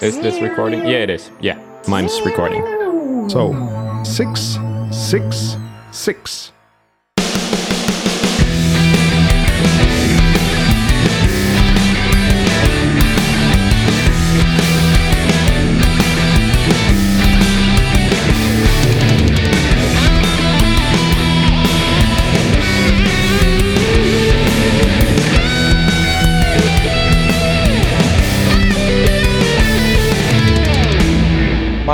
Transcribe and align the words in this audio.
Is 0.00 0.18
this 0.18 0.40
recording? 0.42 0.80
Yeah, 0.80 1.04
it 1.06 1.10
is. 1.10 1.30
Yeah, 1.40 1.58
mine's 1.86 2.20
recording. 2.22 2.62
So, 3.28 3.54
six, 4.04 4.58
six, 4.90 5.56
six. 5.92 6.52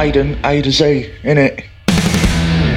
Maiden 0.05 0.39
A 0.45 0.61
to 0.61 0.71
Z, 0.71 1.11
innit? 1.23 1.65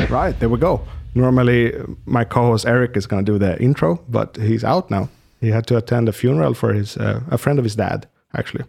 Right, 0.09 0.33
there 0.39 0.47
we 0.47 0.57
go. 0.57 0.87
Normally, 1.13 1.73
my 2.05 2.23
co 2.23 2.43
host 2.43 2.65
Eric 2.65 2.95
is 2.95 3.05
going 3.05 3.25
to 3.25 3.31
do 3.33 3.37
the 3.37 3.61
intro, 3.61 3.99
but 4.07 4.37
he's 4.37 4.63
out 4.63 4.89
now. 4.89 5.09
He 5.41 5.49
had 5.49 5.67
to 5.67 5.75
attend 5.75 6.07
a 6.07 6.13
funeral 6.13 6.53
for 6.53 6.71
his 6.71 6.95
uh, 6.95 7.19
a 7.29 7.37
friend 7.37 7.59
of 7.59 7.65
his 7.65 7.75
dad, 7.75 8.07
actually. 8.33 8.63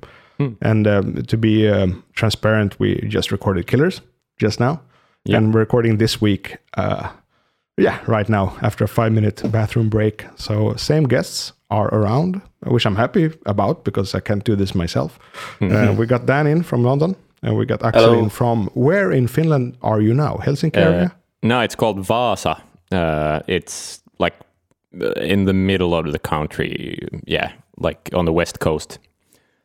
And 0.61 0.89
um, 0.89 1.23
to 1.23 1.37
be 1.37 1.69
um, 1.69 2.03
transparent, 2.15 2.81
we 2.81 2.97
just 3.07 3.31
recorded 3.31 3.69
Killers 3.69 4.01
just 4.39 4.59
now. 4.59 4.81
And 5.37 5.55
we're 5.55 5.61
recording 5.61 5.99
this 5.99 6.21
week, 6.21 6.57
uh, 6.77 7.11
yeah, 7.77 8.01
right 8.09 8.29
now, 8.29 8.57
after 8.61 8.85
a 8.85 8.89
five 8.89 9.13
minute 9.13 9.41
bathroom 9.53 9.89
break. 9.89 10.27
So, 10.35 10.75
same 10.75 11.05
guests 11.05 11.53
are 11.71 11.95
around, 11.95 12.43
which 12.67 12.87
I'm 12.87 12.97
happy 12.97 13.31
about 13.47 13.85
because 13.85 14.17
I 14.17 14.21
can't 14.21 14.43
do 14.43 14.57
this 14.57 14.75
myself. 14.75 15.17
Uh, 15.61 15.95
we 15.97 16.07
got 16.07 16.27
Dan 16.27 16.49
in 16.49 16.65
from 16.65 16.83
London, 16.83 17.15
and 17.43 17.57
we 17.57 17.65
got 17.67 17.83
Axel 17.83 18.15
in 18.15 18.29
from 18.31 18.69
where 18.75 19.13
in 19.13 19.29
Finland 19.29 19.77
are 19.83 20.01
you 20.01 20.15
now? 20.15 20.37
Helsinki 20.45 20.77
Uh, 20.77 20.81
area? 20.91 21.11
no, 21.43 21.61
it's 21.61 21.75
called 21.77 22.01
Vasa. 22.07 22.57
Uh, 22.93 23.41
it's 23.47 24.03
like 24.19 24.35
uh, 25.01 25.13
in 25.23 25.45
the 25.47 25.53
middle 25.53 25.95
of 25.95 26.13
the 26.13 26.19
country. 26.19 26.99
Yeah, 27.27 27.51
like 27.77 28.11
on 28.15 28.25
the 28.25 28.33
west 28.33 28.59
coast. 28.61 28.99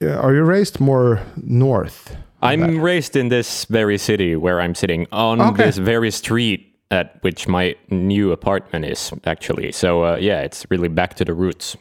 Yeah, 0.02 0.19
are 0.19 0.33
you 0.35 0.43
raised 0.43 0.80
more 0.80 1.19
north? 1.35 2.15
I'm 2.41 2.81
raised 2.83 3.15
in 3.15 3.30
this 3.30 3.65
very 3.69 3.97
city 3.97 4.35
where 4.35 4.59
I'm 4.59 4.75
sitting 4.75 5.08
on 5.11 5.39
Okay. 5.41 5.63
this 5.65 5.77
very 5.77 6.11
street 6.11 6.59
at 6.91 7.15
which 7.23 7.47
my 7.47 7.75
new 7.89 8.31
apartment 8.33 8.85
is 8.85 9.13
actually. 9.25 9.71
So 9.71 10.03
uh, 10.03 10.17
yeah, 10.19 10.41
it's 10.45 10.65
really 10.69 10.89
back 10.89 11.13
to 11.15 11.23
the 11.25 11.33
roots. 11.33 11.77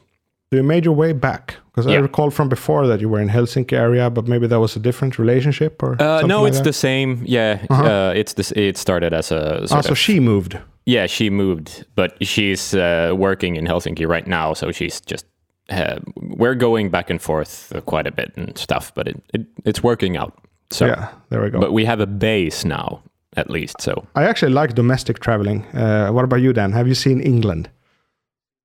So 0.52 0.56
you 0.56 0.62
made 0.62 0.84
your 0.84 0.94
way 0.94 1.14
back 1.14 1.54
because 1.70 1.86
I 1.86 1.96
recall 1.96 2.30
from 2.30 2.50
before 2.50 2.86
that 2.86 3.00
you 3.00 3.08
were 3.08 3.22
in 3.22 3.30
Helsinki 3.30 3.72
area, 3.72 4.10
but 4.10 4.28
maybe 4.28 4.46
that 4.48 4.60
was 4.60 4.76
a 4.76 4.78
different 4.78 5.18
relationship 5.18 5.82
or 5.82 5.96
Uh, 5.98 6.20
no, 6.26 6.42
like 6.42 6.48
it's 6.50 6.58
that? 6.58 6.64
the 6.64 6.72
same. 6.74 7.22
Yeah, 7.24 7.58
uh 7.70 8.12
it's 8.14 8.34
this. 8.34 8.52
It 8.52 8.76
started 8.76 9.14
as 9.14 9.32
a 9.32 9.66
Ah, 9.70 9.80
so 9.80 9.94
she 9.94 10.20
moved. 10.20 10.58
Yeah, 10.84 11.06
she 11.08 11.30
moved, 11.30 11.86
but 11.94 12.12
she's 12.20 12.74
uh, 12.74 13.14
working 13.16 13.56
in 13.56 13.66
Helsinki 13.66 14.06
right 14.06 14.26
now, 14.26 14.52
so 14.54 14.72
she's 14.72 15.00
just. 15.12 15.24
Uh, 15.70 15.96
we're 16.16 16.58
going 16.58 16.90
back 16.90 17.10
and 17.10 17.22
forth 17.22 17.72
quite 17.86 18.06
a 18.06 18.12
bit 18.12 18.36
and 18.36 18.58
stuff, 18.58 18.92
but 18.94 19.06
it, 19.08 19.16
it 19.32 19.46
it's 19.64 19.82
working 19.82 20.18
out. 20.18 20.32
So, 20.70 20.86
Yeah, 20.86 21.06
there 21.30 21.40
we 21.42 21.50
go. 21.50 21.60
but 21.60 21.72
we 21.72 21.86
have 21.86 22.02
a 22.02 22.06
base 22.06 22.68
now, 22.68 23.00
at 23.36 23.48
least. 23.48 23.80
So, 23.80 23.92
I 24.20 24.24
actually 24.28 24.52
like 24.60 24.74
domestic 24.74 25.18
traveling. 25.18 25.64
Uh, 25.74 26.08
what 26.12 26.24
about 26.24 26.40
you, 26.42 26.52
Dan? 26.52 26.72
Have 26.72 26.86
you 26.88 26.94
seen 26.94 27.20
England? 27.20 27.68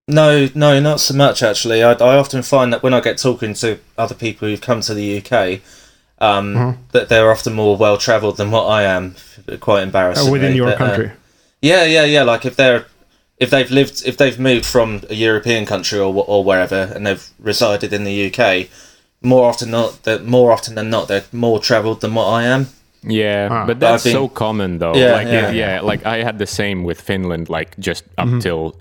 No, 0.07 0.47
no, 0.55 0.79
not 0.79 0.99
so 1.01 1.13
much 1.13 1.43
actually. 1.43 1.83
I, 1.83 1.91
I 1.93 2.17
often 2.17 2.41
find 2.41 2.71
that 2.71 2.81
when 2.81 2.93
I 2.93 3.01
get 3.01 3.17
talking 3.17 3.53
to 3.55 3.77
other 3.97 4.15
people 4.15 4.47
who've 4.47 4.61
come 4.61 4.79
to 4.81 4.93
the 4.93 5.17
UK, 5.17 5.59
um, 6.19 6.55
Mm-hmm. 6.55 6.81
that 6.91 7.09
they're 7.09 7.29
often 7.29 7.53
more 7.53 7.75
well 7.77 7.97
travelled 7.97 8.37
than 8.37 8.49
what 8.51 8.65
I 8.65 8.83
am. 8.83 9.15
Quite 9.59 9.83
embarrassing. 9.83 10.29
Uh, 10.29 10.31
within 10.31 10.55
your 10.55 10.73
country? 10.75 11.11
yeah, 11.61 11.83
yeah, 11.83 12.05
yeah. 12.05 12.23
Like 12.23 12.45
if 12.45 12.55
they're 12.55 12.85
if 13.37 13.49
they've 13.49 13.69
lived 13.69 14.03
if 14.05 14.17
they've 14.17 14.39
moved 14.39 14.65
from 14.65 15.01
a 15.09 15.13
European 15.13 15.65
country 15.65 15.99
or 15.99 16.13
or 16.27 16.43
wherever 16.43 16.91
and 16.95 17.05
they've 17.05 17.29
resided 17.39 17.91
in 17.93 18.03
the 18.05 18.27
UK, 18.33 18.67
more 19.21 19.47
often 19.49 19.69
not 19.71 20.03
that 20.03 20.25
more 20.25 20.51
often 20.51 20.75
than 20.75 20.89
not 20.89 21.07
they're 21.07 21.25
more 21.31 21.59
travelled 21.59 21.99
than 22.01 22.13
what 22.15 22.25
I 22.27 22.43
am. 22.43 22.67
yeah, 23.03 23.47
Ah. 23.51 23.65
but 23.67 23.79
that's 23.79 24.03
I 24.05 24.09
think- 24.09 24.15
so 24.15 24.27
common 24.29 24.79
though. 24.79 24.95
Yeah, 24.95 25.11
like, 25.13 25.27
yeah. 25.27 25.51
yeah, 25.51 25.81
Like 25.81 26.05
I 26.05 26.23
had 26.23 26.39
the 26.39 26.47
same 26.47 26.83
with 26.85 26.99
Finland, 27.01 27.49
like 27.49 27.77
just 27.77 28.03
up 28.17 28.27
Mm-hmm. 28.27 28.39
till 28.39 28.75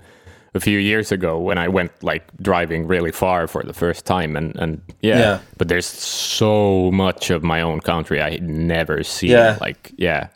a 0.53 0.59
few 0.59 0.79
years 0.79 1.11
ago 1.11 1.37
when 1.39 1.57
I 1.57 1.67
went 1.67 1.91
like 2.03 2.23
driving 2.41 2.87
really 2.87 3.11
far 3.11 3.47
for 3.47 3.63
the 3.63 3.73
first 3.73 4.05
time, 4.05 4.35
and 4.35 4.55
and 4.55 4.81
yeah, 5.01 5.19
Yeah. 5.19 5.39
but 5.57 5.67
there's 5.67 5.85
so 5.85 6.91
much 6.91 7.29
of 7.29 7.43
my 7.43 7.61
own 7.61 7.79
country 7.81 8.21
I 8.21 8.31
had 8.31 8.43
never 8.43 9.03
seen. 9.03 9.31
Yeah. 9.31 9.57
Like, 9.61 9.91
yeah. 9.97 10.27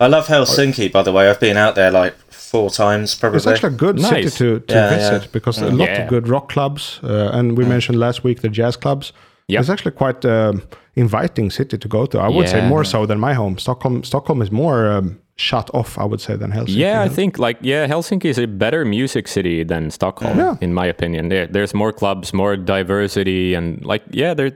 I 0.00 0.06
love 0.08 0.26
Helsinki, 0.28 0.90
by 0.90 1.02
the 1.02 1.12
way. 1.12 1.28
I've 1.28 1.40
been 1.40 1.56
out 1.58 1.74
there 1.74 1.90
like 1.90 2.14
four 2.30 2.70
times 2.70 3.14
probably. 3.14 3.36
It's 3.36 3.46
actually 3.46 3.74
a 3.74 3.76
good 3.78 4.00
city 4.00 4.30
to, 4.30 4.60
to 4.60 4.74
Yeah, 4.74 4.88
visit 4.96 5.22
yeah. 5.22 5.28
because 5.32 5.60
a 5.62 5.66
lot 5.70 5.88
Yeah. 5.88 6.02
of 6.02 6.08
good 6.08 6.26
rock 6.28 6.48
clubs. 6.48 7.00
Uh, 7.02 7.30
and 7.32 7.56
we 7.58 7.64
mentioned 7.64 7.98
last 7.98 8.24
week 8.24 8.40
the 8.40 8.48
jazz 8.48 8.76
clubs. 8.76 9.12
Yep. 9.50 9.60
It's 9.60 9.70
actually 9.70 9.92
quite 9.92 10.24
um, 10.24 10.62
inviting 10.94 11.50
city 11.50 11.78
to 11.78 11.88
go 11.88 12.06
to. 12.06 12.18
I 12.18 12.28
would 12.28 12.48
say 12.48 12.68
more 12.68 12.84
so 12.84 13.06
than 13.06 13.18
my 13.18 13.34
home. 13.34 13.58
Stockholm 13.58 14.02
Stockholm 14.04 14.42
is 14.42 14.50
more 14.50 14.90
um, 14.98 15.18
shut 15.36 15.70
off, 15.74 15.96
I 15.98 16.04
would 16.04 16.20
say, 16.20 16.36
than 16.36 16.50
Helsinki. 16.52 16.76
Yeah, 16.76 17.02
I 17.06 17.08
think 17.08 17.38
like 17.38 17.58
yeah, 17.62 17.86
Helsinki 17.88 18.26
is 18.26 18.38
a 18.38 18.46
better 18.46 18.84
music 18.84 19.28
city 19.28 19.64
than 19.64 19.90
Stockholm, 19.90 20.38
Yeah. 20.38 20.56
in 20.60 20.72
my 20.74 20.86
opinion. 20.86 21.28
There, 21.28 21.46
there's 21.46 21.74
more 21.74 21.92
clubs, 21.92 22.32
more 22.32 22.56
diversity, 22.56 23.54
and 23.56 23.84
like 23.84 24.02
yeah, 24.10 24.34
there, 24.34 24.52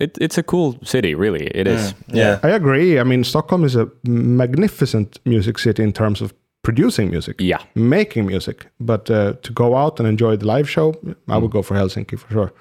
it, 0.00 0.18
it's 0.20 0.38
a 0.38 0.42
cool 0.42 0.76
city. 0.84 1.14
Really, 1.14 1.46
it 1.54 1.66
is. 1.66 1.94
yeah. 2.14 2.38
I 2.42 2.48
agree. 2.50 3.00
I 3.00 3.04
mean, 3.04 3.24
Stockholm 3.24 3.64
is 3.64 3.76
a 3.76 3.86
magnificent 4.06 5.18
music 5.24 5.58
city 5.58 5.82
in 5.82 5.92
terms 5.92 6.20
of 6.20 6.32
producing 6.62 7.10
music. 7.10 7.36
Yeah, 7.40 7.62
making 7.74 8.26
music. 8.26 8.66
But 8.78 9.10
uh, 9.10 9.32
to 9.42 9.52
go 9.52 9.74
out 9.76 9.98
and 10.00 10.08
enjoy 10.08 10.36
the 10.36 10.46
live 10.46 10.68
show, 10.68 10.94
I 11.28 11.36
would 11.38 11.50
go 11.50 11.62
for 11.62 11.74
Helsinki 11.76 12.16
for 12.18 12.28
sure. 12.32 12.52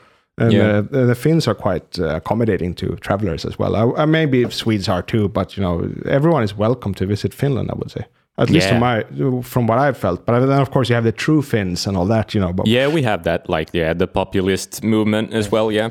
And 0.41 0.51
Yeah. 0.53 0.77
uh, 1.01 1.05
the 1.07 1.15
Finns 1.15 1.47
are 1.47 1.55
quite 1.55 1.99
uh, 1.99 2.15
accommodating 2.15 2.73
to 2.75 2.95
travelers 2.95 3.45
as 3.45 3.57
well. 3.59 3.75
I, 3.75 4.03
I, 4.03 4.05
maybe 4.05 4.49
Swedes 4.49 4.89
are 4.89 5.01
too, 5.03 5.27
but 5.29 5.55
you 5.57 5.63
know, 5.63 5.89
everyone 6.09 6.43
is 6.43 6.57
welcome 6.57 6.93
to 6.95 7.05
visit 7.05 7.33
Finland. 7.33 7.69
I 7.69 7.73
would 7.75 7.91
say, 7.91 8.05
at 8.37 8.49
least 8.49 8.67
from 8.67 8.81
Yeah. 8.81 9.03
my 9.29 9.41
from 9.43 9.67
what 9.67 9.77
I've 9.79 9.97
felt. 9.97 10.25
But 10.25 10.39
then, 10.45 10.61
of 10.61 10.69
course, 10.71 10.89
you 10.89 10.95
have 10.95 11.05
the 11.11 11.15
true 11.25 11.41
Finns 11.41 11.87
and 11.87 11.95
all 11.97 12.07
that. 12.07 12.33
You 12.33 12.41
know, 12.43 12.53
but 12.53 12.67
yeah, 12.67 12.93
we 12.93 13.03
have 13.03 13.23
that 13.23 13.49
like 13.49 13.69
yeah, 13.77 13.97
the 13.97 14.07
populist 14.07 14.83
movement 14.83 15.33
as 15.33 15.51
well. 15.51 15.71
Yeah, 15.71 15.89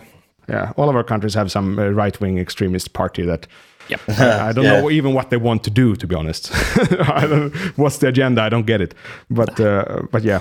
yeah, 0.49 0.73
all 0.77 0.89
of 0.89 0.95
our 0.97 1.05
countries 1.05 1.35
have 1.35 1.49
some 1.51 1.79
uh, 1.83 1.89
right 2.05 2.21
wing 2.21 2.39
extremist 2.39 2.93
party 2.93 3.27
that. 3.27 3.47
Yep. 3.89 4.01
I 4.09 4.53
don't 4.53 4.65
Yeah. 4.69 4.81
know 4.81 4.91
even 4.91 5.15
what 5.15 5.29
they 5.31 5.39
want 5.39 5.63
to 5.65 5.71
do, 5.71 5.95
to 5.97 6.07
be 6.07 6.15
honest. 6.15 6.51
I 7.23 7.27
don't, 7.27 7.55
what's 7.77 7.99
the 7.99 8.07
agenda? 8.09 8.41
I 8.43 8.49
don't 8.49 8.67
get 8.67 8.81
it. 8.81 8.95
But 9.29 9.59
uh, 9.61 10.03
but 10.13 10.23
yeah, 10.23 10.41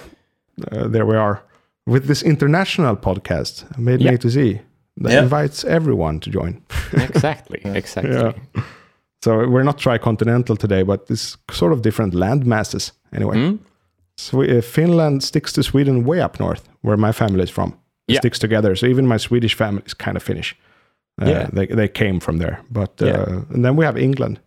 uh, 0.72 0.88
there 0.92 1.06
we 1.06 1.16
are 1.18 1.42
with 1.90 2.06
this 2.08 2.24
international 2.24 2.96
podcast, 2.96 3.66
Made 3.78 4.02
Yeah. 4.04 4.14
A 4.14 4.18
to 4.18 4.30
Z, 4.30 4.60
that 5.04 5.12
Yeah. 5.12 5.24
invites 5.24 5.66
everyone 5.66 6.20
to 6.20 6.30
join. 6.30 6.62
exactly, 6.94 7.60
exactly. 7.78 8.16
yeah. 8.16 8.34
So 9.26 9.32
we're 9.50 9.64
not 9.64 9.78
tricontinental 9.82 10.58
today, 10.58 10.84
but 10.84 11.10
it's 11.10 11.38
sort 11.52 11.74
of 11.74 11.82
different 11.82 12.14
land 12.14 12.46
masses 12.46 12.94
anyway. 13.12 13.36
Hmm? 13.38 13.56
Swe- 14.18 14.58
uh, 14.58 14.62
Finland 14.62 15.24
sticks 15.24 15.52
to 15.54 15.62
Sweden 15.64 16.06
way 16.06 16.22
up 16.24 16.40
north, 16.40 16.70
where 16.82 16.98
my 16.98 17.12
family 17.12 17.44
is 17.44 17.50
from. 17.52 17.70
It 18.08 18.14
Yeah. 18.14 18.20
sticks 18.20 18.40
together. 18.40 18.76
So 18.76 18.86
even 18.88 19.08
my 19.08 19.18
Swedish 19.20 19.56
family 19.58 19.82
is 19.86 19.94
kind 19.94 20.16
of 20.18 20.24
Finnish. 20.24 20.56
Uh, 21.22 21.30
Yeah. 21.30 21.50
they, 21.54 21.68
they 21.76 21.88
came 21.90 22.20
from 22.20 22.38
there. 22.38 22.58
But 22.70 23.02
uh, 23.02 23.06
Yeah. 23.08 23.42
and 23.54 23.64
then 23.66 23.76
we 23.78 23.86
have 23.86 24.00
England, 24.02 24.40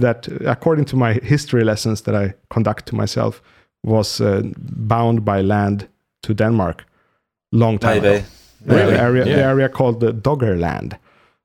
that 0.00 0.28
according 0.46 0.86
to 0.86 0.96
my 0.96 1.12
history 1.22 1.64
lessons 1.64 2.00
that 2.02 2.14
I 2.14 2.34
conduct 2.54 2.86
to 2.86 2.96
myself, 2.96 3.42
was 3.82 4.20
uh, 4.20 4.42
bound 4.88 5.24
by 5.24 5.42
land 5.42 5.88
to 6.26 6.34
Denmark 6.34 6.84
long 7.52 7.78
time 7.78 8.02
Maybe. 8.02 8.16
ago. 8.16 8.24
Really? 8.66 8.92
the 8.92 9.00
area, 9.00 9.24
the 9.24 9.42
area 9.42 9.68
called 9.68 10.00
the 10.00 10.12
Doggerland. 10.12 10.98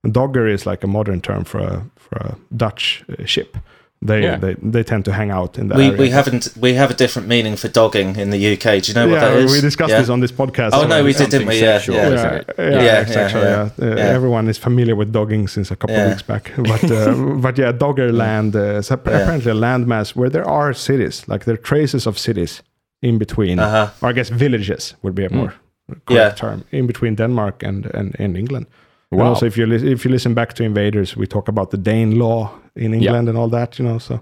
And 0.04 0.14
Dogger 0.14 0.48
is 0.48 0.66
like 0.66 0.84
a 0.84 0.88
modern 0.88 1.22
term 1.22 1.44
for 1.46 1.60
a 1.60 1.84
for 1.96 2.18
a 2.18 2.36
Dutch 2.56 3.04
uh, 3.10 3.26
ship. 3.26 3.58
They, 4.06 4.22
Yeah. 4.24 4.36
they 4.38 4.56
they 4.72 4.84
tend 4.84 5.06
to 5.06 5.12
hang 5.14 5.32
out 5.32 5.58
in 5.58 5.70
that 5.70 5.78
We, 5.78 5.86
area. 5.86 5.98
we 5.98 6.10
haven't 6.10 6.50
we 6.60 6.74
have 6.74 6.92
a 6.92 6.94
different 6.94 7.28
meaning 7.30 7.56
for 7.56 7.70
dogging 7.70 8.18
in 8.18 8.32
the 8.32 8.54
UK. 8.54 8.82
Do 8.84 8.92
you 8.92 8.94
know 8.96 9.08
what 9.08 9.22
yeah, 9.22 9.30
that 9.30 9.38
is? 9.46 9.52
we 9.54 9.62
discussed 9.62 9.92
Yeah. 9.92 10.02
this 10.02 10.10
on 10.10 10.20
this 10.20 10.32
podcast. 10.34 10.72
Oh 10.74 10.86
no, 10.88 11.04
we 11.06 11.14
did, 11.14 11.30
didn't 11.30 11.48
we? 11.48 11.62
Yeah, 11.62 11.78
sexual, 11.78 11.96
yeah. 11.96 12.14
isn't 12.14 12.46
Yeah, 12.58 12.70
yeah, 12.70 12.84
Yeah, 12.84 13.02
exactly. 13.02 13.42
yeah, 13.42 13.50
Yeah, 13.50 13.70
yeah. 13.88 13.94
Uh, 13.94 13.96
Yeah. 13.98 14.16
Everyone 14.18 14.50
is 14.50 14.58
familiar 14.58 14.96
with 14.98 15.12
dogging 15.14 15.48
since 15.48 15.72
a 15.74 15.76
couple 15.78 15.96
of 15.96 16.08
weeks 16.10 16.24
back, 16.24 16.52
but 16.58 16.84
uh, 16.92 17.14
but 17.46 17.58
yeah, 17.58 17.72
Doggerland 17.78 18.56
uh, 18.56 18.80
is 18.80 18.92
ap- 18.92 19.08
Yeah. 19.08 19.22
apparently 19.22 19.52
a 19.52 19.56
landmass 19.56 20.16
where 20.18 20.30
there 20.30 20.48
are 20.50 20.74
cities, 20.74 21.24
like 21.28 21.46
there 21.46 21.54
are 21.54 21.64
traces 21.64 22.06
of 22.08 22.18
cities 22.18 22.62
in 23.02 23.18
between, 23.18 23.60
Uh-huh. 23.60 23.88
or 24.02 24.10
I 24.10 24.14
guess 24.14 24.30
villages 24.30 24.96
would 25.02 25.16
be 25.16 25.26
a 25.26 25.30
more 25.30 25.48
correct 25.48 25.63
Yeah. 26.10 26.34
term, 26.36 26.64
in 26.72 26.88
between 26.88 27.16
Denmark 27.16 27.64
and 27.64 27.86
and, 27.96 28.16
and 28.20 28.38
England. 28.38 28.66
And 29.12 29.20
Wow. 29.22 29.30
also, 29.30 29.46
if 29.46 29.58
you 29.58 29.68
lis- 29.68 29.84
if 29.84 30.04
you 30.06 30.12
listen 30.12 30.34
back 30.34 30.54
to 30.54 30.64
Invaders, 30.64 31.16
we 31.18 31.26
talk 31.28 31.48
about 31.48 31.70
the 31.70 31.78
Danelaw 31.78 32.50
in 32.76 32.94
England 32.94 33.30
and 33.30 33.38
all 33.38 33.50
that, 33.50 33.78
you 33.80 33.86
know. 33.88 34.00
So 34.00 34.20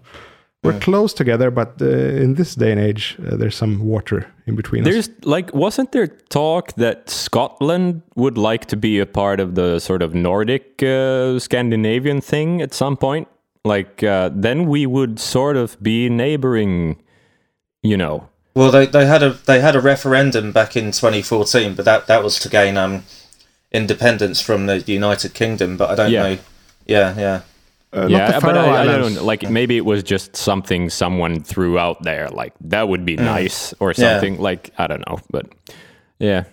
we're 0.64 0.80
close 0.80 1.16
together, 1.16 1.52
but 1.52 1.82
uh, 1.82 2.24
in 2.24 2.36
this 2.36 2.56
day 2.56 2.72
and 2.72 2.80
age, 2.80 3.18
uh, 3.20 3.38
there's 3.38 3.56
some 3.58 3.78
water 3.92 4.26
in 4.46 4.56
between 4.56 4.82
us. 4.82 4.94
There's 4.94 5.10
like, 5.24 5.52
wasn't 5.54 5.92
there 5.92 6.08
talk 6.30 6.74
that 6.74 7.10
Scotland 7.10 8.02
would 8.16 8.38
like 8.38 8.66
to 8.66 8.76
be 8.78 9.02
a 9.02 9.06
part 9.06 9.40
of 9.40 9.56
the 9.56 9.80
sort 9.80 10.02
of 10.04 10.14
Nordic 10.14 10.84
uh, 10.84 11.40
Scandinavian 11.40 12.22
thing 12.22 12.62
at 12.62 12.74
some 12.74 12.96
point? 12.96 13.28
Like, 13.64 14.04
uh, 14.04 14.30
then 14.42 14.66
we 14.70 14.86
would 14.86 15.20
sort 15.20 15.58
of 15.58 15.78
be 15.82 16.10
neighboring, 16.10 16.98
you 17.84 17.98
know. 17.98 18.28
Well, 18.54 18.72
they, 18.72 18.86
they 18.86 19.06
had 19.06 19.24
a 19.24 19.32
they 19.46 19.62
had 19.62 19.76
a 19.76 19.80
referendum 19.82 20.52
back 20.52 20.76
in 20.76 20.92
2014, 20.92 21.74
but 21.76 21.86
that, 21.86 22.08
that 22.08 22.24
was 22.24 22.38
to 22.40 22.50
gain 22.50 22.78
um 22.78 23.04
independence 23.72 24.42
from 24.42 24.66
the 24.66 24.80
United 24.82 25.34
Kingdom. 25.34 25.78
But 25.78 25.90
I 25.92 25.96
don't 25.96 26.12
Yeah. 26.12 26.24
know. 26.24 26.38
Yeah, 26.86 27.16
yeah. 27.18 27.42
Uh, 27.94 28.08
yeah, 28.08 28.40
but 28.40 28.58
I, 28.58 28.84
I 28.84 28.86
don't 28.86 29.22
like. 29.26 29.50
Maybe 29.50 29.76
it 29.76 29.86
was 29.86 30.02
just 30.04 30.36
something 30.38 30.90
someone 30.90 31.42
threw 31.44 31.78
out 31.78 32.02
there. 32.04 32.30
Like 32.30 32.54
that 32.62 32.88
would 32.88 33.06
be 33.06 33.18
nice 33.18 33.74
or 33.80 33.92
Mm. 33.92 33.98
Yeah. 33.98 34.12
something. 34.14 34.40
Like 34.40 34.72
I 34.78 34.88
don't 34.88 35.04
know, 35.10 35.20
but 35.30 35.46
yeah, 36.20 36.44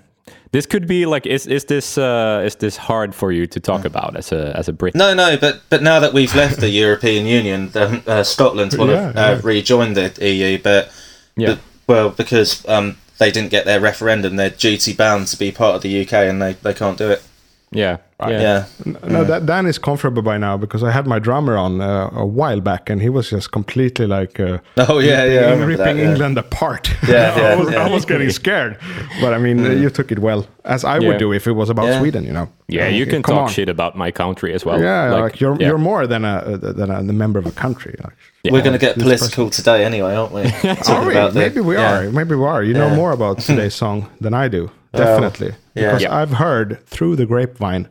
this 0.50 0.66
could 0.66 0.86
be 0.88 1.06
like. 1.06 1.26
Is 1.26 1.46
is 1.46 1.64
this 1.66 1.96
uh, 1.96 2.42
is 2.44 2.56
this 2.56 2.76
hard 2.76 3.14
for 3.14 3.30
you 3.32 3.46
to 3.46 3.60
Mm. 3.60 3.64
talk 3.64 3.84
about 3.84 4.16
as 4.16 4.32
a 4.32 4.52
as 4.56 4.68
a 4.68 4.72
Brit? 4.72 4.94
No, 4.96 5.14
no, 5.14 5.36
but 5.36 5.60
but 5.70 5.80
now 5.82 6.00
that 6.00 6.12
we've 6.12 6.34
left 6.34 6.58
the 6.60 6.68
European 6.84 7.24
Union, 7.26 7.70
um, 7.76 8.02
uh, 8.06 8.24
Scotland 8.24 8.74
will 8.74 8.88
have 8.88 9.14
Yeah, 9.14 9.22
uh, 9.22 9.34
yeah. 9.34 9.40
rejoined 9.44 9.96
the 9.96 10.10
EU, 10.20 10.58
but, 10.62 10.90
Yeah. 11.36 11.48
but 11.54 11.58
well, 11.88 12.10
because 12.10 12.66
um, 12.68 12.98
they 13.18 13.32
didn't 13.32 13.50
get 13.50 13.64
their 13.64 13.80
referendum, 13.80 14.36
they're 14.36 14.50
duty 14.50 14.92
bound 14.92 15.26
to 15.28 15.36
be 15.38 15.50
part 15.50 15.74
of 15.74 15.82
the 15.82 16.02
UK, 16.02 16.12
and 16.12 16.40
they, 16.40 16.52
they 16.52 16.74
can't 16.74 16.98
do 16.98 17.10
it. 17.10 17.22
Yeah, 17.70 17.98
yeah, 18.20 18.64
Yeah, 18.86 18.92
No, 19.06 19.24
that 19.24 19.44
Dan 19.44 19.66
is 19.66 19.78
comfortable 19.78 20.22
by 20.22 20.38
now 20.38 20.56
because 20.56 20.82
I 20.82 20.90
had 20.90 21.06
my 21.06 21.18
drummer 21.18 21.56
on 21.58 21.80
uh, 21.82 22.08
a 22.14 22.24
while 22.24 22.60
back, 22.60 22.88
and 22.90 23.02
he 23.02 23.10
was 23.10 23.28
just 23.30 23.50
completely 23.52 24.06
like 24.06 24.40
uh, 24.40 24.58
Oh 24.88 24.98
yeah, 25.00 25.24
yeah, 25.24 25.40
I 25.40 25.50
ripping, 25.50 25.50
remember 25.50 25.66
ripping 25.66 25.84
that, 25.84 25.96
yeah. 26.02 26.10
England 26.10 26.38
apart. 26.38 26.90
Yeah, 27.06 27.32
I, 27.36 27.40
yeah, 27.40 27.56
was, 27.56 27.68
I 27.74 27.88
was 27.90 28.04
getting 28.06 28.30
scared, 28.30 28.78
but 29.20 29.34
I 29.34 29.38
mean, 29.38 29.64
uh, 29.66 29.70
you 29.70 29.90
took 29.90 30.10
it 30.10 30.18
well, 30.18 30.46
as 30.64 30.82
I 30.84 30.98
Yeah. 30.98 31.08
would 31.08 31.18
do 31.18 31.32
if 31.34 31.46
it 31.46 31.52
was 31.52 31.68
about 31.70 31.86
Yeah. 31.88 31.98
Sweden. 32.00 32.24
You 32.24 32.32
know. 32.32 32.48
Yeah, 32.68 32.88
you 32.88 33.04
can 33.06 33.22
come 33.22 33.34
talk 33.34 33.44
on. 33.48 33.50
shit 33.50 33.68
about 33.68 33.96
my 33.96 34.10
country 34.10 34.54
as 34.54 34.64
well. 34.64 34.80
Yeah, 34.80 35.12
like, 35.22 35.38
you're 35.40 35.56
yeah. 35.60 35.68
you're 35.68 35.78
more 35.78 36.06
than 36.06 36.24
a 36.24 36.56
than 36.56 36.90
a, 36.90 37.02
the 37.02 37.12
member 37.12 37.38
of 37.38 37.46
a 37.46 37.52
country. 37.52 37.94
Like. 38.02 38.14
Yeah. 38.44 38.52
We're 38.52 38.62
going 38.62 38.78
to 38.80 38.86
get 38.86 38.94
This 38.94 39.02
political 39.04 39.50
today, 39.50 39.84
anyway, 39.84 40.14
aren't 40.14 40.32
we? 40.32 40.42
Are 40.88 41.04
we? 41.06 41.12
about 41.12 41.34
the- 41.34 41.40
Maybe 41.40 41.60
we 41.60 41.74
yeah. 41.74 41.98
are. 42.06 42.10
Maybe 42.10 42.34
we 42.36 42.44
are. 42.46 42.62
You 42.62 42.72
know 42.74 42.88
more 42.94 43.12
about 43.12 43.40
today's 43.40 43.74
song 43.74 44.08
than 44.20 44.32
I 44.32 44.48
do. 44.48 44.70
Definitely. 44.92 45.48
yeah. 45.74 45.84
Because 45.84 46.02
Yeah. 46.02 46.14
I've 46.16 46.30
heard 46.32 46.84
through 46.86 47.16
the 47.16 47.26
grapevine, 47.26 47.88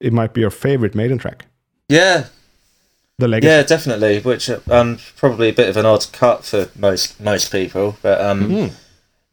it 0.00 0.12
might 0.12 0.32
be 0.32 0.40
your 0.42 0.50
favorite 0.50 0.94
Maiden 0.94 1.18
track, 1.18 1.46
Yeah, 1.88 2.26
The 3.18 3.28
Legacy. 3.28 3.48
yeah, 3.50 3.62
definitely. 3.62 4.20
Which 4.20 4.50
um, 4.70 4.98
probably 5.16 5.48
a 5.48 5.52
bit 5.52 5.68
of 5.68 5.76
an 5.76 5.86
odd 5.86 6.06
cut 6.12 6.44
for 6.44 6.68
most 6.76 7.18
most 7.20 7.50
people, 7.52 7.96
but 8.02 8.20
um, 8.20 8.48
Mm-hmm. 8.48 8.74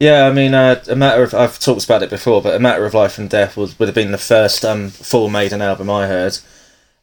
yeah, 0.00 0.26
I 0.26 0.32
mean, 0.32 0.54
uh, 0.54 0.82
a 0.88 0.96
matter 0.96 1.22
of 1.22 1.34
I've 1.34 1.58
talked 1.58 1.84
about 1.84 2.02
it 2.02 2.10
before, 2.10 2.40
but 2.42 2.54
a 2.54 2.58
matter 2.58 2.84
of 2.86 2.94
life 2.94 3.18
and 3.18 3.28
death 3.30 3.56
was 3.56 3.78
would 3.78 3.88
have 3.88 3.94
been 3.94 4.12
the 4.12 4.18
first 4.18 4.64
um 4.64 4.88
full 4.90 5.28
Maiden 5.28 5.60
album 5.62 5.90
I 5.90 6.06
heard. 6.06 6.38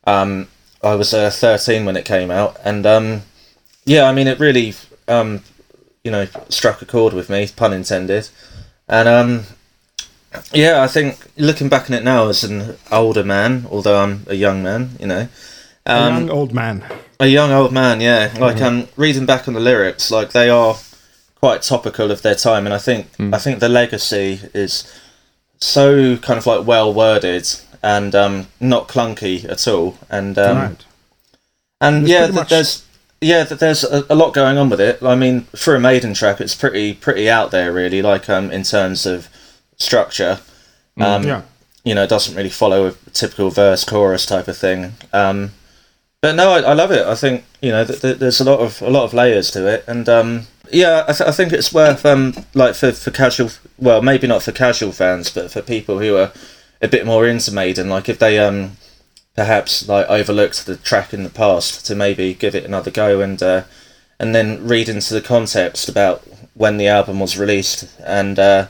Um, 0.05 0.47
I 0.83 0.95
was 0.95 1.13
uh, 1.13 1.29
thirteen 1.29 1.85
when 1.85 1.95
it 1.95 2.05
came 2.05 2.31
out, 2.31 2.57
and 2.65 2.85
um, 2.85 3.21
yeah, 3.85 4.05
I 4.09 4.13
mean, 4.13 4.27
it 4.27 4.39
really 4.39 4.73
um, 5.07 5.43
you 6.03 6.09
know, 6.11 6.25
struck 6.49 6.81
a 6.81 6.85
chord 6.85 7.13
with 7.13 7.29
me, 7.29 7.47
pun 7.55 7.71
intended, 7.73 8.29
and 8.87 9.07
um. 9.07 9.43
Yeah, 10.53 10.81
I 10.81 10.87
think 10.87 11.27
looking 11.37 11.69
back 11.69 11.89
on 11.89 11.95
it 11.95 12.03
now 12.03 12.27
as 12.29 12.43
an 12.43 12.77
older 12.91 13.23
man, 13.23 13.65
although 13.69 14.01
I'm 14.01 14.23
a 14.27 14.35
young 14.35 14.63
man, 14.63 14.91
you 14.99 15.07
know, 15.07 15.27
A 15.85 15.93
um, 15.93 16.13
young 16.13 16.29
old 16.29 16.53
man. 16.53 16.83
a 17.19 17.27
young 17.27 17.51
old 17.51 17.71
man, 17.73 17.99
yeah. 18.01 18.33
Like 18.39 18.61
um, 18.61 18.87
reading 18.95 19.25
back 19.25 19.47
on 19.47 19.53
the 19.53 19.59
lyrics, 19.59 20.09
like 20.11 20.31
they 20.31 20.49
are 20.49 20.77
quite 21.35 21.61
topical 21.63 22.11
of 22.11 22.21
their 22.21 22.35
time, 22.35 22.65
and 22.65 22.73
I 22.73 22.77
think 22.77 23.07
I 23.19 23.37
think 23.39 23.59
the 23.59 23.69
legacy 23.69 24.39
is 24.53 24.85
so 25.59 26.17
kind 26.17 26.37
of 26.37 26.45
like 26.47 26.65
well 26.65 26.93
worded 26.93 27.47
and 27.83 28.13
um, 28.15 28.47
not 28.59 28.87
clunky 28.87 29.43
at 29.49 29.67
all, 29.67 29.97
and 30.09 30.37
um, 30.37 30.57
right. 30.57 30.85
and 31.81 32.03
It's 32.03 32.11
yeah, 32.11 32.21
th- 32.27 32.33
much- 32.33 32.49
there's 32.49 32.85
yeah, 33.19 33.43
th- 33.43 33.59
there's 33.59 33.83
a, 33.83 34.05
a 34.09 34.15
lot 34.15 34.33
going 34.33 34.57
on 34.57 34.69
with 34.69 34.79
it. 34.81 35.03
I 35.03 35.15
mean, 35.15 35.41
for 35.55 35.75
a 35.75 35.79
maiden 35.79 36.13
track, 36.13 36.39
it's 36.39 36.55
pretty 36.55 36.93
pretty 36.93 37.29
out 37.29 37.51
there, 37.51 37.71
really. 37.73 38.01
Like 38.01 38.29
um, 38.29 38.49
in 38.51 38.63
terms 38.63 39.05
of 39.05 39.27
structure, 39.81 40.39
um, 40.99 41.23
Yeah. 41.23 41.41
you 41.83 41.95
know, 41.95 42.03
it 42.03 42.09
doesn't 42.09 42.35
really 42.35 42.49
follow 42.49 42.87
a 42.87 42.93
typical 43.13 43.49
verse 43.49 43.83
chorus 43.83 44.25
type 44.25 44.47
of 44.47 44.57
thing. 44.57 44.93
Um, 45.13 45.51
but 46.21 46.35
no, 46.35 46.51
I, 46.51 46.59
I 46.61 46.73
love 46.73 46.91
it. 46.91 47.05
I 47.05 47.15
think 47.15 47.43
you 47.61 47.71
know, 47.71 47.83
th- 47.85 48.01
th- 48.01 48.17
there's 48.19 48.39
a 48.39 48.43
lot 48.43 48.59
of 48.59 48.81
a 48.81 48.89
lot 48.89 49.03
of 49.05 49.13
layers 49.13 49.49
to 49.51 49.67
it, 49.67 49.83
and 49.87 50.07
um, 50.07 50.47
yeah, 50.71 51.03
I, 51.07 51.13
th- 51.13 51.27
I 51.29 51.31
think 51.31 51.51
it's 51.51 51.73
worth 51.73 52.05
um, 52.05 52.33
like 52.53 52.75
for 52.75 52.91
for 52.91 53.09
casual, 53.11 53.49
well, 53.79 54.01
maybe 54.01 54.27
not 54.27 54.43
for 54.43 54.51
casual 54.51 54.91
fans, 54.91 55.31
but 55.31 55.51
for 55.51 55.61
people 55.63 55.97
who 55.99 56.15
are 56.17 56.31
a 56.81 56.87
bit 56.87 57.05
more 57.05 57.27
into 57.27 57.51
Maiden, 57.51 57.89
like 57.89 58.07
if 58.09 58.19
they 58.19 58.37
um 58.39 58.77
perhaps 59.35 59.87
like 59.87 60.05
overlooked 60.09 60.65
the 60.65 60.75
track 60.75 61.13
in 61.13 61.23
the 61.23 61.29
past 61.29 61.85
to 61.87 61.95
maybe 61.95 62.33
give 62.33 62.53
it 62.53 62.65
another 62.65 62.91
go 62.91 63.21
and 63.21 63.41
uh, 63.41 63.63
and 64.19 64.35
then 64.35 64.67
read 64.67 64.89
into 64.89 65.13
the 65.15 65.21
context 65.21 65.89
about 65.89 66.21
when 66.53 66.77
the 66.77 66.87
album 66.87 67.19
was 67.19 67.37
released 67.39 67.87
and 68.05 68.37
uh, 68.37 68.67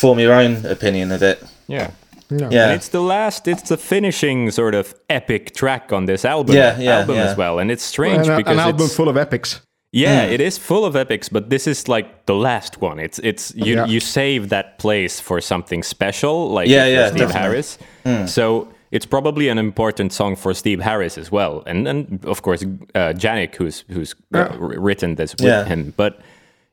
form 0.00 0.18
your 0.18 0.32
own 0.32 0.64
opinion 0.66 1.12
of 1.12 1.22
it. 1.22 1.42
yeah. 1.66 1.90
Yeah. 2.30 2.48
Yeah. 2.50 2.64
And 2.66 2.72
it's 2.74 2.88
the 2.88 3.00
last, 3.00 3.48
it's 3.48 3.68
the 3.70 3.78
finishing 3.78 4.50
sort 4.50 4.74
of 4.74 4.94
epic 5.08 5.54
track 5.54 5.92
on 5.94 6.04
this 6.04 6.24
album, 6.26 6.54
Yeah, 6.56 6.78
yeah, 6.78 6.98
album 7.00 7.16
yeah. 7.16 7.24
as 7.30 7.36
well. 7.38 7.58
And 7.58 7.70
it's 7.70 7.82
strange 7.82 8.26
And 8.26 8.34
a- 8.34 8.36
because 8.36 8.52
an 8.52 8.58
album 8.60 8.84
it's, 8.86 8.94
full 8.94 9.08
of 9.08 9.16
epics. 9.16 9.62
Yeah, 9.92 10.24
it 10.34 10.40
is 10.40 10.58
full 10.58 10.84
of 10.84 10.94
epics, 10.94 11.30
but 11.30 11.48
this 11.48 11.66
is 11.66 11.88
like 11.88 12.26
the 12.26 12.34
last 12.34 12.82
one. 12.82 12.98
It's 12.98 13.18
it's 13.20 13.54
you 13.56 13.74
Yeah. 13.76 13.86
you 13.86 14.00
save 14.00 14.50
that 14.50 14.78
place 14.78 15.20
for 15.20 15.40
something 15.40 15.82
special, 15.82 16.50
like 16.58 16.68
Yeah, 16.68 16.84
for 16.84 16.90
yeah, 16.90 17.06
Steve 17.08 17.18
definitely. 17.20 17.40
Harris. 17.40 17.78
So 18.26 18.68
it's 18.90 19.06
probably 19.06 19.48
an 19.48 19.58
important 19.58 20.12
song 20.12 20.36
for 20.36 20.52
Steve 20.54 20.80
Harris 20.82 21.16
as 21.18 21.32
well, 21.32 21.62
and 21.66 21.88
and 21.88 22.20
of 22.26 22.42
course 22.42 22.62
uh, 22.94 23.14
Janick, 23.16 23.54
who's 23.56 23.84
who's 23.94 24.14
uh, 24.34 24.38
Yeah. 24.38 24.56
wr- 24.58 24.78
written 24.88 25.14
this 25.14 25.32
with 25.32 25.44
Yeah. 25.48 25.64
him. 25.64 25.94
But 25.96 26.12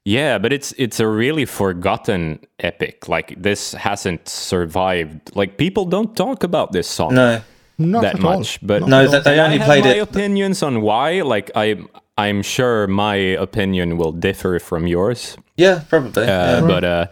yeah, 0.05 0.37
but 0.37 0.53
it's 0.53 0.73
it's 0.77 0.99
a 0.99 1.07
really 1.07 1.45
forgotten 1.45 2.39
epic. 2.59 3.09
Like 3.09 3.35
this 3.41 3.73
hasn't 3.73 4.29
survived. 4.29 5.35
Like 5.35 5.57
people 5.57 5.85
don't 5.85 6.15
talk 6.15 6.43
about 6.43 6.71
this 6.71 6.87
song 6.87 7.15
No, 7.15 7.41
Not 7.77 8.01
that 8.03 8.15
at 8.15 8.23
all. 8.23 8.37
much, 8.39 8.59
but 8.61 8.81
Not 8.81 8.89
No, 8.89 9.07
that 9.09 9.23
they 9.23 9.31
and 9.33 9.41
I 9.41 9.45
only 9.45 9.57
have 9.57 9.65
played 9.67 9.83
my 9.83 9.95
it- 9.95 10.01
opinions 10.03 10.63
on 10.63 10.81
why. 10.81 11.21
Like 11.21 11.51
I, 11.55 11.75
I'm 12.17 12.41
sure 12.43 12.87
my 12.87 13.15
opinion 13.15 13.97
will 13.97 14.11
differ 14.13 14.59
from 14.59 14.87
yours. 14.87 15.37
yeah, 15.57 15.81
probably. 15.89 16.23
Uh, 16.23 16.27
yeah. 16.27 16.61
But 16.61 16.83
uh, 16.83 17.05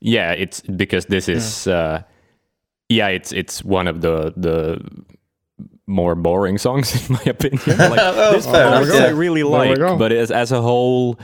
yeah, 0.00 0.32
it's 0.32 0.60
because 0.62 1.06
this 1.06 1.28
is 1.28 1.66
uh, 1.66 2.02
yeah, 2.88 3.08
it's 3.08 3.32
it's 3.32 3.64
one 3.64 3.86
of 3.88 4.00
the 4.00 4.32
the 4.36 4.80
more 5.86 6.14
boring 6.14 6.58
songs 6.58 6.94
in 7.08 7.14
my 7.14 7.22
opinion. 7.26 7.60
Like, 7.78 8.14
this 8.34 8.44
fair 8.46 8.68
part 8.68 8.82
enough, 8.84 8.94
I 8.96 9.06
yeah. 9.06 9.10
really 9.16 9.42
There 9.42 9.76
like, 9.76 9.98
but 9.98 10.12
as 10.12 10.30
as 10.30 10.52
a 10.52 10.60
whole, 10.60 11.18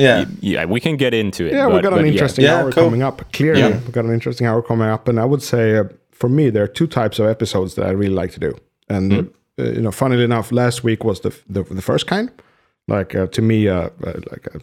yeah. 0.00 0.24
yeah, 0.40 0.64
we 0.64 0.80
can 0.80 0.96
get 0.96 1.12
into 1.14 1.44
it. 1.46 1.52
Yeah, 1.52 1.66
we 1.66 1.74
but- 1.74 1.82
got 1.82 1.92
an 1.92 1.98
but 1.98 2.04
yeah. 2.06 2.12
interesting 2.12 2.44
Yeah, 2.44 2.56
hour 2.60 2.72
cool. 2.72 2.84
coming 2.84 3.02
up. 3.02 3.32
Clearly, 3.32 3.60
Yeah. 3.60 3.80
we 3.86 3.92
got 3.92 4.04
an 4.04 4.12
interesting 4.14 4.46
hour 4.46 4.62
coming 4.62 4.88
up, 4.88 5.08
and 5.08 5.18
I 5.18 5.24
would 5.24 5.42
say 5.42 5.76
uh, 5.76 5.84
for 6.12 6.28
me 6.28 6.50
there 6.50 6.62
are 6.62 6.72
two 6.78 6.86
types 6.86 7.18
of 7.18 7.26
episodes 7.26 7.74
that 7.74 7.86
I 7.86 7.90
really 7.90 8.14
like 8.22 8.32
to 8.32 8.40
do. 8.40 8.52
And 8.88 9.12
Mm-hmm. 9.12 9.62
uh, 9.62 9.72
you 9.76 9.82
know, 9.82 9.92
funnily 9.92 10.24
enough, 10.24 10.50
last 10.52 10.84
week 10.84 11.04
was 11.04 11.20
the 11.20 11.30
the, 11.54 11.62
the 11.74 11.82
first 11.82 12.06
kind, 12.06 12.28
like 12.88 13.14
uh, 13.14 13.26
to 13.28 13.42
me, 13.42 13.68
uh, 13.68 13.90
uh, 14.06 14.20
like 14.30 14.46
a 14.54 14.60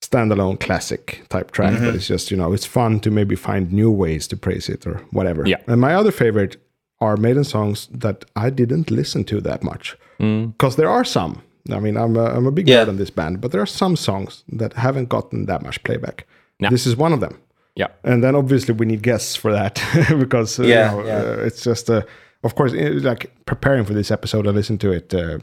standalone 0.00 0.58
classic 0.58 1.22
type 1.28 1.50
track. 1.50 1.72
Mm-hmm. 1.74 1.84
But 1.86 1.94
it's 1.94 2.06
just 2.08 2.30
you 2.30 2.36
know, 2.36 2.52
it's 2.54 2.66
fun 2.66 3.00
to 3.00 3.10
maybe 3.10 3.36
find 3.36 3.72
new 3.72 3.90
ways 3.90 4.26
to 4.28 4.36
praise 4.36 4.68
it 4.68 4.86
or 4.86 4.94
whatever. 5.12 5.42
Yeah. 5.46 5.60
And 5.66 5.80
my 5.80 5.94
other 5.94 6.12
favorite 6.12 6.56
are 7.00 7.16
Maiden 7.16 7.44
songs 7.44 7.88
that 8.00 8.24
I 8.36 8.50
didn't 8.50 8.90
listen 8.90 9.24
to 9.24 9.40
that 9.40 9.62
much 9.62 9.96
Mm. 10.20 10.52
because 10.52 10.76
there 10.76 10.88
are 10.90 11.04
some. 11.04 11.42
I 11.70 11.78
mean, 11.80 11.96
I'm 11.96 12.16
a, 12.16 12.24
I'm 12.36 12.46
a 12.46 12.50
big 12.50 12.68
Yeah. 12.68 12.84
nerd 12.84 12.88
on 12.88 12.96
this 12.96 13.10
band, 13.10 13.40
but 13.40 13.50
there 13.52 13.60
are 13.62 13.66
some 13.66 13.96
songs 13.96 14.44
that 14.58 14.72
haven't 14.74 15.08
gotten 15.08 15.46
that 15.46 15.62
much 15.62 15.82
playback. 15.84 16.26
Yeah. 16.58 16.70
This 16.70 16.86
is 16.86 16.96
one 16.96 17.12
of 17.14 17.20
them. 17.20 17.38
Yeah, 17.74 17.88
And 18.04 18.22
then 18.22 18.34
obviously 18.34 18.74
we 18.74 18.84
need 18.86 19.02
guests 19.02 19.34
for 19.36 19.50
that 19.52 19.80
because 20.18 20.58
uh, 20.60 20.64
Yeah, 20.64 20.90
you 20.92 20.98
know, 21.02 21.06
yeah. 21.06 21.18
uh, 21.42 21.46
it's 21.46 21.64
just, 21.64 21.88
uh, 21.88 22.02
of 22.44 22.54
course, 22.54 22.72
i- 22.74 22.88
like 23.10 23.30
preparing 23.46 23.84
for 23.86 23.94
this 23.94 24.10
episode, 24.10 24.46
I 24.46 24.50
listened 24.50 24.80
to 24.80 24.92
it 24.92 25.14
uh, 25.14 25.38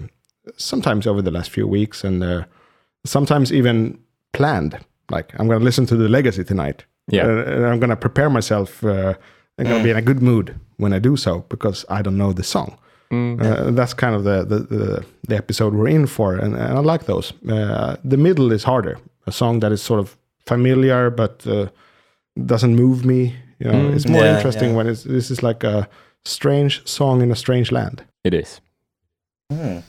sometimes 0.57 1.07
over 1.07 1.21
the 1.23 1.31
last 1.31 1.49
few 1.49 1.67
weeks 1.67 2.03
and 2.03 2.23
uh, 2.23 2.43
sometimes 3.05 3.51
even 3.51 3.97
planned. 4.33 4.77
Like 5.11 5.33
I'm 5.39 5.47
going 5.47 5.59
to 5.59 5.65
listen 5.65 5.85
to 5.87 5.95
the 5.95 6.07
Legacy 6.09 6.43
tonight. 6.43 6.85
Yeah. 7.07 7.25
Uh, 7.25 7.43
and 7.55 7.65
I'm 7.65 7.79
going 7.79 7.89
to 7.89 7.95
prepare 7.95 8.29
myself. 8.29 8.83
Uh, 8.83 9.13
I'm 9.57 9.65
going 9.65 9.77
to 9.79 9.83
be 9.83 9.89
in 9.91 9.97
a 9.97 10.01
good 10.01 10.21
mood 10.21 10.55
when 10.77 10.93
I 10.93 10.99
do 10.99 11.17
so 11.17 11.45
because 11.49 11.85
I 11.89 12.01
don't 12.03 12.17
know 12.17 12.31
the 12.33 12.43
song. 12.43 12.77
Uh, 13.11 13.71
that's 13.71 13.93
kind 13.95 14.13
of 14.15 14.23
the, 14.23 14.43
the, 14.45 14.59
the, 14.59 15.05
the 15.27 15.35
episode 15.35 15.73
we're 15.73 15.87
in 15.87 16.05
for, 16.07 16.35
and, 16.35 16.53
and 16.55 16.77
I 16.77 16.79
like 16.81 17.05
those. 17.05 17.33
Uh, 17.49 17.95
the 18.03 18.17
middle 18.17 18.51
is 18.51 18.63
harder. 18.63 18.97
A 19.25 19.31
song 19.31 19.59
that 19.61 19.71
is 19.71 19.81
sort 19.81 19.99
of 19.99 20.15
familiar 20.45 21.09
but 21.09 21.45
uh, 21.47 21.67
doesn't 22.45 22.75
move 22.75 23.05
me. 23.05 23.35
You 23.59 23.71
know, 23.71 23.89
it's 23.95 24.07
more 24.07 24.23
Yeah, 24.23 24.35
interesting 24.37 24.69
yeah. 24.69 24.75
when 24.77 24.87
it's 24.87 25.03
this 25.03 25.31
is 25.31 25.41
like 25.43 25.63
a 25.67 25.87
strange 26.23 26.81
song 26.87 27.21
in 27.21 27.31
a 27.31 27.35
strange 27.35 27.71
land. 27.71 28.03
it 28.23 28.33
is. 28.33 28.61
Hmm. 29.51 29.79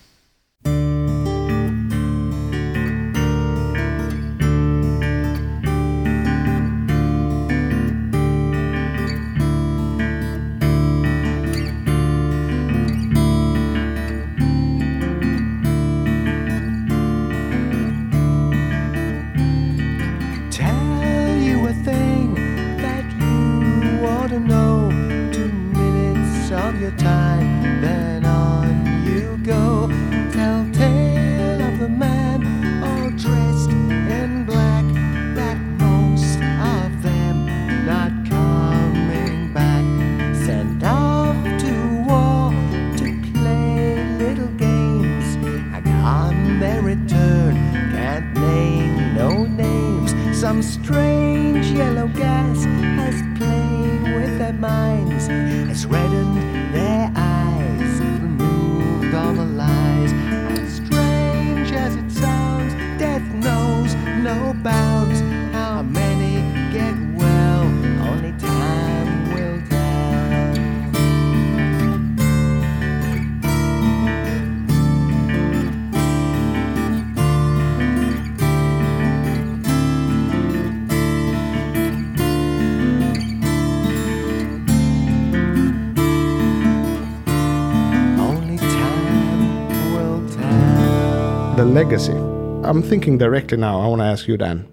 Legacy. 91.75 92.13
I'm 92.13 92.83
thinking 92.83 93.17
directly 93.19 93.57
now. 93.57 93.81
I 93.81 93.87
want 93.87 94.01
to 94.01 94.07
ask 94.07 94.27
you, 94.27 94.37
Dan. 94.37 94.67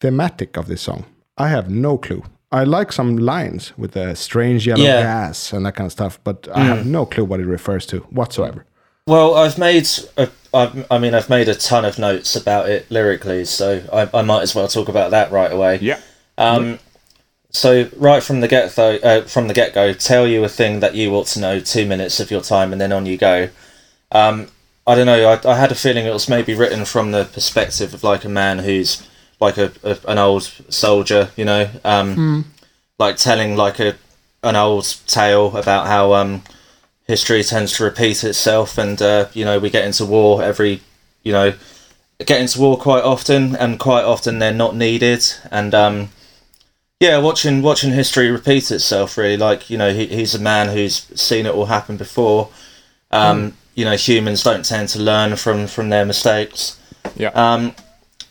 Thematic 0.00 0.56
of 0.56 0.66
this 0.66 0.80
song. 0.80 1.04
I 1.36 1.48
have 1.48 1.70
no 1.70 1.98
clue. 1.98 2.24
I 2.50 2.64
like 2.64 2.92
some 2.92 3.16
lines 3.18 3.76
with 3.78 3.92
the 3.92 4.14
strange 4.14 4.66
yellow 4.66 4.82
Yeah. 4.82 5.02
gas 5.02 5.52
and 5.52 5.64
that 5.66 5.74
kind 5.74 5.86
of 5.86 5.92
stuff, 5.92 6.18
but 6.24 6.48
I 6.54 6.64
have 6.64 6.86
no 6.86 7.06
clue 7.06 7.24
what 7.24 7.40
it 7.40 7.46
refers 7.46 7.86
to 7.86 7.98
whatsoever. 8.10 8.64
Well, 9.06 9.34
I've 9.34 9.58
made, 9.58 9.88
a, 10.16 10.28
I've, 10.54 10.86
I 10.90 10.98
mean, 10.98 11.14
I've 11.14 11.28
made 11.28 11.48
a 11.48 11.54
ton 11.54 11.84
of 11.84 11.98
notes 11.98 12.36
about 12.36 12.68
it 12.68 12.90
lyrically, 12.90 13.44
so 13.44 13.82
I, 13.92 14.08
I 14.18 14.22
might 14.22 14.42
as 14.42 14.54
well 14.54 14.68
talk 14.68 14.88
about 14.88 15.10
that 15.10 15.32
right 15.32 15.50
away. 15.52 15.78
Yeah. 15.80 16.00
Um, 16.38 16.78
so 17.50 17.88
right 17.96 18.22
from 18.22 18.40
the 18.40 18.48
get 18.48 18.74
though, 18.74 18.96
uh, 18.96 19.22
from 19.22 19.48
the 19.48 19.54
get 19.54 19.74
go, 19.74 19.92
tell 19.92 20.26
you 20.26 20.44
a 20.44 20.48
thing 20.48 20.80
that 20.80 20.94
you 20.94 21.14
ought 21.14 21.26
to 21.28 21.40
know. 21.40 21.60
Two 21.60 21.86
minutes 21.86 22.20
of 22.20 22.30
your 22.30 22.40
time, 22.42 22.72
and 22.72 22.80
then 22.80 22.92
on 22.92 23.04
you 23.06 23.16
go. 23.18 23.48
Um, 24.12 24.48
I 24.86 24.94
don't 24.94 25.06
know. 25.06 25.28
I, 25.28 25.50
I 25.50 25.56
had 25.56 25.70
a 25.70 25.76
feeling 25.76 26.06
it 26.06 26.12
was 26.12 26.28
maybe 26.28 26.54
written 26.54 26.84
from 26.84 27.12
the 27.12 27.24
perspective 27.24 27.94
of 27.94 28.02
like 28.02 28.24
a 28.24 28.28
man 28.28 28.60
who's 28.60 29.08
like 29.40 29.56
a, 29.56 29.72
a 29.82 29.98
an 30.08 30.18
old 30.18 30.42
soldier, 30.68 31.30
you 31.36 31.44
know, 31.44 31.68
um, 31.84 32.44
like 32.98 33.16
telling 33.16 33.56
like 33.56 33.78
a 33.78 33.96
an 34.42 34.56
old 34.56 34.96
tale 35.06 35.56
about 35.56 35.86
how 35.86 36.14
um, 36.14 36.42
history 37.06 37.42
tends 37.44 37.76
to 37.76 37.84
repeat 37.84 38.24
itself, 38.24 38.78
and 38.78 39.00
uh, 39.00 39.28
you 39.32 39.44
know 39.44 39.58
we 39.58 39.70
get 39.70 39.84
into 39.84 40.04
war 40.04 40.42
every, 40.42 40.80
you 41.22 41.32
know, 41.32 41.54
get 42.24 42.40
into 42.40 42.60
war 42.60 42.76
quite 42.76 43.04
often, 43.04 43.54
and 43.56 43.78
quite 43.78 44.04
often 44.04 44.38
they're 44.38 44.52
not 44.52 44.74
needed, 44.74 45.24
and 45.50 45.74
um, 45.74 46.08
yeah, 46.98 47.18
watching 47.18 47.62
watching 47.62 47.92
history 47.92 48.30
repeat 48.30 48.70
itself 48.70 49.16
really. 49.16 49.36
Like 49.36 49.70
you 49.70 49.78
know, 49.78 49.92
he, 49.92 50.06
he's 50.06 50.34
a 50.34 50.40
man 50.40 50.68
who's 50.68 51.06
seen 51.20 51.46
it 51.46 51.54
all 51.54 51.66
happen 51.66 51.96
before. 51.96 52.48
Um, 53.10 53.56
You 53.74 53.84
know, 53.84 53.96
humans 53.96 54.42
don't 54.42 54.64
tend 54.64 54.88
to 54.90 54.98
learn 54.98 55.36
from 55.36 55.66
from 55.66 55.88
their 55.88 56.04
mistakes. 56.04 56.78
Yeah. 57.16 57.30
Um, 57.30 57.74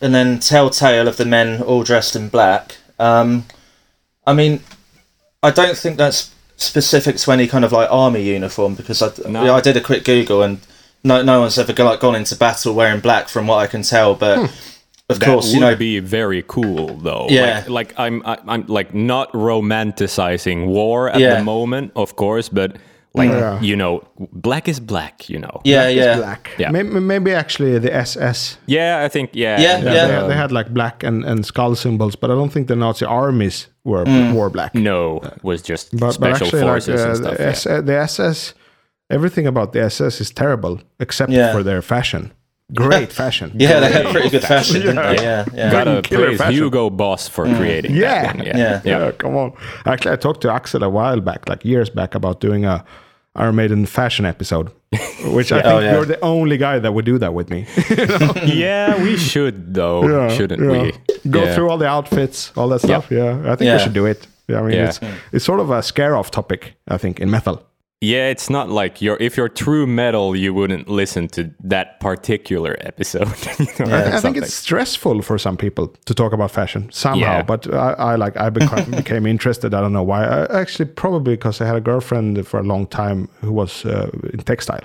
and 0.00 0.14
then 0.14 0.38
telltale 0.40 1.08
of 1.08 1.16
the 1.16 1.24
men 1.24 1.62
all 1.62 1.82
dressed 1.82 2.16
in 2.16 2.28
black. 2.28 2.76
Um, 2.98 3.44
I 4.26 4.32
mean, 4.34 4.60
I 5.42 5.50
don't 5.50 5.76
think 5.76 5.96
that's 5.96 6.30
specific 6.56 7.16
to 7.16 7.32
any 7.32 7.46
kind 7.48 7.64
of 7.64 7.72
like 7.72 7.88
army 7.90 8.22
uniform 8.22 8.74
because 8.76 9.02
I, 9.02 9.10
No. 9.28 9.54
I 9.54 9.60
did 9.60 9.76
a 9.76 9.80
quick 9.80 10.04
Google 10.04 10.42
and 10.42 10.60
no 11.02 11.22
no 11.22 11.40
one's 11.40 11.58
ever 11.58 11.72
like 11.82 11.98
gone 12.00 12.14
into 12.14 12.36
battle 12.36 12.74
wearing 12.74 13.00
black 13.00 13.28
from 13.28 13.46
what 13.48 13.56
I 13.56 13.66
can 13.66 13.82
tell. 13.82 14.14
But 14.14 14.38
of 15.08 15.18
That 15.18 15.26
course, 15.26 15.46
would 15.48 15.54
you 15.54 15.60
know, 15.60 15.74
be 15.76 15.98
very 15.98 16.44
cool, 16.46 16.96
though. 16.98 17.26
Yeah. 17.28 17.64
Like, 17.66 17.90
like 17.90 17.98
I'm, 17.98 18.22
I, 18.24 18.38
I'm 18.46 18.66
like 18.68 18.94
not 18.94 19.32
romanticizing 19.32 20.66
war 20.66 21.10
at 21.10 21.20
Yeah. 21.20 21.38
the 21.38 21.44
moment, 21.44 21.92
of 21.96 22.14
course, 22.16 22.48
but 22.48 22.76
like 23.14 23.30
Yeah. 23.30 23.60
you 23.60 23.76
know, 23.76 24.02
black 24.32 24.68
is 24.68 24.80
black. 24.80 25.28
You 25.28 25.38
know. 25.38 25.60
yeah, 25.64 25.88
It's 25.88 25.96
yeah, 25.96 26.16
black. 26.16 26.50
Yeah. 26.58 26.70
Maybe, 26.70 26.88
maybe 27.00 27.32
actually 27.34 27.78
the 27.78 27.94
SS. 27.94 28.58
Yeah, 28.66 29.04
I 29.04 29.08
think. 29.08 29.30
Yeah. 29.32 29.60
Yeah, 29.60 29.76
and, 29.76 29.84
yeah. 29.84 30.20
They, 30.22 30.28
they 30.28 30.34
had 30.34 30.50
like 30.52 30.72
black 30.72 31.02
and, 31.02 31.24
and 31.24 31.44
skull 31.44 31.74
symbols, 31.74 32.16
but 32.16 32.30
I 32.30 32.34
don't 32.34 32.50
think 32.52 32.68
the 32.68 32.76
Nazi 32.76 33.04
armies 33.04 33.68
were 33.84 34.04
wore 34.34 34.50
black. 34.50 34.74
No, 34.74 35.20
was 35.42 35.62
just 35.62 35.90
but, 35.92 36.00
but 36.00 36.12
special 36.12 36.46
actually, 36.46 36.62
like 36.62 36.70
forces 36.72 37.00
uh, 37.00 37.08
and 37.08 37.16
stuff. 37.16 37.36
the, 37.36 37.42
yeah. 37.42 37.48
S- 37.78 37.84
the 37.86 37.96
SS, 37.96 38.54
everything 39.10 39.46
about 39.46 39.72
the 39.72 39.80
SS 39.82 40.20
is 40.20 40.30
terrible 40.30 40.80
except 41.00 41.32
Yeah. 41.32 41.52
for 41.52 41.62
their 41.62 41.82
fashion. 41.82 42.32
Great 42.74 43.12
fashion. 43.22 43.52
yeah. 43.54 43.80
They 43.80 43.92
had 43.92 44.06
pretty 44.06 44.30
good 44.30 44.42
fashion, 44.42 44.80
didn't 44.80 44.96
they? 44.96 45.22
Yeah, 45.22 45.44
yeah. 45.54 45.70
Gotta 45.70 46.02
killer 46.02 46.26
praise 46.26 46.38
fashion. 46.38 46.54
Hugo 46.54 46.90
Boss 46.90 47.28
for 47.28 47.44
mm. 47.46 47.56
creating 47.56 47.94
Yeah. 47.94 48.22
that 48.22 48.36
one. 48.36 48.46
Yeah. 48.46 48.56
Yeah. 48.56 48.80
yeah. 48.84 48.98
Yeah, 49.06 49.10
come 49.12 49.36
on. 49.36 49.52
Actually, 49.86 50.12
I 50.12 50.16
talked 50.16 50.40
to 50.42 50.52
Axel 50.52 50.82
a 50.82 50.88
while 50.90 51.20
back, 51.20 51.48
like 51.48 51.64
years 51.64 51.90
back, 51.90 52.14
about 52.14 52.40
doing 52.40 52.64
a 52.64 52.84
Iron 53.34 53.54
Maiden 53.56 53.86
fashion 53.86 54.26
episode, 54.26 54.70
which 55.24 55.52
I 55.52 55.60
oh, 55.60 55.62
think 55.62 55.66
Oh, 55.74 55.78
yeah. 55.80 55.92
you're 55.92 56.04
the 56.04 56.20
only 56.20 56.58
guy 56.58 56.78
that 56.78 56.92
would 56.92 57.06
do 57.06 57.18
that 57.18 57.32
with 57.34 57.48
me. 57.50 57.66
Yeah, 58.44 59.02
we 59.02 59.16
should 59.16 59.72
though, 59.74 60.06
Yeah, 60.06 60.28
shouldn't 60.36 60.60
yeah. 60.62 60.82
we? 60.82 60.92
Go 61.30 61.44
Yeah. 61.44 61.54
through 61.54 61.70
all 61.70 61.78
the 61.78 61.86
outfits, 61.88 62.52
all 62.56 62.68
that 62.68 62.80
stuff. 62.80 63.10
Yeah, 63.10 63.38
I 63.46 63.56
think 63.56 63.68
Yeah. 63.68 63.76
we 63.76 63.82
should 63.82 63.94
do 63.94 64.06
it. 64.06 64.26
Yeah, 64.48 64.58
I 64.60 64.62
mean, 64.62 64.72
Yeah. 64.76 64.88
it's 64.88 65.00
it's 65.32 65.44
sort 65.44 65.60
of 65.60 65.70
a 65.70 65.82
scare 65.82 66.14
off 66.14 66.30
topic, 66.30 66.74
I 66.88 66.98
think, 66.98 67.20
in 67.20 67.30
metal. 67.30 67.62
Yeah, 68.04 68.30
it's 68.30 68.50
not 68.50 68.68
like 68.68 69.00
you're 69.00 69.16
if 69.20 69.36
you're 69.36 69.48
true 69.48 69.86
metal, 69.86 70.34
you 70.34 70.52
wouldn't 70.52 70.88
listen 70.88 71.28
to 71.28 71.42
that 71.68 72.00
particular 72.00 72.76
episode. 72.80 73.28
you 73.60 73.66
know, 73.86 73.92
or 73.92 74.16
I 74.16 74.20
think 74.20 74.36
it's 74.36 74.52
stressful 74.54 75.22
for 75.22 75.38
some 75.38 75.56
people 75.56 75.86
to 76.06 76.14
talk 76.14 76.32
about 76.32 76.50
fashion 76.50 76.90
somehow, 76.90 77.36
Yeah. 77.36 77.42
but 77.42 77.72
I, 77.72 77.92
I 78.12 78.16
like 78.16 78.36
I 78.36 78.50
became, 78.50 78.90
became 79.02 79.24
interested. 79.30 79.72
I 79.72 79.80
don't 79.80 79.92
know 79.92 80.02
why. 80.02 80.24
I, 80.24 80.60
actually, 80.60 80.86
probably 80.94 81.34
because 81.36 81.60
I 81.60 81.66
had 81.66 81.76
a 81.76 81.80
girlfriend 81.80 82.44
for 82.46 82.58
a 82.58 82.64
long 82.64 82.86
time 82.88 83.28
who 83.40 83.52
was 83.52 83.84
uh, 83.84 84.10
in 84.32 84.40
textile. 84.40 84.84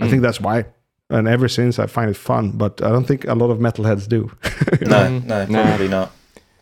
I 0.00 0.04
Mm. 0.04 0.10
think 0.10 0.22
that's 0.22 0.40
why. 0.40 0.64
And 1.10 1.26
ever 1.26 1.48
since, 1.48 1.78
I 1.78 1.86
find 1.86 2.10
it 2.10 2.16
fun. 2.18 2.50
But 2.58 2.82
I 2.82 2.90
don't 2.90 3.06
think 3.06 3.24
a 3.26 3.34
lot 3.34 3.50
of 3.50 3.58
metalheads 3.58 4.06
do. 4.08 4.30
No, 4.86 5.08
no, 5.20 5.46
probably 5.46 5.88
not. 5.88 6.10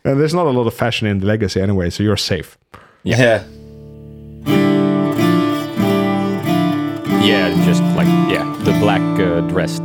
and 0.05 0.21
there's 0.21 0.35
not 0.35 0.47
a 0.47 0.51
lot 0.51 0.67
of 0.69 0.75
fashion 0.75 1.09
in 1.09 1.19
the 1.19 1.27
legacy 1.27 1.61
anyway, 1.61 1.91
so 1.91 2.03
you're 2.05 2.17
safe. 2.17 2.57
Yeah, 3.03 3.19
yeah, 3.21 3.43
just 7.26 7.83
like 7.97 8.06
yeah, 8.30 8.45
the 8.64 8.73
black 8.78 9.00
uh, 9.21 9.40
dressed 9.42 9.83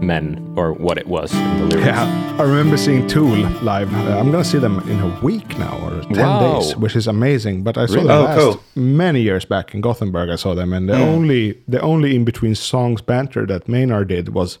men 0.00 0.54
or 0.56 0.72
what 0.72 0.96
it 0.96 1.06
was 1.06 1.34
in 1.34 1.58
the 1.58 1.64
lyrics. 1.66 1.86
Yeah, 1.86 2.36
I 2.38 2.42
remember 2.44 2.76
seeing 2.78 3.06
Tool 3.06 3.36
live. 3.62 3.92
Uh, 3.94 4.18
I'm 4.18 4.30
gonna 4.30 4.44
see 4.44 4.58
them 4.58 4.78
in 4.88 4.98
a 5.00 5.20
week 5.20 5.58
now 5.58 5.76
or 5.86 6.00
ten 6.14 6.18
Wow. 6.26 6.60
days, 6.60 6.76
which 6.76 6.96
is 6.96 7.06
amazing. 7.06 7.62
But 7.62 7.76
I 7.76 7.86
saw 7.86 7.94
Really? 7.96 8.06
them 8.08 8.16
Oh, 8.16 8.24
last 8.24 8.38
cool. 8.38 8.60
many 8.74 9.20
years 9.20 9.44
back 9.44 9.74
in 9.74 9.80
Gothenburg. 9.82 10.30
I 10.30 10.36
saw 10.36 10.54
them, 10.54 10.72
and 10.72 10.88
the 10.88 10.96
only 10.98 11.58
the 11.68 11.80
only 11.80 12.16
in 12.16 12.24
between 12.24 12.54
songs 12.54 13.02
banter 13.02 13.44
that 13.46 13.68
Maynard 13.68 14.08
did 14.08 14.30
was, 14.30 14.58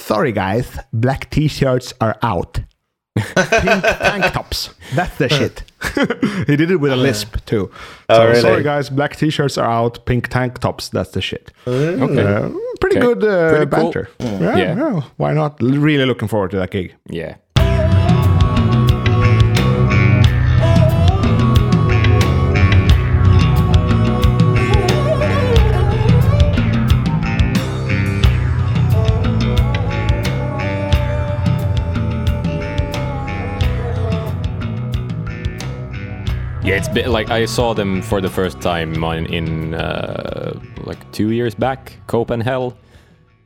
"Sorry 0.00 0.32
guys, 0.32 0.78
black 0.92 1.30
t-shirts 1.30 1.94
are 2.00 2.16
out. 2.22 2.60
Pink 3.20 3.82
tank 3.82 4.32
tops. 4.32 4.70
That's 4.94 5.16
the 5.18 5.28
shit." 5.28 5.62
he 6.48 6.56
did 6.56 6.70
it 6.70 6.76
with 6.80 6.92
a 6.92 6.96
lisp 6.96 7.36
too. 7.46 7.70
So, 8.10 8.24
really? 8.26 8.40
sorry 8.40 8.62
guys, 8.62 8.90
black 8.90 9.14
t-shirts 9.16 9.56
are 9.58 9.70
out. 9.70 10.04
Pink 10.06 10.28
tank 10.28 10.58
tops. 10.58 10.88
That's 10.88 11.10
the 11.10 11.20
shit. 11.20 11.52
Okay. 11.66 12.22
Uh, 12.22 12.50
pretty 12.80 12.98
Okay. 12.98 13.06
good 13.06 13.24
uh, 13.24 13.50
Pretty 13.50 13.66
cool. 13.70 13.82
banter. 13.84 14.08
Yeah, 14.18 14.56
Yeah. 14.56 14.76
yeah, 14.76 15.00
why 15.18 15.32
not? 15.34 15.60
Really 15.62 16.04
looking 16.04 16.28
forward 16.28 16.50
to 16.52 16.56
that 16.58 16.70
gig. 16.70 16.94
Yeah. 17.08 17.36
Yeah, 36.68 36.74
it's 36.76 36.88
been 36.88 37.10
like 37.10 37.30
I 37.30 37.46
saw 37.46 37.72
them 37.74 38.02
for 38.02 38.20
the 38.20 38.28
first 38.28 38.60
time 38.60 39.02
on, 39.02 39.24
in 39.26 39.72
uh, 39.72 40.52
like 40.84 40.98
two 41.12 41.30
years 41.30 41.54
back, 41.54 41.96
Copenhagen. 42.08 42.74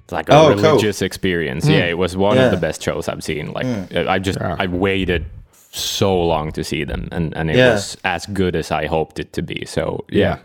It's 0.03 0.13
like 0.13 0.29
a 0.29 0.33
Oh, 0.35 0.55
cool. 0.55 0.63
religious 0.63 1.03
experience. 1.03 1.69
Yeah, 1.69 1.87
it 1.91 1.97
was 1.99 2.17
one 2.17 2.37
Yeah. 2.37 2.47
of 2.47 2.51
the 2.51 2.57
best 2.57 2.83
shows 2.83 3.09
I've 3.09 3.23
seen. 3.23 3.53
Like 3.53 3.67
I 3.95 4.19
just 4.19 4.41
I 4.41 4.67
waited 4.67 5.25
so 5.71 6.21
long 6.27 6.51
to 6.53 6.65
see 6.65 6.85
them, 6.85 7.09
and 7.13 7.33
and 7.37 7.49
it 7.51 7.57
Yeah. 7.57 7.73
was 7.75 7.97
as 8.03 8.27
good 8.27 8.57
as 8.57 8.71
I 8.73 8.87
hoped 8.87 9.19
it 9.21 9.33
to 9.35 9.43
be. 9.43 9.65
So 9.67 10.05
yeah, 10.11 10.39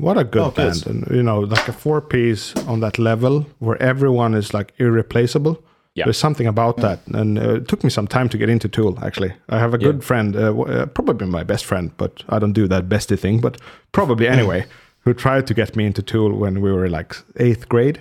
What 0.00 0.16
a 0.18 0.24
good 0.24 0.42
Oh, 0.42 0.50
good. 0.50 0.56
band. 0.56 0.86
And 0.86 1.16
you 1.16 1.22
know, 1.22 1.40
like 1.40 1.68
a 1.68 1.72
four 1.72 2.00
piece 2.00 2.52
on 2.66 2.80
that 2.80 2.98
level 2.98 3.46
where 3.60 3.80
everyone 3.82 4.38
is 4.38 4.52
like 4.54 4.72
irreplaceable. 4.78 5.56
Yeah. 5.98 6.04
There's 6.06 6.18
something 6.20 6.46
about 6.48 6.76
that. 6.76 6.98
And 7.14 7.38
uh, 7.38 7.54
it 7.56 7.68
took 7.68 7.82
me 7.84 7.90
some 7.90 8.06
time 8.06 8.28
to 8.28 8.38
get 8.38 8.48
into 8.48 8.68
Tool, 8.68 8.98
actually. 9.02 9.32
I 9.48 9.58
have 9.58 9.74
a 9.74 9.78
good 9.78 10.02
friend, 10.04 10.36
uh, 10.36 10.40
w- 10.52 10.72
uh, 10.72 10.86
probably 10.86 11.26
my 11.26 11.44
best 11.44 11.64
friend, 11.64 11.90
but 11.96 12.12
I 12.28 12.38
don't 12.38 12.52
do 12.54 12.68
that 12.68 12.88
bestie 12.88 13.18
thing, 13.18 13.40
but 13.40 13.56
probably 13.92 14.26
anyway, 14.28 14.64
who 15.04 15.14
tried 15.14 15.46
to 15.46 15.54
get 15.54 15.74
me 15.76 15.84
into 15.86 16.02
Tool 16.02 16.32
when 16.40 16.60
we 16.60 16.70
were 16.72 16.88
like 16.88 17.16
eighth 17.36 17.68
grade. 17.68 17.98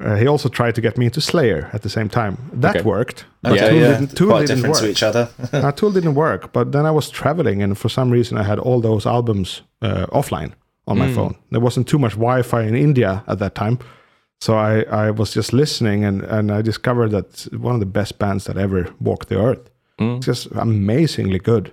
Uh, 0.00 0.16
he 0.16 0.26
also 0.28 0.48
tried 0.48 0.74
to 0.74 0.80
get 0.80 0.98
me 0.98 1.04
into 1.06 1.20
Slayer 1.20 1.70
at 1.72 1.80
the 1.82 1.88
same 1.88 2.08
time. 2.08 2.36
That 2.60 2.76
Okay. 2.76 2.82
worked. 2.84 3.24
But 3.42 3.52
Okay, 3.52 3.68
Tool 3.70 3.78
yeah, 3.80 3.92
didn't, 3.98 4.16
Tool 4.16 4.28
quite 4.30 4.40
didn't 4.46 4.56
different 4.56 4.74
work. 4.74 4.82
to 4.84 4.90
each 4.90 5.02
other. 5.02 5.28
uh, 5.52 5.72
Tool 5.72 5.92
didn't 5.92 6.14
work, 6.14 6.52
but 6.52 6.72
then 6.72 6.84
I 6.86 6.90
was 6.90 7.10
traveling, 7.10 7.62
and 7.62 7.76
for 7.78 7.88
some 7.88 8.10
reason, 8.10 8.36
I 8.38 8.42
had 8.42 8.58
all 8.58 8.80
those 8.80 9.06
albums 9.08 9.62
uh, 9.82 10.06
offline 10.12 10.52
on 10.86 10.98
my 10.98 11.08
phone. 11.14 11.34
There 11.50 11.60
wasn't 11.60 11.86
too 11.88 11.98
much 11.98 12.12
Wi-Fi 12.16 12.62
in 12.62 12.74
India 12.74 13.22
at 13.26 13.38
that 13.38 13.54
time, 13.54 13.78
so 14.40 14.54
I, 14.56 14.82
I 15.06 15.10
was 15.10 15.32
just 15.34 15.52
listening, 15.52 16.04
and, 16.04 16.22
and 16.22 16.50
I 16.52 16.62
discovered 16.62 17.10
that 17.10 17.48
one 17.58 17.74
of 17.74 17.80
the 17.80 17.86
best 17.86 18.18
bands 18.18 18.44
that 18.44 18.56
ever 18.56 18.88
walked 19.00 19.28
the 19.28 19.40
earth. 19.40 19.70
It's 19.98 20.26
just 20.26 20.46
amazingly 20.52 21.38
good. 21.38 21.72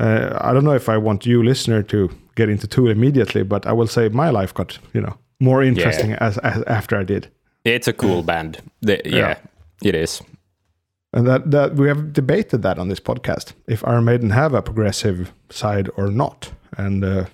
Uh, 0.00 0.38
I 0.40 0.52
don't 0.54 0.64
know 0.64 0.74
if 0.76 0.88
I 0.88 0.96
want 0.96 1.26
you, 1.26 1.42
listener, 1.42 1.82
to 1.82 2.08
get 2.34 2.48
into 2.48 2.66
Tool 2.66 2.88
immediately, 2.90 3.42
but 3.42 3.66
I 3.66 3.72
will 3.72 3.86
say 3.88 4.08
my 4.08 4.30
life 4.30 4.54
got 4.54 4.78
you 4.94 5.00
know 5.02 5.16
more 5.40 5.62
interesting 5.62 6.12
as, 6.14 6.38
as 6.38 6.62
after 6.66 6.96
I 6.96 7.04
did. 7.04 7.28
It's 7.64 7.88
a 7.88 7.92
cool 7.92 8.22
band. 8.22 8.58
The- 8.80 9.02
yeah, 9.04 9.36
it 9.84 9.94
is. 9.94 10.22
And 11.12 11.26
that, 11.26 11.50
that 11.50 11.74
we 11.74 11.88
have 11.88 12.12
debated 12.12 12.62
that 12.62 12.78
on 12.78 12.88
this 12.88 13.00
podcast 13.00 13.52
if 13.66 13.82
Iron 13.86 14.04
Maiden 14.04 14.30
have 14.30 14.54
a 14.54 14.62
progressive 14.62 15.32
side 15.50 15.88
or 15.96 16.08
not. 16.10 16.52
And 16.76 17.02
uh, 17.04 17.24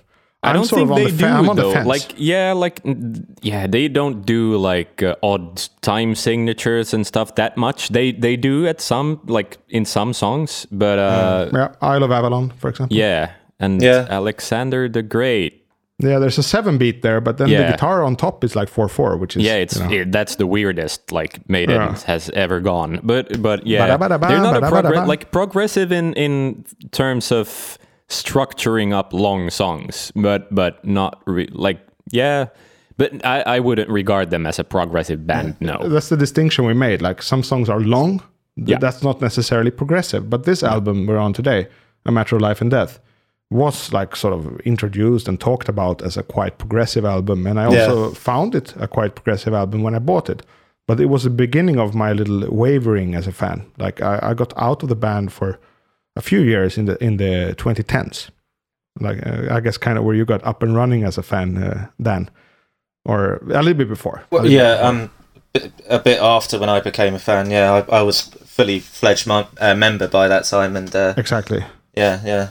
I 0.49 0.53
don't 0.53 0.67
think 0.69 0.89
they 0.95 1.03
the 1.05 1.09
do 1.11 1.17
fe- 1.17 1.43
the 1.47 1.53
though. 1.53 1.83
Like 1.83 2.13
yeah, 2.17 2.53
like 2.53 2.81
mm, 2.83 3.25
yeah, 3.41 3.67
they 3.67 3.87
don't 3.87 4.25
do 4.25 4.57
like 4.57 5.01
uh, 5.03 5.15
odd 5.23 5.61
time 5.81 6.15
signatures 6.15 6.93
and 6.93 7.05
stuff 7.05 7.35
that 7.35 7.57
much. 7.57 7.89
They 7.89 8.11
they 8.11 8.37
do 8.37 8.67
at 8.67 8.81
some 8.81 9.19
like 9.27 9.57
in 9.69 9.85
some 9.85 10.13
songs, 10.13 10.67
but 10.71 10.99
uh 10.99 11.49
yeah, 11.53 11.69
Isle 11.81 12.03
of 12.03 12.11
Avalon, 12.11 12.51
for 12.57 12.69
example. 12.69 12.95
yeah, 12.97 13.31
and 13.59 13.81
Yeah. 13.81 14.07
Alexander 14.09 14.89
the 14.89 15.01
Great. 15.03 15.61
Yeah, 15.97 16.19
there's 16.19 16.37
a 16.37 16.43
seven 16.43 16.77
beat 16.77 17.03
there, 17.03 17.21
but 17.21 17.37
then 17.37 17.47
the 17.47 17.71
guitar 17.71 18.03
on 18.03 18.17
top 18.17 18.43
is 18.43 18.53
like 18.53 18.67
four 18.67 18.89
four, 18.89 19.15
which 19.15 19.37
is 19.37 19.43
Yeah, 19.43 19.55
it's 19.63 19.77
you 19.79 19.83
know, 19.87 19.91
it- 20.01 20.11
that's 20.11 20.35
the 20.35 20.45
weirdest 20.45 21.11
like 21.13 21.39
Maiden 21.47 21.75
Yeah. 21.75 21.95
has 22.05 22.29
ever 22.33 22.59
gone. 22.59 22.99
But 23.01 23.41
but 23.41 23.65
yeah, 23.65 23.79
Ba-da-ba-da-ba, 23.87 24.27
they're 24.27 24.41
not 24.43 24.57
a 24.57 24.59
ba-da-ba-da-ba. 24.61 25.07
like 25.07 25.31
progressive 25.31 25.93
in 25.95 26.11
in 26.15 26.65
terms 26.91 27.31
of 27.31 27.77
structuring 28.09 28.93
up 28.93 29.13
long 29.13 29.49
songs, 29.49 30.11
but 30.15 30.53
but 30.53 30.83
not 30.85 31.21
re- 31.25 31.49
like 31.51 31.79
yeah. 32.11 32.47
But 32.97 33.25
I, 33.25 33.41
I 33.57 33.59
wouldn't 33.59 33.89
regard 33.89 34.29
them 34.29 34.45
as 34.45 34.57
a 34.59 34.63
progressive 34.63 35.27
band. 35.27 35.57
No. 35.59 35.89
that's 35.89 36.07
the 36.07 36.15
distinction 36.15 36.65
we 36.65 36.73
made. 36.73 37.01
Like 37.01 37.21
some 37.21 37.43
songs 37.43 37.69
are 37.69 37.81
long, 37.81 38.19
th- 38.55 38.69
Yeah. 38.69 38.77
that's 38.79 39.03
not 39.03 39.19
necessarily 39.21 39.69
progressive. 39.71 40.29
But 40.29 40.43
this 40.45 40.63
album 40.63 41.05
we're 41.05 41.17
on 41.17 41.33
today, 41.33 41.67
A 42.05 42.11
Matter 42.11 42.37
of 42.37 42.41
Life 42.41 42.61
and 42.61 42.71
Death, 42.71 42.99
was 43.49 43.91
like 43.91 44.15
sort 44.15 44.33
of 44.33 44.59
introduced 44.61 45.27
and 45.27 45.37
talked 45.41 45.67
about 45.67 46.01
as 46.03 46.15
a 46.15 46.23
quite 46.23 46.57
progressive 46.57 47.03
album. 47.03 47.45
And 47.47 47.59
I 47.59 47.69
Yeah. 47.69 47.87
also 47.87 48.11
found 48.13 48.55
it 48.55 48.73
a 48.79 48.87
quite 48.87 49.13
progressive 49.15 49.53
album 49.53 49.83
when 49.83 49.93
I 49.95 49.99
bought 49.99 50.29
it. 50.29 50.41
But 50.87 50.99
it 51.01 51.07
was 51.07 51.23
the 51.23 51.29
beginning 51.31 51.77
of 51.79 51.95
my 51.95 52.13
little 52.13 52.47
wavering 52.49 53.13
as 53.15 53.27
a 53.27 53.31
fan. 53.33 53.65
Like 53.77 54.01
I, 54.01 54.19
I 54.21 54.33
got 54.35 54.53
out 54.55 54.83
of 54.83 54.89
the 54.89 54.95
band 54.95 55.33
for 55.33 55.59
a 56.15 56.21
few 56.21 56.39
years 56.41 56.77
in 56.77 56.85
the 56.85 57.03
in 57.03 57.17
the 57.17 57.55
2010s. 57.57 58.29
Like 58.99 59.25
uh, 59.27 59.53
I 59.55 59.59
guess 59.59 59.77
kind 59.77 59.97
of 59.97 60.03
where 60.05 60.15
you 60.15 60.25
got 60.25 60.43
up 60.45 60.63
and 60.63 60.75
running 60.75 61.03
as 61.03 61.17
a 61.17 61.23
fan, 61.23 61.57
uh, 61.57 61.87
Dan, 62.01 62.29
or 63.05 63.35
a 63.43 63.61
little 63.61 63.73
bit 63.73 63.89
before. 63.89 64.23
Well, 64.31 64.43
little 64.43 64.57
yeah, 64.57 64.75
before. 64.75 64.87
um, 64.89 65.09
b- 65.53 65.71
a 65.89 65.99
bit 65.99 66.21
after 66.21 66.59
when 66.59 66.69
I 66.69 66.79
became 66.79 67.13
a 67.15 67.19
fan. 67.19 67.51
Yeah, 67.51 67.83
I, 67.89 67.97
I 67.99 68.01
was 68.03 68.21
fully 68.45 68.79
fledged 68.79 69.27
my, 69.27 69.45
uh, 69.59 69.75
member 69.75 70.07
by 70.07 70.27
that 70.29 70.45
time, 70.45 70.77
and 70.77 70.95
uh, 70.95 71.13
exactly. 71.17 71.63
yeah, 71.97 72.21
yeah, 72.25 72.49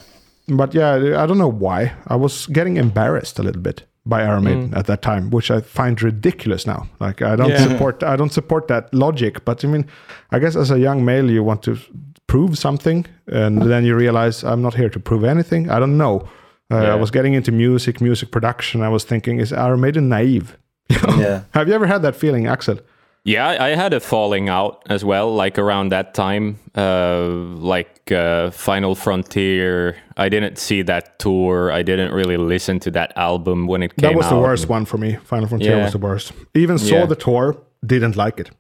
But 0.49 0.75
yeah, 0.75 1.23
I 1.23 1.27
don't 1.27 1.39
know 1.39 1.49
why. 1.51 1.93
I 2.09 2.17
was 2.17 2.47
getting 2.47 2.77
embarrassed 2.77 3.39
a 3.39 3.43
little 3.43 3.63
bit 3.63 3.85
by 4.07 4.23
Iron 4.23 4.45
Maiden 4.45 4.75
at 4.75 4.85
that 4.87 5.01
time, 5.01 5.31
which 5.31 5.51
I 5.51 5.63
find 5.63 6.03
ridiculous 6.03 6.67
now. 6.67 6.87
Like 7.01 7.23
I 7.23 7.37
don't 7.37 7.49
Yeah. 7.51 7.69
support 7.69 8.03
I 8.03 8.17
don't 8.17 8.33
support 8.33 8.69
that 8.69 8.93
logic. 8.93 9.45
But 9.47 9.65
I 9.65 9.69
mean, 9.69 9.87
I 10.31 10.39
guess 10.41 10.57
as 10.57 10.71
a 10.71 10.79
young 10.79 11.05
male 11.07 11.31
you 11.31 11.43
want 11.43 11.63
to 11.63 11.79
prove 12.27 12.57
something 12.59 13.07
and 13.27 13.63
then 13.63 13.85
you 13.85 13.95
realize 13.97 14.45
I'm 14.45 14.63
not 14.63 14.75
here 14.75 14.89
to 14.91 15.01
prove 15.01 15.25
anything. 15.25 15.71
I 15.71 15.79
don't 15.79 15.97
know. 15.97 16.29
Uh, 16.73 16.83
Yeah. 16.83 16.93
I 16.93 16.97
was 16.97 17.11
getting 17.11 17.35
into 17.35 17.53
music, 17.53 18.01
music 18.01 18.31
production. 18.31 18.83
I 18.83 18.89
was 18.89 19.05
thinking, 19.05 19.41
is 19.41 19.53
Iron 19.53 19.81
Maiden 19.81 20.09
naive? 20.09 20.57
yeah. 21.19 21.43
Have 21.53 21.69
you 21.69 21.75
ever 21.75 21.87
had 21.87 22.03
that 22.03 22.17
feeling, 22.17 22.47
Axel? 22.47 22.79
Yeah, 23.27 23.49
I, 23.49 23.69
I 23.73 23.75
had 23.77 23.95
a 23.95 24.01
falling 24.01 24.51
out 24.51 24.83
as 24.91 25.03
well, 25.03 25.35
like 25.35 25.59
around 25.59 25.89
that 25.93 26.13
time, 26.13 26.59
uh, 26.77 27.27
like 27.75 28.13
uh, 28.13 28.51
Final 28.51 28.95
Frontier. 28.95 29.97
I 30.19 30.29
didn't 30.29 30.59
see 30.59 30.83
that 30.83 31.19
tour. 31.19 31.73
I 31.73 31.83
didn't 31.83 32.13
really 32.13 32.37
listen 32.37 32.81
to 32.81 32.91
that 32.91 33.13
album 33.17 33.67
when 33.67 33.83
it 33.83 33.97
came 33.97 34.05
out. 34.07 34.13
That 34.13 34.17
was 34.17 34.27
out. 34.27 34.35
the 34.37 34.41
worst 34.43 34.69
one 34.69 34.85
for 34.85 34.99
me. 34.99 35.17
Final 35.25 35.49
Frontier 35.49 35.77
Yeah. 35.77 35.85
was 35.85 35.93
the 35.93 35.99
worst. 35.99 36.33
Even 36.55 36.77
saw 36.79 36.95
Yeah. 36.97 37.07
the 37.07 37.17
tour, 37.17 37.57
didn't 37.87 38.17
like 38.17 38.39
it. 38.41 38.51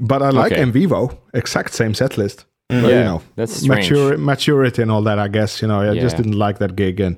But 0.00 0.22
I 0.22 0.30
like 0.30 0.52
Okay. 0.52 0.62
En 0.62 0.72
Vivo, 0.72 1.18
exact 1.34 1.74
same 1.74 1.92
set 1.94 2.16
list. 2.16 2.46
But, 2.68 2.82
you 2.82 3.04
know, 3.04 3.22
that's 3.36 3.58
strange. 3.62 3.90
mature, 3.90 4.16
maturity 4.18 4.82
and 4.82 4.90
all 4.90 5.02
that. 5.02 5.18
I 5.20 5.28
guess 5.28 5.62
you 5.62 5.68
know, 5.68 5.80
I 5.92 5.94
just 5.94 6.16
didn't 6.16 6.32
like 6.38 6.58
that 6.58 6.74
gig, 6.74 6.98
and 7.00 7.16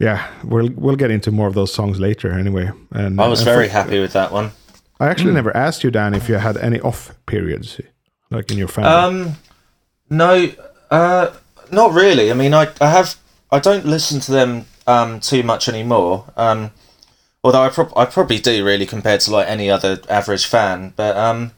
yeah, 0.00 0.26
we'll 0.42 0.70
we'll 0.74 0.96
get 0.96 1.10
into 1.12 1.30
more 1.30 1.46
of 1.46 1.54
those 1.54 1.72
songs 1.72 2.00
later 2.00 2.32
anyway. 2.32 2.70
And 2.90 3.20
I 3.20 3.28
was 3.28 3.42
uh, 3.42 3.44
very 3.44 3.66
for- 3.68 3.72
happy 3.74 4.00
with 4.00 4.12
that 4.14 4.32
one. 4.32 4.50
I 5.00 5.08
actually 5.08 5.30
Hmm. 5.30 5.36
never 5.36 5.56
asked 5.56 5.84
you, 5.84 5.90
Dan, 5.90 6.14
if 6.14 6.28
you 6.28 6.36
had 6.36 6.56
any 6.56 6.80
off 6.80 7.14
periods, 7.26 7.80
like 8.30 8.50
in 8.50 8.58
your 8.58 8.68
family. 8.68 8.90
Um, 8.90 9.36
no, 10.10 10.50
uh, 10.90 11.30
not 11.70 11.92
really. 11.92 12.30
I 12.30 12.34
mean, 12.34 12.54
I, 12.54 12.68
I 12.80 12.90
have, 12.90 13.16
I 13.50 13.58
don't 13.60 13.84
listen 13.86 14.20
to 14.20 14.32
them 14.32 14.66
um 14.86 15.20
too 15.20 15.42
much 15.42 15.68
anymore. 15.68 16.24
Um, 16.36 16.70
although 17.42 17.62
I, 17.62 17.68
prob- 17.70 17.92
I 17.96 18.04
probably 18.06 18.38
do 18.38 18.64
really 18.64 18.86
compared 18.86 19.20
to 19.22 19.30
like 19.32 19.48
any 19.48 19.70
other 19.70 20.00
average 20.08 20.46
fan. 20.46 20.92
But 20.96 21.16
um, 21.16 21.52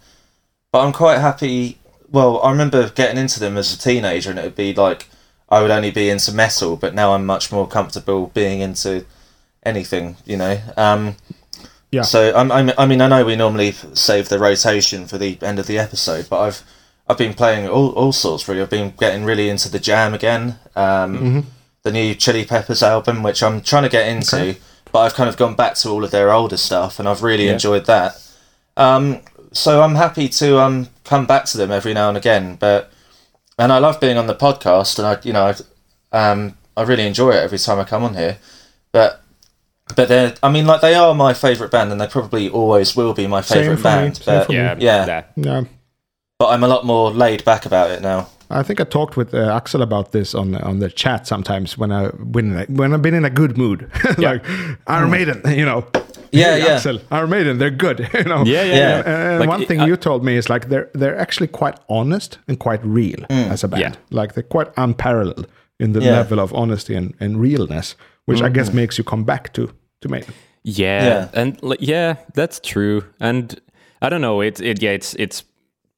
but 0.72 0.84
I'm 0.84 0.92
quite 0.92 1.18
happy. 1.18 1.78
Well, 2.10 2.40
I 2.42 2.50
remember 2.50 2.88
getting 2.90 3.18
into 3.18 3.40
them 3.40 3.56
as 3.56 3.72
a 3.74 3.78
teenager, 3.78 4.30
and 4.30 4.38
it 4.38 4.44
would 4.44 4.54
be 4.56 4.72
like 4.74 5.08
I 5.48 5.62
would 5.62 5.70
only 5.70 5.90
be 5.90 6.10
into 6.10 6.32
metal, 6.32 6.76
but 6.76 6.94
now 6.94 7.12
I'm 7.12 7.24
much 7.26 7.52
more 7.52 7.66
comfortable 7.68 8.28
being 8.34 8.60
into 8.60 9.04
anything. 9.64 10.16
You 10.24 10.36
know. 10.36 10.58
Um, 10.76 11.16
Yeah. 11.92 12.02
So 12.02 12.34
I'm, 12.36 12.50
I'm, 12.50 12.72
I 12.76 12.84
mean, 12.86 13.00
I 13.00 13.06
know 13.08 13.24
we 13.24 13.36
normally 13.36 13.72
save 13.94 14.28
the 14.28 14.38
rotation 14.38 15.06
for 15.06 15.18
the 15.18 15.38
end 15.40 15.58
of 15.58 15.66
the 15.66 15.78
episode, 15.78 16.28
but 16.28 16.40
I've 16.40 16.62
I've 17.08 17.18
been 17.18 17.34
playing 17.34 17.68
all, 17.68 17.90
all 17.92 18.12
sorts. 18.12 18.48
Really, 18.48 18.60
I've 18.62 18.70
been 18.70 18.92
getting 18.98 19.24
really 19.24 19.48
into 19.48 19.68
the 19.70 19.78
Jam 19.78 20.12
again. 20.14 20.58
Um, 20.74 21.16
The 21.84 21.92
new 21.92 22.16
Chili 22.16 22.44
Peppers 22.44 22.82
album, 22.82 23.22
which 23.22 23.42
I'm 23.44 23.60
trying 23.60 23.84
to 23.84 23.88
get 23.88 24.08
into, 24.08 24.56
but 24.90 24.98
I've 25.02 25.14
kind 25.14 25.28
of 25.28 25.36
gone 25.36 25.54
back 25.54 25.76
to 25.76 25.88
all 25.90 26.02
of 26.02 26.10
their 26.10 26.32
older 26.32 26.56
stuff, 26.56 26.98
and 26.98 27.08
I've 27.08 27.22
really 27.22 27.46
enjoyed 27.54 27.86
that. 27.86 28.20
Um, 28.76 29.20
so 29.52 29.80
I'm 29.82 29.94
happy 29.94 30.28
to 30.28 30.58
um 30.58 30.88
come 31.06 31.26
back 31.26 31.44
to 31.46 31.56
them 31.58 31.70
every 31.70 31.94
now 31.94 32.08
and 32.08 32.16
again, 32.18 32.56
but 32.56 32.90
and 33.58 33.72
I 33.72 33.78
love 33.78 34.00
being 34.00 34.18
on 34.18 34.26
the 34.26 34.34
podcast, 34.34 34.98
and 34.98 35.06
I 35.06 35.18
you 35.22 35.32
know 35.32 35.46
I 36.12 36.30
um 36.30 36.56
I 36.76 36.82
really 36.82 37.06
enjoy 37.06 37.30
it 37.30 37.42
every 37.42 37.58
time 37.58 37.78
I 37.78 37.84
come 37.84 38.04
on 38.04 38.14
here, 38.14 38.38
but 38.92 39.22
but 39.94 40.08
they're 40.08 40.34
I 40.42 40.50
mean 40.50 40.66
like 40.66 40.80
they 40.80 40.94
are 40.94 41.14
my 41.14 41.32
favourite 41.32 41.70
band, 41.70 41.92
and 41.92 42.00
they 42.00 42.06
probably 42.06 42.48
always 42.48 42.96
will 42.96 43.14
be 43.14 43.26
my 43.26 43.42
favourite 43.42 43.76
for 43.76 43.82
band. 43.82 44.16
same 44.16 44.46
But. 44.46 44.50
Yeah, 44.52 44.76
Yeah. 44.78 45.24
yeah, 45.36 45.64
but 46.38 46.48
I'm 46.48 46.64
a 46.64 46.68
lot 46.68 46.84
more 46.84 47.10
laid 47.10 47.44
back 47.44 47.66
about 47.66 47.90
it 47.90 48.02
now. 48.02 48.28
I 48.48 48.62
think 48.62 48.80
I 48.80 48.84
talked 48.84 49.16
with 49.16 49.34
uh, 49.34 49.52
Axel 49.52 49.82
about 49.82 50.12
this 50.12 50.34
on 50.34 50.54
on 50.56 50.78
the 50.78 50.90
chat 50.90 51.26
sometimes 51.26 51.76
when 51.78 51.90
I 51.90 52.08
when 52.08 52.64
when 52.68 52.92
I've 52.92 53.02
been 53.02 53.14
in 53.14 53.24
a 53.24 53.30
good 53.30 53.56
mood, 53.58 53.90
like 54.18 54.44
Iron 54.86 55.10
Maiden, 55.10 55.42
you 55.46 55.64
know. 55.64 55.86
Yeah, 56.36 56.56
Hey, 56.56 56.64
yeah. 56.66 56.74
Axel, 56.74 56.98
Iron 57.10 57.30
Maiden, 57.30 57.58
they're 57.58 57.70
good, 57.70 57.98
you 58.14 58.24
know. 58.24 58.44
Yeah, 58.44 58.62
yeah, 58.64 58.74
Yeah. 58.76 58.98
And, 58.98 59.08
and 59.08 59.40
Like, 59.40 59.48
one 59.48 59.66
thing 59.66 59.80
I- 59.80 59.86
you 59.86 59.96
told 59.96 60.24
me 60.24 60.36
is 60.36 60.48
like 60.48 60.68
they're 60.68 60.88
they're 60.94 61.18
actually 61.18 61.48
quite 61.48 61.78
honest 61.88 62.38
and 62.48 62.58
quite 62.58 62.80
real 62.84 63.24
as 63.30 63.64
a 63.64 63.68
band. 63.68 63.82
Yeah. 63.82 63.94
Like 64.10 64.32
they're 64.34 64.42
quite 64.56 64.68
unparalleled 64.76 65.46
in 65.80 65.92
the 65.92 66.00
Yeah. 66.00 66.12
level 66.16 66.38
of 66.40 66.52
honesty 66.52 66.94
and, 66.96 67.14
and 67.20 67.40
realness, 67.40 67.96
which 68.26 68.42
I 68.42 68.48
guess 68.48 68.72
makes 68.72 68.98
you 68.98 69.04
come 69.04 69.24
back 69.24 69.52
to 69.52 69.66
to 70.00 70.08
Maiden. 70.08 70.32
Yeah, 70.64 71.04
Yeah. 71.06 71.28
and 71.40 71.62
like, 71.62 71.78
yeah, 71.80 72.16
that's 72.34 72.60
true. 72.60 73.02
And 73.20 73.60
I 74.02 74.08
don't 74.08 74.20
know. 74.20 74.40
It's 74.42 74.60
it. 74.60 74.82
Yeah, 74.82 74.94
it's 74.94 75.14
it's 75.18 75.44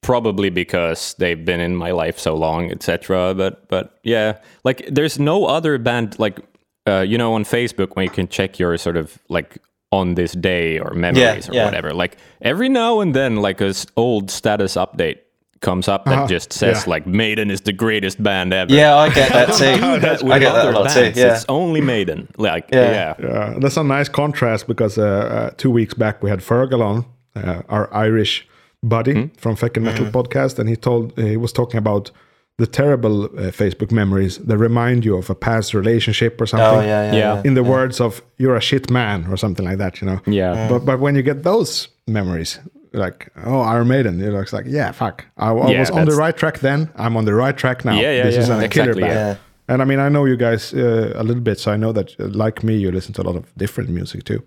probably 0.01 0.49
because 0.49 1.15
they've 1.17 1.43
been 1.45 1.59
in 1.59 1.75
my 1.75 1.91
life 1.91 2.17
so 2.19 2.35
long, 2.35 2.71
etc. 2.71 3.33
But 3.35 3.67
but 3.67 3.99
yeah, 4.03 4.37
like 4.63 4.85
there's 4.95 5.19
no 5.19 5.45
other 5.45 5.77
band 5.79 6.17
like 6.19 6.39
uh, 6.87 7.01
you 7.07 7.17
know 7.17 7.33
on 7.33 7.43
Facebook 7.43 7.95
when 7.95 8.05
you 8.05 8.11
can 8.11 8.27
check 8.27 8.59
your 8.59 8.77
sort 8.77 8.97
of 8.97 9.17
like 9.29 9.57
on 9.91 10.15
this 10.15 10.33
day 10.33 10.79
or 10.79 10.93
memories 10.93 11.49
or 11.49 11.53
yeah. 11.53 11.65
whatever. 11.65 11.93
Like 11.93 12.17
every 12.41 12.69
now 12.69 12.99
and 13.01 13.13
then, 13.15 13.37
like 13.37 13.59
a 13.61 13.69
s- 13.69 13.85
old 13.95 14.29
status 14.31 14.75
update 14.75 15.17
comes 15.61 15.87
up 15.87 16.05
that 16.05 16.13
Uh-huh, 16.13 16.27
just 16.27 16.53
says 16.53 16.83
yeah. 16.85 16.89
like 16.89 17.05
Maiden 17.07 17.51
is 17.51 17.61
the 17.61 17.73
greatest 17.73 18.21
band 18.23 18.53
ever. 18.53 18.71
Yeah, 18.73 18.95
I 18.95 19.09
get 19.09 19.29
that 19.33 19.47
too. 19.57 19.99
That 19.99 20.23
I 20.23 20.39
get 20.39 20.53
that 20.53 20.67
a 20.67 20.71
lot 20.71 20.85
bands. 20.93 21.15
too. 21.17 21.19
Yeah. 21.21 21.35
It's 21.35 21.45
only 21.49 21.81
Maiden. 21.81 22.27
Like 22.37 22.69
Yeah. 22.71 22.91
yeah. 22.91 23.13
Yeah, 23.29 23.53
that's 23.59 23.77
a 23.77 23.83
nice 23.83 24.09
contrast 24.09 24.67
because 24.67 24.97
uh, 24.97 25.03
uh, 25.03 25.49
two 25.57 25.71
weeks 25.71 25.93
back 25.93 26.23
we 26.23 26.29
had 26.29 26.39
Fergal 26.39 26.81
on, 26.81 27.05
uh, 27.35 27.61
our 27.67 27.93
Irish 27.93 28.47
buddy 28.83 29.13
Hmm? 29.13 29.27
from 29.37 29.55
Feckin' 29.55 29.83
Metal 29.83 30.05
podcast, 30.05 30.59
and 30.59 30.69
he 30.69 30.75
told 30.77 31.11
he 31.17 31.35
was 31.37 31.51
talking 31.51 31.77
about 31.77 32.11
the 32.59 32.67
terrible 32.67 33.23
uh, 33.25 33.51
Facebook 33.51 33.91
memories 33.91 34.37
that 34.47 34.57
remind 34.57 35.03
you 35.05 35.17
of 35.17 35.29
a 35.29 35.35
past 35.35 35.73
relationship 35.73 36.39
or 36.41 36.45
something. 36.47 36.79
Oh 36.79 36.81
yeah, 36.81 37.11
yeah. 37.11 37.13
Yeah. 37.13 37.33
yeah. 37.35 37.41
In 37.47 37.53
the 37.55 37.63
words 37.63 37.99
of 38.01 38.21
"you're 38.37 38.55
a 38.57 38.61
shit 38.61 38.89
man" 38.91 39.25
or 39.31 39.37
something 39.37 39.65
like 39.69 39.77
that, 39.77 40.01
you 40.01 40.07
know. 40.07 40.19
Yeah. 40.27 40.69
But 40.69 40.85
but 40.85 40.99
when 40.99 41.15
you 41.15 41.23
get 41.23 41.43
those 41.43 41.87
memories, 42.07 42.59
like 42.93 43.29
oh 43.45 43.61
Iron 43.61 43.87
Maiden, 43.87 44.21
it 44.21 44.31
looks 44.31 44.51
like 44.53 44.65
yeah 44.67 44.91
fuck, 44.93 45.25
I, 45.37 45.51
I 45.51 45.71
Yeah, 45.71 45.79
was 45.79 45.89
on 45.91 46.05
the 46.05 46.15
right 46.15 46.35
track 46.37 46.59
then. 46.59 46.89
I'm 46.95 47.15
on 47.17 47.25
the 47.25 47.33
right 47.33 47.57
track 47.57 47.85
now. 47.85 47.93
Yeah, 47.93 48.13
yeah, 48.17 48.23
this 48.23 48.37
is 48.37 48.49
yeah, 48.49 48.61
a 48.61 48.67
killer 48.67 48.89
exactly, 48.91 49.01
band. 49.03 49.13
yeah. 49.13 49.35
And 49.73 49.81
I 49.81 49.85
mean, 49.85 49.99
I 49.99 50.09
know 50.09 50.25
you 50.25 50.35
guys 50.37 50.73
uh, 50.73 51.13
a 51.21 51.23
little 51.23 51.43
bit, 51.43 51.59
so 51.59 51.71
I 51.71 51.77
know 51.77 51.93
that, 51.93 52.19
uh, 52.19 52.27
like 52.45 52.63
me, 52.63 52.73
you 52.83 52.91
listen 52.91 53.13
to 53.13 53.21
a 53.21 53.27
lot 53.29 53.35
of 53.35 53.43
different 53.55 53.89
music 53.91 54.23
too. 54.23 54.41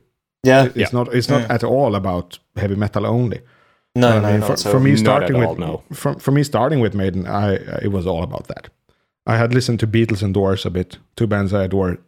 Yeah. 0.44 0.68
It's 0.74 0.92
not. 0.92 1.14
It's 1.14 1.28
not 1.28 1.42
at 1.50 1.62
all 1.64 1.94
about 1.94 2.40
heavy 2.56 2.74
metal 2.74 3.06
only. 3.06 3.40
No, 3.94 4.08
I 4.08 4.20
no, 4.20 4.30
mean, 4.30 4.40
not 4.40 4.46
for, 4.46 4.68
at 4.68 4.72
for 4.72 4.80
me 4.80 4.96
starting 4.96 5.36
at 5.36 5.40
with 5.40 5.48
all, 5.48 5.54
no. 5.56 5.82
from 5.92 6.18
for 6.18 6.30
me 6.32 6.42
starting 6.44 6.80
with 6.80 6.94
Maiden, 6.94 7.26
I 7.26 7.54
it 7.84 7.92
was 7.92 8.06
all 8.06 8.22
about 8.22 8.46
that. 8.48 8.68
I 9.26 9.36
had 9.36 9.52
listened 9.54 9.80
to 9.80 9.86
Beatles 9.86 10.22
and 10.22 10.34
Doors 10.34 10.66
a 10.66 10.70
bit, 10.70 10.98
two 11.16 11.26
bands 11.26 11.52
I 11.52 11.64
adore 11.64 11.98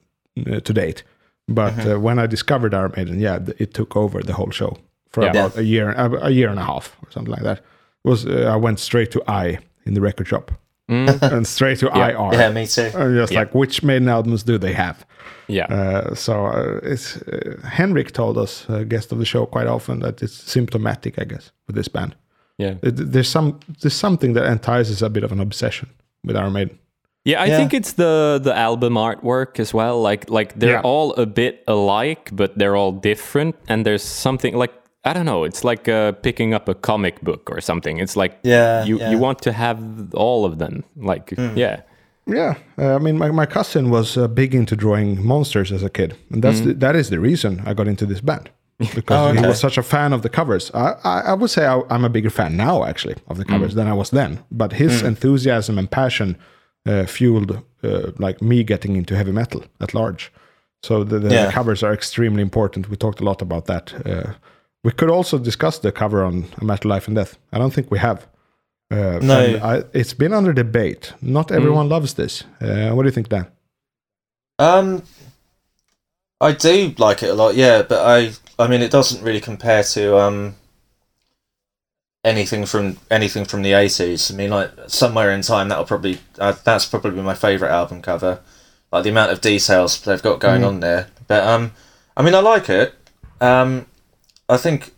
uh, 0.47 0.61
to 0.61 0.73
date. 0.73 1.03
But 1.47 1.75
Mm-hmm. 1.75 1.91
uh, 1.91 1.99
when 2.01 2.19
I 2.19 2.27
discovered 2.27 2.73
Iron 2.75 2.93
Maiden, 2.97 3.21
yeah, 3.21 3.39
it 3.59 3.75
took 3.75 3.97
over 3.97 4.23
the 4.23 4.33
whole 4.33 4.51
show 4.51 4.77
for 5.11 5.23
Yeah. 5.25 5.31
about 5.31 5.57
a 5.59 5.63
year, 5.63 5.93
a, 5.93 6.27
a 6.27 6.31
year 6.31 6.49
and 6.49 6.59
a 6.59 6.65
half 6.65 6.97
or 7.03 7.11
something 7.11 7.31
like 7.33 7.43
that. 7.45 7.59
It 7.59 8.09
was 8.09 8.25
uh, 8.27 8.51
I 8.55 8.57
went 8.57 8.81
straight 8.81 9.11
to 9.13 9.23
I 9.29 9.59
in 9.87 9.95
the 9.95 10.01
record 10.01 10.27
shop 10.29 10.51
and 10.89 11.47
straight 11.47 11.79
to 11.79 11.87
IR. 11.95 12.17
Mm. 12.17 12.33
Yeah, 12.33 12.51
me 12.51 12.67
too. 12.67 12.91
And 12.95 13.17
just 13.17 13.33
Yeah. 13.33 13.41
like 13.41 13.55
which 13.55 13.83
Maiden 13.83 14.09
albums 14.09 14.43
do 14.43 14.59
they 14.59 14.73
have? 14.73 15.05
Yeah. 15.49 15.67
Uh, 15.67 16.15
so 16.15 16.47
uh, 16.47 16.81
it's 16.83 17.17
uh, 17.23 17.59
Henrik 17.69 18.13
told 18.13 18.39
us, 18.39 18.67
uh, 18.69 18.85
guest 18.85 19.13
of 19.13 19.19
the 19.19 19.25
show, 19.25 19.47
quite 19.47 19.67
often 19.67 20.01
that 20.01 20.23
it's 20.23 20.35
symptomatic, 20.53 21.19
I 21.19 21.25
guess, 21.25 21.53
with 21.67 21.77
this 21.77 21.89
band. 21.89 22.15
yeah. 22.59 22.75
It- 22.83 23.13
there's 23.13 23.29
some 23.29 23.59
there's 23.81 23.95
something 23.97 24.35
that 24.35 24.45
entices 24.47 25.03
a 25.03 25.09
bit 25.11 25.25
of 25.25 25.33
an 25.33 25.41
obsession 25.41 25.89
with 26.25 26.37
Iron 26.37 26.53
Maiden. 26.53 26.79
Yeah, 27.25 27.43
I 27.43 27.47
Yeah. 27.47 27.57
think 27.57 27.73
it's 27.75 27.93
the 27.95 28.39
the 28.43 28.55
album 28.57 28.95
artwork 28.95 29.59
as 29.61 29.73
well. 29.75 30.01
Like 30.11 30.29
like 30.31 30.53
they're 30.59 30.81
Yeah. 30.81 30.91
all 30.91 31.13
a 31.15 31.27
bit 31.27 31.63
alike, 31.67 32.31
but 32.33 32.51
they're 32.59 32.77
all 32.77 32.93
different. 32.93 33.55
And 33.69 33.85
there's 33.87 34.03
something 34.03 34.57
like 34.61 34.73
I 35.05 35.13
don't 35.13 35.27
know. 35.27 35.45
It's 35.45 35.65
like 35.65 35.89
uh, 35.89 36.13
picking 36.13 36.55
up 36.55 36.69
a 36.69 36.75
comic 36.75 37.21
book 37.21 37.51
or 37.51 37.61
something. 37.61 37.99
It's 38.01 38.17
like 38.17 38.39
Yeah, 38.43 38.85
you 38.85 38.99
yeah. 38.99 39.11
you 39.11 39.19
want 39.19 39.39
to 39.43 39.53
have 39.53 39.79
all 40.15 40.45
of 40.45 40.59
them. 40.59 40.83
Like 40.97 41.35
yeah, 41.57 41.83
Yeah, 42.27 42.55
uh, 42.79 42.95
I 42.97 42.99
mean, 42.99 43.19
my, 43.19 43.31
my 43.31 43.47
cousin 43.47 43.91
was 43.91 44.17
uh, 44.17 44.29
big 44.29 44.55
into 44.55 44.77
drawing 44.77 45.27
monsters 45.27 45.71
as 45.73 45.83
a 45.83 45.91
kid, 45.91 46.15
and 46.31 46.43
that's 46.43 46.61
the, 46.61 46.73
that 46.75 46.97
is 46.97 47.09
the 47.09 47.19
reason 47.21 47.61
I 47.67 47.75
got 47.75 47.87
into 47.87 48.07
this 48.07 48.21
band 48.23 48.49
because 48.95 49.21
Oh, 49.21 49.33
he 49.41 49.47
was 49.47 49.61
such 49.61 49.79
a 49.79 49.83
fan 49.83 50.13
of 50.15 50.21
the 50.23 50.29
covers. 50.31 50.71
I, 50.75 50.95
I, 51.05 51.21
I 51.31 51.35
would 51.35 51.51
say 51.51 51.67
I, 51.67 51.83
I'm 51.91 52.05
a 52.05 52.09
bigger 52.09 52.31
fan 52.31 52.57
now, 52.57 52.85
actually, 52.85 53.17
of 53.29 53.37
the 53.37 53.45
covers 53.45 53.75
than 53.75 53.87
I 53.87 53.93
was 53.93 54.11
then. 54.11 54.39
But 54.51 54.73
his 54.73 55.03
enthusiasm 55.03 55.79
and 55.79 55.89
passion 55.91 56.37
uh, 56.87 57.05
fueled 57.07 57.51
uh, 57.83 58.11
like 58.19 58.41
me 58.43 58.65
getting 58.65 58.97
into 58.97 59.15
heavy 59.15 59.33
metal 59.33 59.63
at 59.81 59.93
large. 59.95 60.33
So 60.83 61.05
the, 61.05 61.19
the, 61.19 61.35
Yeah. 61.35 61.51
covers 61.53 61.83
are 61.83 61.93
extremely 61.95 62.43
important. 62.43 62.89
We 62.89 62.97
talked 62.97 63.21
a 63.21 63.25
lot 63.25 63.43
about 63.43 63.65
that. 63.67 63.93
We 64.85 64.93
could 64.93 65.11
also 65.11 65.39
discuss 65.39 65.79
the 65.79 65.91
cover 65.91 66.23
on 66.25 66.45
A 66.59 66.65
Matter 66.65 66.87
of 66.87 66.91
Life 66.91 67.09
and 67.09 67.17
Death. 67.17 67.37
I 67.53 67.59
don't 67.59 67.73
think 67.73 67.91
we 67.91 67.99
have. 67.99 68.27
Uh, 68.91 69.19
No. 69.23 69.59
I, 69.63 69.83
it's 69.93 70.13
been 70.15 70.33
under 70.33 70.53
debate. 70.53 71.15
Not 71.21 71.51
everyone 71.51 71.89
loves 71.89 72.15
this. 72.15 72.45
Uh, 72.61 72.91
what 72.91 73.03
do 73.03 73.09
you 73.09 73.13
think, 73.13 73.29
Dan? 73.31 73.47
Um, 74.59 75.03
I 76.41 76.53
do 76.53 76.95
like 76.99 77.23
it 77.23 77.31
a 77.31 77.35
lot, 77.35 77.57
yeah, 77.57 77.83
but 77.83 78.05
I, 78.07 78.33
I 78.63 78.69
mean, 78.69 78.83
it 78.83 78.91
doesn't 78.91 79.25
really 79.25 79.41
compare 79.41 79.83
to 79.83 80.19
um 80.19 80.55
anything 82.23 82.67
from 82.67 82.99
anything 83.11 83.45
from 83.47 83.63
the 83.63 83.73
eighties. 83.73 84.31
I 84.31 84.35
mean, 84.35 84.51
like 84.51 84.71
somewhere 84.87 85.31
in 85.33 85.43
time, 85.43 85.69
that'll 85.69 85.87
probably 85.87 86.19
uh, 86.39 86.53
that's 86.63 86.87
probably 86.87 87.23
my 87.23 87.35
favorite 87.35 87.71
album 87.71 88.03
cover. 88.03 88.41
Like 88.93 89.05
the 89.05 89.11
amount 89.11 89.33
of 89.33 89.41
details 89.41 90.01
they've 90.03 90.23
got 90.23 90.39
going 90.39 90.63
on 90.63 90.81
there. 90.81 91.09
But 91.27 91.45
um, 91.45 91.73
I 92.17 92.23
mean, 92.23 92.35
I 92.35 92.41
like 92.41 92.69
it. 92.69 92.95
Um, 93.41 93.87
I 94.49 94.57
think 94.57 94.93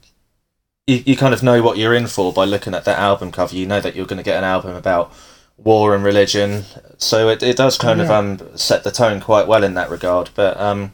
you, 0.87 1.03
you 1.07 1.17
kind 1.17 1.35
of 1.35 1.43
know 1.43 1.63
what 1.63 1.79
you're 1.79 1.95
in 1.95 2.07
for 2.07 2.33
by 2.33 2.45
looking 2.45 2.75
at 2.75 2.85
that 2.85 2.99
album 2.99 3.31
cover. 3.33 3.55
You 3.55 3.67
know 3.67 3.81
that 3.81 3.95
you're 3.97 4.07
going 4.07 4.19
to 4.19 4.23
get 4.31 4.39
an 4.39 4.45
album 4.45 4.75
about 4.75 5.13
war 5.57 5.95
and 5.95 6.05
religion, 6.05 6.65
so 6.99 7.29
it, 7.29 7.43
it 7.43 7.57
does 7.57 7.79
kind 7.79 8.01
of 8.01 8.11
um 8.11 8.39
set 8.57 8.85
the 8.85 8.91
tone 8.91 9.21
quite 9.21 9.47
well 9.49 9.65
in 9.65 9.75
that 9.75 9.91
regard. 9.91 10.31
But 10.35 10.59
um, 10.61 10.93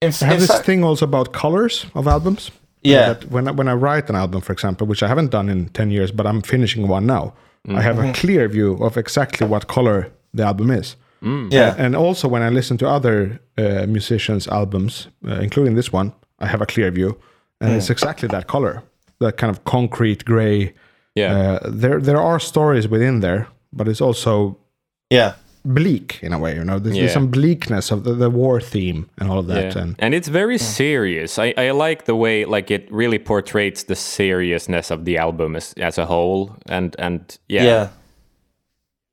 in, 0.00 0.08
f- 0.08 0.22
I 0.22 0.26
have 0.26 0.34
in 0.34 0.40
this 0.40 0.50
fact, 0.50 0.64
thing 0.66 0.84
also 0.84 1.04
about 1.04 1.32
colors 1.32 1.86
of 1.94 2.06
albums. 2.06 2.50
yeah, 2.82 3.12
That 3.12 3.30
when 3.30 3.48
I, 3.48 3.50
when 3.52 3.68
I 3.68 3.74
write 3.74 4.08
an 4.10 4.16
album, 4.16 4.40
for 4.40 4.52
example, 4.52 4.86
which 4.86 5.02
I 5.02 5.08
haven't 5.08 5.30
done 5.30 5.48
in 5.48 5.68
ten 5.70 5.90
years, 5.90 6.10
but 6.12 6.26
I'm 6.26 6.40
finishing 6.42 6.88
one 6.88 7.06
now, 7.06 7.34
I 7.68 7.80
have 7.82 7.96
Mm-hmm. 7.96 8.10
a 8.10 8.12
clear 8.14 8.48
view 8.48 8.74
of 8.84 8.96
exactly 8.96 9.46
what 9.46 9.66
color 9.68 10.10
the 10.34 10.42
album 10.44 10.70
is. 10.70 10.96
yeah, 11.50 11.74
And 11.78 11.94
also, 11.94 12.26
when 12.28 12.42
I 12.42 12.48
listen 12.48 12.76
to 12.78 12.88
other 12.88 13.38
uh, 13.56 13.86
musicians' 13.86 14.48
albums, 14.48 15.06
uh, 15.24 15.34
including 15.40 15.76
this 15.76 15.92
one, 15.92 16.12
I 16.42 16.46
have 16.46 16.60
a 16.62 16.66
clear 16.66 16.90
view, 16.90 17.16
and 17.60 17.72
it's 17.76 17.90
exactly 17.90 18.28
that 18.28 18.46
color, 18.46 18.82
that 19.18 19.36
kind 19.36 19.50
of 19.50 19.64
concrete 19.64 20.24
gray. 20.24 20.72
yeah, 21.14 21.32
Uh, 21.36 21.70
there, 21.80 22.00
there 22.00 22.20
are 22.20 22.40
stories 22.40 22.88
within 22.88 23.20
there, 23.20 23.46
but 23.72 23.86
it's 23.88 24.00
also 24.00 24.56
yeah, 25.10 25.34
bleak 25.64 26.18
in 26.22 26.32
a 26.32 26.38
way. 26.38 26.54
You 26.56 26.64
know, 26.64 26.78
there's, 26.78 26.96
there's 26.96 27.12
some 27.12 27.28
bleakness 27.30 27.90
of 27.92 28.02
the, 28.04 28.14
the 28.14 28.30
war 28.30 28.60
theme 28.60 29.08
and 29.18 29.30
all 29.30 29.38
of 29.38 29.46
that. 29.46 29.76
yeah. 29.76 29.82
And 29.82 29.94
And 29.98 30.14
it's 30.14 30.28
very 30.28 30.58
serious. 30.58 31.38
I, 31.38 31.54
I 31.56 31.70
like 31.70 32.04
the 32.04 32.14
way 32.16 32.44
like 32.44 32.70
it 32.74 32.88
really 32.90 33.18
portrays 33.18 33.84
the 33.84 33.94
seriousness 33.94 34.90
of 34.90 35.04
the 35.04 35.18
album 35.18 35.56
as, 35.56 35.74
as 35.74 35.98
a 35.98 36.06
whole. 36.06 36.56
And 36.66 36.96
and 36.98 37.20
yeah, 37.48 37.64
yeah, 37.64 37.88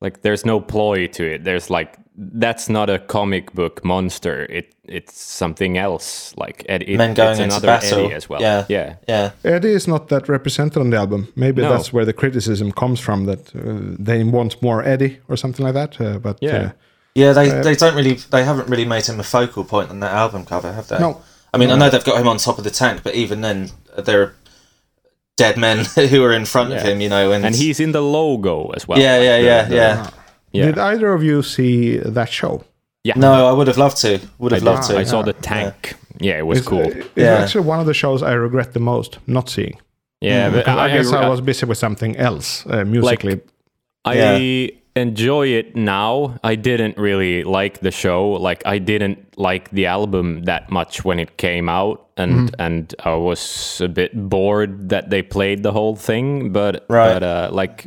like 0.00 0.22
there's 0.22 0.44
no 0.44 0.60
ploy 0.60 1.06
to 1.08 1.34
it. 1.34 1.44
There's 1.44 1.70
like 1.70 1.98
that's 2.16 2.68
not 2.68 2.90
a 2.90 2.98
comic 2.98 3.52
book 3.52 3.84
monster. 3.84 4.44
It 4.44 4.74
it's 4.84 5.20
something 5.20 5.78
else. 5.78 6.34
Like 6.36 6.64
it, 6.68 6.82
it, 6.88 6.96
Men 6.96 7.14
going 7.14 7.30
it's 7.30 7.40
into 7.40 7.54
another 7.56 7.66
battle. 7.66 8.06
Eddie 8.06 8.14
as 8.14 8.28
well. 8.28 8.40
Yeah. 8.40 8.64
yeah. 8.68 8.96
yeah, 9.08 9.30
Eddie 9.44 9.72
is 9.72 9.86
not 9.86 10.08
that 10.08 10.28
represented 10.28 10.78
on 10.78 10.90
the 10.90 10.96
album. 10.96 11.32
Maybe 11.36 11.62
No. 11.62 11.70
that's 11.70 11.92
where 11.92 12.04
the 12.04 12.12
criticism 12.12 12.72
comes 12.72 13.00
from 13.00 13.26
that 13.26 13.54
uh, 13.54 13.96
they 13.98 14.24
want 14.24 14.60
more 14.62 14.82
Eddie 14.82 15.20
or 15.28 15.36
something 15.36 15.64
like 15.64 15.74
that. 15.74 16.00
Uh, 16.00 16.18
but 16.18 16.38
Yeah. 16.40 16.56
uh, 16.56 16.70
yeah. 17.14 17.32
They 17.32 17.48
they 17.62 17.74
don't 17.74 17.94
really 17.94 18.14
they 18.30 18.44
haven't 18.44 18.68
really 18.68 18.86
made 18.86 19.06
him 19.06 19.20
a 19.20 19.24
focal 19.24 19.64
point 19.64 19.90
on 19.90 20.00
that 20.00 20.12
album 20.12 20.44
cover, 20.44 20.72
have 20.72 20.88
they? 20.88 20.98
No. 20.98 21.20
I 21.52 21.58
mean, 21.58 21.70
I 21.70 21.76
know 21.76 21.90
they've 21.90 22.04
got 22.04 22.20
him 22.20 22.28
on 22.28 22.38
top 22.38 22.58
of 22.58 22.64
the 22.64 22.70
tank, 22.70 23.02
but 23.02 23.14
even 23.16 23.40
then, 23.40 23.70
there 23.98 24.22
are 24.22 24.34
dead 25.44 25.56
men 25.56 25.76
who 26.12 26.22
are 26.26 26.32
in 26.40 26.44
front 26.44 26.72
of 26.72 26.80
him, 26.82 27.00
you 27.00 27.08
know, 27.08 27.32
and, 27.32 27.44
And 27.44 27.54
he's 27.54 27.80
in 27.80 27.92
the 27.92 28.00
logo 28.02 28.56
as 28.76 28.86
well. 28.88 28.98
yeah, 28.98 29.16
like 29.16 29.24
yeah, 29.24 29.38
the- 29.38 29.44
yeah, 29.44 29.62
the- 29.68 29.74
yeah. 29.76 30.10
Yeah. 30.52 30.66
did 30.66 30.78
either 30.78 31.12
of 31.16 31.22
you 31.22 31.42
see 31.42 31.98
that 32.18 32.28
show? 32.28 32.64
Yeah. 33.04 33.14
No, 33.16 33.32
I 33.50 33.52
would 33.56 33.68
have 33.68 33.78
loved 33.78 33.96
to. 34.04 34.18
Would 34.38 34.52
have 34.52 34.62
I, 34.66 34.70
loved 34.70 34.88
did. 34.88 34.94
to. 34.94 35.00
I 35.00 35.04
saw 35.04 35.22
the 35.22 35.32
tank. 35.32 35.94
Yeah, 36.18 36.38
it 36.38 36.46
was 36.46 36.58
It's, 36.58 36.68
cool. 36.68 36.80
uh, 36.86 36.90
It's 36.90 37.08
Yeah. 37.16 37.42
actually 37.42 37.66
one 37.68 37.80
of 37.80 37.86
the 37.86 37.94
shows 37.94 38.20
I 38.22 38.32
regret 38.32 38.72
the 38.72 38.80
most 38.80 39.18
not 39.26 39.48
seeing. 39.48 39.76
yeah, 40.20 40.50
but 40.50 40.56
Because 40.64 40.78
I, 40.78 40.88
guess 40.96 41.12
I, 41.12 41.22
I- 41.22 41.28
was 41.28 41.40
busy 41.40 41.66
with 41.66 41.78
something 41.78 42.16
else 42.16 42.66
uh, 42.66 42.84
musically. 42.84 43.40
I 44.04 44.14
Yeah. 44.14 44.70
Enjoy 45.00 45.48
it 45.48 45.74
now. 45.74 46.38
I 46.44 46.54
didn't 46.54 46.96
really 46.96 47.42
like 47.44 47.80
the 47.80 47.90
show. 47.90 48.30
Like 48.32 48.62
I 48.66 48.78
didn't 48.78 49.18
like 49.38 49.70
the 49.70 49.86
album 49.86 50.44
that 50.44 50.70
much 50.70 51.04
when 51.04 51.18
it 51.18 51.36
came 51.36 51.68
out, 51.68 52.06
and 52.16 52.32
Mm-hmm. 52.50 52.60
and 52.60 52.94
I 53.04 53.14
was 53.14 53.80
a 53.80 53.88
bit 53.88 54.12
bored 54.28 54.88
that 54.90 55.10
they 55.10 55.22
played 55.22 55.62
the 55.62 55.72
whole 55.72 55.96
thing. 55.96 56.52
But 56.52 56.84
Right. 56.88 57.12
but 57.14 57.22
uh, 57.22 57.48
like 57.52 57.86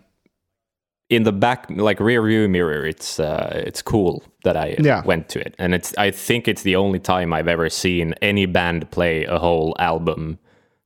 in 1.09 1.23
the 1.23 1.31
back, 1.31 1.67
like 1.69 1.99
rear 1.99 2.25
view 2.25 2.49
mirror, 2.49 2.85
it's 2.85 3.19
uh, 3.19 3.63
it's 3.67 3.81
cool 3.81 4.23
that 4.43 4.57
I 4.57 4.75
Yeah. 4.79 5.03
went 5.05 5.29
to 5.29 5.39
it, 5.39 5.55
and 5.59 5.73
it's 5.75 5.93
I 5.97 6.11
think 6.11 6.47
it's 6.47 6.63
the 6.63 6.75
only 6.75 6.99
time 6.99 7.33
I've 7.33 7.47
ever 7.47 7.69
seen 7.69 8.13
any 8.21 8.45
band 8.47 8.89
play 8.91 9.25
a 9.25 9.37
whole 9.37 9.75
album 9.79 10.39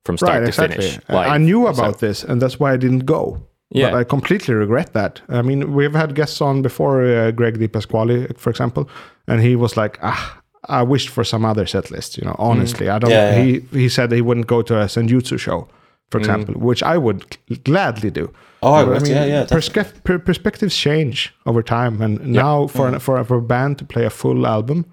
from 0.06 0.18
start 0.18 0.34
right, 0.34 0.40
to 0.42 0.48
exactly. 0.48 0.90
finish. 0.90 1.00
I- 1.10 1.36
I 1.36 1.38
knew 1.38 1.68
about 1.68 2.00
this, 2.00 2.24
and 2.24 2.42
that's 2.42 2.60
why 2.60 2.74
I 2.74 2.78
didn't 2.78 3.06
go. 3.06 3.42
Yeah. 3.70 3.92
But 3.92 3.98
I 4.00 4.04
completely 4.06 4.54
regret 4.54 4.94
that. 4.94 5.22
I 5.30 5.42
mean, 5.42 5.74
we've 5.74 5.94
had 5.96 6.16
guests 6.16 6.42
on 6.42 6.62
before, 6.62 7.04
uh, 7.04 7.32
Greg 7.32 7.60
Di 7.60 7.68
Pasquale, 7.68 8.28
for 8.38 8.50
example, 8.50 8.90
and 9.28 9.42
he 9.42 9.56
was 9.56 9.76
like, 9.76 10.00
ah, 10.02 10.40
I 10.70 10.84
wished 10.84 11.10
for 11.10 11.24
some 11.24 11.44
other 11.46 11.66
set 11.66 11.92
list. 11.92 12.18
You 12.18 12.26
know, 12.26 12.36
honestly, 12.40 12.88
I 12.90 13.00
don't. 13.00 13.12
Yeah, 13.12 13.36
yeah. 13.36 13.44
He 13.44 13.80
he 13.82 13.90
said 13.90 14.12
he 14.12 14.22
wouldn't 14.22 14.48
go 14.48 14.62
to 14.62 14.76
a 14.82 14.86
Senjutsu 14.88 15.38
show, 15.38 15.68
for 16.12 16.18
example, 16.20 16.54
which 16.56 16.82
I 16.84 16.98
would 16.98 17.24
gladly 17.64 18.10
do. 18.12 18.30
Oh, 18.64 18.74
I 18.74 18.84
would, 18.84 19.08
yeah, 19.08 19.26
yeah, 19.26 19.46
perspe- 19.46 20.04
per- 20.04 20.18
perspectives 20.20 20.76
change 20.76 21.34
over 21.46 21.62
time, 21.62 22.02
and 22.02 22.20
now 22.26 22.68
for 22.68 22.88
an, 22.88 23.00
for, 23.00 23.24
for 23.24 23.38
a 23.38 23.42
band 23.42 23.78
to 23.80 23.86
play 23.86 24.06
a 24.06 24.10
full 24.10 24.48
album, 24.48 24.86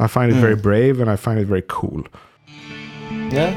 I 0.00 0.08
find 0.08 0.32
it 0.32 0.36
very 0.40 0.56
brave 0.56 1.00
and 1.00 1.08
I 1.10 1.16
find 1.16 1.38
it 1.38 1.46
very 1.46 1.62
cool. 1.68 2.02
Yeah. 3.30 3.54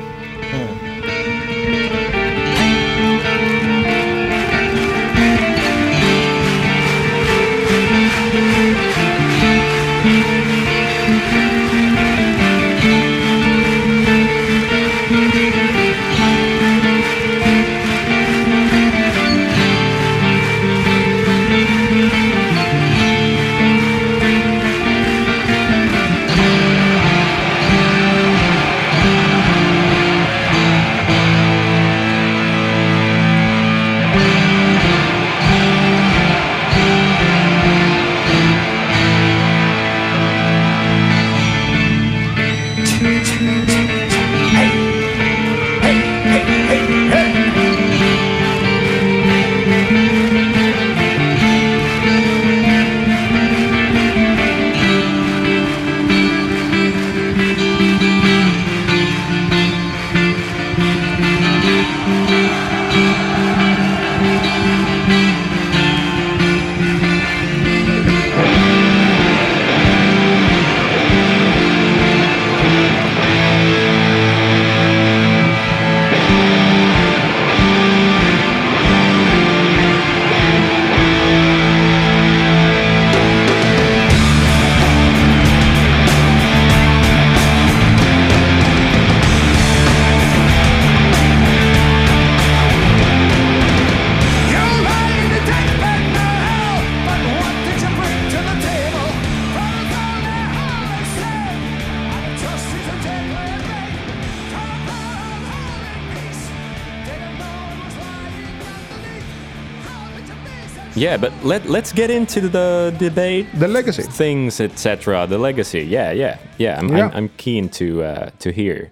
Yeah, 111.18 111.30
but 111.30 111.46
let 111.46 111.66
let's 111.70 111.92
get 111.92 112.10
into 112.10 112.42
the 112.50 112.94
debate, 113.00 113.48
The 113.60 113.68
legacy. 113.68 114.04
things, 114.04 114.60
etc. 114.60 115.28
The 115.28 115.38
legacy. 115.38 115.82
Yeah, 115.82 116.12
yeah, 116.12 116.38
yeah. 116.58 116.80
I'm 116.80 116.90
Yeah. 116.96 117.06
I'm, 117.08 117.12
I'm 117.16 117.30
keen 117.38 117.70
to 117.70 118.04
uh, 118.04 118.30
to 118.40 118.52
hear. 118.52 118.92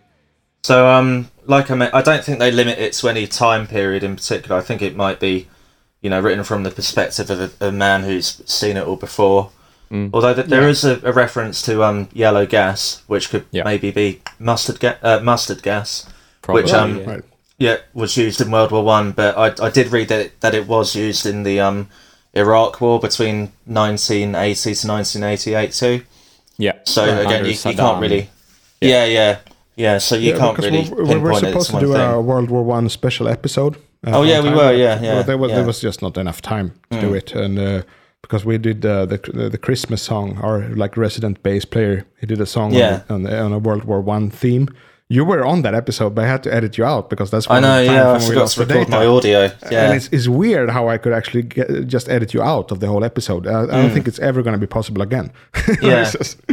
So, 0.63 0.87
um, 0.87 1.29
like 1.45 1.69
I 1.69 1.75
meant, 1.75 1.93
I 1.93 2.01
don't 2.01 2.23
think 2.23 2.39
they 2.39 2.51
limit 2.51 2.79
it 2.79 2.93
to 2.93 3.07
any 3.09 3.27
time 3.27 3.67
period 3.67 4.03
in 4.03 4.15
particular. 4.15 4.57
I 4.57 4.61
think 4.61 4.81
it 4.81 4.95
might 4.95 5.19
be, 5.19 5.47
you 6.01 6.09
know, 6.09 6.19
written 6.19 6.43
from 6.43 6.63
the 6.63 6.71
perspective 6.71 7.29
of 7.29 7.39
a, 7.61 7.67
a 7.67 7.71
man 7.71 8.03
who's 8.03 8.41
seen 8.51 8.75
it 8.77 8.87
all 8.87 8.95
before. 8.97 9.51
Although 9.91 10.33
th- 10.33 10.47
there 10.47 10.63
Yeah. 10.63 10.67
is 10.69 10.83
a, 10.83 10.99
a 11.03 11.13
reference 11.13 11.61
to 11.61 11.81
um, 11.83 12.09
yellow 12.11 12.45
gas, 12.45 13.03
which 13.07 13.29
could 13.29 13.45
Yeah. 13.51 13.63
maybe 13.63 13.91
be 13.91 14.21
mustard 14.39 14.79
ga- 14.81 14.97
uh, 15.01 15.19
mustard 15.21 15.61
gas, 15.63 16.05
Probably, 16.41 16.63
which 16.63 16.73
um, 16.73 16.99
yeah. 16.99 17.19
Yeah, 17.57 17.77
was 17.93 18.17
used 18.17 18.41
in 18.41 18.51
World 18.51 18.71
War 18.71 18.83
One. 18.83 19.11
But 19.13 19.37
I, 19.37 19.67
I 19.67 19.69
did 19.69 19.91
read 19.93 20.09
that 20.09 20.19
it, 20.25 20.41
that 20.41 20.53
it 20.55 20.67
was 20.67 20.95
used 20.95 21.25
in 21.25 21.43
the 21.43 21.59
um, 21.61 21.87
Iraq 22.35 22.81
War 22.81 22.99
between 22.99 23.51
1980 23.65 24.75
to 24.75 24.87
1988 24.87 25.71
too. 25.71 26.03
Yeah. 26.57 26.73
So 26.83 27.03
Under 27.03 27.21
again, 27.23 27.45
you, 27.45 27.51
you 27.51 27.75
can't 27.75 28.01
really. 28.01 28.29
Yeah, 28.81 29.05
yeah, 29.05 29.37
yeah. 29.75 29.97
so 29.99 30.15
you 30.15 30.31
Yeah, 30.33 30.37
can't 30.37 30.55
because 30.55 30.71
really 30.71 30.89
we, 30.89 30.95
we 31.15 31.19
were 31.19 31.31
pinpoint 31.31 31.43
it 31.43 31.47
supposed 31.47 31.67
to 31.71 31.79
to 31.79 31.85
do 31.85 31.93
thing. 31.93 32.01
a 32.11 32.21
World 32.21 32.49
War 32.49 32.63
One 32.63 32.89
special 32.89 33.27
episode. 33.27 33.75
uh, 34.05 34.11
Oh, 34.17 34.23
yeah, 34.23 34.41
we 34.41 34.49
were, 34.49 34.55
but- 34.55 34.77
yeah, 34.77 34.95
but 34.95 35.03
yeah, 35.03 35.21
there 35.23 35.37
was 35.37 35.49
yeah. 35.49 35.55
there 35.57 35.65
was 35.65 35.79
just 35.81 36.01
not 36.01 36.17
enough 36.17 36.41
time 36.41 36.71
to 36.91 36.99
do 37.01 37.13
it, 37.13 37.33
and 37.35 37.57
uh, 37.59 37.81
because 38.21 38.45
we 38.45 38.57
did 38.57 38.85
uh, 38.85 39.05
the 39.05 39.17
the 39.33 39.49
the 39.49 39.57
Christmas 39.57 40.01
song, 40.01 40.37
our 40.43 40.59
like 40.75 40.97
resident 40.97 41.41
bass 41.43 41.65
player, 41.65 42.05
he 42.21 42.27
did 42.27 42.41
a 42.41 42.45
song 42.45 42.73
Yeah. 42.73 43.01
on, 43.09 43.25
on, 43.27 43.33
on 43.33 43.53
a 43.53 43.59
World 43.59 43.83
War 43.85 44.01
One 44.01 44.29
theme. 44.29 44.67
You 45.15 45.23
were 45.25 45.45
on 45.45 45.61
that 45.63 45.73
episode, 45.73 46.11
but 46.15 46.25
I 46.25 46.27
had 46.27 46.43
to 46.43 46.53
edit 46.53 46.77
you 46.77 46.85
out 46.85 47.09
because 47.09 47.29
that's 47.31 47.47
I 47.49 47.53
one 47.55 47.63
of 47.63 47.69
know, 47.69 47.81
yeah, 47.93 48.07
I 48.09 48.11
when 48.13 48.21
forgot 48.21 48.47
to 48.49 48.65
record 48.65 48.89
my 48.89 49.05
audio. 49.05 49.39
Yeah, 49.71 49.85
And 49.85 49.95
it's, 49.97 50.07
it's 50.11 50.27
weird 50.27 50.69
how 50.69 50.87
I 50.89 50.97
could 50.97 51.13
actually 51.13 51.43
get, 51.43 51.87
just 51.87 52.09
edit 52.09 52.33
you 52.33 52.41
out 52.41 52.71
of 52.71 52.79
the 52.81 52.87
whole 52.87 53.03
episode. 53.03 53.47
I, 53.47 53.63
I 53.63 53.65
don't 53.81 53.91
think 53.91 54.07
it's 54.07 54.19
ever 54.19 54.41
going 54.43 54.53
to 54.53 54.59
be 54.59 54.67
possible 54.67 55.01
again. 55.01 55.31
Mm. 55.53 55.81
Yeah. 55.91 56.11
Just- 56.11 56.37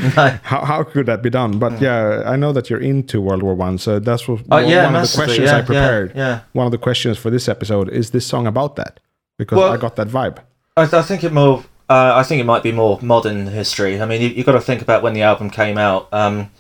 how, 0.53 0.65
how 0.65 0.83
could 0.85 1.07
that 1.07 1.23
be 1.23 1.31
done? 1.31 1.59
But 1.59 1.81
yeah, 1.81 2.23
I 2.27 2.37
know 2.37 2.53
that 2.53 2.71
you're 2.71 2.81
into 2.93 3.21
World 3.21 3.43
War 3.43 3.55
One, 3.55 3.79
so 3.79 3.99
that's 3.99 4.27
what, 4.29 4.41
Oh, 4.51 4.59
yeah, 4.59 4.85
one 4.87 4.97
of 4.97 5.11
the 5.11 5.17
questions 5.17 5.49
yeah, 5.51 5.59
I 5.59 5.63
prepared. 5.63 6.13
yeah, 6.15 6.29
yeah. 6.29 6.41
One 6.53 6.67
of 6.67 6.73
the 6.73 6.79
questions 6.79 7.19
for 7.19 7.31
this 7.31 7.49
episode 7.49 7.89
is 7.91 8.11
this 8.13 8.27
song 8.27 8.47
about 8.47 8.77
that 8.77 9.01
because 9.39 9.59
Well- 9.59 9.73
I 9.73 9.77
got 9.77 9.97
that 9.97 10.09
vibe. 10.09 10.39
I, 10.77 10.83
I 10.85 11.03
think 11.03 11.25
it 11.25 11.33
more. 11.33 11.65
Uh, 11.91 12.13
I 12.15 12.23
think 12.23 12.41
it 12.41 12.45
might 12.47 12.63
be 12.63 12.73
more 12.73 12.99
modern 13.03 13.47
history. 13.49 14.01
I 14.01 14.07
mean, 14.07 14.23
you, 14.23 14.29
you've 14.29 14.47
got 14.47 14.53
to 14.53 14.61
think 14.61 14.81
about 14.81 15.03
when 15.03 15.13
the 15.13 15.23
album 15.23 15.51
came 15.51 15.77
out. 15.77 16.09
Um, 16.13 16.51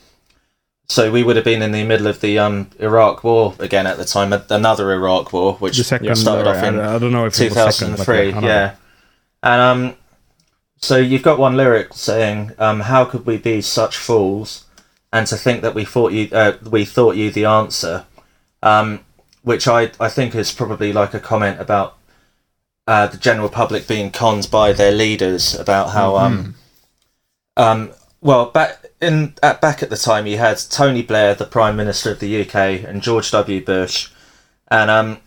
so 0.88 1.11
we 1.11 1.23
would 1.23 1.37
have 1.37 1.45
been 1.45 1.62
in 1.62 1.73
the 1.73 1.85
middle 1.85 2.07
of 2.07 2.21
the 2.21 2.38
um, 2.38 2.71
Iraq 2.79 3.25
War 3.25 3.55
again 3.59 3.87
at 3.87 3.97
the 3.97 4.05
time, 4.05 4.33
another 4.51 4.92
Iraq 4.92 5.33
War, 5.33 5.55
which 5.55 5.79
second, 5.83 6.14
started 6.16 6.47
off 6.47 6.62
uh, 6.62 6.66
in 6.66 6.81
I 6.81 6.99
don't 6.99 7.12
know 7.12 7.27
if 7.27 7.40
it 7.40 7.55
was 7.55 7.77
second, 7.77 7.97
but 7.97 8.05
2003. 8.05 8.16
I 8.16 8.31
don't 8.31 8.42
know. 8.42 8.49
yeah, 8.49 8.75
and 9.42 9.61
um, 9.61 9.97
so 10.79 10.97
you've 10.97 11.23
got 11.23 11.38
one 11.38 11.57
lyric 11.57 11.95
saying, 11.95 12.53
um, 12.59 12.81
"How 12.81 13.05
could 13.05 13.25
we 13.25 13.38
be 13.38 13.61
such 13.62 13.97
fools, 13.97 14.64
and 15.12 15.27
to 15.29 15.37
think 15.37 15.62
that 15.62 15.75
we 15.75 15.85
thought 15.85 16.12
you, 16.12 16.29
uh, 16.33 16.59
we 16.68 16.85
thought 16.85 17.16
you 17.16 17.31
the 17.31 17.45
answer," 17.45 18.05
um, 18.62 19.01
which 19.42 19.66
I 19.68 19.92
I 19.99 20.09
think 20.09 20.35
is 20.35 20.53
probably 20.53 20.92
like 20.92 21.14
a 21.14 21.21
comment 21.21 21.61
about 21.61 21.97
uh, 22.87 23.07
the 23.07 23.16
general 23.16 23.49
public 23.49 23.87
being 23.87 24.11
conned 24.11 24.51
by 24.51 24.73
their 24.73 24.92
leaders 24.92 25.55
about 25.55 25.90
how 25.90 26.16
um 26.16 26.55
um 27.57 27.92
well 28.21 28.47
back 28.47 28.82
in 29.03 29.35
at 29.43 29.61
back 29.61 29.83
at 29.83 29.91
the 29.91 29.97
time 29.97 30.27
you 30.27 30.38
had 30.38 30.59
Tony 30.71 31.03
Blair 31.03 31.35
the 31.35 31.45
prime 31.47 31.77
minister 31.77 32.11
of 32.12 32.21
the 32.21 32.41
UK 32.43 32.55
and 32.85 33.03
George 33.03 33.31
W 33.33 33.65
Bush 33.65 34.11
and 34.69 34.91
um 34.91 35.19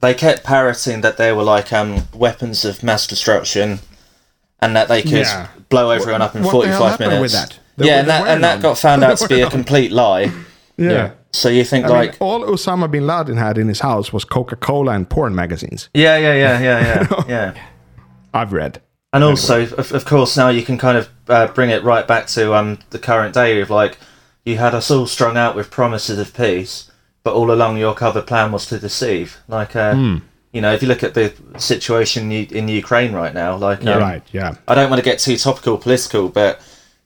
they 0.00 0.14
kept 0.14 0.44
parroting 0.44 1.00
that 1.00 1.16
they 1.16 1.32
were 1.32 1.42
like 1.44 1.72
um 1.72 2.02
weapons 2.14 2.64
of 2.64 2.82
mass 2.82 3.06
destruction 3.06 3.80
and 4.60 4.76
that 4.76 4.88
they 4.88 5.02
could 5.02 5.12
Yeah. 5.12 5.48
blow 5.68 5.90
everyone 5.90 6.22
up 6.22 6.36
in 6.36 6.42
what 6.44 6.62
the 6.62 6.68
hell 6.68 6.80
45 6.80 7.00
minutes 7.00 7.20
with 7.22 7.32
that? 7.32 7.58
They 7.76 7.86
yeah 7.86 7.94
were- 7.94 8.00
and 8.00 8.08
that 8.10 8.26
and 8.28 8.44
that 8.44 8.62
got 8.62 8.78
found 8.78 9.02
out 9.02 9.18
to 9.18 9.28
be 9.28 9.40
a 9.40 9.50
complete 9.58 9.90
lie 9.92 10.30
Yeah. 10.76 10.90
Yeah. 10.90 11.10
so 11.32 11.48
you 11.48 11.64
think 11.64 11.86
I 11.86 11.88
like 11.88 12.10
mean, 12.12 12.18
all 12.20 12.40
Osama 12.44 12.90
bin 12.90 13.06
Laden 13.06 13.36
had 13.36 13.56
in 13.58 13.68
his 13.68 13.80
house 13.80 14.12
was 14.12 14.24
Coca 14.24 14.56
Cola 14.56 14.92
and 14.92 15.08
porn 15.08 15.34
magazines. 15.34 15.88
yeah 15.94 16.16
yeah 16.18 16.34
yeah 16.34 16.60
yeah 16.60 16.80
yeah 17.08 17.24
yeah 17.28 17.66
I've 18.34 18.52
read. 18.52 18.80
And 19.12 19.22
also, 19.22 19.62
of, 19.76 19.92
of 19.92 20.04
course, 20.04 20.36
now 20.36 20.48
you 20.48 20.62
can 20.62 20.78
kind 20.78 20.96
of 20.96 21.08
uh, 21.28 21.46
bring 21.48 21.70
it 21.70 21.84
right 21.84 22.06
back 22.08 22.26
to 22.28 22.54
um, 22.54 22.78
the 22.90 22.98
current 22.98 23.34
day 23.34 23.60
of 23.60 23.68
like, 23.68 23.98
you 24.44 24.56
had 24.56 24.74
us 24.74 24.90
all 24.90 25.06
strung 25.06 25.36
out 25.36 25.54
with 25.54 25.70
promises 25.70 26.18
of 26.18 26.34
peace, 26.34 26.90
but 27.22 27.34
all 27.34 27.52
along 27.52 27.76
your 27.76 27.94
cover 27.94 28.22
plan 28.22 28.52
was 28.52 28.66
to 28.66 28.78
deceive. 28.78 29.38
Like, 29.48 29.76
uh, 29.76 29.94
Hmm. 29.94 30.16
you 30.52 30.60
know, 30.62 30.72
if 30.72 30.82
you 30.82 30.88
look 30.88 31.02
at 31.02 31.14
the 31.14 31.32
situation 31.58 32.32
in, 32.32 32.46
in 32.46 32.68
Ukraine 32.68 33.12
right 33.12 33.34
now, 33.34 33.56
like, 33.56 33.84
um, 33.86 34.00
right, 34.00 34.22
yeah. 34.32 34.54
I 34.66 34.74
don't 34.74 34.90
want 34.90 34.98
to 34.98 35.04
get 35.04 35.18
too 35.18 35.36
topical 35.36 35.76
political, 35.78 36.28
but 36.28 36.60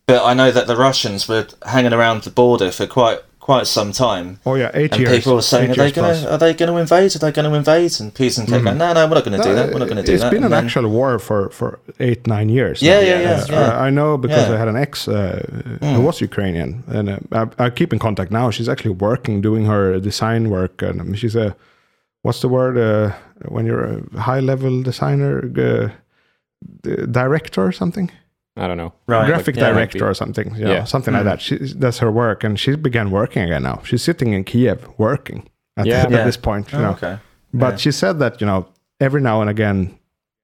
but 0.06 0.24
I 0.24 0.34
know 0.34 0.52
that 0.52 0.68
the 0.68 0.76
Russians 0.76 1.26
were 1.28 1.48
hanging 1.64 1.92
around 1.92 2.22
the 2.22 2.30
border 2.30 2.70
for 2.70 2.86
quite 2.86 3.18
quite 3.46 3.66
some 3.78 3.90
time. 3.92 4.26
Oh, 4.48 4.56
yeah, 4.62 4.70
eight 4.80 4.92
And 4.92 5.00
years. 5.02 5.12
people 5.16 5.32
were 5.38 5.48
saying, 5.52 5.70
"Are 5.72 5.76
they 5.82 5.92
going 5.98 6.12
to 6.14 6.32
are 6.32 6.40
they 6.44 6.52
going 6.60 6.72
to 6.74 6.78
invade? 6.84 7.10
Are 7.16 7.22
they 7.24 7.32
going 7.38 7.48
to 7.50 7.56
invade?" 7.62 7.92
And 8.00 8.08
Putin 8.20 8.42
kept 8.50 8.64
going, 8.66 8.78
"No, 8.84 8.88
no, 8.96 9.02
we're 9.08 9.18
not 9.20 9.24
going 9.28 9.38
to 9.40 9.46
do 9.48 9.54
that. 9.58 9.66
We're 9.72 9.82
not 9.84 9.90
going 9.92 10.02
to 10.04 10.08
do 10.12 10.16
that." 10.18 10.24
It's 10.26 10.34
been 10.36 10.44
And 10.46 10.52
an 10.52 10.56
then- 10.56 10.64
actual 10.66 10.86
war 10.98 11.10
for, 11.28 11.40
for 11.58 11.68
eight, 12.06 12.22
nine 12.36 12.48
years. 12.58 12.76
Yeah, 12.82 12.88
now. 13.00 13.06
yeah, 13.10 13.20
yeah, 13.28 13.44
Uh, 13.44 13.46
yeah. 13.60 13.86
I 13.86 13.90
know 13.98 14.10
because 14.24 14.46
Yeah. 14.48 14.54
I 14.54 14.58
had 14.62 14.68
an 14.74 14.78
ex 14.86 14.92
uh, 15.06 15.38
who 15.94 16.00
was 16.08 16.16
Ukrainian, 16.30 16.70
and 16.96 17.06
uh, 17.08 17.18
I, 17.40 17.66
I 17.66 17.66
keep 17.78 17.90
in 17.94 18.00
contact 18.06 18.30
now. 18.40 18.46
She's 18.56 18.68
actually 18.72 18.96
working, 19.08 19.34
doing 19.48 19.64
her 19.72 19.84
design 20.10 20.42
work, 20.56 20.74
and 20.88 20.96
um, 21.00 21.14
she's 21.20 21.36
a 21.46 21.48
what's 22.24 22.40
the 22.44 22.50
word 22.58 22.74
uh, 22.90 23.06
when 23.54 23.62
you're 23.68 23.86
a 24.16 24.20
high 24.30 24.42
level 24.50 24.72
designer, 24.90 25.32
uh, 25.68 25.86
director 27.22 27.60
or 27.68 27.72
something, 27.82 28.10
I 28.56 28.66
don't 28.66 28.76
know. 28.78 28.92
Right. 29.06 29.26
graphic 29.26 29.56
yeah. 29.56 29.70
director 29.70 30.08
or 30.08 30.14
something, 30.14 30.54
you 30.56 30.64
know, 30.64 30.72
Yeah. 30.72 30.84
something 30.84 31.14
like 31.14 31.24
that. 31.24 31.40
She 31.40 31.56
that's 31.80 31.98
her 31.98 32.10
work, 32.10 32.44
and 32.44 32.58
she 32.58 32.76
began 32.76 33.10
working 33.10 33.42
again 33.42 33.62
now. 33.62 33.80
She's 33.84 34.02
sitting 34.02 34.32
in 34.32 34.44
Kiev 34.44 34.88
working 34.98 35.48
at, 35.76 35.86
Yeah. 35.86 36.02
at 36.04 36.10
Yeah. 36.10 36.24
this 36.24 36.36
point. 36.38 36.72
You 36.72 36.78
Oh, 36.78 36.82
know. 36.82 36.90
okay. 36.92 37.18
But 37.52 37.72
Yeah. 37.72 37.76
she 37.76 37.92
said 37.92 38.18
that 38.18 38.40
you 38.40 38.46
know 38.46 38.66
every 39.00 39.20
now 39.20 39.40
and 39.40 39.50
again 39.50 39.90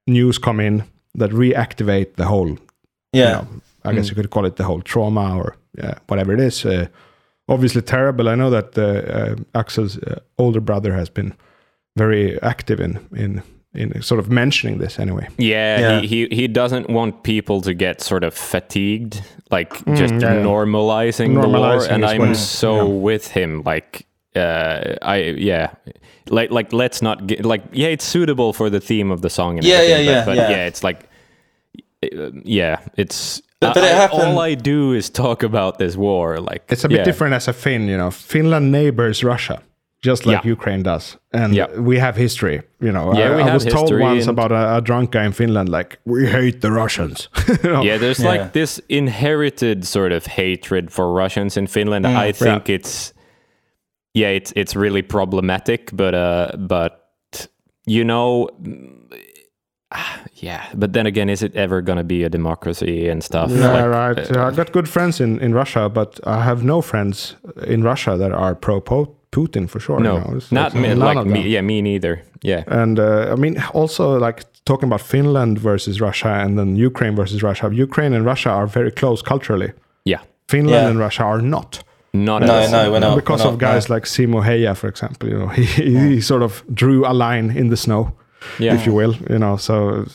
news 0.07 0.37
come 0.39 0.59
in 0.59 0.83
that 1.19 1.31
reactivate 1.31 2.15
the 2.15 2.25
whole. 2.25 2.57
Yeah. 3.13 3.29
You 3.29 3.33
know, 3.33 3.47
I 3.85 3.93
guess 3.93 4.09
you 4.09 4.15
could 4.15 4.29
call 4.29 4.45
it 4.45 4.55
the 4.55 4.63
whole 4.63 4.81
trauma 4.81 5.37
or 5.37 5.55
yeah, 5.77 5.95
whatever 6.07 6.33
it 6.33 6.39
is. 6.39 6.65
Uh, 6.65 6.85
obviously 7.47 7.81
terrible. 7.81 8.29
I 8.29 8.35
know 8.35 8.49
that 8.51 8.77
uh, 8.77 8.83
uh, 8.83 9.35
Axel's 9.59 9.97
uh, 9.97 10.19
older 10.37 10.61
brother 10.61 10.93
has 10.93 11.09
been 11.09 11.33
very 11.97 12.39
active 12.41 12.79
in 12.83 12.99
in 13.15 13.41
in 13.75 14.01
sort 14.01 14.19
of 14.19 14.29
mentioning 14.29 14.77
this 14.79 14.99
anyway. 14.99 15.27
Yeah, 15.37 15.79
Yeah. 15.79 16.01
He, 16.01 16.07
he 16.27 16.35
he 16.35 16.47
doesn't 16.47 16.89
want 16.89 17.23
people 17.23 17.61
to 17.61 17.73
get 17.73 18.01
sort 18.01 18.23
of 18.23 18.33
fatigued, 18.33 19.21
like 19.51 19.71
just 19.95 20.13
Mm, 20.13 20.21
yeah, 20.21 20.33
yeah. 20.35 20.43
normalizing, 20.45 21.41
the 21.41 21.47
war, 21.47 21.83
and 21.89 22.05
I'm 22.05 22.19
what- 22.19 22.37
so 22.37 22.75
yeah. 22.75 22.83
with 22.83 23.27
him. 23.31 23.63
Like, 23.65 24.05
uh, 24.35 24.95
I 25.01 25.17
yeah, 25.37 25.67
like 26.29 26.51
like 26.51 26.71
let's 26.73 27.01
not 27.01 27.27
get 27.27 27.45
like 27.45 27.63
yeah, 27.73 27.89
it's 27.93 28.05
suitable 28.05 28.53
for 28.53 28.69
the 28.69 28.79
theme 28.79 29.11
of 29.13 29.21
the 29.21 29.29
song. 29.29 29.57
And 29.57 29.65
Yeah, 29.67 29.81
yeah, 29.81 29.97
but, 29.97 30.05
yeah, 30.05 30.25
but 30.25 30.35
yeah. 30.37 30.67
it's 30.67 30.83
like, 30.83 31.09
uh, 32.03 32.31
yeah, 32.43 32.77
it's. 32.97 33.41
But- 33.59 33.73
but 33.75 33.83
I- 33.83 33.87
it 33.89 33.95
happened- 33.95 34.21
all 34.23 34.39
I 34.51 34.55
do 34.55 34.93
is 34.93 35.09
talk 35.09 35.43
about 35.43 35.77
this 35.77 35.95
war. 35.95 36.37
Like 36.51 36.63
It's 36.69 36.83
a 36.83 36.89
bit 36.89 36.97
yeah. 36.97 37.03
different 37.05 37.33
as 37.33 37.47
a 37.47 37.53
Finn, 37.53 37.87
you 37.87 37.97
know. 37.97 38.11
Finland 38.11 38.71
neighbors 38.71 39.23
Russia, 39.23 39.61
just 40.05 40.25
like 40.25 40.43
Yeah. 40.43 40.51
Ukraine 40.55 40.83
does, 40.83 41.17
and 41.31 41.53
Yeah. 41.53 41.67
we 41.89 41.99
have 41.99 42.15
history. 42.19 42.61
You 42.79 42.91
know, 42.91 43.13
Yeah, 43.17 43.31
I, 43.31 43.35
we 43.35 43.41
I 43.41 43.45
have 43.45 43.63
was 43.63 43.73
told 43.73 43.91
once 43.99 44.27
about 44.27 44.51
a, 44.51 44.77
a 44.77 44.81
drunk 44.81 45.11
guy 45.11 45.25
in 45.25 45.31
Finland, 45.33 45.69
like 45.69 45.97
we 46.05 46.27
hate 46.27 46.59
the 46.61 46.71
Russians. 46.71 47.29
You 47.63 47.69
know? 47.71 47.83
Yeah, 47.83 47.97
there's 47.99 48.19
Yeah. 48.19 48.31
like 48.33 48.51
this 48.53 48.81
inherited 48.89 49.85
sort 49.85 50.11
of 50.11 50.25
hatred 50.25 50.91
for 50.91 51.05
Russians 51.23 51.57
in 51.57 51.67
Finland. 51.67 52.05
Mm, 52.05 52.27
I 52.29 52.31
think 52.33 52.69
it's 52.69 53.13
yeah, 54.13 54.35
it's 54.35 54.51
it's 54.55 54.75
really 54.75 55.01
problematic, 55.01 55.89
but 55.93 56.13
uh 56.13 56.47
but 56.57 56.91
you 57.95 58.03
know 58.03 58.49
ah, 59.91 60.19
yeah, 60.45 60.61
but 60.75 60.93
then 60.93 61.05
again, 61.05 61.29
is 61.29 61.41
it 61.41 61.55
ever 61.55 61.81
going 61.81 61.97
to 61.97 62.03
be 62.03 62.23
a 62.25 62.29
democracy 62.29 63.09
and 63.11 63.23
stuff? 63.23 63.51
Yeah, 63.51 63.85
Like, 63.85 64.17
right. 64.17 64.37
uh, 64.37 64.47
I 64.47 64.51
got 64.55 64.71
good 64.71 64.87
friends 64.89 65.19
in, 65.19 65.39
in 65.39 65.53
Russia, 65.53 65.89
but 65.89 66.19
I 66.25 66.43
have 66.43 66.63
no 66.63 66.81
friends 66.81 67.35
in 67.67 67.83
Russia 67.83 68.17
that 68.17 68.31
are 68.31 68.55
pro 68.55 68.79
Po- 68.81 69.15
Putin 69.37 69.67
for 69.69 69.79
sure. 69.79 69.99
no, 69.99 70.13
you 70.13 70.19
know. 70.19 70.35
It's- 70.37 70.51
not 70.51 70.67
it's 70.67 70.75
me, 70.75 70.87
none 70.89 70.99
like 70.99 71.17
of 71.17 71.27
me. 71.27 71.41
Yeah, 71.53 71.61
me 71.71 71.81
neither. 71.81 72.13
Yeah, 72.51 72.63
And 72.81 72.99
uh, 72.99 73.33
I 73.33 73.35
mean, 73.43 73.53
also 73.73 74.03
like 74.27 74.43
talking 74.65 74.87
about 74.91 75.01
Finland 75.01 75.59
versus 75.59 75.99
Russia 76.07 76.29
and 76.43 76.57
then 76.57 76.69
Ukraine 76.89 77.15
versus 77.15 77.41
Russia. 77.49 77.69
Ukraine 77.87 78.13
and 78.17 78.25
Russia 78.25 78.49
are 78.59 78.67
very 78.67 78.91
close 78.91 79.19
culturally. 79.31 79.71
yeah, 80.11 80.21
Finland 80.53 80.83
Yeah. 80.83 80.89
and 80.89 80.99
Russia 80.99 81.23
are 81.23 81.41
not. 81.55 81.71
not 82.13 82.41
No, 82.41 82.53
at 82.53 82.65
all. 82.65 82.71
no, 82.71 82.91
we're 82.91 82.99
not. 83.07 83.15
because 83.21 83.41
we're 83.43 83.53
of 83.53 83.59
not, 83.61 83.71
guys 83.73 83.89
like 83.89 84.05
Simo 84.07 84.39
Häyhä, 84.43 84.73
for 84.75 84.87
example, 84.89 85.29
you 85.29 85.37
know, 85.39 85.47
he, 85.55 86.15
he 86.15 86.21
sort 86.21 86.43
of 86.43 86.63
drew 86.81 86.99
a 87.05 87.13
line 87.25 87.47
in 87.61 87.69
the 87.69 87.77
snow, 87.77 88.03
Yeah, 88.59 88.75
if 88.75 88.85
you 88.87 88.93
will, 88.99 89.15
you 89.29 89.39
know. 89.43 89.57
So, 89.57 90.05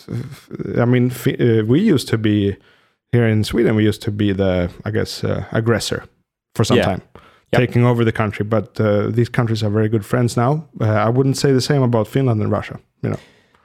I 0.82 0.84
mean, 0.84 1.10
fi- 1.10 1.38
uh, 1.46 1.64
we 1.72 1.78
used 1.94 2.08
to 2.08 2.18
be 2.18 2.56
here 3.12 3.26
in 3.32 3.44
Sweden. 3.44 3.74
We 3.76 3.84
used 3.88 4.02
to 4.02 4.10
be 4.12 4.32
the, 4.34 4.68
I 4.88 4.90
guess, 4.90 5.24
uh, 5.24 5.44
aggressor 5.52 6.00
for 6.54 6.64
some 6.64 6.78
Yeah. 6.78 6.86
time, 6.90 7.02
Yep. 7.52 7.60
taking 7.60 7.84
over 7.84 8.04
the 8.04 8.12
country. 8.12 8.44
But 8.44 8.78
uh, 8.80 9.08
these 9.10 9.30
countries 9.30 9.62
are 9.62 9.70
very 9.70 9.88
good 9.88 10.04
friends 10.04 10.36
now. 10.36 10.66
Uh, 10.80 10.84
I 10.84 11.08
wouldn't 11.08 11.36
say 11.38 11.52
the 11.52 11.60
same 11.60 11.82
about 11.82 12.06
Finland 12.08 12.42
and 12.42 12.50
Russia. 12.52 12.78
You 13.02 13.10
know, 13.10 13.18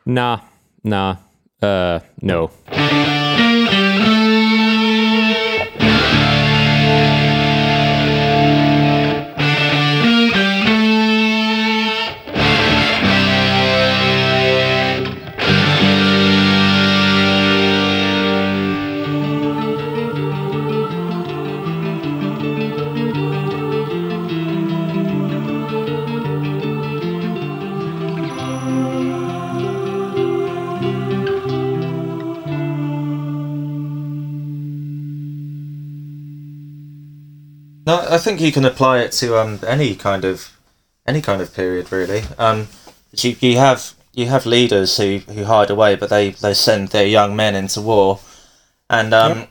Nah, 0.05 0.39
nah. 0.83 1.15
Uh, 1.61 1.99
no. 2.21 2.49
I 38.13 38.17
think 38.19 38.39
you 38.41 38.51
can 38.51 38.65
apply 38.65 38.99
it 38.99 39.11
to 39.13 39.37
um 39.41 39.59
any 39.65 39.95
kind 39.95 40.23
of 40.25 40.51
any 41.07 41.21
kind 41.21 41.41
of 41.41 41.53
period 41.53 41.91
really. 41.91 42.21
Um, 42.37 42.67
you, 43.11 43.35
you 43.39 43.57
have 43.57 43.93
you 44.13 44.27
have 44.27 44.45
leaders 44.45 44.97
who, 44.97 45.17
who 45.35 45.45
hide 45.45 45.69
away, 45.71 45.95
but 45.95 46.09
they, 46.09 46.29
they 46.31 46.53
send 46.53 46.89
their 46.89 47.07
young 47.07 47.35
men 47.35 47.55
into 47.55 47.81
war, 47.81 48.19
and 48.89 49.13
um, 49.13 49.47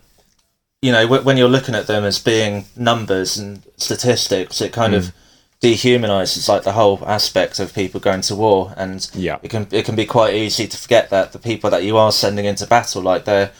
you 0.81 0.93
know 0.93 1.07
wh- 1.07 1.25
when 1.27 1.37
you're 1.37 1.49
looking 1.57 1.75
at 1.75 1.87
them 1.89 2.05
as 2.05 2.19
being 2.21 2.67
numbers 2.77 3.37
and 3.37 3.63
statistics, 3.77 4.61
it 4.61 4.73
kind 4.73 4.95
of 4.95 5.13
dehumanizes 5.61 6.49
like 6.49 6.63
the 6.63 6.73
whole 6.73 7.01
aspect 7.07 7.59
of 7.59 7.75
people 7.75 8.01
going 8.01 8.21
to 8.23 8.35
war, 8.37 8.73
and 8.77 9.11
Yeah. 9.15 9.39
it 9.43 9.51
can 9.51 9.67
it 9.73 9.85
can 9.85 9.97
be 9.97 10.07
quite 10.07 10.35
easy 10.35 10.67
to 10.69 10.77
forget 10.77 11.11
that 11.11 11.33
the 11.33 11.39
people 11.41 11.69
that 11.71 11.83
you 11.85 11.97
are 11.99 12.13
sending 12.13 12.45
into 12.45 12.67
battle, 12.67 13.03
like 13.03 13.25
they're 13.25 13.51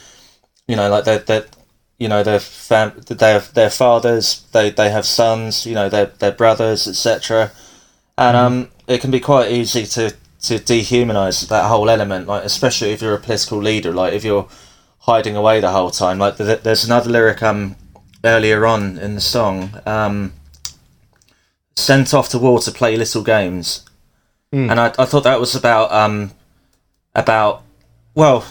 you 0.69 0.77
know 0.77 0.89
like 0.89 1.05
they're, 1.05 1.19
they're 1.19 1.47
you 2.03 2.09
know 2.09 2.23
their 2.23 2.41
fam 2.41 2.89
their 3.07 3.41
their 3.59 3.71
fathers 3.71 4.45
they 4.53 4.71
they 4.71 4.91
have 4.91 5.07
sons 5.07 5.67
you 5.67 5.75
know 5.79 5.89
their 5.89 6.07
their 6.23 6.33
brothers 6.43 6.89
etc 6.93 7.51
and 8.19 8.37
um 8.37 8.57
it 8.87 9.01
can 9.01 9.11
be 9.11 9.21
quite 9.21 9.51
easy 9.51 9.85
to 9.87 10.05
to 10.47 10.55
dehumanize 10.71 11.49
that 11.49 11.67
whole 11.73 11.89
element 11.97 12.27
like 12.27 12.45
especially 12.45 12.91
if 12.91 13.01
you're 13.03 13.15
a 13.21 13.27
political 13.29 13.59
leader 13.59 13.93
like 13.93 14.13
if 14.13 14.25
you're 14.25 14.49
hiding 15.03 15.37
away 15.37 15.61
the 15.61 15.71
whole 15.71 15.91
time. 15.91 16.19
Like 16.19 16.37
th- 16.37 16.63
there's 16.63 16.85
another 16.85 17.11
lyric 17.11 17.43
um 17.43 17.77
earlier 18.25 18.65
on 18.67 18.99
in 18.99 19.15
the 19.17 19.21
song 19.21 19.75
um 19.85 20.33
sent 21.75 22.15
off 22.15 22.29
to 22.29 22.39
war 22.39 22.61
to 22.61 22.71
play 22.71 22.97
little 22.97 23.23
games. 23.23 23.85
And 24.71 24.79
I, 24.79 24.87
I 24.99 25.05
thought 25.07 25.25
that 25.25 25.41
was 25.41 25.55
about 25.55 25.93
um 25.93 26.33
about 27.15 27.63
well 28.15 28.45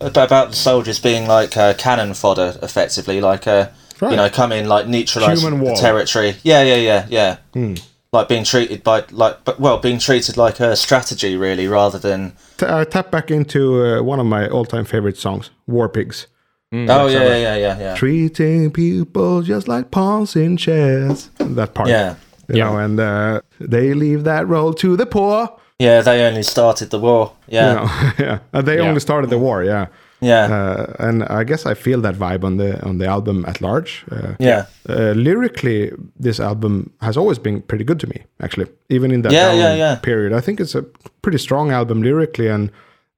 about 0.00 0.26
about 0.26 0.50
the 0.50 0.56
soldiers 0.56 0.98
being 1.00 1.26
like 1.28 1.56
uh, 1.56 1.74
cannon 1.74 2.14
fodder 2.14 2.56
effectively 2.62 3.20
like 3.20 3.46
uh 3.46 3.68
Right. 4.00 4.12
you 4.12 4.16
know 4.16 4.30
come 4.30 4.50
in 4.50 4.66
like 4.66 4.86
neutralize 4.88 5.42
Human 5.42 5.58
the 5.58 5.64
war. 5.66 5.76
territory 5.76 6.34
yeah 6.42 6.62
yeah 6.62 6.76
yeah 6.76 7.06
yeah 7.10 7.74
like 8.12 8.28
being 8.28 8.44
treated 8.44 8.82
by 8.82 9.04
like 9.10 9.44
but 9.44 9.60
well 9.60 9.76
being 9.76 9.98
treated 9.98 10.38
like 10.38 10.58
a 10.58 10.74
strategy 10.74 11.36
really 11.36 11.68
rather 11.68 11.98
than 11.98 12.32
T- 12.56 12.64
I 12.66 12.84
tap 12.84 13.10
back 13.10 13.30
into 13.30 13.84
uh, 13.84 14.02
one 14.02 14.18
of 14.18 14.24
my 14.26 14.48
all-time 14.48 14.86
favorite 14.86 15.18
songs, 15.18 15.50
War 15.66 15.88
Pigs. 15.90 16.26
oh 16.72 16.76
yeah 17.08 17.08
yeah 17.08 17.36
yeah 17.36 17.56
yeah 17.56 17.78
yeah 17.78 17.94
Treating 17.94 18.70
people 18.70 19.42
just 19.42 19.68
like 19.68 19.90
pawns 19.90 20.34
in 20.34 20.56
chess. 20.56 21.28
That 21.38 21.74
part. 21.74 21.88
yeah 21.90 22.14
You 22.48 22.56
Yeah. 22.56 22.64
know, 22.70 22.78
and 22.78 22.98
uh, 23.00 23.40
they 23.60 23.92
leave 23.94 24.24
that 24.24 24.48
role 24.48 24.72
to 24.74 24.96
the 24.96 25.04
poor. 25.06 25.48
Yeah 25.80 26.02
they 26.04 26.28
only 26.28 26.42
started 26.42 26.88
the 26.90 26.98
war 26.98 27.30
yeah 27.48 27.68
You 27.70 27.76
know, 27.76 27.88
yeah. 28.52 28.62
They 28.62 28.76
Yeah. 28.76 28.88
only 28.88 29.00
started 29.00 29.30
the 29.30 29.38
war, 29.38 29.64
yeah. 29.64 29.86
yeah 30.20 30.48
Uh, 30.56 31.06
and 31.08 31.22
I 31.40 31.44
guess 31.44 31.66
I 31.72 31.74
feel 31.74 32.00
that 32.02 32.14
vibe 32.14 32.44
on 32.46 32.56
the 32.56 32.70
on 32.88 32.98
the 32.98 33.06
album 33.06 33.44
at 33.46 33.60
large. 33.60 33.90
Uh, 34.12 34.34
yeah 34.48 34.64
uh, 34.88 35.12
lyrically, 35.16 35.90
this 36.24 36.40
album 36.40 36.90
has 37.00 37.16
always 37.16 37.38
been 37.40 37.62
pretty 37.62 37.84
good 37.84 37.98
to 38.00 38.06
me, 38.06 38.16
actually. 38.38 38.66
Even 38.88 39.10
in 39.10 39.22
that 39.22 39.32
Yeah, 39.32 39.52
yeah, 39.62 39.74
yeah. 39.78 39.98
period, 40.02 40.32
I 40.38 40.40
think 40.44 40.60
it's 40.60 40.74
a 40.74 40.82
pretty 41.22 41.38
strong 41.38 41.70
album 41.72 42.02
lyrically. 42.02 42.48
And 42.54 42.70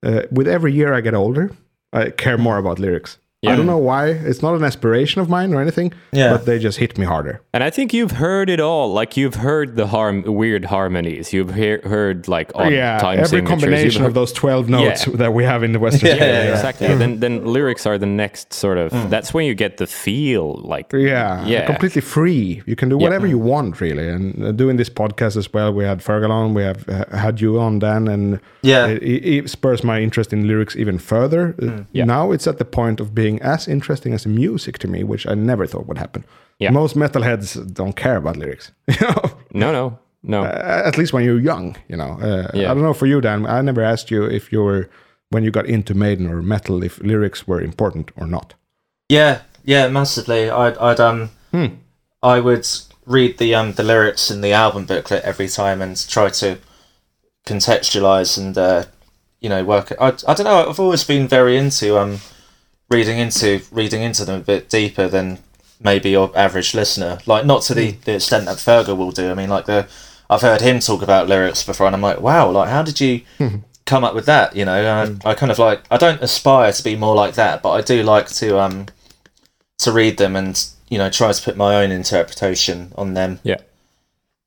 uh, 0.07 0.21
with 0.31 0.49
every 0.49 0.73
year 0.73 0.99
I 0.99 1.01
get 1.03 1.15
older, 1.15 1.51
I 1.93 2.11
care 2.11 2.39
more 2.39 2.59
about 2.59 2.79
lyrics. 2.79 3.19
I 3.45 3.57
don't 3.57 3.67
know 3.67 3.79
why. 3.79 4.07
It's 4.11 4.41
not 4.41 4.55
an 4.55 4.63
aspiration 4.63 5.21
of 5.21 5.29
mine 5.29 5.53
or 5.53 5.61
anything. 5.61 5.93
Yeah. 6.13 6.31
But 6.33 6.47
they 6.47 6.61
just 6.61 6.79
hit 6.79 6.97
me 6.97 7.05
harder. 7.05 7.41
And 7.53 7.65
I 7.65 7.71
think 7.71 7.93
you've 7.93 8.13
heard 8.13 8.49
it 8.49 8.61
all. 8.61 8.93
Like 8.93 9.17
you've 9.17 9.35
heard 9.35 9.75
the 9.75 9.89
harm, 9.89 10.23
weird 10.23 10.67
harmonies. 10.67 11.33
You've 11.33 11.53
hear, 11.55 11.81
heard 11.83 12.29
like 12.29 12.53
odd 12.55 12.73
yeah, 12.73 12.99
time 12.99 13.19
every 13.19 13.43
combination 13.43 14.03
You've 14.03 14.11
of 14.11 14.15
those 14.15 14.33
twelve 14.33 14.69
notes 14.69 15.07
Yeah. 15.09 15.17
that 15.17 15.35
we 15.35 15.43
have 15.43 15.65
in 15.65 15.73
the 15.73 15.81
Western 15.81 16.11
Yeah. 16.11 16.15
Yeah, 16.17 16.45
yeah. 16.45 16.53
exactly. 16.53 16.87
Then 16.95 17.19
then 17.19 17.45
lyrics 17.45 17.85
are 17.85 17.99
the 17.99 18.07
next 18.07 18.53
sort 18.53 18.79
of. 18.79 18.93
That's 19.11 19.35
when 19.35 19.45
you 19.47 19.55
get 19.55 19.79
the 19.79 19.89
feel. 19.89 20.61
Like 20.63 20.93
Yeah, 20.93 21.45
Yeah. 21.45 21.67
completely 21.67 22.01
free. 22.03 22.63
You 22.67 22.77
can 22.77 22.89
do 22.89 22.97
whatever 22.97 23.27
you 23.27 23.39
want, 23.39 23.81
really. 23.81 24.09
And 24.09 24.41
uh, 24.45 24.53
doing 24.53 24.77
this 24.77 24.89
podcast 24.89 25.37
as 25.37 25.53
well, 25.53 25.73
we 25.73 25.83
had 25.85 25.99
Fergal 25.99 26.31
on, 26.31 26.55
we 26.55 26.63
have 26.63 26.89
uh, 26.89 27.05
had 27.17 27.41
you 27.41 27.59
on, 27.59 27.81
Dan, 27.81 28.07
and 28.07 28.39
Yeah. 28.63 28.87
it, 28.87 29.03
it 29.03 29.51
spurs 29.51 29.83
my 29.83 30.01
interest 30.01 30.33
in 30.33 30.47
lyrics 30.47 30.77
even 30.77 30.99
further. 30.99 31.57
Yeah. 31.93 32.05
Now 32.05 32.31
it's 32.31 32.47
at 32.47 32.59
the 32.59 32.65
point 32.65 33.01
of 33.01 33.15
being 33.15 33.32
as 33.41 33.69
interesting 33.69 34.13
as 34.15 34.23
the 34.25 34.29
music 34.29 34.79
to 34.79 34.89
me, 34.89 35.05
which 35.05 35.27
I 35.27 35.35
never 35.35 35.67
thought 35.67 35.87
would 35.87 35.99
happen. 35.99 36.25
Yeah. 36.59 36.71
Most 36.71 36.97
metalheads 36.97 37.57
don't 37.75 37.97
care 37.97 38.17
about 38.17 38.37
lyrics. 38.37 38.73
No, 39.55 39.71
no, 39.73 39.99
no. 40.23 40.45
Uh, 40.45 40.83
at 40.87 40.97
least 40.97 41.13
when 41.13 41.25
you're 41.25 41.39
young. 41.41 41.77
You 41.89 41.97
know, 41.97 42.19
uh, 42.21 42.51
Yeah. 42.55 42.71
I 42.71 42.75
don't 42.75 42.83
know 42.83 42.95
for 42.95 43.07
you, 43.07 43.21
Dan. 43.21 43.47
I 43.47 43.61
never 43.63 43.83
asked 43.83 44.11
you 44.11 44.25
if 44.25 44.51
you 44.53 44.63
were 44.63 44.89
when 45.31 45.45
you 45.45 45.51
got 45.51 45.67
into 45.67 45.95
Maiden 45.95 46.27
or 46.27 46.43
metal, 46.43 46.83
if 46.83 46.99
lyrics 47.01 47.47
were 47.47 47.61
important 47.61 48.11
or 48.17 48.27
not. 48.27 48.55
Yeah, 49.09 49.41
yeah, 49.65 49.89
massively. 49.89 50.51
I'd, 50.51 50.77
I'd 50.79 51.01
um, 51.01 51.31
I 52.23 52.41
would 52.41 52.67
read 53.07 53.39
the 53.39 53.55
um 53.55 53.73
the 53.73 53.83
lyrics 53.83 54.31
in 54.31 54.41
the 54.43 54.53
album 54.53 54.85
booklet 54.87 55.25
every 55.25 55.49
time 55.49 55.83
and 55.83 55.97
try 56.09 56.31
to 56.31 56.59
contextualize 57.47 58.39
and 58.39 58.57
uh, 58.57 58.85
you 59.41 59.49
know 59.49 59.65
work. 59.65 59.93
I, 60.01 60.09
I 60.29 60.35
don't 60.35 60.45
know. 60.45 60.69
I've 60.69 60.81
always 60.81 61.05
been 61.05 61.29
very 61.29 61.57
into 61.57 61.99
um 61.99 62.21
reading 62.93 63.19
into 63.19 63.63
reading 63.73 64.03
into 64.03 64.25
them 64.25 64.41
a 64.41 64.45
bit 64.45 64.69
deeper 64.69 65.09
than 65.09 65.39
maybe 65.83 66.11
your 66.11 66.37
average 66.37 66.75
listener. 66.75 67.19
Like 67.27 67.45
not 67.45 67.63
to 67.63 67.75
the, 67.75 67.93
hmm. 67.93 68.01
the 68.05 68.15
extent 68.17 68.45
that 68.47 68.59
Fergal 68.59 68.97
will 68.97 69.11
do. 69.11 69.31
I 69.31 69.35
mean, 69.35 69.49
like 69.49 69.67
the 69.67 69.89
I've 70.31 70.43
heard 70.43 70.61
him 70.61 70.81
talk 70.81 71.03
about 71.03 71.29
lyrics 71.29 71.63
before, 71.65 71.87
and 71.87 71.97
I'm 71.97 72.03
like, 72.03 72.21
wow, 72.21 72.51
like 72.51 72.69
how 72.69 72.83
did 72.83 73.01
you 73.01 73.23
hmm. 73.39 73.57
come 73.85 74.05
up 74.05 74.15
with 74.15 74.27
that? 74.27 74.55
You 74.55 74.65
know, 74.65 74.93
I, 74.95 75.07
hmm. 75.07 75.27
I 75.27 75.35
kind 75.35 75.51
of 75.51 75.59
like 75.59 75.83
I 75.91 75.97
don't 75.97 76.23
aspire 76.23 76.73
to 76.73 76.85
be 76.85 76.97
more 76.97 77.15
like 77.15 77.35
that, 77.35 77.63
but 77.63 77.71
I 77.71 77.81
do 77.81 78.03
like 78.03 78.29
to 78.29 78.59
um 78.61 78.87
to 79.79 79.93
read 79.93 80.17
them 80.19 80.37
and 80.37 80.65
you 80.89 80.99
know 80.99 81.11
try 81.11 81.33
to 81.33 81.43
put 81.43 81.57
my 81.57 81.83
own 81.83 81.91
interpretation 81.91 82.93
on 82.97 83.15
them. 83.15 83.41
yeah, 83.43 83.61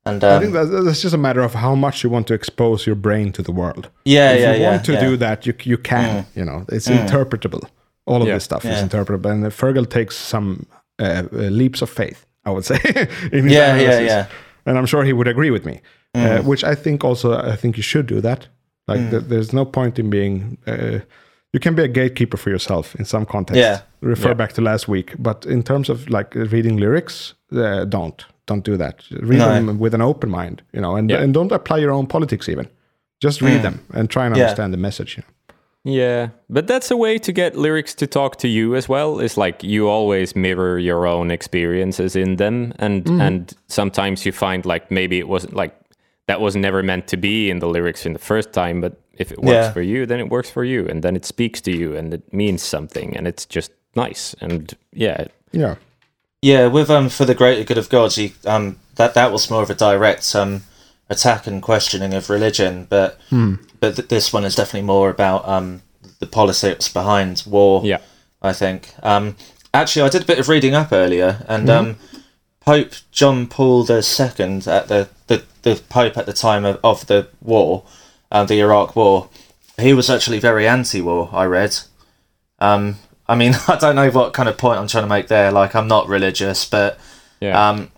And 0.05 0.23
I 0.23 0.35
um, 0.35 0.41
think 0.41 0.53
that's, 0.53 0.69
that's 0.69 1.01
just 1.01 1.15
a 1.15 1.17
matter 1.17 1.41
of 1.41 1.55
how 1.55 1.75
much 1.75 2.03
you 2.03 2.09
want 2.09 2.27
to 2.27 2.33
expose 2.33 2.85
your 2.85 2.95
brain 2.95 3.31
to 3.33 3.41
the 3.41 3.51
world. 3.51 3.89
yeah, 4.05 4.31
if 4.31 4.39
yeah, 4.39 4.51
If 4.51 4.57
you 4.57 4.63
yeah, 4.63 4.69
want 4.71 4.85
to 4.85 4.93
yeah. 4.93 4.99
do 5.01 5.17
that, 5.17 5.45
you 5.45 5.53
you 5.63 5.77
can. 5.77 6.25
You 6.35 6.45
know, 6.45 6.65
it's 6.69 6.87
interpretable. 6.87 7.67
All 8.05 8.21
of 8.21 8.27
Yeah. 8.27 8.35
this 8.35 8.43
stuff 8.43 8.63
Yeah. 8.65 8.73
is 8.77 8.83
interpretable, 8.83 9.31
and 9.31 9.43
Fergal 9.51 9.85
takes 9.89 10.15
some 10.15 10.65
uh, 10.99 11.23
uh, 11.33 11.49
leaps 11.49 11.81
of 11.81 11.89
faith. 11.89 12.25
I 12.45 12.51
would 12.51 12.65
say. 12.71 12.79
in 13.31 13.43
his 13.45 13.53
Yeah, 13.53 13.75
yeah, 13.75 13.75
analysis. 13.75 14.07
yeah. 14.07 14.25
And 14.65 14.77
I'm 14.77 14.85
sure 14.85 15.03
he 15.03 15.13
would 15.13 15.27
agree 15.27 15.51
with 15.51 15.65
me. 15.65 15.81
Uh, 16.13 16.41
which 16.43 16.63
I 16.63 16.75
think 16.75 17.03
also 17.03 17.33
I 17.53 17.55
think 17.57 17.75
you 17.77 17.83
should 17.83 18.05
do 18.07 18.21
that. 18.21 18.47
Like 18.87 19.09
th- 19.09 19.23
there's 19.27 19.51
no 19.53 19.65
point 19.65 19.99
in 19.99 20.09
being. 20.09 20.57
Uh, 20.67 20.99
you 21.53 21.59
can 21.59 21.75
be 21.75 21.83
a 21.83 21.87
gatekeeper 21.87 22.37
for 22.37 22.49
yourself 22.49 22.95
in 22.95 23.05
some 23.05 23.25
context. 23.25 23.59
Yeah. 23.59 23.79
Refer 24.01 24.29
Yeah. 24.29 24.33
back 24.37 24.53
to 24.53 24.61
last 24.61 24.87
week, 24.87 25.13
but 25.19 25.45
in 25.45 25.63
terms 25.63 25.89
of 25.89 26.07
like 26.09 26.33
reading 26.51 26.77
lyrics, 26.79 27.33
uh, 27.51 27.83
don't 27.89 28.25
don't 28.47 28.63
do 28.65 28.77
that. 28.77 29.03
Read 29.11 29.39
No. 29.39 29.49
them 29.53 29.79
with 29.79 29.93
an 29.95 30.01
open 30.01 30.29
mind, 30.29 30.61
you 30.73 30.81
know, 30.81 30.95
and 30.95 31.09
Yeah. 31.09 31.23
and 31.23 31.33
don't 31.33 31.51
apply 31.51 31.79
your 31.81 31.91
own 31.91 32.07
politics 32.07 32.47
even. 32.49 32.67
Just 33.23 33.41
read 33.41 33.61
them 33.61 33.79
and 33.93 34.09
try 34.09 34.25
and 34.25 34.35
Yeah. 34.37 34.43
understand 34.45 34.73
the 34.73 34.77
message. 34.77 35.17
You 35.17 35.23
know? 35.23 35.33
Yeah. 35.85 36.29
But 36.49 36.67
that's 36.67 36.91
a 36.91 36.97
way 36.97 37.17
to 37.19 37.31
get 37.31 37.55
lyrics 37.55 37.93
to 37.95 38.07
talk 38.07 38.35
to 38.39 38.47
you 38.47 38.75
as 38.75 38.89
well. 38.89 39.19
Is 39.21 39.37
like 39.37 39.63
you 39.63 39.87
always 39.87 40.35
mirror 40.35 40.77
your 40.79 41.05
own 41.07 41.31
experiences 41.31 42.15
in 42.15 42.35
them, 42.35 42.73
and 42.79 43.07
and 43.21 43.53
sometimes 43.67 44.25
you 44.25 44.31
find 44.33 44.65
like 44.65 44.91
maybe 44.91 45.17
it 45.19 45.27
wasn't 45.27 45.53
like 45.53 45.73
that 46.27 46.41
was 46.41 46.55
never 46.55 46.81
meant 46.83 47.07
to 47.07 47.17
be 47.17 47.49
in 47.51 47.59
the 47.59 47.67
lyrics 47.67 48.05
in 48.05 48.13
the 48.13 48.19
first 48.19 48.51
time, 48.51 48.81
but 48.81 48.99
if 49.13 49.31
it 49.31 49.37
works 49.39 49.67
Yeah. 49.67 49.71
for 49.71 49.81
you, 49.83 50.05
then 50.07 50.19
it 50.19 50.29
works 50.29 50.49
for 50.49 50.63
you, 50.63 50.87
and 50.89 51.03
then 51.03 51.15
it 51.15 51.23
speaks 51.25 51.61
to 51.61 51.71
you, 51.71 51.95
and 51.95 52.13
it 52.13 52.33
means 52.33 52.63
something, 52.63 53.15
and 53.15 53.27
it's 53.27 53.45
just 53.45 53.71
nice, 53.95 54.35
and 54.41 54.73
yeah, 54.91 55.27
Yeah. 55.51 55.75
Yeah, 56.41 56.67
with 56.67 56.89
um 56.89 57.09
for 57.09 57.25
the 57.25 57.33
greater 57.35 57.63
good 57.63 57.77
of 57.77 57.89
God, 57.89 58.17
you, 58.17 58.31
um 58.45 58.75
that 58.95 59.13
that 59.13 59.31
was 59.31 59.49
more 59.51 59.63
of 59.63 59.69
a 59.69 59.75
direct 59.75 60.35
um 60.35 60.61
attack 61.09 61.47
and 61.47 61.61
questioning 61.61 62.13
of 62.13 62.29
religion, 62.29 62.87
but 62.89 63.19
but 63.79 63.95
th- 63.95 64.07
this 64.07 64.31
one 64.33 64.43
is 64.45 64.55
definitely 64.55 64.85
more 64.87 65.09
about 65.09 65.47
um 65.47 65.81
the 66.19 66.27
politics 66.27 66.87
behind 66.89 67.43
war. 67.45 67.81
yeah, 67.85 67.99
I 68.41 68.53
think. 68.53 68.93
Um, 69.03 69.35
actually, 69.73 70.03
I 70.03 70.09
did 70.09 70.23
a 70.23 70.25
bit 70.25 70.39
of 70.39 70.47
reading 70.49 70.73
up 70.73 70.91
earlier, 70.91 71.43
and 71.47 71.69
um, 71.69 71.95
Pope 72.61 72.93
John 73.11 73.47
Paul 73.47 73.81
II 73.89 73.97
at 73.97 74.87
the, 74.87 75.09
the, 75.27 75.43
the 75.63 75.81
Pope 75.89 76.17
at 76.17 76.25
the 76.25 76.33
time 76.33 76.63
of, 76.65 76.79
of 76.83 77.05
the 77.07 77.27
war, 77.41 77.83
uh, 78.31 78.45
the 78.45 78.59
Iraq 78.59 78.95
War, 78.95 79.29
he 79.77 79.93
was 79.93 80.09
actually 80.09 80.39
very 80.39 80.67
anti-war. 80.67 81.29
I 81.33 81.45
read. 81.45 81.77
Um, 82.59 82.95
I 83.27 83.35
mean, 83.35 83.53
I 83.67 83.75
don't 83.75 83.95
know 83.95 84.09
what 84.09 84.33
kind 84.33 84.47
of 84.49 84.57
point 84.57 84.79
I'm 84.79 84.87
trying 84.87 85.03
to 85.03 85.09
make 85.09 85.27
there. 85.27 85.51
Like, 85.51 85.75
I'm 85.75 85.87
not 85.87 86.07
religious, 86.07 86.65
but 86.67 86.97
Yeah. 87.41 87.69
um, 87.69 87.91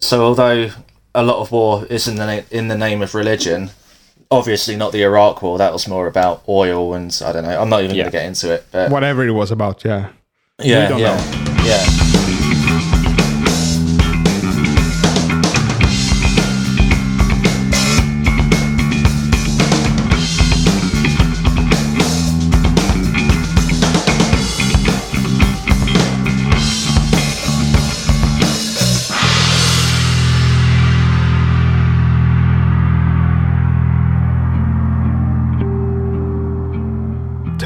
so 0.00 0.24
although 0.24 0.70
a 1.14 1.22
lot 1.22 1.38
of 1.38 1.52
war 1.52 1.84
is 1.90 2.08
in 2.08 2.16
the 2.16 2.26
na- 2.26 2.42
in 2.50 2.68
the 2.68 2.76
name 2.76 3.02
of 3.02 3.14
religion, 3.14 3.70
obviously 4.30 4.76
not 4.76 4.92
the 4.92 5.02
Iraq 5.02 5.42
War. 5.42 5.58
That 5.58 5.72
was 5.72 5.86
more 5.88 6.06
about 6.06 6.42
oil 6.48 6.94
and 6.94 7.16
I 7.24 7.32
don't 7.32 7.44
know. 7.44 7.60
I'm 7.60 7.68
not 7.68 7.82
even 7.82 7.96
Yeah. 7.96 8.02
going 8.04 8.12
to 8.12 8.18
get 8.18 8.26
into 8.26 8.52
it, 8.54 8.64
but 8.72 8.90
Whatever 8.90 9.24
it 9.26 9.30
was 9.32 9.50
about, 9.50 9.84
yeah. 9.84 10.08
yeah, 10.62 10.96
yeah, 10.96 11.64
yeah. 11.64 12.13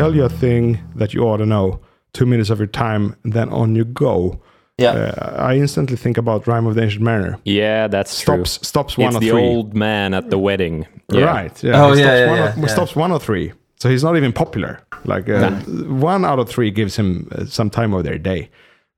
Tell 0.09 0.17
you 0.17 0.25
a 0.25 0.31
thing 0.31 0.81
that 0.95 1.13
you 1.13 1.25
ought 1.25 1.37
to 1.37 1.45
know. 1.45 1.81
Two 2.15 2.25
minutes 2.25 2.49
of 2.49 2.57
your 2.57 2.67
time, 2.67 3.15
then 3.25 3.51
on 3.51 3.77
you 3.77 3.85
go. 3.85 4.41
Yeah. 4.79 4.93
Uh, 4.93 5.37
I 5.37 5.57
instantly 5.57 5.99
think 5.99 6.17
about 6.17 6.47
Rhyme 6.47 6.67
of 6.67 6.77
the 6.77 6.83
Ancient 6.83 7.03
Mariner. 7.03 7.39
yeah, 7.45 7.89
that's 7.89 8.19
true. 8.19 8.47
Stops 8.47 8.67
stops 8.67 8.97
one 8.97 9.09
it's 9.09 9.19
the 9.19 9.29
three. 9.29 9.43
old 9.43 9.75
man 9.75 10.15
at 10.15 10.31
the 10.31 10.39
wedding. 10.39 10.87
Yeah. 11.13 11.25
Right. 11.25 11.63
Yeah. 11.63 11.85
Oh, 11.85 11.93
he 11.93 12.01
yeah, 12.01 12.07
stops 12.07 12.19
yeah, 12.21 12.27
one 12.27 12.39
yeah, 12.39 12.55
or, 12.55 12.61
yeah. 12.61 12.67
Stops 12.69 12.97
one 12.97 13.13
or 13.13 13.21
three. 13.21 13.53
So 13.77 13.91
he's 13.91 14.03
not 14.03 14.17
even 14.17 14.33
popular. 14.33 14.81
Like 15.05 15.29
uh, 15.29 15.51
one 15.51 16.25
out 16.25 16.39
of 16.39 16.49
three 16.49 16.71
gives 16.71 16.97
him 16.97 17.29
uh, 17.33 17.45
some 17.45 17.69
time 17.69 17.93
of 17.93 18.05
their 18.05 18.17
day, 18.17 18.49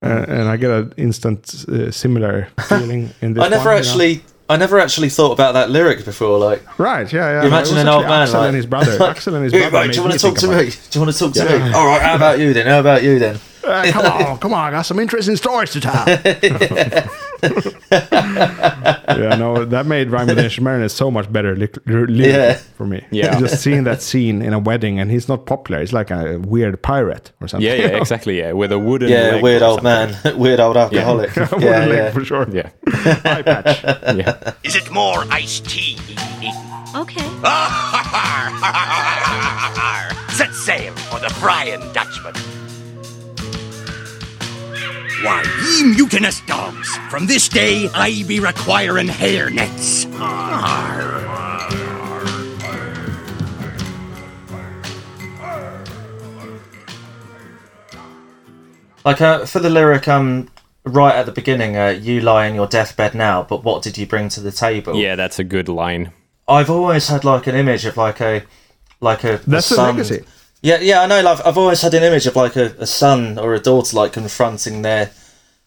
uh, 0.04 0.26
and 0.28 0.48
I 0.48 0.56
get 0.58 0.70
an 0.70 0.94
instant 0.96 1.64
uh, 1.68 1.90
similar 1.90 2.46
feeling 2.68 3.10
in 3.20 3.34
this. 3.34 3.42
I 3.42 3.48
never 3.48 3.70
one, 3.70 3.82
you 3.82 4.14
know? 4.14 4.20
I 4.50 4.56
never 4.56 4.80
actually 4.80 5.08
thought 5.10 5.32
about 5.32 5.52
that 5.52 5.70
lyric 5.70 6.04
before. 6.04 6.38
Like, 6.38 6.78
Right. 6.78 7.10
Yeah. 7.12 7.30
Yeah. 7.30 7.42
You 7.42 7.48
imagine 7.48 7.78
an 7.78 7.88
old 7.88 8.04
man 8.04 8.22
Axel 8.22 8.40
like 8.40 8.48
and 8.48 8.56
his 8.56 8.66
brother. 8.66 9.02
Axel 9.10 9.34
and 9.36 9.44
his 9.44 9.52
brother. 9.52 9.70
mate, 9.86 9.92
do 9.92 9.96
you 9.96 10.02
want 10.02 10.14
to 10.14 10.18
talk 10.18 10.36
to 10.38 10.48
me? 10.48 10.70
Do 10.70 10.98
you 10.98 11.00
want 11.00 11.12
to 11.12 11.18
talk 11.18 11.32
to 11.34 11.44
me? 11.44 11.72
All 11.72 11.86
right. 11.86 12.02
How 12.02 12.16
about 12.16 12.40
you 12.40 12.52
then? 12.52 12.66
How 12.66 12.80
about 12.80 13.02
you 13.02 13.18
then? 13.18 13.38
Uh, 13.62 13.92
come 13.92 14.06
on, 14.26 14.38
come 14.38 14.54
on, 14.54 14.68
I 14.68 14.70
got 14.70 14.82
some 14.82 14.98
interesting 14.98 15.36
stories 15.36 15.70
to 15.72 15.80
tell. 15.80 16.06
yeah, 17.90 19.36
no, 19.38 19.64
that 19.64 19.86
made 19.86 20.10
Rhyme 20.10 20.26
with 20.26 20.36
the 20.36 20.44
Ancient 20.44 20.64
Mariner 20.64 20.88
so 20.88 21.10
much 21.10 21.30
better 21.32 21.56
li- 21.56 21.68
li- 21.86 22.28
Yeah. 22.30 22.54
for 22.76 22.86
me. 22.86 23.04
Yeah. 23.10 23.38
just 23.44 23.62
seeing 23.62 23.84
that 23.84 24.02
scene 24.02 24.42
in 24.42 24.52
a 24.52 24.58
wedding, 24.58 24.98
and 25.00 25.10
he's 25.10 25.28
not 25.28 25.46
popular. 25.46 25.80
He's 25.80 25.92
like 25.92 26.10
a 26.10 26.38
weird 26.38 26.80
pirate 26.82 27.32
or 27.40 27.48
something. 27.48 27.66
Yeah, 27.66 27.74
yeah, 27.74 27.86
exactly. 28.00 28.38
Yeah, 28.38 28.52
with 28.52 28.72
a 28.72 28.78
wooden. 28.78 29.08
Yeah, 29.08 29.32
leg 29.32 29.42
weird 29.42 29.62
old 29.62 29.82
something. 29.82 30.16
man, 30.24 30.38
weird 30.38 30.60
old 30.60 30.76
alcoholic. 30.76 31.34
yeah, 31.36 31.48
Yeah, 31.58 31.86
yeah. 31.86 32.10
for 32.10 32.24
sure. 32.24 32.46
Yeah, 32.50 32.70
Eye 32.86 33.42
patch. 33.42 33.82
yeah. 34.16 34.52
Is 34.64 34.76
it 34.76 34.90
more 34.90 35.24
iced 35.30 35.68
tea? 35.68 35.96
Okay. 36.94 37.20
Set 40.36 40.52
sail 40.54 40.92
for 41.10 41.20
the 41.20 41.34
Brian 41.40 41.80
Dutchman. 41.92 42.34
Why, 45.22 45.42
ye 45.62 45.82
mutinous 45.82 46.40
dogs, 46.42 46.96
from 47.10 47.26
this 47.26 47.46
day 47.46 47.90
I 47.92 48.22
be 48.26 48.40
requiring 48.40 49.06
hair 49.06 49.50
nets. 49.50 50.06
Like 59.04 59.20
uh, 59.20 59.44
for 59.44 59.58
the 59.58 59.68
lyric, 59.68 60.08
um, 60.08 60.48
right 60.84 61.14
at 61.14 61.26
the 61.26 61.32
beginning, 61.32 61.76
uh, 61.76 61.88
you 61.88 62.22
lie 62.22 62.46
in 62.46 62.54
your 62.54 62.66
deathbed 62.66 63.14
now, 63.14 63.42
but 63.42 63.62
what 63.62 63.82
did 63.82 63.98
you 63.98 64.06
bring 64.06 64.30
to 64.30 64.40
the 64.40 64.52
table? 64.52 64.94
Yeah, 64.94 65.16
that's 65.16 65.38
a 65.38 65.44
good 65.44 65.68
line. 65.68 66.12
I've 66.48 66.70
always 66.70 67.08
had 67.08 67.24
like 67.24 67.46
an 67.46 67.54
image 67.54 67.84
of 67.84 67.98
like 67.98 68.22
a, 68.22 68.44
like 69.00 69.24
a. 69.24 69.40
That's 69.46 69.70
a 69.70 69.74
a 69.74 69.76
son. 69.76 69.96
legacy. 69.96 70.24
Yeah, 70.62 70.78
yeah, 70.80 71.02
I 71.02 71.06
know. 71.06 71.22
Like, 71.22 71.44
I've 71.46 71.56
always 71.58 71.80
had 71.82 71.94
an 71.94 72.02
image 72.02 72.26
of 72.26 72.36
like 72.36 72.56
a, 72.56 72.74
a 72.78 72.86
son 72.86 73.38
or 73.38 73.54
a 73.54 73.60
daughter 73.60 73.96
like 73.96 74.12
confronting 74.12 74.82
their 74.82 75.10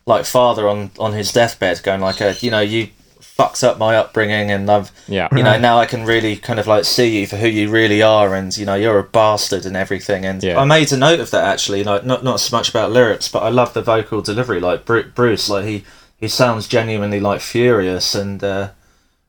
like 0.05 0.25
father 0.25 0.67
on 0.67 0.91
on 0.99 1.13
his 1.13 1.31
deathbed, 1.31 1.81
going 1.83 2.01
like, 2.01 2.21
a, 2.21 2.35
you 2.41 2.51
know, 2.51 2.59
you 2.59 2.89
fucked 3.19 3.63
up 3.63 3.79
my 3.79 3.95
upbringing, 3.95 4.51
and 4.51 4.69
I've, 4.69 4.91
Yeah. 5.07 5.27
you 5.35 5.41
know, 5.41 5.57
now 5.57 5.79
I 5.79 5.87
can 5.87 6.05
really 6.05 6.35
kind 6.35 6.59
of 6.59 6.67
like 6.67 6.85
see 6.85 7.19
you 7.21 7.25
for 7.25 7.37
who 7.37 7.47
you 7.47 7.69
really 7.71 8.03
are, 8.03 8.35
and 8.35 8.55
you 8.55 8.65
know, 8.65 8.75
you're 8.75 8.99
a 8.99 9.03
bastard 9.03 9.65
and 9.65 9.75
everything. 9.75 10.25
And 10.25 10.43
Yeah. 10.43 10.59
I 10.59 10.65
made 10.65 10.91
a 10.91 10.97
note 10.97 11.19
of 11.19 11.31
that 11.31 11.43
actually, 11.45 11.83
like 11.83 12.05
not 12.05 12.23
not 12.23 12.39
so 12.39 12.55
much 12.55 12.69
about 12.69 12.91
lyrics, 12.91 13.27
but 13.29 13.41
I 13.41 13.49
love 13.49 13.73
the 13.73 13.81
vocal 13.81 14.21
delivery. 14.21 14.59
Like 14.59 14.85
Bru- 14.85 15.09
Bruce, 15.15 15.49
like 15.49 15.65
he 15.65 15.83
he 16.19 16.27
sounds 16.27 16.67
genuinely 16.67 17.19
like 17.19 17.41
furious 17.41 18.13
and. 18.15 18.43
uh 18.43 18.69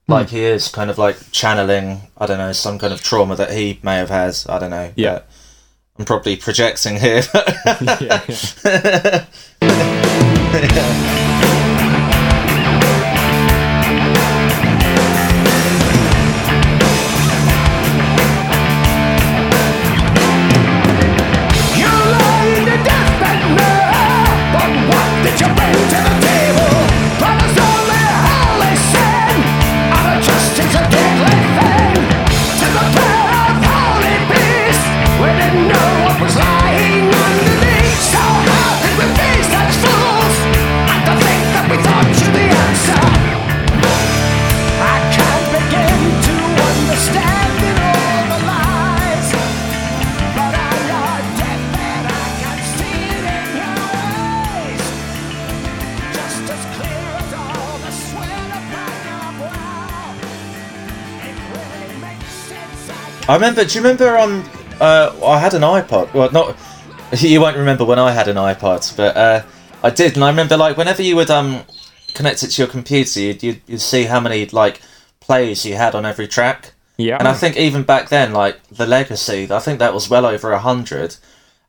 like 0.06 0.28
he 0.28 0.40
is 0.40 0.68
kind 0.68 0.90
of 0.90 0.98
like 0.98 1.16
channeling, 1.32 2.02
I 2.18 2.26
don't 2.26 2.36
know, 2.36 2.52
some 2.52 2.78
kind 2.78 2.92
of 2.92 3.02
trauma 3.02 3.36
that 3.36 3.52
he 3.52 3.78
may 3.82 3.96
have 3.96 4.10
had. 4.10 4.36
I 4.50 4.58
don't 4.58 4.68
know. 4.68 4.92
Yeah. 4.96 5.12
but 5.20 5.26
I'm 5.98 6.04
probably 6.04 6.36
projecting 6.36 6.96
here. 6.96 7.22
yeah, 8.00 9.26
yeah. 9.62 11.20
I 63.28 63.32
I 63.32 63.34
remember. 63.34 63.64
Do 63.64 63.74
you 63.78 63.82
remember? 63.82 64.16
Um, 64.16 64.44
uh, 64.80 65.18
I 65.24 65.38
had 65.38 65.54
an 65.54 65.62
iPod. 65.62 66.12
Well, 66.14 66.30
not. 66.30 66.56
You 67.18 67.40
won't 67.40 67.56
remember 67.56 67.84
when 67.84 67.98
I 68.00 68.10
had 68.10 68.26
an 68.26 68.36
iPod, 68.36 68.96
but 68.96 69.16
uh, 69.16 69.42
I 69.84 69.90
did, 69.90 70.14
and 70.16 70.24
I 70.24 70.30
remember 70.30 70.56
like 70.56 70.76
whenever 70.76 71.00
you 71.00 71.14
would 71.14 71.30
um 71.30 71.62
connect 72.14 72.42
it 72.42 72.48
to 72.48 72.62
your 72.62 72.66
computer, 72.68 73.20
you'd, 73.20 73.40
you'd, 73.42 73.60
you'd 73.68 73.80
see 73.80 74.04
how 74.04 74.18
many 74.18 74.46
like 74.46 74.80
plays 75.20 75.64
you 75.64 75.76
had 75.76 75.94
on 75.94 76.04
every 76.04 76.26
track. 76.26 76.72
Yeah. 76.96 77.18
And 77.18 77.28
I 77.28 77.34
think 77.34 77.56
even 77.56 77.84
back 77.84 78.08
then, 78.08 78.32
like 78.32 78.60
the 78.68 78.86
Legacy, 78.86 79.46
I 79.48 79.60
think 79.60 79.78
that 79.78 79.94
was 79.94 80.10
well 80.10 80.26
over 80.26 80.50
a 80.52 80.58
hundred, 80.58 81.14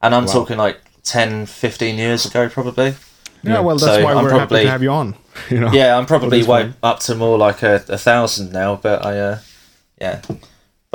and 0.01 0.15
I'm 0.15 0.25
talking 0.25 0.57
like 0.57 0.79
10, 1.03 1.45
15 1.45 1.95
years 1.97 2.25
ago, 2.25 2.49
probably. 2.49 2.95
Yeah, 3.43 3.59
well, 3.59 3.75
that's 3.77 3.97
So 3.97 4.03
why 4.03 4.13
I'm 4.13 4.23
we're 4.23 4.29
happy 4.31 4.39
probably- 4.39 4.63
to 4.63 4.69
have 4.71 4.81
you 4.83 4.91
on. 4.91 5.15
You 5.51 5.59
know. 5.59 5.71
Yeah, 5.71 5.95
I'm 5.97 6.05
probably 6.07 6.41
way 6.43 6.73
up 6.81 7.01
to 7.01 7.13
more 7.13 7.37
like 7.37 7.61
a, 7.61 7.75
a 7.89 7.97
thousand 7.99 8.51
now, 8.51 8.77
but 8.77 9.05
I, 9.05 9.19
uh, 9.19 9.39
yeah. 10.01 10.21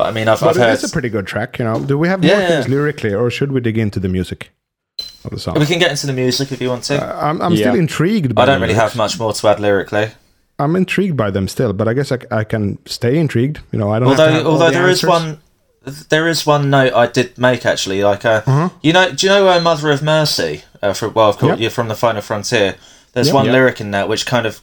But 0.00 0.06
I 0.06 0.12
mean, 0.12 0.28
I've, 0.28 0.40
But 0.40 0.50
I've 0.50 0.56
heard. 0.56 0.72
it's 0.72 0.82
a 0.82 0.88
pretty 0.88 1.10
good 1.10 1.26
track, 1.26 1.58
you 1.58 1.64
know. 1.66 1.78
Do 1.78 1.98
we 1.98 2.08
have 2.08 2.22
more 2.22 2.30
Yeah, 2.30 2.48
things 2.48 2.64
yeah. 2.68 2.74
lyrically, 2.74 3.12
or 3.12 3.30
should 3.30 3.52
we 3.52 3.60
dig 3.60 3.76
into 3.76 4.00
the 4.00 4.08
music 4.08 4.50
of 5.26 5.30
the 5.32 5.38
song? 5.38 5.58
We 5.58 5.66
can 5.66 5.78
get 5.78 5.90
into 5.90 6.06
the 6.06 6.14
music 6.14 6.50
if 6.52 6.58
you 6.62 6.70
want 6.70 6.84
to. 6.84 6.96
I'm, 7.22 7.42
I'm 7.42 7.52
Yeah. 7.52 7.64
still 7.70 7.74
intrigued. 7.74 8.34
By 8.34 8.42
I 8.42 8.46
don't 8.46 8.54
the 8.60 8.60
really 8.62 8.74
lyrics. 8.74 8.92
have 8.94 8.96
much 8.96 9.18
more 9.18 9.34
to 9.34 9.48
add 9.48 9.60
lyrically. 9.60 10.12
I'm 10.58 10.74
intrigued 10.74 11.18
by 11.18 11.30
them 11.30 11.48
still, 11.48 11.74
but 11.74 11.86
I 11.86 11.92
guess 11.92 12.10
I, 12.12 12.18
I 12.30 12.44
can 12.44 12.78
stay 12.86 13.18
intrigued. 13.18 13.60
You 13.72 13.78
know, 13.78 13.90
I 13.92 13.98
don't. 13.98 14.08
have 14.08 14.16
to 14.16 14.22
Although, 14.24 14.40
all 14.46 14.52
although 14.52 14.66
the 14.70 14.78
there 14.78 14.88
is 14.88 15.04
answers. 15.04 15.10
one, 15.10 15.40
there 16.08 16.26
is 16.28 16.46
one 16.46 16.70
note 16.70 16.94
I 16.94 17.06
did 17.06 17.36
make 17.36 17.66
actually. 17.66 18.02
Like, 18.02 18.24
uh, 18.24 18.40
Uh-huh. 18.46 18.68
you 18.82 18.94
know, 18.94 19.12
do 19.12 19.26
you 19.26 19.32
know 19.34 19.48
uh, 19.50 19.60
"Mother 19.60 19.90
of 19.90 20.02
Mercy"? 20.02 20.62
Uh, 20.82 20.94
for 20.94 21.10
well, 21.10 21.28
of 21.28 21.36
course, 21.36 21.50
Yep. 21.50 21.60
you're 21.60 21.70
from 21.70 21.88
the 21.88 21.94
Final 21.94 22.22
Frontier. 22.22 22.76
There's 23.12 23.26
Yep. 23.28 23.34
one 23.34 23.44
Yep. 23.46 23.52
lyric 23.52 23.80
in 23.82 23.90
that 23.90 24.08
which 24.08 24.24
kind 24.24 24.46
of, 24.46 24.60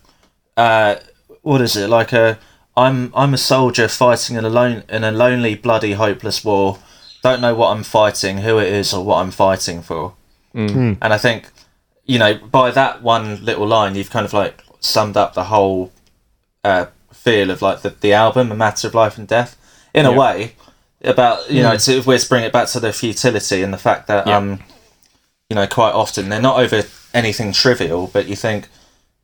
uh, 0.56 0.96
what 1.44 1.62
is 1.62 1.76
it 1.76 1.90
like? 1.92 2.12
A 2.14 2.40
I'm 2.78 3.12
I'm 3.16 3.34
a 3.34 3.38
soldier 3.38 3.88
fighting 3.88 4.36
in 4.38 4.46
a 4.46 4.50
lone 4.50 4.84
in 4.88 5.04
a 5.04 5.12
lonely, 5.12 5.56
bloody, 5.56 5.94
hopeless 5.94 6.46
war. 6.46 6.78
Don't 7.24 7.42
know 7.42 7.56
what 7.56 7.70
I'm 7.76 7.84
fighting, 7.84 8.38
who 8.40 8.60
it 8.60 8.72
is, 8.72 8.94
or 8.94 9.04
what 9.04 9.18
I'm 9.18 9.32
fighting 9.32 9.82
for. 9.82 10.14
And 11.02 11.14
I 11.14 11.18
think, 11.18 11.50
you 12.06 12.18
know, 12.20 12.36
by 12.36 12.72
that 12.72 13.02
one 13.04 13.44
little 13.44 13.68
line, 13.68 13.96
you've 13.96 14.10
kind 14.12 14.26
of 14.26 14.34
like 14.34 14.64
summed 14.80 15.18
up 15.18 15.34
the 15.34 15.46
whole 15.46 15.92
uh, 16.64 16.86
feel 17.12 17.50
of 17.52 17.62
like 17.62 17.82
the, 17.82 17.90
the 17.90 18.14
album, 18.14 18.52
A 18.52 18.56
Matter 18.56 18.88
of 18.88 18.94
Life 18.96 19.18
and 19.18 19.28
Death. 19.28 19.58
In 19.94 20.06
a 20.06 20.12
way, 20.12 20.56
about 21.04 21.50
you 21.50 21.64
know 21.64 21.76
to 21.78 22.02
let's 22.10 22.26
bring 22.26 22.44
it 22.44 22.52
back 22.54 22.68
to 22.70 22.80
the 22.80 22.94
futility 22.94 23.62
and 23.64 23.74
the 23.74 23.78
fact 23.78 24.08
that 24.08 24.28
Yeah. 24.28 24.38
um 24.38 24.60
you 25.50 25.56
know 25.56 25.66
quite 25.68 25.94
often 25.94 26.30
they're 26.30 26.42
not 26.42 26.60
over 26.60 26.84
anything 27.14 27.54
trivial 27.54 28.08
but 28.12 28.28
you 28.28 28.36
think 28.36 28.68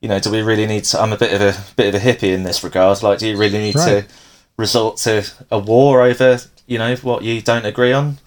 you 0.04 0.10
know 0.10 0.20
do 0.20 0.30
we 0.30 0.42
really 0.42 0.68
need 0.68 0.84
to 0.84 1.02
i'm 1.02 1.14
a 1.14 1.18
bit 1.18 1.34
of 1.34 1.42
a 1.42 1.56
bit 1.76 1.88
of 1.96 1.96
a 2.02 2.04
hippie 2.08 2.34
in 2.38 2.44
this 2.44 2.64
regard 2.64 3.02
like 3.02 3.18
do 3.20 3.28
you 3.28 3.38
really 3.38 3.58
need 3.60 3.76
Right. 3.76 4.04
to 4.08 4.14
resort 4.58 4.98
to 4.98 5.24
a 5.50 5.58
war 5.58 6.02
over 6.04 6.38
you 6.68 6.78
know 6.78 6.94
what 6.98 7.24
you 7.24 7.42
don't 7.42 7.66
agree 7.66 7.94
on 7.94 8.18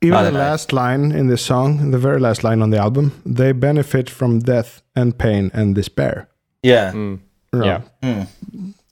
Even 0.00 0.24
the 0.24 0.30
know. 0.30 0.38
last 0.38 0.72
line 0.72 1.10
in 1.20 1.26
this 1.26 1.42
song, 1.44 1.90
the 1.90 1.98
very 1.98 2.20
last 2.20 2.44
line 2.44 2.62
on 2.62 2.70
the 2.70 2.78
album, 2.78 3.06
they 3.26 3.50
benefit 3.52 4.08
from 4.08 4.38
death 4.38 4.80
and 4.94 5.18
pain 5.18 5.50
and 5.52 5.74
despair. 5.74 6.28
yeah 6.62 6.92
You 6.92 7.18
Yeah. 7.52 7.80
know, 8.02 8.26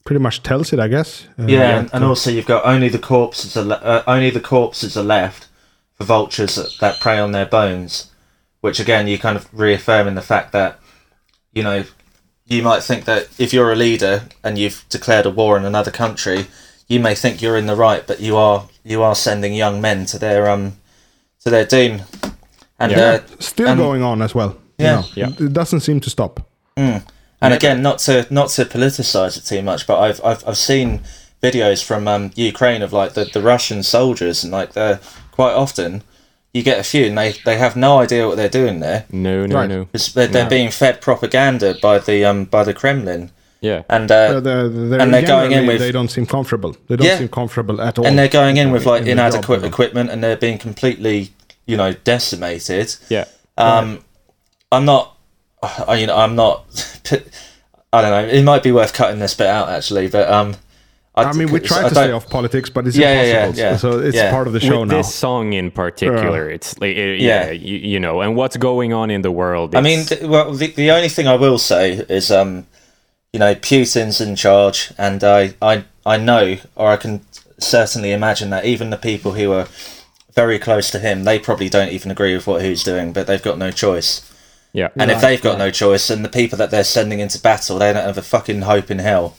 Pretty 0.04 0.22
much 0.22 0.42
tells 0.42 0.72
it, 0.72 0.78
I 0.80 0.88
guess. 0.88 1.26
Uh, 1.38 1.46
yeah, 1.48 1.78
and, 1.78 1.90
and 1.92 2.04
also 2.04 2.30
you've 2.30 2.46
got 2.54 2.64
only 2.64 2.88
the 2.88 2.98
corpses 3.12 3.56
are 3.56 3.64
le- 3.72 3.82
uh, 3.92 4.02
only 4.06 4.30
the 4.30 4.40
corpses 4.54 4.96
are 4.96 5.02
left 5.18 5.48
for 5.94 6.04
vultures 6.04 6.54
that, 6.56 6.70
that 6.80 7.00
prey 7.00 7.18
on 7.18 7.32
their 7.32 7.46
bones, 7.46 8.10
which 8.60 8.78
again 8.80 9.08
you 9.08 9.18
kind 9.18 9.36
of 9.36 9.46
reaffirm 9.52 10.06
in 10.08 10.14
the 10.14 10.22
fact 10.32 10.52
that 10.52 10.78
you 11.52 11.62
know 11.64 11.84
you 12.46 12.62
might 12.62 12.82
think 12.82 13.04
that 13.06 13.28
if 13.38 13.52
you're 13.52 13.72
a 13.72 13.76
leader 13.76 14.22
and 14.44 14.56
you've 14.58 14.84
declared 14.88 15.26
a 15.26 15.30
war 15.30 15.56
in 15.56 15.64
another 15.64 15.90
country, 15.90 16.46
you 16.88 17.00
may 17.00 17.14
think 17.14 17.42
you're 17.42 17.56
in 17.56 17.66
the 17.66 17.76
right, 17.76 18.06
but 18.06 18.20
you 18.20 18.36
are 18.36 18.68
you 18.84 19.02
are 19.02 19.14
sending 19.14 19.52
young 19.54 19.80
men 19.80 20.06
to 20.06 20.18
their 20.18 20.48
um 20.48 20.76
to 21.42 21.50
their 21.50 21.64
doom, 21.66 22.02
and 22.78 22.92
Yeah, 22.92 22.98
uh, 22.98 23.20
still 23.40 23.68
and- 23.68 23.78
going 23.80 24.02
on 24.02 24.22
as 24.22 24.34
well. 24.34 24.56
you 24.78 24.84
Yeah. 24.86 24.94
know. 24.96 25.04
Yeah. 25.14 25.28
It 25.46 25.52
doesn't 25.52 25.80
seem 25.80 26.00
to 26.00 26.10
stop. 26.10 26.40
And 27.42 27.52
again, 27.54 27.82
not 27.82 27.98
to 28.00 28.26
not 28.30 28.48
to 28.50 28.64
politicize 28.64 29.36
it 29.36 29.44
too 29.44 29.62
much, 29.62 29.86
but 29.86 29.98
I've 30.00 30.20
I've, 30.24 30.42
I've 30.48 30.56
seen 30.56 31.00
videos 31.42 31.82
from 31.84 32.08
um, 32.08 32.30
Ukraine 32.34 32.82
of 32.82 32.92
like 32.92 33.12
the, 33.14 33.24
the 33.24 33.42
Russian 33.42 33.82
soldiers, 33.82 34.42
and 34.42 34.52
like 34.52 34.72
they're 34.72 35.00
quite 35.32 35.52
often 35.52 36.02
you 36.56 36.62
get 36.62 36.78
a 36.78 36.82
few, 36.92 37.04
and 37.06 37.16
they, 37.18 37.32
they 37.44 37.56
have 37.58 37.74
no 37.76 37.98
idea 38.04 38.26
what 38.26 38.36
they're 38.38 38.56
doing 38.60 38.80
there 38.80 39.04
No, 39.12 39.46
no, 39.46 39.54
Right. 39.56 39.68
no. 39.68 39.88
they're, 40.14 40.26
they're 40.34 40.48
being 40.58 40.70
fed 40.70 41.00
propaganda 41.00 41.74
by 41.82 41.98
the 41.98 42.24
um 42.24 42.44
by 42.56 42.62
the 42.64 42.74
Kremlin, 42.80 43.30
Yeah. 43.60 43.82
and 43.88 44.10
uh, 44.10 44.40
they're, 44.40 44.68
they're 44.68 45.00
and 45.02 45.12
they're 45.12 45.26
going 45.36 45.52
in 45.52 45.66
with- 45.66 45.80
they 45.80 45.92
don't 45.92 46.10
seem 46.16 46.26
comfortable. 46.26 46.72
They 46.88 46.96
don't 46.96 47.06
Yeah. 47.06 47.18
seem 47.18 47.28
comfortable 47.28 47.80
at 47.80 47.98
all. 47.98 48.06
and 48.06 48.18
they're 48.18 48.36
going 48.42 48.56
in 48.56 48.70
with 48.74 48.86
like 48.86 49.00
in 49.02 49.16
the 49.16 49.22
job, 49.22 49.34
inadequate 49.34 49.64
equipment, 49.64 50.10
and 50.10 50.18
they're 50.22 50.36
being 50.46 50.58
completely 50.58 51.30
you 51.66 51.76
know 51.76 51.92
decimated. 52.04 52.88
Yeah. 53.08 53.24
Um, 53.58 54.00
I'm 54.72 54.84
not. 54.84 55.16
I 55.62 55.94
you 56.00 56.06
know 56.06 56.16
I'm 56.16 56.34
not. 56.36 56.64
I 57.92 58.02
don't 58.02 58.10
know. 58.16 58.26
It 58.38 58.42
might 58.42 58.62
be 58.62 58.72
worth 58.72 58.92
cutting 58.92 59.20
this 59.20 59.34
bit 59.34 59.46
out 59.48 59.68
actually, 59.68 60.08
but 60.08 60.30
um. 60.30 60.56
I 61.18 61.32
mean, 61.32 61.50
we 61.50 61.60
try 61.60 61.80
I 61.80 61.88
to 61.88 61.94
stay 61.94 62.12
off 62.12 62.28
politics, 62.28 62.68
but 62.68 62.86
it's 62.86 62.96
Yeah, 62.96 63.12
yeah, 63.14 63.22
yeah, 63.22 63.40
impossible. 63.46 63.58
yeah. 63.58 63.76
So 63.78 63.98
it's 64.00 64.16
Yeah. 64.16 64.30
part 64.30 64.46
of 64.46 64.52
the 64.52 64.60
show 64.60 64.80
With 64.80 64.90
now. 64.90 64.98
this 64.98 65.14
song 65.14 65.54
in 65.54 65.70
particular, 65.70 66.50
it's 66.50 66.78
like, 66.78 66.96
uh, 66.96 67.00
yeah, 67.00 67.46
Yeah. 67.46 67.50
you, 67.52 67.76
you 67.78 68.00
know, 68.00 68.20
and 68.20 68.36
what's 68.36 68.56
going 68.58 68.92
on 68.92 69.10
in 69.10 69.22
the 69.22 69.30
world. 69.30 69.74
I 69.74 69.80
mean, 69.80 70.04
th- 70.04 70.22
well, 70.22 70.52
the, 70.52 70.66
the 70.72 70.90
only 70.90 71.08
thing 71.08 71.26
I 71.26 71.34
will 71.36 71.58
say 71.58 72.04
is, 72.08 72.30
um, 72.30 72.66
you 73.32 73.40
know, 73.40 73.54
Putin's 73.54 74.20
in 74.20 74.36
charge, 74.36 74.92
and 74.98 75.24
I, 75.24 75.54
I, 75.62 75.84
I 76.04 76.18
know, 76.18 76.58
or 76.76 76.88
I 76.90 76.96
can 76.96 77.22
certainly 77.58 78.12
imagine 78.12 78.50
that 78.50 78.66
even 78.66 78.90
the 78.90 78.96
people 78.98 79.32
who 79.32 79.52
are 79.52 79.66
very 80.34 80.58
close 80.58 80.90
to 80.90 80.98
him, 80.98 81.24
they 81.24 81.38
probably 81.38 81.70
don't 81.70 81.92
even 81.92 82.10
agree 82.10 82.34
with 82.34 82.46
what 82.46 82.60
he's 82.62 82.84
doing, 82.84 83.12
but 83.14 83.26
they've 83.26 83.42
got 83.42 83.56
no 83.56 83.70
choice. 83.70 84.20
yeah. 84.74 84.88
And 84.98 85.10
if 85.10 85.22
they've 85.22 85.40
got 85.40 85.56
no 85.56 85.70
choice, 85.70 86.10
and 86.10 86.22
the 86.22 86.28
people 86.28 86.58
that 86.58 86.70
they're 86.70 86.84
sending 86.84 87.20
into 87.20 87.38
battle, 87.40 87.78
they 87.78 87.90
don't 87.94 88.04
have 88.04 88.18
a 88.18 88.22
fucking 88.22 88.60
hope 88.62 88.90
in 88.90 88.98
hell. 88.98 89.34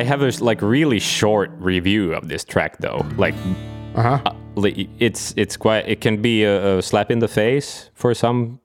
I 0.00 0.04
have 0.04 0.22
a 0.22 0.30
like 0.44 0.60
really 0.62 1.00
short 1.00 1.50
review 1.58 2.12
of 2.14 2.28
this 2.28 2.44
track 2.44 2.72
though. 2.80 3.04
Like 3.16 3.34
Uh-huh. 3.94 4.18
li- 4.56 4.88
it's 4.98 5.32
it's 5.36 5.56
quite 5.56 5.84
it 5.92 6.00
can 6.00 6.20
be 6.22 6.44
a, 6.44 6.78
a 6.78 6.82
slap 6.82 7.10
in 7.10 7.18
the 7.20 7.28
face 7.28 7.90
for 7.94 8.14
some 8.14 8.58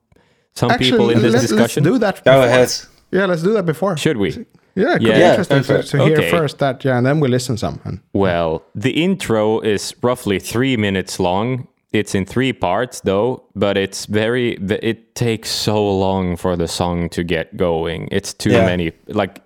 some 0.54 0.70
Actually, 0.70 0.90
people 0.90 1.10
in 1.10 1.22
this 1.22 1.32
let, 1.32 1.40
discussion. 1.42 1.84
Let's 1.84 1.94
do 1.94 1.98
that. 1.98 2.14
Go 2.24 2.32
before. 2.32 2.46
ahead. 2.46 2.70
Yeah, 3.10 3.26
let's 3.30 3.42
do 3.42 3.52
that 3.54 3.64
before. 3.66 3.96
Should 3.96 4.16
we? 4.16 4.28
Yeah, 4.74 4.94
it 4.94 4.98
could 4.98 5.02
Yeah. 5.08 5.14
be 5.14 5.20
Yeah, 5.20 5.30
interesting 5.30 5.62
go 5.62 5.82
to, 5.82 5.88
to 5.88 5.96
hear 6.04 6.18
Okay. 6.18 6.30
first 6.30 6.58
that, 6.58 6.84
yeah, 6.84 6.96
and 6.98 7.06
then 7.06 7.20
we 7.20 7.28
listen 7.28 7.56
some. 7.58 7.78
And 7.84 8.00
Well, 8.12 8.62
the 8.74 8.90
intro 9.04 9.60
is 9.60 9.94
roughly 10.02 10.38
three 10.40 10.76
minutes 10.76 11.18
long. 11.20 11.66
It's 11.92 12.14
in 12.14 12.24
three 12.26 12.52
parts 12.54 13.00
though, 13.00 13.42
but 13.54 13.76
it's 13.76 14.06
very. 14.06 14.56
It 14.82 15.14
takes 15.14 15.50
so 15.50 15.76
long 15.98 16.36
for 16.38 16.56
the 16.56 16.66
song 16.68 17.08
to 17.10 17.22
get 17.24 17.56
going. 17.56 18.08
It's 18.10 18.34
too 18.34 18.50
Yeah. 18.50 18.66
many. 18.66 18.92
Like, 19.08 19.40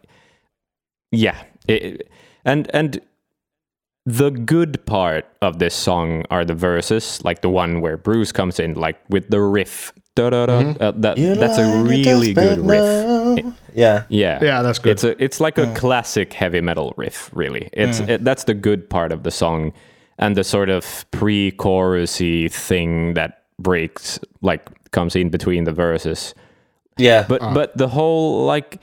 yeah, 1.12 1.36
it, 1.68 2.08
and 2.44 2.70
and 2.74 3.00
the 4.06 4.30
good 4.30 4.86
part 4.86 5.26
of 5.42 5.58
this 5.58 5.74
song 5.74 6.24
are 6.30 6.44
the 6.44 6.54
verses, 6.54 7.22
like 7.24 7.42
the 7.42 7.50
one 7.50 7.80
where 7.80 7.96
Bruce 7.96 8.30
comes 8.30 8.60
in, 8.60 8.74
like 8.74 8.96
with 9.10 9.28
the 9.30 9.40
riff. 9.40 9.92
Da-da-da, 10.14 10.74
uh, 10.80 10.92
that, 10.92 11.16
that's 11.16 11.58
a 11.58 11.82
really 11.82 12.32
good 12.32 12.58
riff. 12.60 13.54
Yeah. 13.74 14.04
Yeah, 14.08 14.42
Yeah, 14.42 14.62
that's 14.62 14.78
good. 14.78 14.92
It's 14.92 15.04
a, 15.04 15.22
it's 15.22 15.40
like 15.40 15.58
a 15.58 15.74
classic 15.74 16.32
heavy 16.32 16.62
metal 16.62 16.94
riff, 16.96 17.28
really. 17.34 17.68
It's 17.74 18.00
it, 18.00 18.24
that's 18.24 18.44
the 18.44 18.54
good 18.54 18.88
part 18.88 19.12
of 19.12 19.24
the 19.24 19.30
song, 19.30 19.74
and 20.18 20.34
the 20.34 20.44
sort 20.44 20.70
of 20.70 21.04
pre-chorusy 21.10 22.50
thing 22.50 23.12
that 23.14 23.42
breaks, 23.58 24.18
like 24.40 24.90
comes 24.92 25.16
in 25.16 25.28
between 25.28 25.64
the 25.64 25.72
verses. 25.72 26.34
Yeah. 26.96 27.26
But 27.28 27.42
uh. 27.42 27.52
but 27.52 27.76
the 27.76 27.88
whole 27.88 28.46
like 28.46 28.80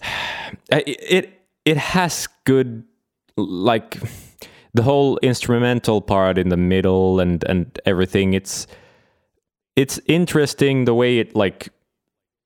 it 0.70 1.39
it 1.64 1.70
it 1.70 1.76
has 1.78 2.28
good 2.44 2.84
like 3.36 3.98
the 4.74 4.82
whole 4.82 5.18
instrumental 5.22 6.00
part 6.00 6.38
in 6.38 6.48
the 6.48 6.56
middle 6.56 7.20
and 7.20 7.44
and 7.48 7.78
everything. 7.86 8.34
It's 8.34 8.66
it's 9.76 10.00
interesting 10.06 10.84
the 10.84 10.94
way 10.94 11.18
it 11.18 11.34
like 11.34 11.68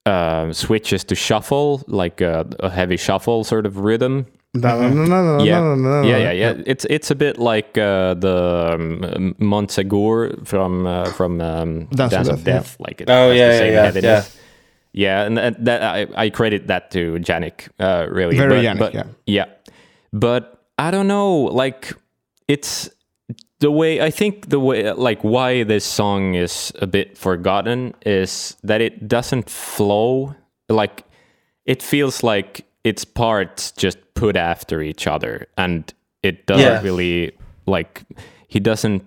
uh, 0.07 0.53
switches 0.53 1.05
to 1.05 1.15
shuffle, 1.15 1.83
like 1.87 2.21
a, 2.21 2.47
a 2.61 2.69
heavy 2.71 2.97
shuffle 2.97 3.45
sort 3.45 3.67
of 3.67 3.79
rhythm. 3.79 4.27
no, 4.55 4.79
no, 4.81 4.89
no, 4.89 5.05
no, 5.05 5.39
no, 5.39 5.45
Yeah, 5.45 5.61
no, 5.61 5.75
no, 5.75 6.03
no, 6.03 6.09
yeah, 6.09 6.19
no. 6.19 6.23
yeah, 6.23 6.33
yeah. 6.33 6.63
It's 6.67 6.85
it's 6.91 7.11
a 7.11 7.15
bit 7.15 7.39
like 7.39 7.77
uh, 7.79 8.15
the 8.15 8.71
um, 8.75 9.35
Montségur 9.41 10.47
from 10.47 10.87
uh, 10.87 11.05
from 11.13 11.41
um, 11.41 11.87
Dance 11.87 12.13
Dance, 12.13 12.29
of 12.29 12.35
of 12.35 12.45
Death, 12.45 12.65
Death. 12.65 12.77
Like 12.79 13.01
it 13.01 13.11
Oh, 13.11 13.31
has 13.31 13.39
yeah, 13.39 13.49
the 13.49 13.53
yeah, 13.55 13.59
same 13.59 13.73
yeah, 13.73 13.85
heaviness. 13.85 14.39
Yeah, 14.97 15.25
and, 15.25 15.39
and 15.39 15.57
that 15.67 15.83
I, 15.83 16.07
I 16.17 16.31
credit 16.31 16.69
that 16.69 16.91
to 16.93 17.15
Janick, 17.19 17.69
uh, 17.81 18.07
really. 18.09 18.37
Very 18.37 18.51
but, 18.51 18.63
Janick, 18.63 18.79
but, 18.79 18.95
yeah. 18.95 19.05
yeah. 19.27 19.45
But 20.13 20.65
I 20.79 20.93
don't 20.93 21.09
know, 21.09 21.37
like 21.43 21.93
it's 22.47 22.89
the 23.59 23.71
way 23.73 24.01
I 24.01 24.11
think 24.11 24.51
the 24.51 24.61
way 24.61 24.93
like 24.93 25.23
why 25.25 25.65
this 25.65 25.85
song 25.85 26.35
is 26.35 26.73
a 26.81 26.87
bit 26.87 27.19
forgotten 27.19 27.95
is 28.07 28.57
that 28.63 28.81
it 28.81 29.09
doesn't 29.09 29.51
flow 29.51 30.35
like 30.69 31.05
it 31.65 31.83
feels 31.83 32.23
like 32.23 32.65
its 32.85 33.05
parts 33.05 33.73
just 33.73 33.99
put 34.15 34.37
after 34.37 34.83
each 34.83 35.07
other 35.07 35.47
and 35.57 35.93
it 36.23 36.47
doesn't 36.47 36.65
Yeah. 36.65 36.83
really 36.83 37.33
like 37.67 38.03
he 38.49 38.61
doesn't 38.61 39.03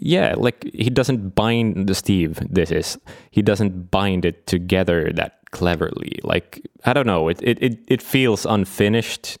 yeah 0.00 0.34
like 0.36 0.64
he 0.74 0.90
doesn't 0.90 1.34
bind 1.34 1.86
the 1.88 1.94
steve 1.94 2.38
this 2.50 2.70
is 2.70 2.98
he 3.30 3.42
doesn't 3.42 3.90
bind 3.90 4.24
it 4.24 4.46
together 4.46 5.10
that 5.14 5.38
cleverly 5.50 6.18
like 6.22 6.60
i 6.84 6.92
don't 6.92 7.06
know 7.06 7.28
it 7.28 7.38
it, 7.42 7.62
it, 7.62 7.78
it 7.88 8.02
feels 8.02 8.46
unfinished 8.46 9.38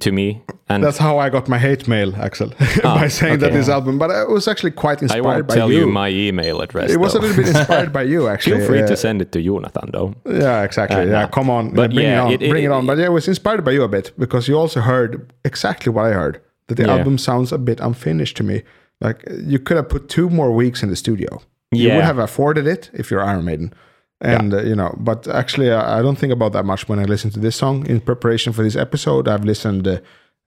to 0.00 0.10
me 0.10 0.42
and 0.68 0.82
That's 0.82 0.98
how 0.98 1.18
I 1.20 1.30
got 1.30 1.48
my 1.48 1.56
hate 1.56 1.86
mail, 1.86 2.12
Axel, 2.16 2.48
by 2.82 3.06
saying 3.06 3.38
that 3.38 3.46
okay. 3.50 3.56
this 3.58 3.68
album. 3.68 3.96
But 3.96 4.10
I 4.10 4.24
was 4.24 4.48
actually 4.48 4.72
quite 4.72 4.98
i 4.98 5.02
inspired 5.04 5.22
won't 5.24 5.46
by 5.48 5.54
tell 5.54 5.70
you. 5.70 5.78
you 5.78 5.86
my 5.86 6.08
email 6.10 6.60
address 6.60 6.90
it 6.90 6.98
was 6.98 7.14
a 7.14 7.20
little 7.20 7.36
bit 7.36 7.46
inspired 7.56 7.92
by 7.92 8.02
you, 8.02 8.26
actually. 8.26 8.58
feel 8.58 8.66
free 8.66 8.82
Uh, 8.82 8.88
to 8.88 8.96
send 8.96 9.22
it 9.22 9.30
to 9.32 9.40
jonathan 9.40 9.90
though 9.92 10.14
Yeah, 10.26 10.64
exactly. 10.64 11.02
Uh, 11.02 11.04
yeah, 11.04 11.22
no. 11.22 11.28
come 11.28 11.48
on, 11.48 11.70
But 11.74 11.92
Uh, 11.92 11.94
bring 11.94 12.06
yeah, 12.06 12.22
it 12.22 12.26
on, 12.26 12.32
it- 12.32 12.42
it- 12.42 12.50
bring 12.50 12.64
it 12.64 12.72
on. 12.72 12.86
But 12.86 12.98
yeah, 12.98 13.06
I 13.06 13.10
was 13.10 13.28
inspired 13.28 13.62
by 13.64 13.70
you 13.70 13.84
a 13.84 13.88
bit 13.88 14.12
because 14.18 14.48
you 14.48 14.58
also 14.58 14.80
heard 14.80 15.32
exactly 15.44 15.92
what 15.92 16.06
I 16.06 16.12
heard. 16.12 16.40
That 16.66 16.74
the 16.76 16.82
Yeah. 16.86 16.96
album 16.98 17.16
sounds 17.16 17.52
a 17.52 17.58
bit 17.58 17.78
unfinished 17.80 18.36
to 18.38 18.42
me. 18.42 18.62
Like 19.00 19.24
you 19.44 19.58
could 19.58 19.76
have 19.76 19.88
put 19.88 20.08
two 20.08 20.28
more 20.30 20.52
weeks 20.52 20.82
in 20.82 20.88
the 20.90 20.96
studio. 20.96 21.40
You 21.70 21.94
would 21.94 22.04
have 22.04 22.18
afforded 22.18 22.66
it 22.66 22.90
if 22.94 23.10
you're 23.10 23.22
Iron 23.22 23.44
Maiden. 23.44 23.72
And 24.20 24.52
uh, 24.54 24.62
you 24.62 24.74
know, 24.74 24.94
but 24.98 25.28
actually, 25.28 25.70
uh, 25.70 25.98
I 25.98 26.02
don't 26.02 26.16
think 26.18 26.32
about 26.32 26.52
that 26.52 26.64
much 26.64 26.88
when 26.88 26.98
I 26.98 27.04
listen 27.04 27.30
to 27.30 27.38
this 27.40 27.54
song. 27.56 27.86
In 27.86 28.00
preparation 28.00 28.52
for 28.52 28.62
this 28.64 28.74
episode, 28.74 29.28
I've 29.28 29.44
listened 29.44 29.86
uh, 29.86 30.00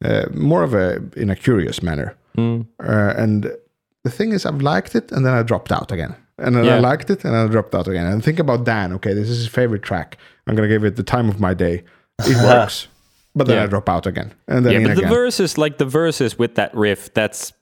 uh, 0.03 0.25
more 0.33 0.63
of 0.63 0.73
a 0.73 1.01
in 1.15 1.29
a 1.29 1.35
curious 1.35 1.81
manner. 1.81 2.17
Mm. 2.37 2.65
Uh, 2.83 3.13
and 3.17 3.49
the 4.03 4.09
thing 4.09 4.33
is, 4.33 4.45
I've 4.45 4.61
liked 4.61 4.95
it, 4.95 5.11
and 5.13 5.25
then 5.25 5.33
I 5.33 5.43
dropped 5.43 5.71
out 5.71 5.91
again. 5.91 6.15
and 6.37 6.55
then 6.55 6.65
Yeah. 6.65 6.75
I 6.77 6.79
liked 6.79 7.09
it, 7.09 7.23
and 7.23 7.33
I 7.35 7.47
dropped 7.47 7.73
out 7.75 7.87
again. 7.87 8.07
And 8.07 8.21
think 8.23 8.39
about 8.39 8.65
Dan. 8.65 8.91
Okay, 8.93 9.13
this 9.13 9.29
is 9.29 9.37
his 9.37 9.47
favorite 9.47 9.83
track. 9.83 10.17
I'm 10.47 10.55
gonna 10.55 10.67
give 10.67 10.83
it 10.83 10.95
the 10.97 11.03
time 11.03 11.29
of 11.29 11.39
my 11.39 11.53
day. 11.53 11.83
It 12.25 12.35
works, 12.43 12.87
but 13.35 13.47
then 13.47 13.55
Yeah. 13.57 13.63
I 13.63 13.67
drop 13.67 13.87
out 13.87 14.05
again, 14.05 14.33
and 14.47 14.65
then 14.65 14.73
yeah, 14.73 14.87
but 14.87 15.01
the 15.01 15.07
verses, 15.07 15.57
like 15.57 15.77
the 15.77 15.85
verses 15.85 16.37
with 16.37 16.55
that 16.55 16.75
riff, 16.75 17.13
that's 17.13 17.53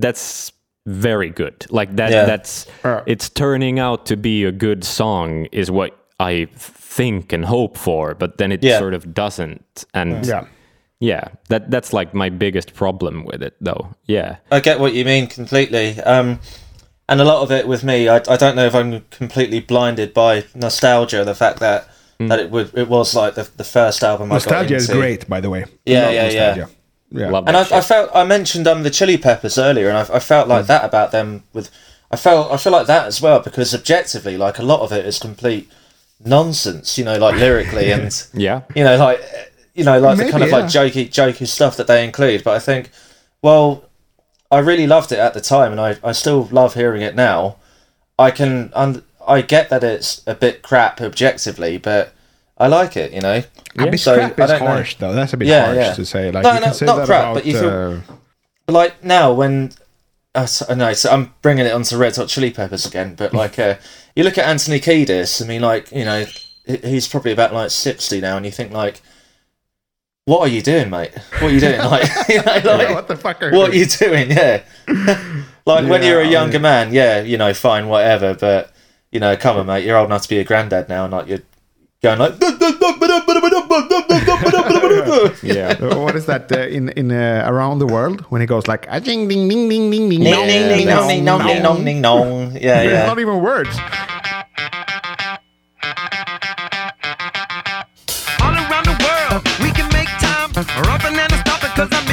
that's 0.00 0.52
very 0.86 1.30
good. 1.30 1.66
Like 1.70 1.96
that, 1.96 2.10
Yeah. 2.12 2.24
that's 2.26 2.66
Uh. 2.84 3.00
it's 3.06 3.28
turning 3.28 3.78
out 3.80 4.06
to 4.06 4.16
be 4.16 4.44
a 4.44 4.52
good 4.52 4.84
song, 4.84 5.46
is 5.52 5.70
what 5.70 5.96
I 6.20 6.46
think 6.54 7.32
and 7.32 7.44
hope 7.44 7.76
for. 7.76 8.14
But 8.14 8.38
then 8.38 8.52
it 8.52 8.62
Yeah. 8.62 8.78
sort 8.78 8.94
of 8.94 9.12
doesn't, 9.12 9.84
and 9.94 10.24
yeah, 10.24 10.44
yeah, 11.00 11.24
that 11.48 11.70
that's 11.70 11.92
like 11.92 12.14
my 12.14 12.28
biggest 12.30 12.72
problem 12.74 13.24
with 13.24 13.42
it, 13.42 13.54
though. 13.60 13.88
Yeah, 14.06 14.36
I 14.50 14.60
get 14.60 14.78
what 14.80 14.92
you 14.94 15.04
mean 15.04 15.26
completely. 15.26 16.00
Um, 16.00 16.38
and 17.08 17.20
a 17.20 17.24
lot 17.24 17.42
of 17.42 17.50
it 17.52 17.66
with 17.68 17.84
me, 17.84 18.08
I, 18.08 18.16
I 18.28 18.36
don't 18.36 18.56
know 18.56 18.66
if 18.66 18.74
I'm 18.74 19.00
completely 19.10 19.60
blinded 19.60 20.14
by 20.14 20.44
nostalgia, 20.54 21.24
the 21.24 21.34
fact 21.34 21.58
that 21.60 21.88
that 22.18 22.38
it 22.38 22.50
would 22.50 22.70
it 22.74 22.88
was 22.88 23.14
like 23.14 23.34
the, 23.34 23.46
the 23.58 23.64
first 23.64 24.02
album 24.02 24.26
I 24.32 24.36
got 24.38 24.44
nostalgia 24.46 24.74
into. 24.76 24.84
is 24.84 24.88
great, 24.90 25.28
by 25.28 25.40
the 25.40 25.50
way. 25.50 25.64
Yeah, 25.84 26.04
Love 26.06 26.14
yeah, 26.14 26.22
yeah. 26.22 26.22
nostalgia. 26.24 26.60
yeah. 26.60 26.66
Love 27.10 27.46
And. 27.46 27.56
I, 27.56 27.60
I 27.60 27.80
felt 27.80 28.10
I 28.14 28.24
mentioned 28.24 28.66
um 28.66 28.82
the 28.82 28.90
Chili 28.90 29.16
Peppers 29.16 29.58
earlier, 29.58 29.88
and 29.88 29.98
I, 29.98 30.16
I 30.16 30.18
felt 30.18 30.48
like 30.48 30.66
that 30.66 30.84
about 30.84 31.12
them. 31.12 31.44
With 31.52 31.70
I 32.10 32.16
felt 32.16 32.52
I 32.52 32.56
feel 32.56 32.72
like 32.72 32.86
that 32.86 33.06
as 33.06 33.20
well 33.20 33.40
because 33.40 33.74
objectively, 33.74 34.36
like 34.36 34.58
a 34.58 34.62
lot 34.62 34.80
of 34.80 34.92
it 34.92 35.06
is 35.06 35.18
complete 35.18 35.70
nonsense. 36.24 36.98
You 36.98 37.04
know, 37.04 37.18
like 37.18 37.36
lyrically 37.36 37.92
and 37.96 38.10
yeah, 38.32 38.62
you 38.74 38.84
know, 38.84 38.96
like 38.96 39.20
you 39.76 39.84
know, 39.84 40.00
like 40.00 40.16
the 40.16 40.24
kind 40.24 40.40
Maybe, 40.40 40.46
of 40.46 40.52
like 40.52 40.64
jokey, 40.64 41.08
jokey 41.08 41.46
stuff 41.46 41.76
that 41.76 41.86
they 41.86 42.02
include. 42.02 42.42
But 42.42 42.54
I 42.54 42.58
think, 42.58 42.90
well, 43.42 43.84
I 44.50 44.58
really 44.58 44.86
loved 44.86 45.12
it 45.12 45.18
at 45.18 45.34
the 45.34 45.40
time, 45.40 45.70
and 45.70 45.80
I, 45.80 45.96
I 46.02 46.12
still 46.12 46.48
love 46.50 46.74
hearing 46.74 47.02
it 47.02 47.14
now. 47.14 47.56
I 48.18 48.30
can, 48.30 48.72
un- 48.74 49.04
I 49.28 49.42
get 49.42 49.68
that 49.68 49.84
it's 49.84 50.22
a 50.26 50.34
bit 50.34 50.62
crap 50.62 51.02
objectively, 51.02 51.76
but 51.76 52.14
I 52.58 52.68
like 52.68 52.96
it. 52.96 53.12
You 53.12 53.20
know, 53.20 53.42
A 53.78 53.90
bit 53.90 54.00
So, 54.00 54.14
crap 54.16 54.38
is 54.40 54.48
don't 54.50 54.60
know. 54.60 54.66
harsh, 54.66 54.96
though. 54.96 55.12
That's 55.12 55.32
a 55.32 55.36
bit 55.36 55.48
Yeah, 55.48 55.66
harsh 55.66 55.76
yeah. 55.76 55.92
to 55.94 56.04
say. 56.06 56.30
Like 56.30 56.44
No, 56.44 56.54
you 56.54 56.60
no, 56.60 56.64
can 56.66 56.74
say 56.74 56.86
not 56.86 56.96
that 56.96 57.06
crap, 57.06 57.22
about. 57.22 57.34
but 57.34 57.46
you 57.46 57.58
feel- 57.58 58.02
uh, 58.08 58.72
like 58.72 59.04
now, 59.04 59.32
when 59.32 59.72
uh, 60.34 60.46
no, 60.74 60.92
so 60.92 61.10
I'm 61.10 61.32
bringing 61.42 61.66
it 61.66 61.72
onto 61.72 61.96
Red 61.96 62.16
Hot 62.16 62.28
Chili 62.28 62.50
Peppers 62.50 62.84
again. 62.86 63.14
But 63.14 63.32
like, 63.42 63.58
uh, 63.58 63.76
you 64.14 64.24
look 64.24 64.38
at 64.38 64.46
Anthony 64.46 64.80
Kiedis. 64.80 65.42
I 65.42 65.46
mean, 65.46 65.62
like, 65.62 65.90
you 65.92 66.04
know, 66.04 66.24
he's 66.66 67.06
probably 67.08 67.32
about 67.32 67.52
like 67.54 67.70
sixty 67.70 68.20
now, 68.20 68.36
and 68.36 68.44
you 68.46 68.52
think 68.52 68.72
like, 68.72 69.00
what 70.24 70.40
are 70.40 70.48
you 70.48 70.62
doing, 70.62 70.90
mate? 70.90 71.12
What 71.40 71.44
are 71.44 71.50
you 71.54 71.60
doing? 71.60 71.78
Like, 71.90 72.08
you 72.28 72.42
know, 72.42 72.76
like 72.76 72.90
what 72.94 73.08
the 73.08 73.16
fuck 73.16 73.42
are 73.42 73.50
what 73.52 73.70
are 73.70 73.76
you? 73.76 73.86
doing? 73.86 74.30
Yeah, 74.30 74.62
like 75.66 75.88
when 75.88 76.02
you're 76.02 76.20
a 76.20 76.26
younger 76.28 76.58
man, 76.58 76.92
yeah, 76.92 77.20
you 77.22 77.38
know, 77.38 77.54
fine, 77.54 77.88
whatever. 77.88 78.34
But 78.34 78.72
you 79.12 79.20
know, 79.20 79.36
come 79.36 79.56
on, 79.58 79.66
mate, 79.66 79.84
you're 79.84 79.96
old 79.96 80.06
enough 80.08 80.22
to 80.22 80.28
be 80.28 80.38
a 80.38 80.44
granddad 80.44 80.88
now, 80.88 81.04
and 81.04 81.12
like 81.12 81.28
you're 81.28 81.42
going 82.02 82.18
like. 82.18 82.34
yeah. 85.42 85.76
Uh, 85.80 85.98
what 85.98 86.14
is 86.16 86.26
that 86.26 86.50
uh, 86.52 86.60
in 86.68 86.88
in 86.90 87.10
uh, 87.12 87.44
around 87.46 87.78
the 87.78 87.86
world 87.86 88.20
when 88.30 88.40
he 88.40 88.46
goes 88.46 88.66
like 88.68 88.86
"Ah, 88.90 88.98
ding 88.98 89.28
ding 89.28 89.48
ding 89.48 89.68
ding 89.68 89.90
ding 89.90 90.08
ding 90.10 90.20
Ding, 90.20 90.32
dong, 90.34 90.46
ding, 90.46 90.68
ding, 90.68 90.86
dong, 90.86 91.08
ding, 91.08 91.24
dong, 91.24 91.46
ding, 91.46 91.62
dong, 91.62 91.84
ding, 91.84 92.02
dong. 92.02 92.52
Yeah, 92.56 92.82
It's 92.82 92.92
yeah. 92.92 93.06
not 93.06 93.18
even 93.18 93.40
words. 93.42 93.74
all 98.42 98.54
around 98.54 98.84
the 98.86 98.96
world. 99.04 99.42
We 99.62 99.70
can 99.72 99.88
make 99.92 100.08
time. 100.20 100.52
Rougher 100.86 101.10
than 101.10 101.32
a 101.32 101.38
stopper, 101.44 101.68
cause 101.76 101.88
I'm 101.92 102.05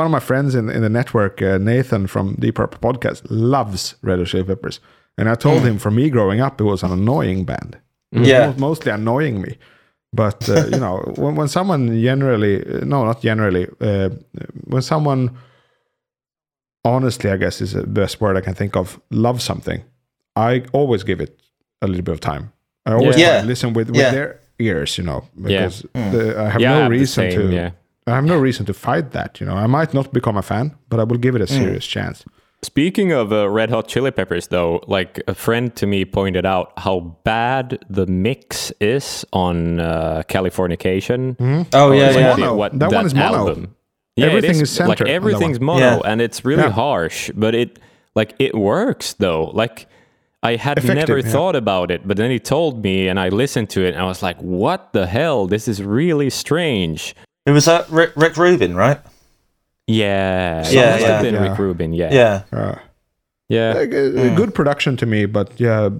One 0.00 0.06
of 0.06 0.12
my 0.12 0.20
friends 0.30 0.54
in 0.54 0.70
in 0.70 0.80
the 0.80 0.88
network, 0.88 1.42
uh, 1.42 1.58
Nathan 1.58 2.06
from 2.06 2.34
Deep 2.42 2.54
Purple 2.54 2.78
Podcast, 2.80 3.20
loves 3.28 3.96
Red 4.02 4.18
Hot 4.18 4.28
Chili 4.28 4.44
Peppers, 4.44 4.80
and 5.18 5.28
I 5.28 5.34
told 5.34 5.60
him 5.62 5.78
for 5.78 5.90
me 5.90 6.08
growing 6.08 6.40
up, 6.40 6.58
it 6.60 6.64
was 6.64 6.82
an 6.82 6.90
annoying 6.90 7.44
band. 7.44 7.76
It 8.12 8.26
Yeah. 8.26 8.46
mo- 8.46 8.68
mostly 8.68 8.92
annoying 8.92 9.42
me. 9.42 9.58
But 10.22 10.48
uh, 10.48 10.66
you 10.72 10.80
know, 10.80 10.96
when, 11.22 11.34
when 11.36 11.48
someone 11.48 11.82
generally, 12.02 12.54
uh, 12.66 12.84
no, 12.92 13.04
not 13.04 13.20
generally, 13.22 13.66
uh, 13.88 14.08
when 14.72 14.82
someone 14.82 15.30
honestly, 16.84 17.30
I 17.30 17.36
guess 17.36 17.60
is 17.60 17.72
the 17.72 17.86
best 17.86 18.20
word 18.22 18.36
I 18.38 18.40
can 18.44 18.54
think 18.54 18.76
of, 18.76 18.98
loves 19.10 19.44
something, 19.44 19.82
I 20.36 20.62
always 20.72 21.02
give 21.04 21.20
it 21.20 21.32
a 21.82 21.86
little 21.86 22.04
bit 22.04 22.14
of 22.14 22.20
time. 22.20 22.44
I 22.86 22.92
always 22.94 23.16
Yeah. 23.18 23.40
try 23.40 23.48
listen 23.48 23.74
with, 23.74 23.88
with 23.88 24.00
Yeah. 24.00 24.12
their 24.14 24.40
ears, 24.58 24.96
you 24.98 25.04
know, 25.04 25.20
because 25.42 25.84
the, 25.92 26.34
I 26.44 26.48
have 26.52 26.60
Yeah, 26.62 26.72
I 26.72 26.74
no 26.76 26.82
have 26.82 26.90
reason 26.90 27.30
same, 27.30 27.50
to. 27.50 27.72
Yeah. 28.06 28.12
I 28.12 28.16
have 28.16 28.24
no 28.24 28.38
reason 28.38 28.66
to 28.66 28.74
fight 28.74 29.10
that. 29.12 29.40
You 29.40 29.46
know, 29.46 29.54
I 29.54 29.66
might 29.66 29.92
not 29.94 30.12
become 30.12 30.36
a 30.36 30.42
fan, 30.42 30.74
but 30.88 31.00
I 31.00 31.04
will 31.04 31.18
give 31.18 31.34
it 31.36 31.40
a 31.42 31.46
serious 31.46 31.86
chance. 31.86 32.24
Speaking 32.62 33.10
of 33.12 33.32
uh, 33.32 33.48
Red 33.48 33.70
Hot 33.70 33.88
Chili 33.88 34.10
Peppers, 34.10 34.48
though, 34.48 34.82
like 34.86 35.22
a 35.26 35.34
friend 35.34 35.74
to 35.76 35.86
me 35.86 36.04
pointed 36.04 36.44
out 36.44 36.72
how 36.76 37.16
bad 37.24 37.82
the 37.88 38.06
mix 38.06 38.70
is 38.80 39.24
on 39.32 39.80
uh, 39.80 40.22
Californication. 40.28 41.36
Oh 41.72 41.92
yeah, 41.92 42.08
It's 42.08 42.16
yeah. 42.16 42.36
mono. 42.36 42.68
That 42.78 42.92
one 42.92 43.06
is 43.06 43.14
mono. 43.14 43.66
Yeah, 44.16 44.26
Everything 44.26 44.50
is, 44.50 44.62
is 44.62 44.70
centered 44.72 45.00
like 45.00 45.08
everything's 45.08 45.58
one. 45.58 45.66
mono, 45.80 45.86
Yeah. 45.96 46.00
and 46.12 46.20
it's 46.20 46.44
really 46.44 46.64
Yeah. 46.64 46.70
harsh. 46.70 47.30
But 47.34 47.54
it 47.54 47.78
like 48.14 48.34
it 48.38 48.54
works 48.54 49.14
though. 49.14 49.44
Like 49.54 49.86
I 50.42 50.56
had 50.56 50.78
Effective, 50.78 51.08
never 51.08 51.18
yeah. 51.20 51.30
thought 51.32 51.56
about 51.56 51.90
it, 51.90 52.06
but 52.06 52.16
then 52.16 52.30
he 52.30 52.38
told 52.38 52.82
me, 52.82 53.08
and 53.08 53.18
I 53.20 53.28
listened 53.28 53.70
to 53.70 53.84
it, 53.84 53.94
and 53.94 53.98
I 54.02 54.04
was 54.06 54.22
like, 54.22 54.38
"What 54.40 54.92
the 54.92 55.06
hell? 55.06 55.46
This 55.46 55.68
is 55.68 55.82
really 55.82 56.28
strange." 56.30 57.14
It 57.46 57.52
was 57.52 57.64
that 57.64 57.88
Rick, 57.90 58.12
Rick 58.16 58.36
Rubin, 58.36 58.74
right? 58.76 59.00
Yeah, 59.86 60.60
it 60.60 60.72
Yeah, 60.72 60.90
must 60.90 61.02
yeah. 61.02 61.08
have 61.12 61.22
been 61.22 61.34
Yeah. 61.34 61.48
Rick 61.48 61.58
Rubin. 61.58 61.92
Yeah, 61.92 62.12
Yeah. 62.14 62.42
Uh, 62.52 62.74
yeah. 63.48 63.74
a 63.76 63.86
g- 63.86 63.96
a 64.28 64.34
good 64.36 64.54
production 64.54 64.96
to 64.98 65.06
me, 65.06 65.26
but 65.26 65.50
yeah, 65.58 65.90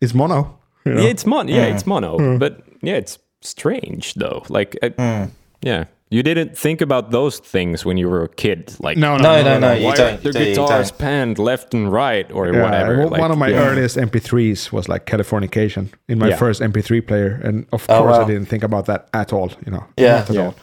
it's 0.00 0.14
mono. 0.14 0.58
You 0.84 0.94
know? 0.94 1.02
Yeah, 1.02 1.08
it's 1.10 1.26
mon. 1.26 1.48
Yeah, 1.48 1.64
it's 1.74 1.86
mono. 1.86 2.38
But 2.38 2.60
yeah, 2.82 2.94
it's 2.96 3.18
strange 3.40 4.14
though. 4.14 4.44
Like, 4.48 4.78
uh, 4.82 5.26
yeah, 5.62 5.84
you 6.10 6.22
didn't 6.22 6.56
think 6.56 6.80
about 6.80 7.10
those 7.10 7.38
things 7.38 7.84
when 7.84 7.96
you 7.98 8.08
were 8.08 8.22
a 8.24 8.28
kid. 8.28 8.74
Like, 8.80 8.96
no, 8.96 9.16
No, 9.16 9.42
no, 9.42 9.58
no. 9.58 9.72
You 9.74 9.84
why 9.86 9.94
don't. 9.96 10.22
the 10.22 10.28
you 10.38 10.54
guitars 10.54 10.90
don't. 10.90 10.98
panned 10.98 11.38
left 11.38 11.74
and 11.74 11.92
right 11.92 12.30
or 12.32 12.46
Yeah, 12.52 12.62
whatever. 12.62 12.98
one- 12.98 13.10
Like, 13.10 13.20
one 13.20 13.30
of 13.30 13.38
my 13.38 13.48
yeah. 13.48 13.66
earliest 13.68 13.96
MP3s 13.98 14.72
was 14.72 14.88
like 14.88 15.04
Californication 15.06 15.88
in 16.08 16.18
my 16.18 16.28
Yeah. 16.28 16.36
first 16.36 16.62
MP3 16.62 17.00
player, 17.06 17.40
and 17.44 17.66
of 17.72 17.84
Oh, 17.88 17.98
course 18.02 18.16
I 18.18 18.24
didn't 18.24 18.46
think 18.46 18.62
about 18.64 18.86
that 18.86 19.08
at 19.12 19.32
all. 19.32 19.50
You 19.66 19.72
know, 19.72 19.84
Yeah. 19.96 20.18
not 20.18 20.30
at 20.30 20.34
Yeah. 20.36 20.44
all. 20.44 20.54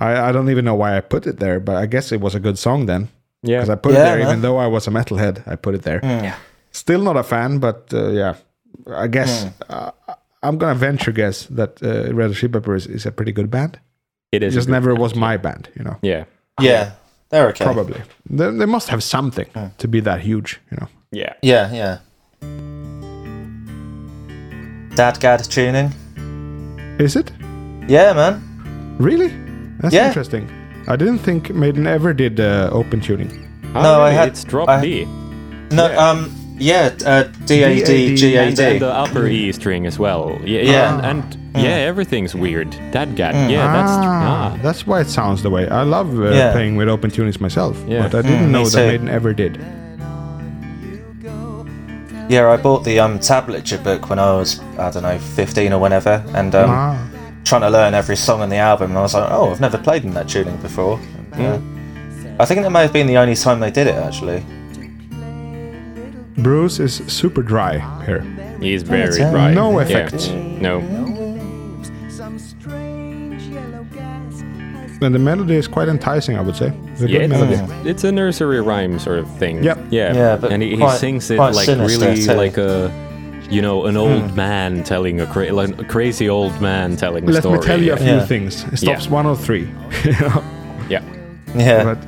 I, 0.00 0.28
I 0.28 0.32
don't 0.32 0.50
even 0.50 0.64
know 0.64 0.74
why 0.76 0.96
I 0.96 1.00
put 1.00 1.26
it 1.26 1.38
there, 1.38 1.60
but 1.60 1.76
I 1.76 1.86
guess 1.86 2.12
it 2.12 2.20
was 2.20 2.34
a 2.34 2.40
good 2.40 2.58
song 2.58 2.86
then. 2.86 3.08
Yeah. 3.42 3.58
because 3.60 3.70
I 3.70 3.76
put 3.76 3.92
Yeah, 3.92 4.00
it 4.00 4.04
there, 4.04 4.18
man. 4.18 4.26
even 4.28 4.42
though 4.42 4.58
I 4.58 4.66
was 4.66 4.88
a 4.88 4.90
metalhead. 4.90 5.42
I 5.46 5.54
put 5.56 5.74
it 5.76 5.82
there. 5.82 6.00
Yeah. 6.02 6.34
Still 6.72 7.02
not 7.02 7.16
a 7.16 7.22
fan, 7.22 7.58
but 7.60 7.86
uh, 7.94 8.08
yeah, 8.10 8.34
I 9.04 9.06
guess 9.06 9.46
uh, 9.70 9.90
I'm 10.42 10.58
gonna 10.58 10.74
venture 10.74 11.12
guess 11.12 11.46
that 11.46 11.80
uh, 11.82 12.12
Red 12.14 12.28
Hot 12.30 12.36
Chili 12.36 12.52
Peppers 12.52 12.86
is 12.88 13.06
a 13.06 13.12
pretty 13.12 13.30
good 13.32 13.48
band. 13.48 13.78
It 14.32 14.42
It 14.42 14.46
is. 14.48 14.54
a 14.54 14.58
just 14.58 14.68
never 14.68 14.90
band, 14.90 14.98
was 15.02 15.14
my 15.14 15.36
band. 15.36 15.68
You 15.76 15.84
know, 15.84 15.96
Yeah. 16.02 16.24
Yeah. 16.60 16.90
They're 17.30 17.48
okay. 17.48 17.64
probably 17.64 18.00
they, 18.28 18.50
they 18.50 18.66
must 18.66 18.88
have 18.88 19.02
something 19.02 19.46
to 19.78 19.88
be 19.88 20.00
that 20.00 20.20
huge. 20.20 20.60
You 20.70 20.76
know, 20.80 20.88
Yeah. 21.12 21.32
Yeah, 21.42 21.72
yeah. 21.72 21.98
Dad 24.96 25.14
DADGAD 25.14 25.48
tuning. 25.48 25.92
is 26.98 27.16
it 27.16 27.32
Yeah, 27.88 28.12
man. 28.12 28.96
really? 28.98 29.32
That's 29.80 29.94
Yeah. 29.94 30.08
interesting. 30.08 30.48
I 30.88 30.96
didn't 30.96 31.18
think 31.18 31.50
Maiden 31.54 31.86
ever 31.86 32.12
did 32.14 32.40
uh, 32.40 32.70
open 32.72 33.00
tuning. 33.00 33.30
Oh, 33.74 33.82
No, 33.82 34.00
I 34.02 34.10
had- 34.10 34.28
It's 34.28 34.44
drop 34.44 34.68
I- 34.68 34.80
D. 34.80 35.06
No, 35.70 35.84
um, 35.98 36.30
yeah, 36.58 36.90
uh, 37.04 37.24
D 37.44 37.62
A 37.62 37.84
D 37.84 38.16
G 38.16 38.36
A 38.36 38.42
And, 38.42 38.58
and 38.58 38.80
the 38.80 38.88
upper 38.90 39.26
E 39.26 39.52
string 39.52 39.86
as 39.86 39.98
well. 39.98 40.38
Yeah. 40.44 40.62
Yeah. 40.62 40.94
And, 40.98 41.04
and 41.22 41.47
Yeah, 41.62 41.76
everything's 41.90 42.34
weird. 42.34 42.72
That 42.92 43.14
guy. 43.16 43.32
Yeah, 43.48 43.72
that's 43.72 43.90
Ah, 43.92 44.52
ah. 44.54 44.58
that's 44.62 44.86
why 44.86 45.00
it 45.00 45.08
sounds 45.08 45.42
the 45.42 45.50
way. 45.50 45.68
I 45.68 45.82
love 45.82 46.18
uh, 46.18 46.30
Yeah. 46.30 46.52
playing 46.52 46.76
with 46.76 46.88
open 46.88 47.10
tunings 47.10 47.40
myself, 47.40 47.76
Yeah. 47.86 48.02
but 48.08 48.14
I 48.14 48.22
didn't 48.22 48.48
Mm, 48.48 48.50
know 48.50 48.64
me 48.64 48.70
that 48.70 48.80
too. 48.82 48.86
Maiden 48.86 49.08
ever 49.08 49.32
did. 49.34 49.58
Yeah, 52.28 52.50
I 52.50 52.56
bought 52.58 52.84
the 52.84 53.00
um 53.00 53.18
tablature 53.18 53.82
book 53.82 54.10
when 54.10 54.18
I 54.18 54.32
was 54.36 54.60
I 54.78 54.90
don't 54.90 55.02
know 55.02 55.18
15 55.18 55.72
or 55.72 55.80
whenever, 55.80 56.22
and 56.34 56.54
um, 56.54 56.70
Ah. 56.70 56.96
trying 57.44 57.62
to 57.62 57.70
learn 57.70 57.94
every 57.94 58.16
song 58.16 58.42
on 58.42 58.50
the 58.50 58.56
album, 58.58 58.90
and 58.90 58.98
I 58.98 59.02
was 59.02 59.14
like, 59.14 59.30
oh, 59.32 59.50
I've 59.50 59.60
never 59.60 59.78
played 59.78 60.04
in 60.04 60.12
that 60.14 60.28
tuning 60.28 60.56
before. 60.58 61.00
And, 61.32 61.46
uh, 61.46 61.58
I 62.40 62.44
think 62.44 62.62
that 62.62 62.70
may 62.70 62.82
have 62.82 62.92
been 62.92 63.06
the 63.06 63.16
only 63.16 63.34
time 63.34 63.60
they 63.60 63.70
did 63.70 63.86
it 63.86 63.94
actually. 63.94 64.42
Bruce 66.36 66.78
is 66.78 67.02
super 67.08 67.42
dry 67.42 67.78
here. 68.04 68.22
He's 68.60 68.82
very 68.82 69.16
yeah. 69.18 69.30
dry. 69.30 69.54
No 69.54 69.70
Yeah. 69.80 69.86
effects. 69.86 70.28
No. 70.60 70.80
And 75.00 75.14
the 75.14 75.18
melody 75.18 75.54
is 75.54 75.68
quite 75.68 75.88
enticing, 75.88 76.36
I 76.36 76.40
would 76.40 76.56
say. 76.56 76.72
It's 76.92 77.02
a 77.02 77.08
Yeah, 77.08 77.26
good 77.26 77.30
it's, 77.32 77.60
melody. 77.60 77.88
it's 77.90 78.04
a 78.04 78.10
nursery 78.12 78.60
rhyme 78.60 78.98
sort 78.98 79.18
of 79.20 79.30
thing. 79.38 79.62
Yep. 79.62 79.78
Yeah. 79.90 80.14
Yeah, 80.14 80.36
but 80.36 80.50
and 80.52 80.62
he, 80.62 80.76
he 80.76 80.90
sings 80.90 81.30
it 81.30 81.38
like 81.38 81.54
sinister 81.66 82.04
really 82.06 82.22
too. 82.24 82.32
like 82.32 82.56
a, 82.58 82.90
you 83.48 83.62
know, 83.62 83.86
an 83.86 83.96
old 83.96 84.34
man 84.34 84.82
telling 84.82 85.20
a, 85.20 85.26
cra- 85.26 85.52
like 85.52 85.78
a 85.78 85.84
crazy 85.84 86.28
old 86.28 86.60
man 86.60 86.96
telling 86.96 87.24
a 87.28 87.30
Let 87.32 87.42
story. 87.44 87.58
me 87.58 87.64
tell 87.64 87.80
you 87.82 87.92
a 87.92 87.96
few 87.96 88.06
Yeah. 88.06 88.26
things. 88.26 88.64
It 88.72 88.78
stops 88.78 89.04
Yeah. 89.06 89.12
one 89.12 89.26
or 89.26 89.36
three. 89.36 89.68
you? 90.04 90.14
Yeah. 90.88 91.02
Yeah, 91.54 91.84
But 91.84 91.98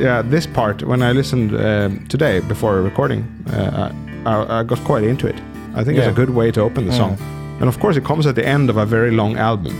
yeah, 0.00 0.22
this 0.22 0.46
part, 0.46 0.82
when 0.82 1.02
I 1.02 1.12
listened 1.12 1.54
um, 1.54 2.06
today 2.08 2.40
before 2.40 2.80
recording, 2.82 3.24
uh, 3.52 3.92
I, 4.26 4.60
I 4.60 4.62
got 4.62 4.78
quite 4.84 5.04
into 5.04 5.26
it. 5.26 5.36
I 5.74 5.84
think 5.84 5.98
Yeah. 5.98 6.04
it's 6.08 6.12
a 6.12 6.14
good 6.14 6.30
way 6.30 6.50
to 6.52 6.60
open 6.62 6.86
the 6.86 6.92
song. 6.92 7.16
And 7.60 7.68
of 7.68 7.78
course, 7.78 7.96
it 7.98 8.04
comes 8.04 8.26
at 8.26 8.34
the 8.36 8.46
end 8.46 8.70
of 8.70 8.76
a 8.78 8.86
very 8.86 9.10
long 9.10 9.36
album. 9.36 9.74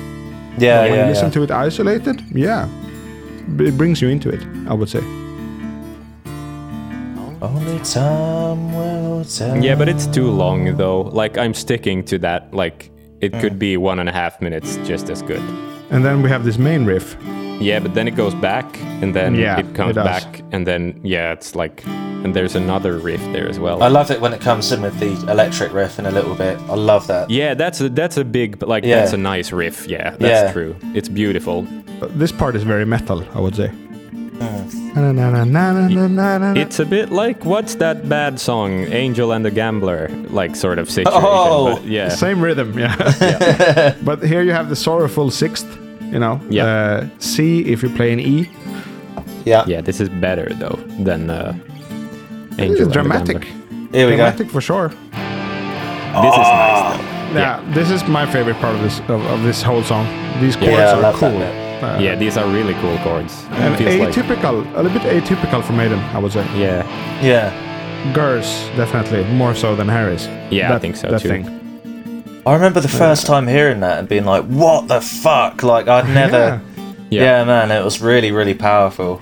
Yeah, 0.59 0.83
when 0.83 0.93
yeah. 0.93 1.03
you 1.03 1.09
listen 1.11 1.27
yeah. 1.27 1.33
to 1.33 1.43
it 1.43 1.51
isolated, 1.51 2.23
yeah, 2.33 2.69
it 3.59 3.77
brings 3.77 4.01
you 4.01 4.09
into 4.09 4.29
it. 4.29 4.43
I 4.69 4.75
would 4.75 4.89
say. 4.89 5.03
Only 7.43 7.79
time 7.79 8.75
will 8.75 9.25
tell. 9.25 9.57
Yeah, 9.65 9.75
but 9.75 9.89
it's 9.89 10.07
too 10.07 10.31
long 10.31 10.77
though. 10.77 11.03
Like 11.03 11.39
I'm 11.39 11.55
sticking 11.55 12.05
to 12.05 12.19
that. 12.19 12.53
Like 12.53 12.91
it 13.21 13.33
could 13.33 13.55
mm. 13.55 13.59
be 13.59 13.77
one 13.77 13.99
and 13.99 14.09
a 14.09 14.13
half 14.13 14.41
minutes 14.43 14.77
just 14.85 15.09
as 15.09 15.23
good. 15.23 15.43
And 15.91 16.05
then 16.05 16.23
we 16.23 16.29
have 16.29 16.45
this 16.45 16.59
main 16.59 16.85
riff. 16.85 17.17
Yeah, 17.59 17.81
but 17.81 17.95
then 17.95 18.07
it 18.09 18.15
goes 18.15 18.35
back 18.35 18.67
and 19.03 19.15
then 19.15 19.35
Yeah, 19.35 19.59
it 19.59 19.75
comes 19.75 19.97
it 19.97 20.05
back 20.05 20.43
and 20.53 20.67
then 20.67 21.01
yeah, 21.03 21.33
it's 21.33 21.55
like 21.55 21.83
and 22.25 22.35
there's 22.35 22.55
another 22.57 22.99
riff 22.99 23.21
there 23.33 23.49
as 23.49 23.59
well. 23.59 23.83
I 23.83 23.89
love 23.89 24.11
it 24.11 24.21
when 24.21 24.33
it 24.33 24.41
comes 24.41 24.73
in 24.73 24.83
with 24.83 24.99
the 24.99 25.13
electric 25.31 25.73
riff 25.73 25.99
in 25.99 26.07
a 26.07 26.11
little 26.11 26.35
bit. 26.35 26.59
I 26.69 26.75
love 26.75 27.07
that. 27.07 27.31
yeah, 27.31 27.55
that's 27.55 27.81
a 27.81 27.89
that's 27.89 28.17
a 28.17 28.25
big 28.25 28.63
like 28.63 28.85
Yeah. 28.85 28.97
that's 29.01 29.13
a 29.13 29.17
nice 29.17 29.53
riff. 29.53 29.87
Yeah, 29.87 30.11
that's 30.11 30.23
Yeah. 30.47 30.53
true. 30.53 30.77
It's 30.95 31.09
beautiful. 31.09 31.67
Uh, 32.03 32.09
This 32.17 32.33
part 32.33 32.57
is 32.57 32.63
very 32.63 32.85
metal, 32.87 33.25
I 33.35 33.41
would 33.41 33.55
say. 33.57 33.71
Na. 34.95 36.53
It's 36.57 36.79
a 36.81 36.85
bit 36.87 37.11
like 37.13 37.45
what's 37.45 37.75
that 37.77 38.09
bad 38.09 38.41
song, 38.41 38.87
Angel 38.93 39.33
and 39.33 39.45
the 39.45 39.51
Gambler, 39.51 40.09
like 40.31 40.57
sort 40.57 40.79
of 40.79 40.89
situation. 40.91 41.21
Oh! 41.23 41.75
but 41.77 41.85
yeah. 41.87 42.09
Same 42.27 42.41
rhythm, 42.43 42.79
yeah. 42.79 43.95
but 44.03 44.23
here 44.23 44.43
you 44.43 44.53
have 44.53 44.69
the 44.69 44.77
sorrowful 44.77 45.31
sixth, 45.31 45.67
you 46.13 46.19
know. 46.19 46.41
Yeah. 46.49 46.65
Uh, 46.67 47.07
C 47.19 47.61
if 47.65 47.83
you 47.83 47.91
play 47.91 48.13
an 48.13 48.21
E. 48.21 48.49
Yeah. 49.45 49.65
Yeah, 49.67 49.81
this 49.83 50.01
is 50.01 50.09
better 50.09 50.49
though 50.55 50.79
than 51.05 51.31
uh, 51.31 51.53
Angel. 52.59 52.73
It's 52.73 52.81
and 52.83 52.93
dramatic. 52.93 53.45
Here 53.45 54.07
we 54.07 54.13
go. 54.13 54.17
Dramatic 54.17 54.51
for 54.51 54.61
sure. 54.61 54.89
This 54.89 56.35
is 56.35 56.39
nice 56.39 56.99
though. 57.33 57.39
Yeah, 57.39 57.63
this 57.73 57.91
is 57.91 58.03
my 58.09 58.27
favorite 58.27 58.57
part 58.57 58.75
of 58.75 58.83
this 58.83 58.99
of, 59.01 59.21
of 59.27 59.43
this 59.43 59.63
whole 59.63 59.83
song. 59.85 60.07
These 60.41 60.57
chords 60.57 60.73
Yeah, 60.73 60.97
are 61.05 61.13
cool. 61.15 61.37
Uh, 61.43 61.99
Yeah, 61.99 62.15
these 62.17 62.37
are 62.37 62.47
really 62.49 62.75
cool 62.75 62.99
chords. 62.99 63.45
and 63.53 63.75
It 63.75 63.79
feels 63.79 63.97
like 64.01 64.15
atypical, 64.15 64.67
a 64.77 64.83
little 64.83 64.99
bit 65.01 65.03
atypical 65.23 65.63
for 65.63 65.73
Maiden, 65.73 65.99
I 66.15 66.19
would 66.19 66.33
say. 66.33 66.45
yeah, 66.59 66.85
Yeah. 67.23 67.53
Gers 68.15 68.47
definitely 68.77 69.25
more 69.35 69.55
so 69.55 69.77
than 69.77 69.89
Harris. 69.89 70.27
Yeah, 70.51 70.75
I 70.75 70.79
think 70.79 70.97
so, 70.97 71.09
that 71.11 71.21
too. 71.23 71.29
Thing. 71.29 72.43
I 72.47 72.55
remember 72.55 72.81
the 72.81 72.89
first 72.89 73.27
time 73.27 73.47
hearing 73.47 73.81
that 73.81 73.99
and 73.99 74.09
being 74.09 74.25
like, 74.25 74.45
"What 74.47 74.89
the 74.89 75.01
fuck?" 75.01 75.63
Like 75.63 75.87
I'd 75.89 76.09
never. 76.23 76.61
Yeah. 77.11 77.23
Yeah. 77.23 77.45
man, 77.45 77.71
it 77.71 77.85
was 77.85 78.01
really, 78.01 78.33
really 78.33 78.55
powerful. 78.55 79.21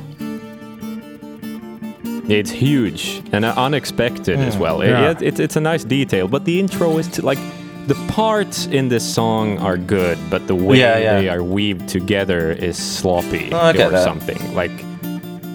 It's 2.29 2.51
huge 2.51 3.23
and 3.33 3.45
uh, 3.45 3.55
unexpected 3.57 4.39
as 4.39 4.57
well. 4.57 4.81
It- 4.83 4.89
Yeah. 4.91 5.11
it- 5.11 5.23
it's 5.23 5.41
it's 5.41 5.57
a 5.57 5.61
nice 5.61 5.85
detail, 5.85 6.29
but 6.29 6.45
the 6.45 6.59
intro 6.61 6.99
is 6.99 7.09
to, 7.09 7.23
like 7.23 7.39
the 7.87 7.95
parts 8.09 8.67
in 8.67 8.89
this 8.89 9.03
song 9.15 9.59
are 9.59 9.79
good, 9.79 10.19
but 10.31 10.47
the 10.47 10.55
way 10.55 10.79
Yeah, 10.79 10.99
yeah. 10.99 11.21
they 11.21 11.29
are 11.31 11.43
weaved 11.43 11.89
together 11.89 12.53
is 12.53 12.77
sloppy 12.77 13.49
Oh, 13.53 13.71
or 13.71 13.73
that. 13.73 14.05
something. 14.05 14.39
Like 14.55 14.73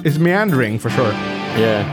It's 0.05 0.17
meandering 0.17 0.79
for 0.79 0.89
sure. 0.89 1.13
yeah. 1.57 1.83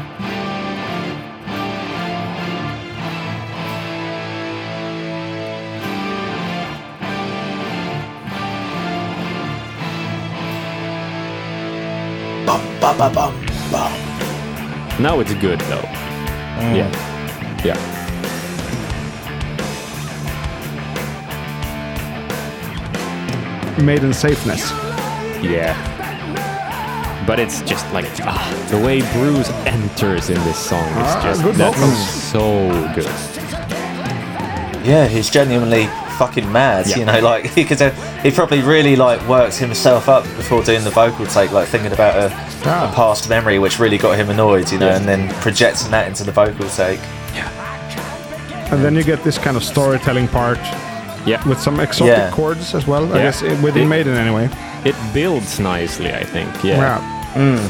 Bum, 12.46 12.60
bum, 12.80 12.98
bum, 12.98 13.12
bum, 13.14 13.14
bum. 13.14 13.39
Now 14.98 15.20
it's 15.20 15.32
good 15.34 15.60
though. 15.62 15.86
Mm. 16.60 16.76
Yeah. 16.76 17.64
Yeah. 17.64 17.76
Maiden 23.82 24.12
safeness. 24.12 24.70
Yeah. 25.42 25.74
But 27.26 27.38
it's 27.40 27.62
just 27.62 27.90
like 27.92 28.06
ah, 28.22 28.66
the 28.70 28.78
way 28.78 29.00
Bruce 29.12 29.48
enters 29.64 30.28
in 30.30 30.36
this 30.44 30.58
song 30.58 30.84
is 30.84 30.94
Ah, 30.96 31.20
just 31.22 31.42
good 31.42 31.54
that's 31.54 31.78
so 32.32 32.68
good. 32.94 33.06
Yeah, 34.86 35.06
he's 35.06 35.30
genuinely 35.30 35.88
fucking 36.20 36.52
mad. 36.52 36.86
Yeah. 36.86 36.98
You 36.98 37.04
know, 37.06 37.20
like 37.20 37.46
he 37.56 37.64
could. 37.64 37.80
He 38.22 38.30
probably 38.30 38.60
really 38.60 38.94
like 38.94 39.20
worked 39.26 39.56
himself 39.56 40.08
up 40.08 40.24
before 40.36 40.62
doing 40.62 40.84
the 40.84 40.90
vocal 40.90 41.24
take, 41.26 41.50
like 41.52 41.66
thinking 41.68 41.92
about 41.92 42.14
a, 42.16 42.28
Ah. 42.64 42.90
a 42.90 42.94
past 42.94 43.28
memory 43.30 43.58
which 43.58 43.78
really 43.78 43.96
got 43.98 44.18
him 44.18 44.28
annoyed. 44.28 44.70
You 44.70 44.78
know, 44.78 44.88
Yeah. 44.90 44.96
and 44.98 45.06
then 45.08 45.28
projecting 45.40 45.90
that 45.92 46.06
into 46.08 46.24
the 46.24 46.32
vocal 46.32 46.68
take. 46.68 47.00
Yeah. 47.34 47.48
And 48.72 48.84
then 48.84 48.94
you 48.94 49.02
get 49.02 49.24
this 49.24 49.38
kind 49.38 49.56
of 49.56 49.64
storytelling 49.64 50.28
part 50.28 50.58
Yeah. 51.26 51.40
with 51.48 51.58
some 51.60 51.80
exotic 51.80 52.16
Yeah. 52.16 52.30
chords 52.30 52.74
as 52.74 52.86
well. 52.86 53.04
I 53.14 53.18
guess 53.22 53.42
i- 53.42 53.54
within 53.62 53.84
It- 53.84 53.88
Maiden 53.96 54.14
anyway. 54.16 54.48
It 54.84 54.94
builds 55.14 55.58
nicely, 55.58 56.12
I 56.12 56.24
think. 56.24 56.50
Yeah. 56.62 57.00
Yeah. 57.36 57.68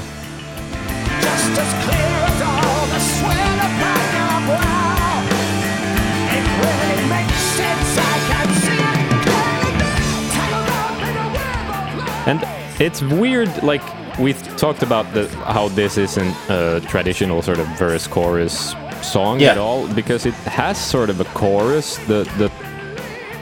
And 12.31 12.41
it's 12.81 13.03
weird, 13.03 13.51
like 13.63 13.83
we 14.19 14.33
talked 14.57 14.83
about 14.83 15.07
the 15.15 15.29
how 15.55 15.69
this 15.69 15.97
isn't 15.99 16.35
a 16.49 16.81
traditional 16.93 17.43
sort 17.43 17.59
of 17.59 17.67
verse 17.79 18.07
chorus 18.07 18.75
song 19.03 19.41
Yeah. 19.41 19.53
at 19.53 19.59
all 19.59 19.87
because 19.95 20.27
it 20.29 20.35
has 20.61 20.77
sort 20.79 21.11
of 21.11 21.21
a 21.21 21.25
chorus, 21.41 21.97
the 22.07 22.21
the 22.39 22.49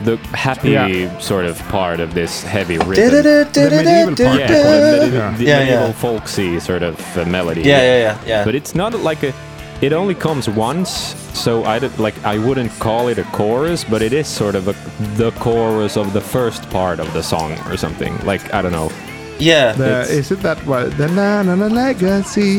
the 0.05 0.17
happy 0.37 0.71
Yeah. 0.71 1.19
sort 1.19 1.45
of 1.45 1.59
part 1.69 2.01
of 2.01 2.15
this 2.15 2.43
heavy 2.45 2.79
rhythm. 2.79 3.11
The 3.11 3.71
medieval 3.71 4.15
part. 4.27 4.39
Yeah, 4.41 4.47
the, 4.47 5.09
Yeah. 5.13 5.31
the 5.37 5.45
medieval 5.67 5.93
folksy 5.93 6.61
sort 6.61 6.83
of 6.83 6.97
uh, 7.17 7.25
melody. 7.25 7.63
Yeah, 7.63 7.83
yeah, 7.83 7.99
yeah, 7.99 8.17
yeah. 8.27 8.45
But 8.45 8.55
it's 8.55 8.75
not 8.75 8.95
like 9.11 9.23
a. 9.25 9.33
It 9.81 9.93
only 9.93 10.15
comes 10.15 10.49
once, 10.49 10.91
so 11.35 11.65
I 11.65 11.79
don't- 11.79 11.99
like 12.01 12.17
I 12.25 12.37
wouldn't 12.39 12.73
call 12.81 13.09
it 13.09 13.19
a 13.19 13.25
chorus, 13.31 13.85
but 13.85 14.03
it 14.03 14.13
is 14.13 14.27
sort 14.27 14.55
of 14.57 14.67
a, 14.67 14.75
the 15.17 15.31
chorus 15.39 15.97
of 15.97 16.13
the 16.13 16.21
first 16.21 16.69
part 16.71 16.99
of 16.99 17.13
the 17.13 17.23
song 17.23 17.53
or 17.71 17.77
something. 17.77 18.19
Like 18.27 18.43
I 18.53 18.61
don't 18.63 18.73
know. 18.73 18.91
yeah. 19.39 19.73
The, 19.73 20.01
is 20.11 20.31
it 20.33 20.41
that 20.43 20.59
one? 20.67 20.91
The 20.97 21.07
na 21.09 21.43
na 21.45 21.55
na 21.55 21.67
legacy. 21.69 22.59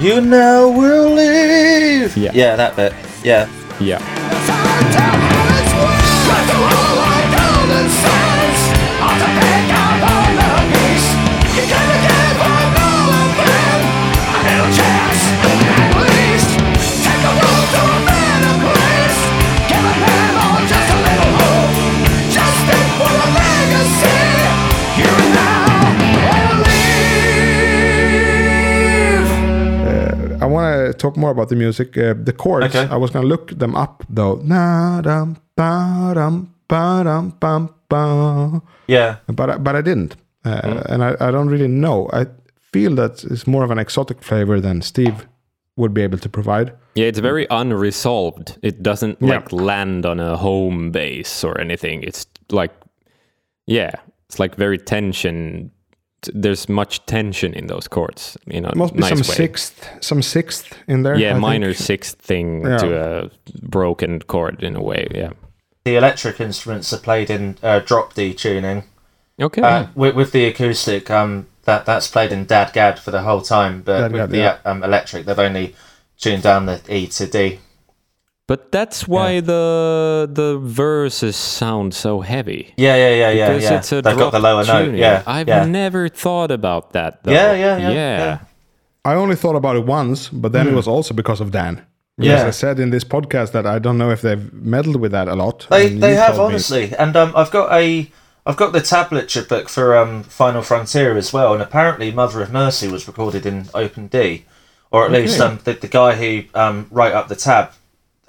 you 0.00 0.20
now 0.20 0.68
will 0.68 1.10
leave. 1.14 2.16
Yeah. 2.16 2.30
Yeah, 2.32 2.56
that 2.56 2.76
bit. 2.76 2.92
Yeah. 3.24 3.48
Yeah. 3.80 3.98
Talk 31.04 31.16
more 31.16 31.30
about 31.36 31.48
the 31.48 31.56
music. 31.56 31.88
Uh, 31.98 32.14
the 32.28 32.32
chords. 32.32 32.66
Okay. 32.74 32.86
I 32.94 32.96
was 32.96 33.10
gonna 33.12 33.28
look 33.34 33.46
them 33.58 33.74
up 33.84 33.96
though. 34.18 34.36
Na 34.44 35.00
dum 35.02 35.36
ba 35.56 36.12
dum 36.14 36.36
ba-dum, 36.68 37.24
bum, 37.40 37.68
bum. 37.90 38.62
Yeah. 38.88 39.16
But 39.38 39.50
I, 39.50 39.56
but 39.58 39.74
I 39.76 39.82
didn't, 39.82 40.16
uh, 40.44 40.62
Mm. 40.62 40.84
and 40.92 41.00
I, 41.04 41.10
I 41.28 41.30
don't 41.30 41.50
really 41.54 41.68
know. 41.68 42.08
I 42.20 42.22
feel 42.72 42.94
that 42.96 43.22
it's 43.32 43.46
more 43.46 43.64
of 43.64 43.70
an 43.70 43.78
exotic 43.78 44.22
flavor 44.22 44.60
than 44.60 44.82
Steve 44.82 45.26
would 45.76 45.92
be 45.92 46.02
able 46.02 46.18
to 46.18 46.28
provide. 46.28 46.72
Yeah, 46.94 47.06
it's 47.10 47.18
very 47.20 47.46
unresolved. 47.50 48.56
It 48.62 48.82
doesn't 48.82 49.16
Yeah. 49.20 49.28
like 49.36 49.52
land 49.52 50.06
on 50.06 50.20
a 50.20 50.36
home 50.36 50.90
base 50.90 51.44
or 51.44 51.60
anything. 51.60 52.02
It's 52.02 52.26
like, 52.50 52.72
yeah, 53.66 53.92
it's 54.28 54.38
like 54.38 54.56
very 54.56 54.78
tension. 54.78 55.70
T- 56.24 56.32
There's 56.34 56.68
much 56.68 57.04
tension 57.06 57.54
in 57.54 57.66
those 57.68 57.88
chords. 57.88 58.36
You 58.46 58.60
know, 58.60 58.72
Must 58.74 58.94
be 58.94 59.00
nice 59.00 59.10
some 59.10 59.18
way. 59.18 59.22
sixth, 59.24 59.88
some 60.00 60.22
sixth 60.22 60.76
in 60.88 61.02
there. 61.02 61.16
Yeah, 61.16 61.34
I 61.36 61.38
minor 61.38 61.72
think. 61.72 61.86
sixth 61.86 62.18
thing 62.18 62.64
Yeah. 62.66 62.78
to 62.78 63.24
a 63.26 63.30
broken 63.62 64.20
chord 64.20 64.62
in 64.62 64.76
a 64.76 64.82
way. 64.82 65.06
Yeah. 65.14 65.30
The 65.84 65.96
electric 65.96 66.40
instruments 66.40 66.92
are 66.92 66.98
played 66.98 67.30
in 67.30 67.56
uh, 67.62 67.80
drop 67.80 68.14
D 68.14 68.32
tuning. 68.34 68.84
Okay. 69.40 69.62
Uh, 69.62 69.86
with, 69.94 70.14
with 70.14 70.32
the 70.32 70.44
acoustic, 70.46 71.10
um, 71.10 71.46
that 71.64 71.84
that's 71.86 72.08
played 72.08 72.32
in 72.32 72.46
DADGAD 72.46 72.98
for 72.98 73.10
the 73.10 73.22
whole 73.22 73.40
time, 73.42 73.82
but 73.82 74.00
Dad 74.00 74.12
with 74.12 74.20
Gad, 74.22 74.30
the 74.30 74.36
yeah. 74.38 74.58
um, 74.64 74.82
electric, 74.84 75.24
they've 75.26 75.38
only 75.38 75.74
tuned 76.18 76.42
down 76.42 76.66
the 76.66 76.80
E 76.88 77.06
to 77.08 77.26
D. 77.26 77.58
but 78.46 78.70
that's 78.72 79.08
why 79.08 79.40
the 79.40 80.28
the 80.32 80.58
verses 80.58 81.36
sound 81.36 81.94
so 81.94 82.20
heavy. 82.20 82.72
Yeah, 82.76 82.96
yeah, 82.96 83.10
yeah, 83.14 83.30
yeah, 83.30 83.48
Because 83.48 83.62
yeah. 83.70 83.78
it's 83.78 83.92
a 83.92 84.02
They've 84.02 84.16
got 84.16 84.32
the 84.32 84.38
drop 84.40 84.42
lower 84.42 84.64
note. 84.64 84.84
tuning. 84.86 85.00
Yeah, 85.00 85.22
I've 85.26 85.48
yeah. 85.48 85.64
never 85.64 86.08
thought 86.08 86.50
about 86.50 86.92
that. 86.92 87.22
Though. 87.24 87.32
Yeah, 87.32 87.52
yeah, 87.54 87.78
yeah, 87.78 87.90
yeah. 87.92 88.38
I 89.04 89.14
only 89.14 89.36
thought 89.36 89.56
about 89.56 89.76
it 89.76 89.84
once, 89.86 90.28
but 90.28 90.52
then 90.52 90.66
Hmm. 90.66 90.72
it 90.72 90.76
was 90.76 90.88
also 90.88 91.14
because 91.14 91.40
of 91.40 91.50
Dan. 91.50 91.82
Because 92.16 92.40
Yeah. 92.40 92.46
I 92.46 92.50
said 92.52 92.78
in 92.78 92.90
this 92.90 93.04
podcast 93.04 93.50
that 93.52 93.66
I 93.66 93.78
don't 93.80 93.98
know 93.98 94.10
if 94.10 94.20
they've 94.22 94.52
meddled 94.52 94.96
with 94.96 95.12
that 95.12 95.26
a 95.28 95.34
lot. 95.34 95.66
They 95.70 95.88
they 95.88 96.14
have 96.14 96.36
told 96.36 96.48
me- 96.48 96.54
honestly, 96.54 96.92
and 96.98 97.16
um, 97.16 97.32
I've 97.34 97.50
got 97.50 97.72
a 97.72 98.10
I've 98.46 98.56
got 98.56 98.72
the 98.72 98.80
tablature 98.80 99.48
book 99.48 99.68
for 99.68 99.96
um 99.96 100.22
Final 100.22 100.62
Frontier 100.62 101.16
as 101.16 101.32
well, 101.32 101.52
and 101.54 101.62
apparently 101.62 102.10
Mother 102.12 102.40
of 102.42 102.52
Mercy 102.52 102.88
was 102.88 103.06
recorded 103.08 103.46
in 103.46 103.66
Open 103.74 104.06
D, 104.06 104.44
or 104.90 105.04
at 105.06 105.10
least 105.12 105.40
um 105.40 105.58
the, 105.64 105.72
the 105.72 105.88
guy 105.88 106.14
who 106.14 106.44
um 106.54 106.86
wrote 106.90 107.14
up 107.14 107.26
the 107.28 107.36
tab, 107.36 107.70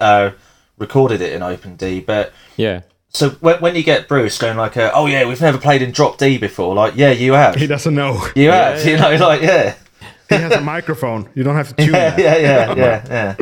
uh, 0.00 0.30
recorded 0.78 1.20
it 1.20 1.32
in 1.32 1.42
Open 1.42 1.76
D. 1.76 2.00
But 2.00 2.32
Yeah. 2.56 2.80
so 3.08 3.30
when 3.40 3.56
when 3.60 3.74
you 3.76 3.82
get 3.82 4.08
Bruce 4.08 4.38
going 4.38 4.56
like, 4.56 4.76
uh, 4.76 4.90
oh 4.94 5.06
yeah, 5.06 5.26
we've 5.26 5.40
never 5.40 5.58
played 5.58 5.82
in 5.82 5.90
drop 5.92 6.18
D 6.18 6.38
before, 6.38 6.74
like 6.74 6.94
yeah, 6.96 7.10
you 7.12 7.32
have, 7.34 7.54
He 7.56 7.66
doesn't 7.66 7.94
know. 7.94 8.20
you 8.34 8.50
have, 8.50 8.84
you 8.84 8.96
know, 8.96 9.14
like 9.16 9.42
yeah, 9.42 9.74
he 10.28 10.34
has 10.36 10.52
a 10.52 10.60
microphone. 10.60 11.28
You 11.34 11.42
don't 11.44 11.56
have 11.56 11.74
to 11.74 11.84
tune 11.84 11.94
yeah, 11.94 12.16
yeah, 12.18 12.36
yeah, 12.36 12.74
yeah, 12.76 13.04
yeah. 13.10 13.34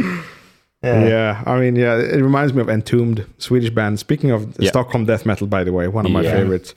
Yeah. 0.82 1.08
Yeah, 1.08 1.42
I 1.46 1.58
mean, 1.58 1.76
yeah, 1.76 1.94
it 1.96 2.20
reminds 2.20 2.52
me 2.52 2.60
of 2.60 2.68
Entombed, 2.68 3.24
Swedish 3.38 3.70
band. 3.70 3.98
Speaking 3.98 4.30
of 4.32 4.54
Yeah. 4.58 4.68
Stockholm 4.68 5.06
death 5.06 5.24
metal, 5.24 5.46
by 5.46 5.64
the 5.64 5.72
way, 5.72 5.88
one 5.88 6.04
of 6.04 6.12
my 6.12 6.20
Yeah. 6.20 6.32
favorites. 6.32 6.74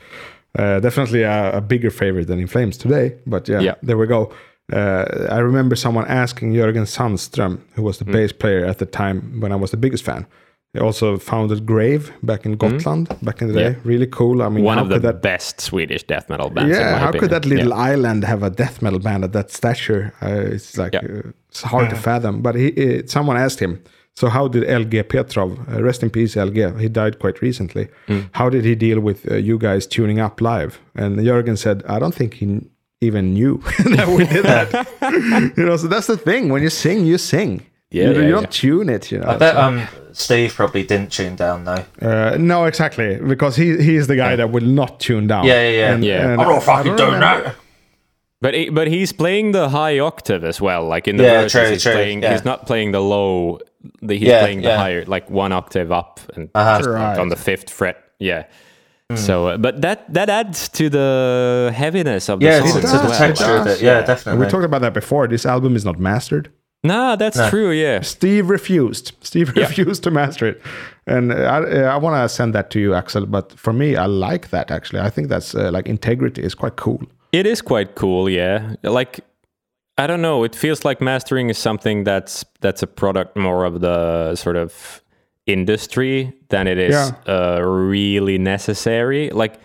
Uh, 0.58 0.80
definitely 0.80 1.24
a, 1.24 1.58
a 1.58 1.62
bigger 1.62 1.92
favorite 1.92 2.28
than 2.28 2.40
In 2.40 2.48
Flames 2.48 2.78
today, 2.78 3.16
but 3.28 3.50
yeah, 3.50 3.60
Yeah. 3.60 3.74
there 3.84 3.98
we 3.98 4.08
go. 4.08 4.32
Uh, 4.74 5.06
I 5.30 5.40
remember 5.40 5.76
someone 5.76 6.06
asking 6.08 6.54
Jörgen 6.54 6.86
Sandström, 6.86 7.60
who 7.76 7.84
was 7.84 7.98
the 7.98 8.06
Mm. 8.06 8.12
bass 8.14 8.34
player 8.34 8.66
at 8.66 8.78
the 8.78 8.86
time 8.86 9.22
when 9.40 9.52
I 9.52 9.56
was 9.56 9.72
the 9.72 9.78
biggest 9.78 10.04
fan. 10.04 10.26
He 10.74 10.80
also 10.82 11.18
founded 11.18 11.66
Grave 11.66 12.12
back 12.22 12.46
in 12.46 12.58
Gotland 12.58 13.08
back 13.22 13.42
in 13.42 13.48
the 13.48 13.54
Mm. 13.54 13.60
Yeah. 13.62 13.70
day. 13.70 13.78
Really 13.86 14.08
cool. 14.08 14.42
I 14.42 14.50
mean, 14.50 14.66
One 14.66 14.82
of 14.82 14.90
the 14.90 15.00
that 15.00 15.22
best 15.22 15.62
Swedish 15.62 16.04
death 16.04 16.30
metal 16.30 16.50
bands. 16.50 16.76
in 16.78 16.82
yeah, 16.82 16.92
my 16.92 17.00
how 17.00 17.12
could 17.12 17.30
that 17.30 17.46
little 17.46 17.70
Yeah. 17.70 17.94
island 17.94 18.24
have 18.26 18.44
a 18.44 18.50
death 18.50 18.82
metal 18.82 19.00
band 19.00 19.24
at 19.24 19.32
that 19.32 19.52
stature? 19.52 20.12
Uh, 20.22 20.54
it's 20.56 20.78
like 20.78 20.94
Yeah. 20.94 21.06
uh, 21.10 21.32
it's 21.50 21.62
hard 21.64 21.90
to 21.90 21.96
fathom. 21.96 22.42
But 22.42 22.56
he, 22.56 22.68
uh, 22.68 23.02
someone 23.06 23.38
asked 23.46 23.60
him, 23.62 23.80
so 24.14 24.28
how 24.30 24.48
did 24.50 24.64
LG 24.66 25.04
Petrov, 25.04 25.52
uh, 25.74 25.82
rest 25.82 26.04
in 26.04 26.10
peace, 26.10 26.36
LG, 26.36 26.78
he 26.80 26.90
died 26.90 27.18
quite 27.20 27.42
recently. 27.42 27.88
Mm. 28.10 28.24
How 28.34 28.50
did 28.50 28.66
he 28.66 28.76
deal 28.76 29.00
with 29.00 29.20
uh, 29.32 29.36
you 29.36 29.58
guys 29.58 29.88
tuning 29.88 30.20
up 30.20 30.42
live? 30.42 30.80
And 30.96 31.18
Jörgen 31.20 31.58
said, 31.58 31.84
I 31.88 31.98
don't 32.00 32.14
think 32.16 32.34
he 32.36 32.46
n- 32.46 32.66
even 33.02 33.34
knew 33.34 33.58
that 33.96 34.08
we 34.08 34.26
did 34.26 34.44
that. 34.46 35.54
you 35.58 35.66
know, 35.66 35.78
so 35.78 35.88
that's 35.88 36.08
the 36.08 36.18
thing. 36.18 36.50
When 36.50 36.62
you 36.64 36.70
sing, 36.70 37.06
you 37.06 37.18
sing. 37.18 37.66
Yeah, 37.92 38.10
you, 38.10 38.14
yeah, 38.16 38.22
you 38.26 38.32
don't 38.32 38.42
yeah. 38.44 38.48
tune 38.50 38.90
it. 38.90 39.12
You 39.12 39.20
know. 39.20 39.28
I 39.30 39.38
bet 39.38 39.54
so- 39.56 39.62
um 39.62 39.88
Steve 40.14 40.54
probably 40.56 40.84
didn't 40.84 41.12
tune 41.12 41.36
down 41.36 41.64
though. 41.64 41.86
uh, 42.02 42.38
no, 42.40 42.66
exactly, 42.66 43.18
because 43.18 43.56
he 43.56 43.78
he 43.82 43.96
is 43.96 44.08
the 44.08 44.16
guy 44.16 44.36
that 44.36 44.50
will 44.52 44.66
not 44.66 45.00
tune 45.00 45.28
down. 45.28 45.46
Yeah, 45.46 45.62
yeah, 45.62 45.70
yeah. 45.80 45.94
And- 45.94 46.04
Yeah. 46.04 46.22
and 46.32 46.42
I'm 46.42 46.48
not 46.48 46.64
I 46.64 46.66
fucking 46.66 46.96
don't 46.96 47.10
doing 47.10 47.20
that. 47.22 47.56
But 48.42 48.54
he, 48.54 48.70
but 48.70 48.88
he's 48.88 49.12
playing 49.14 49.52
the 49.54 49.70
high 49.70 49.98
octave 50.00 50.44
as 50.44 50.60
well. 50.62 50.86
Like 50.86 51.08
in 51.08 51.18
the 51.18 51.24
Yeah, 51.24 51.42
verses, 51.42 51.52
true, 51.62 51.70
he's 51.72 51.84
true, 51.84 51.92
playing. 51.94 52.22
yeah. 52.24 52.34
He's 52.34 52.46
not 52.46 52.68
playing 52.68 52.92
the 52.92 53.00
low. 53.02 53.60
The, 54.02 54.14
he's 54.16 54.28
Yeah, 54.28 54.42
playing 54.42 54.62
the 54.62 54.68
yeah. 54.70 54.78
higher, 54.78 55.06
like 55.06 55.30
one 55.32 55.52
octave 55.52 55.92
up 55.92 56.20
and 56.36 56.50
Uh-huh. 56.54 56.78
just 56.78 56.90
Right. 56.90 57.18
on 57.18 57.30
the 57.30 57.36
fifth 57.36 57.70
fret. 57.72 57.98
Yeah. 58.20 58.44
Hmm. 59.10 59.16
So, 59.16 59.48
uh, 59.48 59.58
but 59.58 59.82
that 59.82 60.14
that 60.14 60.30
adds 60.30 60.68
to 60.70 60.90
the 60.90 61.72
heaviness 61.74 62.28
of 62.28 62.40
the 62.42 62.46
Yeah, 62.48 62.60
song 62.62 62.82
to, 62.82 62.88
as 62.88 62.94
well. 62.94 63.18
texture 63.18 63.56
of 63.56 63.68
it. 63.68 63.82
Yeah, 63.82 64.02
definitely. 64.02 64.46
We 64.46 64.52
talked 64.52 64.66
about 64.66 64.82
that 64.82 64.94
before. 64.94 65.28
This 65.30 65.46
album 65.46 65.76
is 65.78 65.86
not 65.86 65.98
mastered. 65.98 66.50
Nah, 66.84 67.16
that's 67.16 67.38
No. 67.38 67.50
true. 67.50 67.72
Yeah. 67.72 68.02
Steve 68.02 68.50
refused. 68.50 69.14
Steve 69.22 69.50
refused 69.56 70.04
to 70.04 70.12
master 70.12 70.48
it, 70.48 70.62
and 71.06 71.32
uh, 71.32 71.36
I, 71.36 71.96
I 71.96 71.98
want 71.98 72.16
to 72.22 72.28
send 72.28 72.54
that 72.54 72.70
to 72.72 72.80
you, 72.80 72.94
Axel. 72.94 73.26
But 73.26 73.54
for 73.54 73.72
me, 73.72 73.96
I 73.96 74.08
like 74.08 74.50
that 74.50 74.72
actually. 74.72 75.00
I 75.00 75.10
think 75.10 75.30
that's 75.30 75.56
uh, 75.56 75.72
like 75.72 75.88
integrity 75.88 76.44
is 76.44 76.54
quite 76.54 76.76
cool. 76.76 77.02
It 77.32 77.46
is 77.46 77.62
quite 77.62 77.96
cool, 77.96 78.30
yeah. 78.30 78.76
Like 78.84 79.22
I 79.98 80.06
don't 80.08 80.22
know, 80.22 80.44
it 80.44 80.54
feels 80.54 80.84
like 80.84 81.00
mastering 81.02 81.50
is 81.50 81.58
something 81.58 82.04
that's 82.04 82.44
that's 82.60 82.84
a 82.84 82.88
product 82.88 83.38
more 83.38 83.64
of 83.66 83.80
the 83.80 84.36
sort 84.36 84.58
of 84.58 85.02
industry 85.48 86.34
than 86.50 86.68
it 86.68 86.78
is 86.78 86.94
Yeah. 86.94 87.12
uh, 87.28 87.62
really 87.62 88.38
necessary. 88.38 89.30
Like 89.30 89.60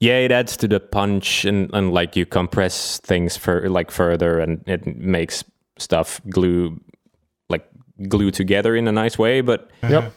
yeah, 0.00 0.18
it 0.18 0.30
adds 0.30 0.56
to 0.58 0.68
the 0.68 0.78
punch 0.78 1.44
and, 1.44 1.70
and 1.74 1.92
like 1.92 2.14
you 2.16 2.24
compress 2.26 2.98
things 3.00 3.36
for 3.36 3.68
like 3.68 3.90
further 3.90 4.38
and 4.38 4.62
it 4.66 4.86
makes 4.98 5.42
stuff 5.78 6.20
glue 6.28 6.78
like 7.48 7.66
glue 8.08 8.30
together 8.30 8.76
in 8.76 8.86
a 8.88 8.92
nice 8.92 9.18
way, 9.18 9.40
but 9.40 9.70
Yep. 9.82 10.12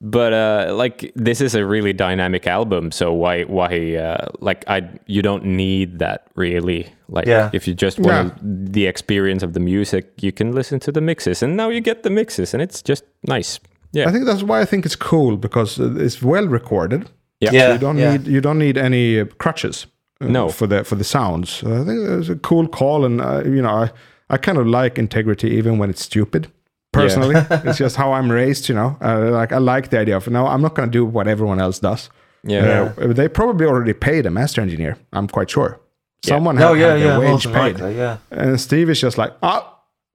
but 0.00 0.32
uh 0.32 0.74
like 0.76 1.12
this 1.14 1.40
is 1.40 1.54
a 1.54 1.64
really 1.64 1.92
dynamic 1.94 2.46
album 2.46 2.90
so 2.90 3.12
why 3.12 3.44
why 3.44 3.94
uh 3.96 4.26
like 4.40 4.64
i 4.68 4.82
you 5.06 5.22
don't 5.22 5.44
need 5.44 5.98
that 6.00 6.26
really 6.34 6.86
like 7.08 7.26
Yeah. 7.26 7.48
if 7.54 7.66
you 7.68 7.74
just 7.74 7.98
want 7.98 8.34
the 8.72 8.86
experience 8.86 9.42
of 9.46 9.52
the 9.52 9.60
music 9.60 10.04
you 10.20 10.32
can 10.32 10.52
listen 10.52 10.78
to 10.80 10.92
the 10.92 11.00
mixes 11.00 11.42
and 11.42 11.56
now 11.56 11.70
you 11.70 11.80
get 11.80 12.02
the 12.02 12.10
mixes 12.10 12.52
and 12.52 12.62
it's 12.62 12.82
just 12.82 13.04
nice 13.28 13.60
yeah 13.94 14.08
I 14.08 14.12
think 14.12 14.24
that's 14.26 14.42
why 14.42 14.60
I 14.62 14.66
think 14.66 14.84
it's 14.86 14.96
cool 14.96 15.36
because 15.36 15.78
it's 16.04 16.22
well 16.22 16.48
recorded. 16.48 17.02
yeah, 17.40 17.52
Yeah. 17.54 17.72
You 17.72 17.78
don't 17.78 17.96
need 17.96 18.26
you 18.26 18.40
don't 18.40 18.58
need 18.58 18.76
any 18.78 19.20
uh, 19.20 19.26
crutches. 19.38 19.86
uh, 20.20 20.28
No. 20.30 20.48
for 20.48 20.66
the 20.68 20.84
for 20.84 20.96
the 20.96 21.04
sounds. 21.04 21.62
I 21.64 21.84
think 21.84 21.98
it's 22.20 22.28
a 22.30 22.36
cool 22.48 22.68
call, 22.68 23.04
and 23.04 23.20
uh, 23.20 23.42
you 23.44 23.62
know, 23.62 23.84
I 23.84 23.90
I 24.34 24.36
kind 24.38 24.58
of 24.58 24.66
like 24.66 25.00
integrity 25.00 25.48
even 25.58 25.78
when 25.78 25.90
it's 25.90 26.02
stupid. 26.02 26.46
Personally, 26.92 27.34
it's 27.68 27.78
just 27.78 27.96
how 27.96 28.12
I'm 28.12 28.30
raised. 28.30 28.68
You 28.68 28.74
know, 28.76 28.96
uh, 29.02 29.40
like 29.40 29.52
I 29.54 29.58
like 29.58 29.88
the 29.88 29.98
idea 30.00 30.16
of 30.16 30.26
no, 30.28 30.46
I'm 30.46 30.60
not 30.62 30.74
going 30.74 30.88
to 30.92 30.98
do 30.98 31.04
what 31.12 31.26
everyone 31.26 31.60
else 31.64 31.80
does. 31.80 32.10
yeah 32.46 32.92
Uh, 32.98 33.12
they 33.14 33.28
probably 33.28 33.66
already 33.66 33.92
paid 33.94 34.26
a 34.26 34.30
master 34.30 34.62
engineer. 34.62 34.96
I'm 35.12 35.28
quite 35.28 35.50
sure. 35.50 35.78
Someone 36.22 36.62
Oh 36.62 36.68
had, 36.74 36.80
yeah, 36.80 36.86
had 36.92 37.00
their 37.00 37.22
yeah, 37.22 37.32
wage 37.34 37.44
paid, 37.46 37.54
likely, 37.80 37.96
yeah. 37.96 38.16
and 38.30 38.60
Steve 38.60 38.90
is 38.92 39.00
just 39.02 39.18
like, 39.18 39.32
oh, 39.42 39.60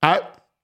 I. 0.04 0.20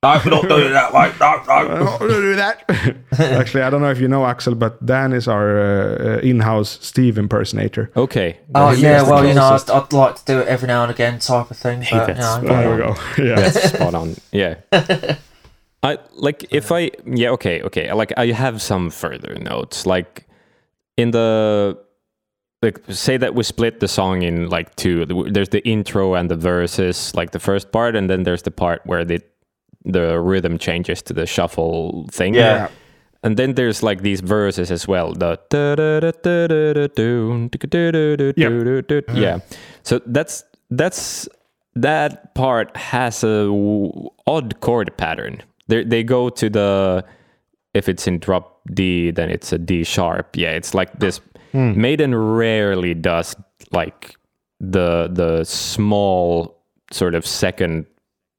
No, 0.05 0.21
we're 0.23 0.31
not 0.31 0.47
doing 0.49 0.73
that 0.73 0.93
way. 0.93 1.11
No, 1.19 1.25
I'm 1.25 1.67
no. 1.67 1.83
not 1.85 1.99
gonna 1.99 2.11
do 2.13 2.35
that. 2.35 2.95
Actually, 3.19 3.63
I 3.63 3.69
don't 3.69 3.81
know 3.81 3.89
if 3.91 3.99
you 3.99 4.07
know 4.07 4.25
Axel, 4.25 4.55
but 4.55 4.83
Dan 4.85 5.13
is 5.13 5.27
our 5.27 5.59
uh, 5.59 6.15
uh, 6.17 6.19
in-house 6.19 6.77
Steve 6.81 7.17
impersonator. 7.17 7.89
okay 7.95 8.37
Oh 8.53 8.69
He's 8.69 8.81
yeah, 8.81 9.01
well 9.03 9.25
you 9.25 9.33
know, 9.33 9.43
I'd. 9.43 9.69
I'd 9.69 9.93
like 9.93 10.15
to 10.17 10.25
do 10.25 10.39
it 10.39 10.47
every 10.47 10.67
now 10.67 10.83
and 10.83 10.91
again, 10.91 11.19
type 11.19 11.49
of 11.51 11.57
thing. 11.57 11.79
But, 11.89 12.09
you 12.09 12.13
know, 12.15 12.41
There 12.41 12.71
we 12.71 12.77
go. 12.77 12.95
Yeah. 13.23 13.35
that's 13.35 13.69
spot 13.73 13.95
on 13.95 14.15
yeah 14.31 14.55
i 15.83 15.97
like 16.13 16.45
if 16.51 16.71
i 16.71 16.91
yeah 17.05 17.29
okay 17.29 17.61
okay 17.61 17.91
like 17.93 18.11
i 18.17 18.27
have 18.27 18.61
some 18.61 18.89
further 18.89 19.35
notes 19.35 19.85
like 19.85 20.25
in 20.97 21.11
the 21.11 21.77
like 22.61 22.79
say 22.89 23.17
that 23.17 23.35
we 23.35 23.43
split 23.43 23.79
the 23.79 23.87
song 23.87 24.21
in 24.23 24.49
like 24.49 24.75
two 24.75 25.05
there's 25.31 25.49
the 25.49 25.65
intro 25.67 26.13
and 26.15 26.29
the 26.29 26.35
verses 26.35 27.13
like 27.15 27.31
the 27.31 27.39
first 27.39 27.71
part 27.71 27.95
and 27.95 28.09
then 28.09 28.23
there's 28.23 28.41
the 28.43 28.51
part 28.51 28.81
where 28.85 29.05
the 29.05 29.21
the 29.85 30.19
rhythm 30.19 30.57
changes 30.57 31.01
to 31.03 31.13
the 31.13 31.25
shuffle 31.25 32.07
thing 32.11 32.33
Yeah. 32.35 32.67
and 33.23 33.37
then 33.37 33.53
there's 33.55 33.81
like 33.83 34.01
these 34.01 34.21
verses 34.21 34.71
as 34.71 34.87
well 34.87 35.13
the 35.13 35.37
yeah 39.13 39.39
so 39.83 39.99
that's 40.05 40.43
that's 40.71 41.27
that 41.75 42.33
part 42.35 42.75
has 42.77 43.23
a 43.23 43.45
w- 43.45 44.09
odd 44.27 44.59
chord 44.61 44.95
pattern 44.97 45.41
they 45.67 45.83
they 45.83 46.03
go 46.03 46.29
to 46.29 46.49
the 46.49 47.03
if 47.73 47.89
it's 47.89 48.07
in 48.07 48.19
drop 48.19 48.61
D, 48.73 49.11
then 49.11 49.29
it's 49.29 49.51
a 49.53 49.57
D 49.59 49.83
sharp. 49.83 50.35
Yeah, 50.37 50.51
it's 50.51 50.73
like 50.73 50.97
this. 50.99 51.19
Hmm. 51.51 51.79
Maiden 51.79 52.15
rarely 52.15 52.93
does 52.95 53.35
like 53.71 54.15
the 54.59 55.09
the 55.11 55.43
small 55.43 56.55
sort 56.91 57.15
of 57.15 57.25
second. 57.25 57.85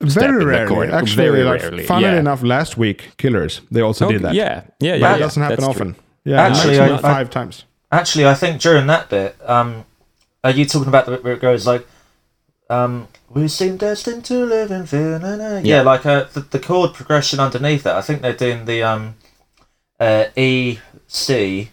Step 0.08 0.22
Very 0.22 0.32
in 0.34 0.38
the 0.40 0.46
rarely. 0.46 0.74
chord. 0.74 0.90
Actually, 0.90 1.16
Very 1.16 1.44
like, 1.44 1.62
rarely, 1.62 1.84
funnily 1.86 2.12
yeah. 2.14 2.20
enough, 2.20 2.42
last 2.42 2.76
week, 2.76 3.10
Killers, 3.16 3.60
they 3.70 3.80
also 3.80 4.06
Okay, 4.06 4.14
did 4.14 4.22
that. 4.22 4.34
yeah, 4.34 4.62
yeah, 4.80 4.94
yeah. 4.94 5.00
But 5.00 5.06
yeah, 5.10 5.16
it 5.16 5.18
doesn't 5.20 5.42
happen 5.42 5.56
that's 5.60 5.64
true. 5.76 5.86
often. 5.86 5.96
Yeah, 6.24 6.42
Actually, 6.42 6.78
maximum 6.78 6.92
I- 7.04 7.08
I- 7.08 7.14
five 7.14 7.30
times. 7.30 7.64
actually, 7.92 8.26
I 8.26 8.34
think 8.34 8.60
during 8.60 8.86
that 8.88 9.08
bit, 9.08 9.36
um, 9.46 9.84
are 10.44 10.50
you 10.50 10.64
talking 10.64 10.88
about 10.88 11.06
the 11.06 11.12
bit 11.12 11.24
where 11.24 11.32
it 11.34 11.40
goes 11.40 11.66
like, 11.66 11.86
um, 12.68 13.08
"We 13.30 13.48
seem 13.48 13.76
destined 13.76 14.24
to 14.26 14.44
live 14.44 14.70
in 14.70 14.86
fear"? 14.86 15.18
Na, 15.18 15.36
na. 15.36 15.48
Yeah. 15.58 15.60
Yeah. 15.62 15.80
like 15.82 16.04
uh, 16.04 16.24
the 16.32 16.40
the 16.40 16.58
chord 16.58 16.94
progression 16.94 17.38
underneath 17.40 17.82
that. 17.84 17.96
I 17.96 18.00
think 18.02 18.22
they're 18.22 18.32
doing 18.32 18.64
the 18.64 18.82
um, 18.82 19.14
uh, 20.00 20.24
E, 20.36 20.78
C, 21.06 21.70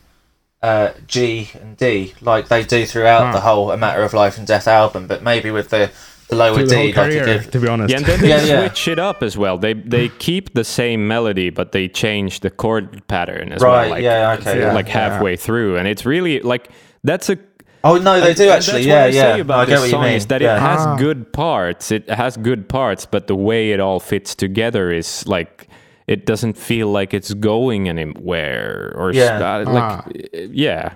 uh, 0.61 0.89
G, 1.07 1.49
and 1.59 1.75
D 1.77 2.13
like 2.21 2.47
they 2.47 2.63
do 2.63 2.85
throughout 2.85 3.33
the 3.33 3.41
whole 3.41 3.71
"A 3.71 3.77
Matter 3.77 4.03
of 4.03 4.13
Life 4.13 4.37
and 4.37 4.45
Death" 4.47 4.67
album, 4.67 5.07
but 5.07 5.23
maybe 5.23 5.49
with 5.51 5.69
the 5.69 5.89
the 6.33 6.39
lower 6.39 6.55
Through 6.55 6.67
the 6.67 6.75
whole 6.75 6.85
D, 6.87 6.93
like 6.93 7.09
to 7.11 7.19
career, 7.23 7.25
give 7.39 7.51
to 7.51 7.59
be 7.59 7.67
honest. 7.67 7.89
Yeah, 7.91 7.97
and 7.97 8.05
then 8.05 8.19
they 8.21 8.29
Yeah, 8.35 8.43
yeah. 8.43 8.59
switch 8.67 8.87
it 8.87 8.99
up 8.99 9.23
as 9.23 9.37
well. 9.37 9.57
They 9.57 9.73
they 9.73 10.09
keep 10.09 10.53
the 10.53 10.63
same 10.63 11.07
melody, 11.07 11.49
but 11.49 11.71
they 11.71 11.87
change 11.87 12.39
the 12.41 12.49
chord 12.49 13.01
pattern 13.07 13.51
as 13.53 13.61
Right, 13.61 13.81
well. 13.81 13.89
Like, 13.91 14.03
yeah, 14.03 14.37
okay, 14.39 14.59
yeah. 14.59 14.73
like 14.73 14.87
halfway 14.87 15.35
through, 15.35 15.77
and 15.77 15.87
it's 15.87 16.05
really 16.05 16.39
like 16.41 16.69
that's 17.03 17.29
a 17.29 17.37
Oh 17.85 17.97
no, 17.97 18.21
they 18.21 18.33
do 18.33 18.49
Uh, 18.49 18.53
actually. 18.55 18.85
That's 18.85 18.87
Yeah, 18.87 18.93
what 18.93 19.03
I 19.03 19.07
yeah. 19.29 19.35
say 19.35 19.39
about 19.41 19.59
I 19.59 19.65
get 19.65 19.69
this 19.71 19.79
what 19.81 19.85
you 19.87 19.91
song 19.91 20.03
mean. 20.03 20.13
is 20.15 20.25
that 20.27 20.41
yeah. 20.41 20.55
it 20.55 20.59
has 20.61 20.79
Ah. 20.87 20.95
good 20.95 21.33
parts. 21.33 21.91
It 21.91 22.09
has 22.09 22.37
good 22.37 22.67
parts, 22.69 23.05
but 23.05 23.27
the 23.27 23.35
way 23.35 23.71
it 23.73 23.79
all 23.81 23.99
fits 23.99 24.35
together 24.35 24.89
is 24.91 25.27
like 25.27 25.67
it 26.07 26.25
doesn't 26.25 26.57
feel 26.57 26.87
like 26.87 27.13
it's 27.13 27.33
going 27.33 27.89
anywhere 27.89 28.93
or 28.95 29.09
s- 29.09 29.15
Yeah. 29.15 29.55
uh, 29.55 29.71
like 29.71 29.83
Ah. 29.83 30.03
yeah. 30.49 30.95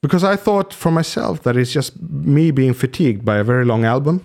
because 0.00 0.22
I 0.22 0.36
thought 0.36 0.72
for 0.72 0.92
myself 0.92 1.42
that 1.42 1.56
it's 1.56 1.72
just 1.72 2.00
me 2.00 2.52
being 2.52 2.72
fatigued 2.74 3.24
by 3.24 3.38
a 3.38 3.44
very 3.44 3.64
long 3.64 3.84
album, 3.84 4.22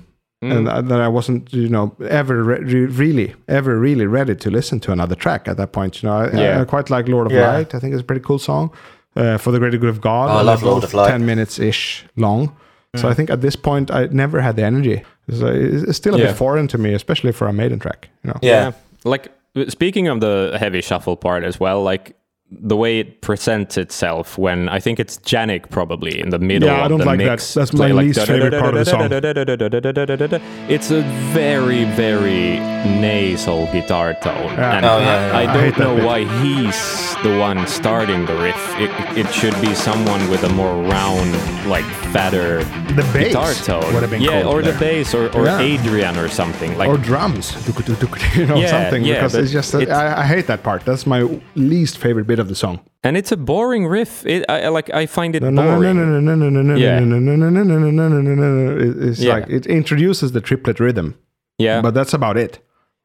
and 0.52 0.68
uh, 0.68 0.82
that 0.82 1.02
I 1.02 1.08
wasn't, 1.08 1.54
you 1.54 1.70
know, 1.70 1.96
ever 2.10 2.44
re- 2.44 2.60
re- 2.60 2.86
really, 2.86 3.34
ever 3.48 3.80
really 3.80 4.06
ready 4.06 4.36
to 4.36 4.50
listen 4.52 4.80
to 4.82 4.92
another 4.92 5.16
track 5.16 5.48
at 5.48 5.58
that 5.58 5.72
point. 5.72 6.02
You 6.04 6.10
know, 6.10 6.16
I, 6.18 6.32
Yeah. 6.32 6.62
I 6.62 6.66
quite 6.66 6.90
like 6.90 7.08
Lord 7.08 7.28
of 7.28 7.34
Yeah. 7.34 7.52
Light. 7.58 7.76
I 7.76 7.80
think 7.80 7.94
it's 7.94 8.02
a 8.02 8.06
pretty 8.06 8.24
cool 8.26 8.40
song. 8.40 8.70
Uh, 9.16 9.38
for 9.38 9.52
the 9.52 9.60
greater 9.60 9.78
good 9.78 9.90
of 9.90 10.02
God. 10.02 10.30
Oh, 10.32 10.38
I 10.40 10.42
love 10.42 10.64
Lord 10.64 10.84
of 10.84 10.94
Light. 10.94 11.10
Ten 11.12 11.24
minutes 11.26 11.60
ish 11.60 12.04
long. 12.16 12.50
So 12.96 13.08
I 13.10 13.14
think 13.16 13.30
at 13.30 13.42
this 13.42 13.56
point 13.56 13.90
I 13.92 14.06
never 14.12 14.42
had 14.42 14.56
the 14.56 14.64
energy. 14.64 15.04
So 15.30 15.48
it's 15.48 15.84
it's 15.84 15.98
still 15.98 16.16
a 16.16 16.18
Yeah. 16.20 16.28
bit 16.28 16.36
foreign 16.36 16.68
to 16.68 16.78
me, 16.78 16.94
especially 16.94 17.32
for 17.32 17.48
a 17.48 17.54
maiden 17.54 17.80
track. 17.80 18.10
You 18.24 18.30
know. 18.32 18.40
yeah. 18.42 18.72
Like 19.04 19.32
speaking 19.70 20.08
of 20.08 20.20
the 20.20 20.58
heavy 20.60 20.82
shuffle 20.82 21.16
part 21.16 21.44
as 21.44 21.60
well, 21.60 21.82
like 21.84 22.16
the 22.62 22.76
way 22.76 23.00
it 23.00 23.22
presents 23.22 23.78
itself 23.78 24.38
when 24.38 24.70
I 24.70 24.80
think 24.80 25.00
it's 25.00 25.18
Janick 25.20 25.70
probably 25.70 26.20
in 26.20 26.30
the 26.30 26.40
middle 26.40 26.68
Yeah, 26.70 26.82
I 26.82 26.84
of 26.86 26.90
don't 26.90 27.00
the 27.00 27.06
like 27.06 27.20
that. 27.20 27.40
That's 27.56 27.74
my 27.74 27.92
Like 27.92 28.06
least 28.06 28.26
favorite 28.26 28.60
part 28.60 28.76
of 28.76 28.86
the 28.86 28.92
song. 28.92 29.10
song. 29.10 30.42
It's 30.70 30.92
a 30.92 31.02
very, 31.34 31.84
very 31.86 32.60
nasal 33.00 33.66
guitar 33.72 34.14
tone. 34.16 34.36
Yeah. 34.54 34.78
And 34.78 34.86
Oh, 34.86 34.98
yeah, 35.00 35.28
yeah. 35.32 35.38
I 35.38 35.42
I 35.42 35.46
don't 35.54 35.64
hate 35.64 35.78
know 35.78 36.06
why 36.06 36.20
he's 36.42 37.16
the 37.24 37.38
one 37.38 37.66
starting 37.68 38.26
the 38.26 38.36
riff. 38.36 38.62
It, 38.80 38.92
it 39.18 39.28
should 39.34 39.60
be 39.62 39.74
someone 39.74 40.30
with 40.30 40.44
a 40.44 40.50
more 40.50 40.76
round, 40.84 41.32
like 41.68 41.86
fatter 42.14 42.64
The 42.96 43.04
bass 43.14 43.28
guitar 43.34 43.54
tone. 43.54 43.94
would 43.94 44.02
have 44.04 44.10
been 44.12 44.22
yeah, 44.22 44.42
cool 44.44 44.52
or 44.52 44.62
the 44.62 44.74
bass 44.80 45.14
or, 45.14 45.30
or 45.38 45.46
Yeah. 45.46 45.60
Adrian 45.60 46.18
or 46.18 46.28
something. 46.28 46.78
Like 46.78 46.90
or 46.90 46.98
drums, 46.98 47.52
Duk-a-duk-duk, 47.66 48.36
you 48.36 48.46
know, 48.46 48.58
Yeah, 48.58 48.68
something. 48.68 49.04
yeah, 49.04 49.16
because 49.16 49.36
it's 49.36 49.52
just, 49.52 49.74
it- 49.74 49.90
I, 49.90 50.22
I 50.22 50.26
hate 50.26 50.48
that 50.48 50.64
part. 50.64 50.84
That's 50.86 51.06
my 51.06 51.22
least 51.56 51.98
favorite 51.98 52.28
bit 52.28 52.40
of 52.44 52.48
the 52.50 52.56
song. 52.56 52.76
and 53.04 53.18
it's 53.18 53.32
a 53.32 53.38
boring 53.38 53.86
riff. 53.96 54.26
It, 54.26 54.42
I, 54.50 54.58
I 54.68 54.70
like 54.78 54.90
I 55.02 55.06
find 55.08 55.36
it 55.36 55.42
No, 55.44 55.50
no, 55.50 55.64
no, 55.64 55.76
boring. 55.76 55.98
no, 55.98 56.06
no, 56.06 56.20
no, 56.20 56.36
no, 56.36 56.50
no, 56.50 56.62
no, 56.62 56.76
Yeah. 56.76 57.00
no, 57.00 57.20
no, 57.20 57.36
no, 57.36 57.50
no, 57.50 57.64
no, 57.64 57.78
no, 57.80 57.90
no, 57.92 58.08
no, 58.10 58.22
no, 58.22 58.36
no. 58.36 59.10
It's 59.10 59.20
Yeah. 59.20 59.34
like 59.36 59.50
it 59.58 59.66
introduces 59.68 60.32
the 60.32 60.42
triplet 60.42 60.80
rhythm, 60.80 61.16
Yeah, 61.58 61.82
but 61.82 61.94
that's 61.94 62.14
about 62.14 62.38
it. 62.38 62.60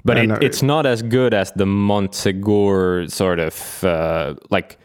but 0.05 0.19
and, 0.19 0.33
it, 0.33 0.35
uh, 0.43 0.47
it's 0.47 0.63
not 0.63 0.85
as 0.87 1.03
good 1.03 1.33
as 1.35 1.53
the 1.57 1.67
Montségur 1.67 3.11
sort 3.11 3.39
of 3.41 3.85
uh, 3.85 4.35
like. 4.51 4.79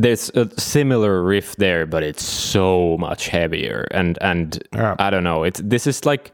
There's 0.00 0.30
a 0.36 0.48
similar 0.60 1.22
riff 1.24 1.56
there, 1.56 1.84
but 1.84 2.02
it's 2.04 2.22
so 2.24 2.96
much 2.98 3.28
heavier, 3.28 3.86
and 3.90 4.16
and 4.20 4.62
Yeah. 4.72 4.94
I 4.98 5.10
don't 5.10 5.24
know. 5.24 5.42
It's 5.44 5.60
this 5.64 5.86
is 5.88 6.04
like, 6.06 6.30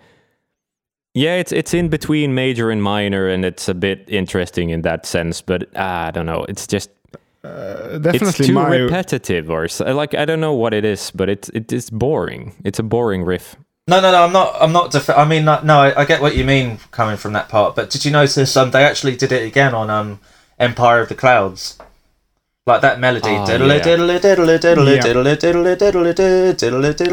yeah, 1.14 1.36
it's 1.40 1.50
it's 1.52 1.72
in 1.72 1.88
between 1.88 2.34
major 2.34 2.70
and 2.70 2.82
minor, 2.82 3.26
and 3.26 3.42
it's 3.44 3.66
a 3.68 3.74
bit 3.74 4.04
interesting 4.08 4.68
in 4.70 4.82
that 4.82 5.06
sense. 5.06 5.40
But 5.40 5.74
I 5.78 6.10
don't 6.10 6.26
know. 6.26 6.44
It's 6.46 6.66
just 6.66 6.90
Uh, 7.44 8.00
it's 8.02 8.38
too 8.38 8.54
my. 8.54 8.74
repetitive, 8.74 9.50
or 9.50 9.68
so, 9.68 9.84
like 9.94 10.14
I 10.14 10.24
don't 10.24 10.40
know 10.40 10.54
what 10.54 10.72
it 10.72 10.84
is, 10.84 11.10
but 11.10 11.28
it's 11.28 11.50
it 11.50 11.72
is 11.72 11.90
boring. 11.90 12.54
It's 12.64 12.78
a 12.78 12.82
boring 12.82 13.22
riff. 13.22 13.56
No, 13.86 14.00
no, 14.00 14.10
no. 14.10 14.24
I'm 14.24 14.32
not. 14.32 14.56
I'm 14.60 14.72
not. 14.72 14.90
Def- 14.92 15.10
I 15.10 15.26
mean, 15.26 15.44
no. 15.44 15.60
no 15.62 15.78
I, 15.78 16.00
I 16.00 16.04
get 16.06 16.22
what 16.22 16.36
you 16.36 16.44
mean 16.44 16.78
coming 16.90 17.18
from 17.18 17.34
that 17.34 17.50
part. 17.50 17.76
But 17.76 17.90
did 17.90 18.04
you 18.06 18.10
notice? 18.10 18.56
Um, 18.56 18.70
they 18.70 18.82
actually 18.82 19.16
did 19.16 19.30
it 19.30 19.46
again 19.46 19.74
on 19.74 19.90
um, 19.90 20.20
Empire 20.58 21.00
of 21.00 21.10
the 21.10 21.14
Clouds. 21.14 21.78
Like 22.66 22.80
that 22.80 22.98
melody. 22.98 23.28
Oh, 23.28 23.44
Diddly 23.44 23.76
yeah. 23.76 23.82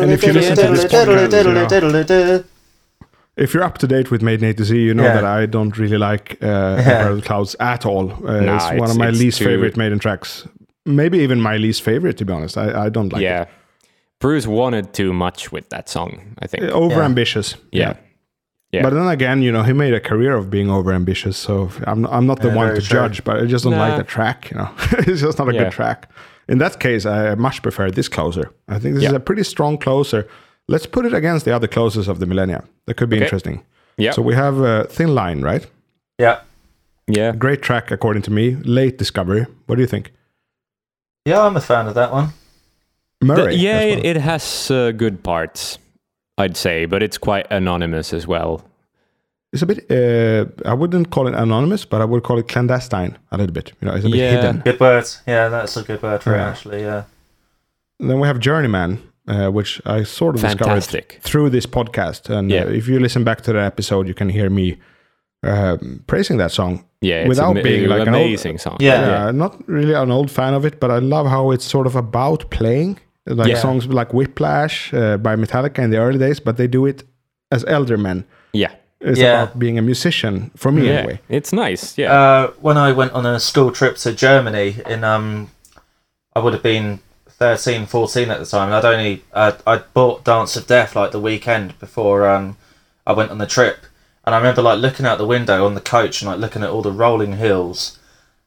And 0.01 0.11
if 0.13 0.23
you 0.23 0.32
listen 0.32 0.55
to 0.55 0.61
diddly 0.61 0.75
this 0.77 0.86
diddly 0.86 1.17
podcast, 1.17 1.21
you 1.21 1.27
diddly 1.27 1.53
know. 1.53 1.67
diddly 1.67 2.05
diddly. 2.05 2.45
If 3.43 3.53
you're 3.53 3.63
up 3.63 3.77
to 3.79 3.87
date 3.87 4.11
with 4.11 4.21
Maiden 4.21 4.45
A 4.49 4.53
to 4.53 4.63
Z, 4.63 4.75
you 4.77 4.93
know 4.93 5.03
Yeah. 5.03 5.13
that 5.15 5.25
I 5.25 5.45
don't 5.47 5.77
really 5.77 5.97
like 5.97 6.37
uh, 6.41 6.45
Empire 6.77 7.09
of 7.11 7.15
the 7.21 7.27
Clouds 7.27 7.55
at 7.59 7.85
all. 7.85 8.11
Uh, 8.11 8.41
Nah, 8.41 8.55
it's 8.55 8.79
one 8.79 8.89
of 8.91 8.97
my 8.97 9.09
least 9.09 9.37
too- 9.39 9.45
favorite 9.45 9.75
Maiden 9.77 9.99
tracks. 9.99 10.47
Maybe 10.85 11.17
even 11.19 11.39
my 11.41 11.57
least 11.57 11.81
favorite, 11.83 12.17
to 12.17 12.25
be 12.25 12.33
honest. 12.33 12.57
I, 12.57 12.85
I 12.85 12.89
don't 12.89 13.11
like 13.13 13.21
yeah, 13.21 13.41
it. 13.43 13.49
Bruce 14.19 14.47
wanted 14.47 14.93
too 14.93 15.13
much 15.13 15.51
with 15.51 15.69
that 15.69 15.89
song. 15.89 16.35
I 16.43 16.47
think. 16.47 16.63
Over 16.71 17.01
ambitious. 17.03 17.55
Yeah. 17.71 17.93
Yeah. 18.71 18.83
But 18.83 18.93
then 18.93 19.07
again, 19.07 19.41
you 19.41 19.51
know, 19.51 19.63
he 19.63 19.73
made 19.73 19.93
a 19.93 19.99
career 19.99 20.33
of 20.37 20.49
being 20.49 20.69
over 20.69 20.93
ambitious. 20.93 21.37
So 21.37 21.69
I'm, 21.85 22.05
I'm 22.07 22.25
not 22.25 22.39
the 22.41 22.47
Yeah, 22.49 22.55
one 22.55 22.67
to 22.75 22.81
true. 22.81 22.99
judge, 22.99 23.23
but 23.23 23.37
I 23.43 23.45
just 23.45 23.63
don't 23.65 23.73
Nah. 23.73 23.87
like 23.89 23.97
the 23.97 24.03
track. 24.03 24.49
You 24.51 24.57
know, 24.57 24.69
it's 25.07 25.21
just 25.21 25.37
not 25.39 25.49
a 25.49 25.53
Yeah. 25.53 25.63
good 25.63 25.71
track. 25.73 26.09
In 26.47 26.57
that 26.59 26.79
case, 26.79 27.05
I 27.05 27.35
much 27.35 27.61
prefer 27.61 27.91
this 27.91 28.07
closer. 28.07 28.49
I 28.67 28.79
think 28.79 28.95
this 28.95 29.03
is 29.05 29.13
a 29.13 29.19
pretty 29.19 29.43
strong 29.43 29.77
closer. 29.77 30.25
Let's 30.72 30.86
put 30.88 31.05
it 31.05 31.13
against 31.13 31.45
the 31.45 31.51
other 31.55 31.67
closes 31.67 32.07
of 32.07 32.19
the 32.19 32.26
millennia. 32.26 32.63
That 32.86 32.95
could 32.97 33.09
be 33.09 33.17
Okay. 33.17 33.26
interesting. 33.26 33.63
Yeah. 33.97 34.11
So 34.13 34.22
we 34.22 34.36
have 34.36 34.61
uh, 34.61 34.84
Thin 34.86 35.13
Line, 35.15 35.41
right? 35.41 35.67
Yeah. 36.17 36.39
yeah. 37.07 37.32
Great 37.36 37.61
track, 37.61 37.91
according 37.91 38.24
to 38.24 38.32
me. 38.32 38.55
Late 38.63 38.97
discovery. 38.97 39.45
What 39.67 39.76
do 39.76 39.82
you 39.82 39.88
think? 39.88 40.11
Yeah, 41.26 41.45
I'm 41.45 41.57
a 41.57 41.61
fan 41.61 41.88
of 41.88 41.93
that 41.95 42.11
one. 42.11 42.30
Murray. 43.22 43.55
The- 43.55 43.61
yeah, 43.61 43.80
well. 43.86 43.97
it, 43.99 44.05
it 44.05 44.17
has 44.17 44.72
uh, 44.72 44.91
good 44.91 45.24
parts, 45.24 45.78
I'd 46.38 46.57
say, 46.57 46.86
but 46.86 47.03
it's 47.03 47.17
quite 47.17 47.45
anonymous 47.51 48.13
as 48.13 48.26
well. 48.28 48.63
it's 49.53 49.61
a 49.61 49.65
bit. 49.65 49.86
Uh, 49.91 50.45
I 50.65 50.74
wouldn't 50.74 51.09
call 51.11 51.28
it 51.28 51.36
anonymous, 51.36 51.86
but 51.86 52.01
I 52.01 52.05
would 52.05 52.24
call 52.24 52.39
it 52.39 52.47
clandestine 52.47 53.17
a 53.32 53.38
little 53.38 53.53
bit. 53.53 53.74
You 53.82 53.88
know, 53.88 53.95
it's 53.95 54.05
a 54.05 54.09
bit 54.09 54.17
Yeah. 54.19 54.32
hidden. 54.32 54.61
Good 54.63 54.80
words. 54.80 55.22
Yeah, 55.28 55.49
that's 55.49 55.78
a 55.78 55.84
good 55.84 56.01
word 56.01 56.24
for 56.24 56.34
it. 56.36 56.39
Actually, 56.39 56.82
yeah. 56.82 57.03
And 57.99 58.09
then 58.09 58.19
we 58.19 58.28
have 58.28 58.39
Journeyman, 58.39 58.97
uh, 59.28 59.49
which 59.49 59.82
I 59.86 60.03
sort 60.03 60.36
of 60.36 60.41
Fantastic. 60.41 61.07
discovered 61.07 61.24
through 61.24 61.49
this 61.51 61.65
podcast. 61.65 62.30
And 62.30 62.49
Yeah. 62.51 62.63
uh, 62.65 62.69
if 62.69 62.88
you 62.88 62.99
listen 62.99 63.24
back 63.24 63.41
to 63.41 63.53
that 63.53 63.63
episode, 63.65 64.07
you 64.07 64.13
can 64.13 64.30
hear 64.30 64.49
me 64.49 64.78
um, 65.43 66.03
praising 66.07 66.38
that 66.38 66.51
song. 66.51 66.84
Yeah, 67.01 67.22
it's 67.22 67.30
Without 67.30 67.57
an 67.57 67.63
being 67.63 67.89
like 67.89 68.07
an 68.07 68.13
old- 68.13 68.26
amazing 68.26 68.59
song. 68.59 68.78
Yeah. 68.80 69.07
Yeah, 69.07 69.28
I'm 69.28 69.38
not 69.38 69.55
really 69.67 69.93
an 69.93 70.11
old 70.11 70.30
fan 70.30 70.53
of 70.53 70.65
it, 70.65 70.80
but 70.80 70.91
I 70.91 70.99
love 70.99 71.28
how 71.28 71.51
it's 71.51 71.65
sort 71.65 71.88
of 71.88 71.95
about 71.95 72.49
playing. 72.51 72.99
Like 73.26 73.49
Yeah. 73.49 73.57
songs 73.61 73.88
like 73.88 74.13
Whiplash 74.13 74.93
uh, 74.93 75.17
by 75.17 75.36
Metallica 75.36 75.80
in 75.80 75.89
the 75.91 75.97
early 75.97 76.19
days, 76.19 76.39
but 76.39 76.57
they 76.57 76.67
do 76.67 76.86
it 76.86 77.03
as 77.51 77.63
elder 77.67 77.97
men. 77.97 78.24
yeah, 78.53 78.72
It's 78.99 79.19
Yeah. 79.19 79.43
about 79.43 79.57
being 79.57 79.78
a 79.80 79.82
musician 79.82 80.51
for 80.55 80.72
me 80.72 80.82
yeah. 80.86 80.93
anyway. 80.99 81.19
It's 81.30 81.51
nice. 81.51 81.97
Yeah, 81.97 82.13
Uh, 82.13 82.51
when 82.61 82.78
I 82.78 82.91
went 82.91 83.13
on 83.13 83.26
a 83.26 83.39
school 83.39 83.72
trip 83.72 83.95
to 83.97 84.11
Germany 84.13 84.76
in 84.88 85.03
um, 85.03 85.47
I 86.36 86.39
would 86.39 86.53
have 86.53 86.61
been 86.63 86.99
13, 87.41 87.87
14 87.87 88.29
at 88.29 88.37
the 88.37 88.45
time. 88.45 88.71
I'd 88.71 88.85
only 88.85 89.23
uh, 89.33 89.53
I'd 89.65 89.91
bought 89.95 90.23
Dance 90.23 90.55
of 90.55 90.67
Death 90.67 90.95
like 90.95 91.09
the 91.09 91.19
weekend 91.19 91.77
before 91.79 92.29
um, 92.29 92.55
I 93.07 93.13
went 93.13 93.31
on 93.31 93.39
the 93.39 93.47
trip, 93.47 93.87
and 94.23 94.35
I 94.35 94.37
remember 94.37 94.61
like 94.61 94.77
looking 94.77 95.07
out 95.07 95.17
the 95.17 95.25
window 95.25 95.65
on 95.65 95.73
the 95.73 95.81
coach 95.81 96.21
and 96.21 96.29
like 96.29 96.39
looking 96.39 96.61
at 96.61 96.69
all 96.69 96.83
the 96.83 96.91
rolling 96.91 97.37
hills 97.37 97.97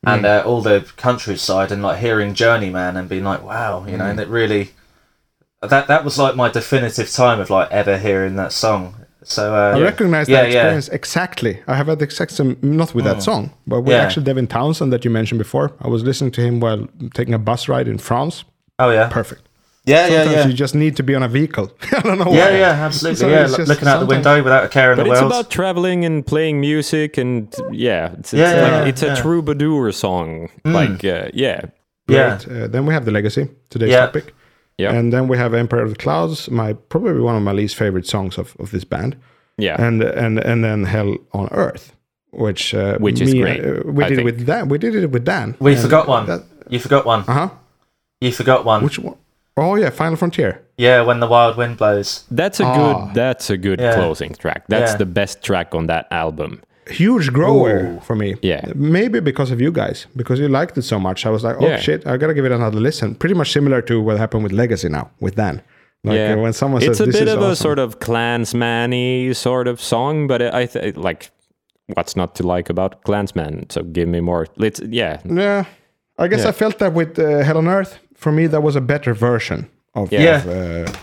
and 0.07 0.25
uh, 0.25 0.45
all 0.47 0.61
the 0.61 0.87
countryside 0.97 1.73
and 1.73 1.83
like 1.83 1.99
hearing 1.99 2.35
Journeyman 2.35 2.97
and 2.97 3.09
being 3.09 3.25
like, 3.25 3.43
wow, 3.43 3.85
you 3.85 3.97
know, 3.97 4.05
and 4.05 4.21
it 4.21 4.29
really 4.29 4.71
that 5.61 5.89
that 5.89 6.05
was 6.05 6.17
like 6.17 6.37
my 6.37 6.49
definitive 6.49 7.11
time 7.11 7.41
of 7.41 7.51
like 7.51 7.73
ever 7.73 7.99
hearing 7.99 8.37
that 8.37 8.53
song. 8.53 8.95
So 9.25 9.57
uh, 9.57 9.77
I 9.77 9.81
recognize 9.81 10.29
yeah, 10.29 10.43
that 10.43 10.53
yeah. 10.53 10.59
experience 10.59 10.89
exactly. 10.91 11.61
I 11.67 11.75
have 11.75 11.89
had 11.89 11.99
the 11.99 12.05
exact 12.05 12.31
same, 12.31 12.59
not 12.63 12.95
with 12.95 13.07
that 13.07 13.25
song, 13.25 13.55
but 13.67 13.81
with 13.81 13.93
Yeah. 13.93 14.03
actually 14.03 14.23
Devin 14.23 14.47
Townsend 14.47 14.93
that 14.93 15.05
you 15.05 15.11
mentioned 15.11 15.39
before. 15.39 15.73
I 15.81 15.89
was 15.89 16.05
listening 16.05 16.31
to 16.33 16.43
him 16.43 16.61
while 16.61 16.87
taking 17.13 17.35
a 17.35 17.39
bus 17.41 17.67
ride 17.67 17.89
in 17.89 17.99
France. 17.99 18.45
Oh 18.79 18.91
yeah, 18.91 19.09
Perfect. 19.09 19.43
yeah, 19.85 20.07
yeah, 20.09 20.23
Sometimes 20.25 20.37
yeah. 20.37 20.47
you 20.49 20.53
just 20.55 20.75
need 20.75 20.97
to 20.97 21.03
be 21.03 21.15
on 21.15 21.23
a 21.23 21.29
vehicle. 21.29 21.71
I 21.93 22.01
don't 22.01 22.19
know 22.19 22.33
Yeah, 22.33 22.51
why. 22.51 22.59
yeah, 22.59 22.71
absolutely. 22.87 23.17
So 23.17 23.29
yeah, 23.29 23.45
it's 23.45 23.69
looking 23.69 23.87
out 23.89 24.01
the 24.01 24.07
window 24.07 24.43
without 24.43 24.65
a 24.65 24.69
care 24.69 24.93
in 24.93 24.97
but 24.99 25.05
the 25.05 25.13
it's 25.13 25.21
about 25.21 25.51
traveling 25.51 26.05
and 26.05 26.27
playing 26.27 26.61
music, 26.61 27.17
and 27.19 27.55
yeah, 27.73 28.13
it's, 28.19 28.33
it's 28.35 28.41
Yeah, 28.41 28.63
like 28.63 28.73
yeah, 28.73 28.85
it's 28.87 29.03
a 29.03 29.07
yeah. 29.07 29.15
troubadour 29.23 29.93
song. 29.93 30.49
Like, 30.65 31.05
uh, 31.05 31.29
yeah, 31.35 31.61
yeah, 32.09 32.39
Great. 32.39 32.63
Uh, 32.63 32.67
then 32.69 32.85
we 32.87 32.93
have 32.95 33.05
the 33.05 33.13
legacy, 33.13 33.49
today's 33.71 33.91
Yeah. 33.91 34.07
topic. 34.07 34.35
Yeah. 34.77 34.93
And 34.93 35.13
then 35.13 35.29
we 35.29 35.37
have 35.39 35.55
Emperor 35.55 35.83
of 35.83 35.91
the 35.91 35.97
Clouds, 35.97 36.51
my 36.51 36.73
probably 36.73 37.21
one 37.21 37.37
of 37.37 37.43
my 37.43 37.53
least 37.53 37.77
favorite 37.77 38.09
songs 38.09 38.39
of, 38.39 38.57
of 38.59 38.73
this 38.73 38.83
band. 38.85 39.15
yeah, 39.57 39.77
And 39.79 40.03
and 40.03 40.41
and 40.41 40.65
then 40.65 40.85
Hell 40.85 41.17
on 41.33 41.47
Earth, 41.53 41.93
which 42.33 42.75
uh, 42.75 42.99
Which 42.99 43.21
is 43.21 43.33
me, 43.35 43.41
great, 43.41 43.65
uh, 43.65 43.83
we 43.87 44.03
I 44.05 44.09
did 44.09 44.19
it 44.19 44.25
with 44.25 44.45
Dan. 44.45 44.69
We 44.69 44.79
did 44.79 44.97
it 44.97 45.13
with 45.13 45.25
Dan. 45.25 45.55
we 45.61 45.77
forgot 45.77 46.09
one. 46.09 46.27
That, 46.27 46.43
you 46.69 46.81
forgot 46.81 47.07
one. 47.07 47.21
uh 47.29 47.33
huh. 47.33 47.49
You 48.25 48.33
forgot 48.33 48.65
one. 48.65 48.83
Which 48.85 48.99
one? 48.99 49.17
Oh 49.57 49.77
yeah, 49.77 49.91
Final 49.91 50.17
Frontier. 50.17 50.61
Yeah, 50.77 51.03
when 51.03 51.21
the 51.21 51.27
wild 51.29 51.57
wind 51.57 51.77
blows. 51.77 52.25
That's 52.31 52.59
a 52.61 52.65
Ah. 52.65 52.75
good. 52.77 53.15
That's 53.15 53.51
a 53.51 53.57
good 53.57 53.81
Yeah. 53.81 53.95
closing 53.95 54.35
track. 54.35 54.63
That's 54.69 54.93
Yeah. 54.93 54.99
the 54.99 55.07
best 55.07 55.43
track 55.45 55.75
on 55.75 55.87
that 55.87 56.07
album. 56.11 56.61
Huge 56.89 57.33
grower 57.33 57.99
for 58.03 58.17
me. 58.17 58.35
Yeah. 58.43 58.63
Maybe 58.75 59.21
because 59.21 59.51
of 59.55 59.61
you 59.61 59.71
guys, 59.73 60.07
because 60.17 60.39
you 60.41 60.49
liked 60.49 60.77
it 60.77 60.83
so 60.83 60.99
much. 60.99 61.25
I 61.27 61.31
was 61.31 61.43
like, 61.45 61.57
oh 61.61 61.67
Yeah. 61.67 61.79
shit, 61.79 62.07
I 62.07 62.17
gotta 62.17 62.35
give 62.35 62.45
it 62.45 62.53
another 62.53 62.81
listen. 62.81 63.15
Pretty 63.15 63.35
much 63.35 63.51
similar 63.53 63.81
to 63.83 64.01
what 64.03 64.19
happened 64.19 64.43
with 64.43 64.53
Legacy 64.53 64.89
now 64.89 65.09
with 65.21 65.35
Dan. 65.37 65.61
Like 66.03 66.21
uh, 66.21 66.37
when 66.37 66.53
someone 66.53 66.83
it's 66.83 66.99
says 66.99 67.01
a 67.01 67.07
this 67.11 67.19
bit 67.21 67.29
is 67.29 67.35
of 67.35 67.43
a 67.43 67.57
sort 67.57 67.79
of 67.79 67.99
Clansman-y 68.01 69.33
sort 69.33 69.69
of 69.69 69.81
song, 69.81 70.27
but 70.27 70.43
I 70.43 70.67
th- 70.67 70.97
like 70.97 71.31
what's 71.95 72.15
not 72.17 72.35
to 72.37 72.43
like 72.47 72.69
about 72.71 73.03
Clansman. 73.05 73.71
So 73.71 73.83
give 73.83 74.09
me 74.09 74.21
more. 74.21 74.47
Let's 74.57 74.81
yeah. 74.81 75.19
Yeah, 75.25 75.65
I 76.19 76.29
guess 76.29 76.43
Yeah. 76.43 76.49
I 76.51 76.53
felt 76.53 76.79
that 76.81 76.93
with 76.93 77.19
uh, 77.19 77.43
Hell 77.45 77.57
on 77.59 77.69
Earth. 77.69 77.99
For 78.25 78.33
me, 78.33 78.47
that 78.49 78.63
was 78.63 78.75
a 78.77 78.81
better 78.81 79.13
version 79.15 79.67
of, 79.95 80.11
Yeah. 80.11 80.43
of, 80.43 80.47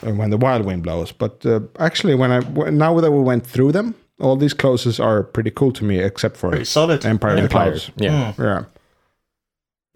uh, 0.03 0.11
when 0.19 0.29
the 0.31 0.37
Wild 0.37 0.65
Wind 0.65 0.81
blows. 0.81 1.11
But 1.13 1.45
uh, 1.45 1.59
actually, 1.77 2.15
when 2.15 2.31
I 2.31 2.39
w- 2.39 2.71
now 2.71 2.99
that 2.99 3.11
we 3.11 3.21
went 3.21 3.45
through 3.45 3.71
them, 3.73 3.93
all 4.19 4.35
these 4.37 4.55
closes 4.55 4.99
are 4.99 5.23
pretty 5.23 5.51
cool 5.51 5.71
to 5.73 5.83
me, 5.85 5.99
except 5.99 6.35
for 6.37 6.49
Pretty 6.49 6.65
solid. 6.65 7.05
Empire 7.05 7.31
of 7.31 7.37
the 7.37 7.43
Empire, 7.43 7.69
Clouds. 7.71 7.91
yeah. 7.97 8.33
Yeah, 8.39 8.63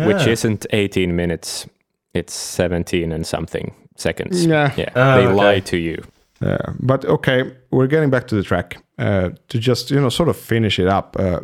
which 0.08 0.28
isn't 0.28 0.66
18 0.72 1.16
minutes. 1.16 1.68
It's 2.14 2.34
17 2.34 3.12
and 3.12 3.26
something 3.26 3.74
seconds. 3.96 4.46
Yeah. 4.46 4.72
yeah. 4.78 4.90
Oh, 4.96 5.16
they 5.22 5.28
okay. 5.28 5.34
lie 5.36 5.60
to 5.62 5.78
you. 5.78 6.04
Uh, 6.42 6.74
but 6.80 7.06
okay, 7.06 7.52
we're 7.72 7.88
getting 7.88 8.12
back 8.12 8.28
to 8.28 8.36
the 8.36 8.44
track 8.44 8.78
uh, 8.98 9.30
to 9.50 9.60
just 9.60 9.92
you 9.92 10.00
know 10.00 10.10
sort 10.10 10.30
of 10.30 10.38
finish 10.38 10.80
it 10.80 10.88
up. 10.88 11.16
Uh, 11.20 11.40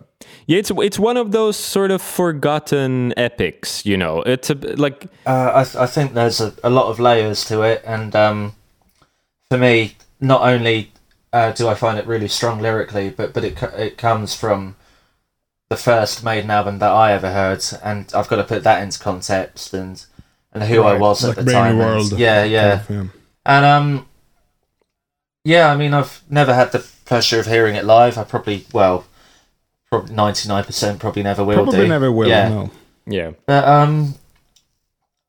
Yeah, 0.48 0.60
it's 0.60 0.72
it's 0.78 1.00
one 1.00 1.18
of 1.18 1.32
those 1.32 1.58
sort 1.58 1.92
of 1.92 2.02
forgotten 2.02 3.14
epics. 3.18 3.86
You 3.86 3.98
know, 3.98 4.22
it's 4.26 4.50
a 4.50 4.56
b- 4.56 4.76
like 4.76 5.08
Uh, 5.26 5.66
I, 5.66 5.84
I 5.84 5.88
think 5.88 6.14
there's 6.14 6.42
a, 6.42 6.54
a 6.64 6.70
lot 6.70 6.86
of 6.90 7.00
layers 7.00 7.46
to 7.46 7.62
it, 7.64 7.82
and 7.86 8.16
um, 8.16 8.54
for 9.50 9.58
me, 9.58 9.96
not 10.20 10.42
only 10.42 10.92
uh, 11.34 11.52
do 11.52 11.68
I 11.68 11.76
find 11.76 11.98
it 12.00 12.08
really 12.08 12.28
strong 12.28 12.62
lyrically, 12.62 13.10
but 13.10 13.34
but 13.34 13.44
it 13.44 13.62
it 13.78 13.98
comes 13.98 14.36
from 14.36 14.76
the 15.70 15.78
first 15.78 16.24
Maiden 16.24 16.52
album 16.52 16.80
that 16.80 16.92
I 16.92 17.14
ever 17.14 17.32
heard, 17.32 17.64
and 17.84 18.12
I've 18.14 18.28
got 18.30 18.38
to 18.38 18.44
put 18.44 18.64
that 18.64 18.82
into 18.84 19.00
context 19.00 19.74
and 19.74 20.06
and 20.54 20.64
who 20.64 20.84
I 20.84 20.92
Right, 20.94 21.00
was 21.02 21.24
like 21.24 21.38
at 21.38 21.46
the 21.46 21.52
Brave 21.52 21.76
New 21.76 21.82
time. 21.82 21.98
and- 22.12 22.20
yeah, 22.20 22.44
yeah, 22.44 22.80
kind 22.88 23.00
of, 23.02 23.10
and 23.46 23.66
um, 23.66 24.06
yeah. 25.44 25.72
I 25.74 25.78
mean, 25.78 25.94
I've 25.94 26.22
never 26.30 26.54
had 26.54 26.72
the 26.72 26.80
pleasure 27.12 27.42
of 27.42 27.46
hearing 27.48 27.76
it 27.76 27.84
live. 27.84 28.18
I 28.18 28.24
probably 28.24 28.66
well, 28.72 29.04
probably 29.90 30.16
ninety 30.16 30.48
nine 30.48 30.64
percent 30.64 31.00
probably 31.02 31.24
never 31.24 31.44
will 31.44 31.56
Probably 31.56 31.80
do. 31.82 31.88
never 31.90 32.10
will. 32.10 32.30
Yeah. 32.30 32.48
No. 32.50 32.72
yeah, 33.06 33.32
But 33.46 33.68
um, 33.68 34.16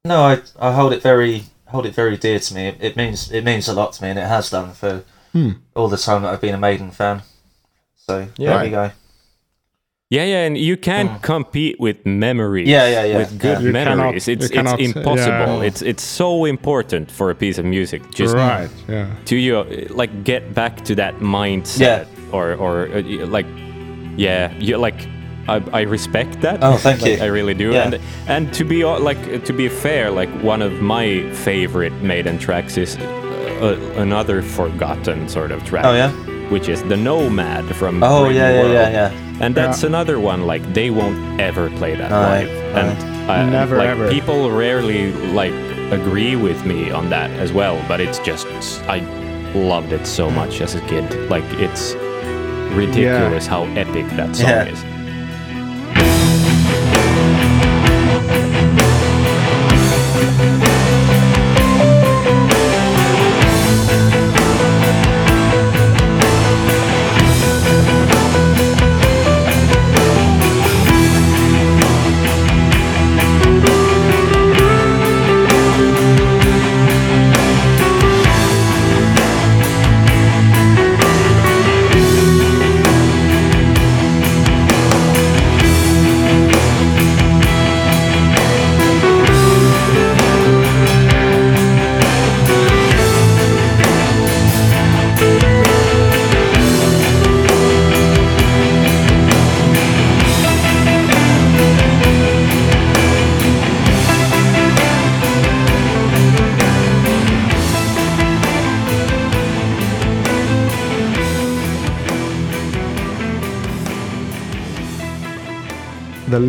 no, 0.04 0.20
I 0.22 0.42
I 0.60 0.72
hold 0.72 0.92
it 0.92 1.02
very 1.02 1.44
hold 1.66 1.84
it 1.86 1.92
very 1.94 2.16
dear 2.16 2.38
to 2.38 2.54
me. 2.54 2.68
It, 2.68 2.76
it 2.80 2.96
means 2.96 3.32
it 3.32 3.44
means 3.44 3.66
a 3.66 3.72
lot 3.74 3.94
to 3.94 4.02
me, 4.04 4.10
and 4.10 4.18
it 4.18 4.28
has 4.28 4.48
done 4.50 4.72
for 4.72 5.02
Hmm. 5.32 5.52
all 5.74 5.88
the 5.88 5.96
time 5.96 6.22
that 6.22 6.32
I've 6.32 6.40
been 6.42 6.54
a 6.54 6.58
Maiden 6.58 6.90
fan. 6.92 7.22
So 7.96 8.28
Yeah. 8.36 8.50
there 8.58 8.64
we 8.64 8.70
go. 8.70 8.90
Yeah, 10.16 10.24
yeah, 10.32 10.46
and 10.46 10.56
you 10.58 10.76
can't 10.76 11.10
compete 11.22 11.76
with 11.80 11.96
memories. 12.04 12.68
Yeah, 12.68 12.86
yeah, 12.88 13.04
yeah, 13.10 13.18
With 13.18 13.30
good 13.46 13.60
yeah. 13.62 13.70
Memories, 13.72 14.24
cannot- 14.26 14.32
it's 14.32 14.42
you 14.44 14.56
cannot- 14.56 14.80
it's 14.80 14.96
impossible. 14.96 15.54
yeah. 15.60 15.68
It's 15.68 15.82
it's 15.82 16.02
so 16.20 16.44
important 16.46 17.10
for 17.10 17.30
a 17.30 17.34
piece 17.34 17.58
of 17.60 17.64
music. 17.64 18.00
Just 18.20 18.34
right. 18.34 18.68
Yeah. 18.88 19.06
to 19.30 19.36
you, 19.36 19.54
like 20.02 20.12
get 20.24 20.42
back 20.54 20.74
to 20.88 20.94
that 20.96 21.14
mindset, 21.20 21.80
Yeah. 22.06 22.36
or 22.36 22.46
or 22.64 22.72
uh, 22.96 23.26
like, 23.36 23.46
yeah, 24.16 24.52
you 24.60 24.76
like. 24.86 25.00
I, 25.48 25.60
I 25.80 25.82
respect 25.90 26.40
that. 26.42 26.58
Oh, 26.62 26.76
thank 26.76 27.00
Like, 27.02 27.18
you. 27.18 27.24
I 27.24 27.28
really 27.38 27.54
do. 27.54 27.70
Yeah. 27.72 27.84
And 27.84 27.98
and 28.28 28.54
to 28.54 28.64
be 28.64 28.84
uh, 28.84 29.00
like 29.08 29.44
to 29.44 29.52
be 29.52 29.68
fair, 29.68 30.10
like 30.20 30.30
one 30.44 30.62
of 30.66 30.72
my 30.80 31.22
favorite 31.44 31.92
Maiden 32.02 32.38
tracks 32.38 32.76
is 32.78 32.96
uh, 32.96 33.76
another 33.96 34.40
forgotten 34.42 35.28
sort 35.28 35.50
of 35.50 35.64
track. 35.64 35.84
Oh, 35.84 35.94
yeah? 35.94 36.10
Which 36.52 36.68
is 36.68 36.82
the 36.84 36.96
Nomad 36.96 37.64
from. 37.76 38.02
Oh 38.02 38.24
Brave 38.24 38.36
yeah, 38.36 38.48
New 38.50 38.54
yeah, 38.56 38.62
World. 38.62 38.72
yeah, 38.74 38.90
yeah. 38.90 39.44
And 39.44 39.54
that's 39.54 39.82
another 39.82 40.20
one 40.20 40.46
like 40.46 40.62
they 40.74 40.90
won't 40.90 41.40
ever 41.40 41.70
play 41.70 41.94
that 41.96 42.10
No, 42.10 42.20
live. 42.20 42.48
no. 42.48 42.80
And 42.80 43.30
uh, 43.30 43.50
Never, 43.50 43.76
like 43.78 43.88
ever. 43.88 44.10
people 44.10 44.50
rarely 44.50 45.12
like 45.32 45.52
agree 45.92 46.36
with 46.36 46.64
me 46.66 46.90
on 46.90 47.08
that 47.10 47.30
as 47.30 47.52
well, 47.52 47.82
but 47.88 48.00
it's 48.00 48.18
just 48.20 48.46
I 48.88 48.98
loved 49.54 49.92
it 49.92 50.06
so 50.06 50.30
much 50.30 50.60
as 50.60 50.74
a 50.74 50.80
kid. 50.82 51.06
Like 51.30 51.44
it's 51.54 51.94
ridiculous 52.74 53.46
how 53.46 53.64
epic 53.74 54.06
that 54.16 54.36
song 54.36 54.46
Yeah. 54.48 54.64
is. 54.66 54.84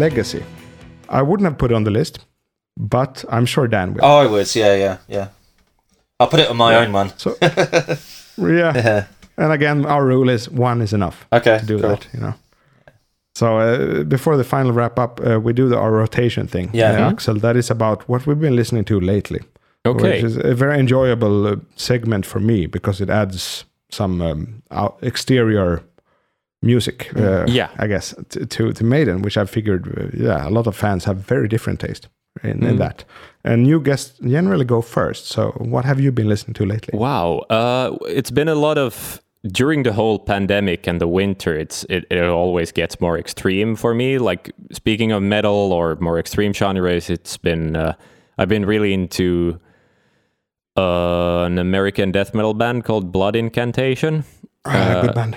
Legacy. 0.03 0.43
I 1.09 1.21
wouldn't 1.21 1.45
have 1.49 1.57
put 1.57 1.71
it 1.71 1.75
on 1.75 1.83
the 1.83 1.91
list, 1.91 2.19
but 2.77 3.25
I'm 3.29 3.45
sure 3.45 3.67
Dan 3.67 3.93
will. 3.93 4.01
Oh, 4.03 4.19
I 4.23 4.27
would. 4.27 4.55
Yeah, 4.55 4.75
yeah, 4.75 4.97
yeah. 5.07 5.27
I'll 6.19 6.27
put 6.29 6.39
it 6.39 6.49
on 6.49 6.57
my 6.57 6.75
own 6.75 6.93
one. 6.93 7.11
So, 7.17 7.35
yeah. 8.37 8.73
Yeah. 8.75 9.05
And 9.37 9.51
again, 9.51 9.85
our 9.85 10.05
rule 10.05 10.29
is 10.33 10.49
one 10.49 10.83
is 10.83 10.93
enough 10.93 11.25
Okay. 11.31 11.57
to 11.59 11.65
do 11.65 11.79
cool. 11.79 11.89
that. 11.89 12.07
You 12.13 12.19
know. 12.19 12.33
So 13.35 13.57
uh, 13.57 14.03
before 14.03 14.37
the 14.37 14.43
final 14.43 14.71
wrap 14.71 14.99
up, 14.99 15.19
uh, 15.25 15.39
we 15.39 15.53
do 15.53 15.67
the 15.69 15.77
our 15.77 15.91
rotation 15.91 16.47
thing. 16.47 16.69
Yeah. 16.73 16.91
Uh, 16.91 16.97
Mhm. 16.99 17.11
Axel, 17.11 17.39
that 17.39 17.55
is 17.55 17.71
about 17.71 18.03
what 18.09 18.25
we've 18.27 18.39
been 18.41 18.55
listening 18.55 18.85
to 18.85 18.99
lately. 18.99 19.39
Okay. 19.85 20.01
Which 20.11 20.23
is 20.23 20.37
a 20.37 20.53
very 20.55 20.79
enjoyable 20.79 21.47
uh, 21.47 21.55
segment 21.75 22.25
for 22.25 22.39
me 22.39 22.67
because 22.67 23.03
it 23.03 23.09
adds 23.09 23.65
some 23.91 24.21
um, 24.21 24.61
exterior 25.01 25.81
music. 26.63 27.11
Uh, 27.15 27.45
Yeah. 27.47 27.69
I 27.83 27.87
guess 27.87 28.15
to, 28.29 28.45
to 28.45 28.73
to 28.73 28.83
Maiden, 28.83 29.21
which 29.21 29.37
I 29.37 29.45
figured, 29.45 29.83
uh, 29.87 30.23
yeah, 30.25 30.47
a 30.47 30.51
lot 30.51 30.67
of 30.67 30.75
fans 30.75 31.05
have 31.05 31.17
very 31.29 31.47
different 31.47 31.79
taste 31.79 32.07
in, 32.43 32.63
in 32.63 32.77
that. 32.77 33.05
And 33.43 33.63
new 33.63 33.79
guests 33.81 34.19
generally 34.19 34.65
go 34.65 34.81
first. 34.81 35.25
So 35.27 35.51
what 35.57 35.85
have 35.85 35.99
you 36.03 36.11
been 36.11 36.27
listening 36.27 36.53
to 36.55 36.65
lately? 36.65 36.97
Wow, 36.99 37.45
uh, 37.49 37.97
it's 38.07 38.31
been 38.31 38.49
a 38.49 38.55
lot 38.55 38.77
of 38.77 39.19
during 39.51 39.83
the 39.83 39.91
whole 39.91 40.19
pandemic 40.19 40.87
and 40.87 40.99
the 40.99 41.07
winter. 41.07 41.59
It's 41.59 41.85
it, 41.89 42.05
it 42.09 42.23
always 42.29 42.71
gets 42.71 42.99
more 43.01 43.19
extreme 43.19 43.75
for 43.75 43.93
me. 43.93 44.17
Like 44.17 44.51
speaking 44.71 45.11
of 45.13 45.21
metal 45.21 45.73
or 45.73 45.95
more 45.99 46.19
extreme 46.19 46.53
genres, 46.53 47.09
it's 47.09 47.37
been 47.37 47.75
uh, 47.75 47.93
I've 48.37 48.49
been 48.49 48.65
really 48.65 48.93
into 48.93 49.59
uh, 50.77 51.43
an 51.45 51.59
American 51.59 52.11
death 52.11 52.33
metal 52.33 52.53
band 52.53 52.83
called 52.83 53.11
Blood 53.11 53.35
Incantation. 53.35 54.23
Ah, 54.65 55.01
good 55.01 55.13
band. 55.13 55.35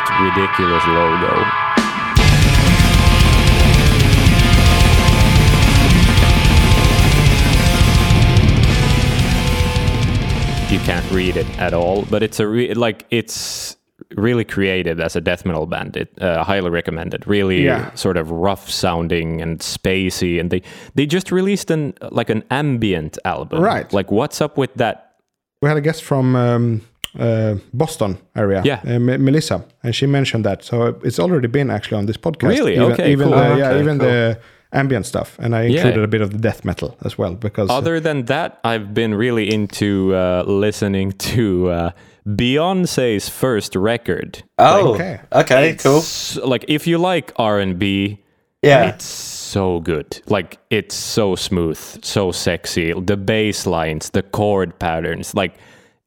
Most 0.00 0.20
ridiculous 0.20 0.84
logo. 0.86 1.44
You 10.70 10.78
can't 10.78 11.08
read 11.10 11.36
it 11.36 11.46
at 11.58 11.74
all, 11.74 12.06
but 12.10 12.22
it's 12.22 12.40
a 12.40 12.46
re- 12.48 12.72
like 12.72 13.04
it's 13.10 13.76
really 14.16 14.42
creative 14.42 15.00
as 15.00 15.14
a 15.14 15.20
death 15.20 15.44
metal 15.44 15.66
band. 15.66 15.98
It 15.98 16.10
uh, 16.22 16.42
highly 16.44 16.70
recommended. 16.70 17.26
Really 17.26 17.64
Yeah. 17.66 17.92
sort 17.94 18.16
of 18.16 18.30
rough 18.30 18.70
sounding 18.70 19.42
and 19.42 19.58
spacey, 19.60 20.40
and 20.40 20.50
they 20.50 20.62
they 20.94 21.04
just 21.04 21.30
released 21.30 21.70
an 21.70 21.92
like 22.10 22.30
an 22.30 22.42
ambient 22.50 23.18
album. 23.26 23.60
Right. 23.62 23.92
Like 23.92 24.10
what's 24.10 24.40
up 24.40 24.56
with 24.56 24.72
that? 24.76 25.16
We 25.60 25.68
had 25.68 25.76
a 25.76 25.82
guest 25.82 26.02
from 26.04 26.34
um, 26.36 26.80
uh, 27.18 27.54
Boston 27.72 28.18
area, 28.34 28.62
Yeah. 28.64 28.80
uh, 28.86 28.90
M- 28.94 29.24
Melissa, 29.24 29.64
and 29.82 29.94
she 29.94 30.06
mentioned 30.06 30.44
that. 30.44 30.64
So 30.64 30.96
it's 31.04 31.18
already 31.18 31.48
been 31.48 31.70
actually 31.70 31.98
on 31.98 32.06
this 32.06 32.16
podcast. 32.16 32.48
Really? 32.48 32.72
Even, 32.76 32.92
Okay, 32.92 33.12
Even 33.12 33.28
cool. 33.28 33.36
the, 33.38 33.56
yeah, 33.58 33.68
Okay, 33.70 33.80
even 33.80 33.98
cool. 33.98 34.08
the 34.08 34.38
ambient 34.72 35.06
stuff, 35.06 35.36
and 35.38 35.54
I 35.54 35.62
Yeah. 35.64 35.76
included 35.76 36.04
a 36.04 36.08
bit 36.08 36.20
of 36.22 36.30
the 36.30 36.38
death 36.38 36.64
metal 36.64 36.96
as 37.04 37.18
well 37.18 37.34
because 37.34 37.68
uh, 37.70 37.76
Other 37.78 38.00
than 38.00 38.24
that, 38.26 38.58
I've 38.64 38.94
been 38.94 39.14
really 39.14 39.52
into 39.52 40.14
uh, 40.14 40.44
listening 40.46 41.12
to 41.34 41.68
uh, 41.70 41.90
Beyonce's 42.26 43.28
first 43.28 43.76
record. 43.76 44.42
Oh, 44.58 44.94
Okay. 44.94 45.20
okay, 45.32 45.74
cool. 45.74 46.02
Like 46.44 46.64
if 46.68 46.86
you 46.86 46.98
like 46.98 47.32
R 47.36 47.58
and 47.60 47.78
B, 47.78 48.18
Yeah. 48.62 48.88
it's 48.88 49.04
so 49.04 49.80
good. 49.80 50.20
Like 50.28 50.58
it's 50.70 50.94
so 50.94 51.36
smooth, 51.36 51.78
so 52.04 52.32
sexy. 52.32 52.92
The 53.06 53.16
bass 53.16 53.66
lines, 53.66 54.10
the 54.10 54.22
chord 54.22 54.78
patterns, 54.78 55.34
like 55.34 55.54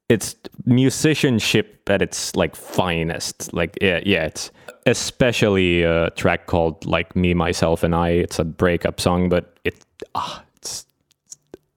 it's 0.10 0.36
musicianship 0.66 1.90
at 1.90 2.02
its 2.02 2.36
like 2.36 2.56
finest. 2.56 3.54
Like 3.54 3.78
yeah, 3.82 4.02
yeah, 4.06 4.26
it's 4.26 4.52
especially 4.86 5.84
a 5.84 6.12
track 6.12 6.48
called 6.48 6.86
like 6.86 7.16
Me, 7.16 7.34
Myself, 7.34 7.84
and 7.84 7.96
I. 7.96 8.10
It's 8.10 8.40
a 8.40 8.46
breakup 8.46 9.00
song, 9.00 9.30
but 9.30 9.58
it 9.64 9.84
ah, 10.14 10.44
it's 10.58 10.86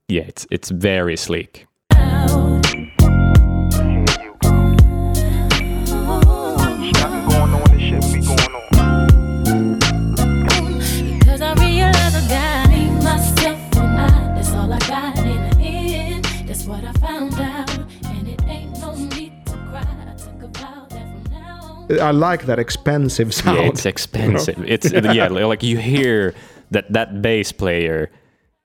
yeah, 0.08 0.22
it's 0.22 0.46
it's 0.50 0.70
very 0.70 1.16
sleek. 1.16 1.66
Because 1.88 2.57
I 21.90 22.10
like 22.10 22.46
that 22.46 22.58
expensive 22.58 23.32
sound. 23.34 23.58
Yeah, 23.58 23.64
it's 23.68 23.86
expensive. 23.86 24.62
It's 24.66 24.92
yeah, 25.14 25.28
like 25.28 25.62
you 25.62 25.78
hear 25.78 26.34
that 26.70 26.92
that 26.92 27.22
bass 27.22 27.50
player, 27.52 28.10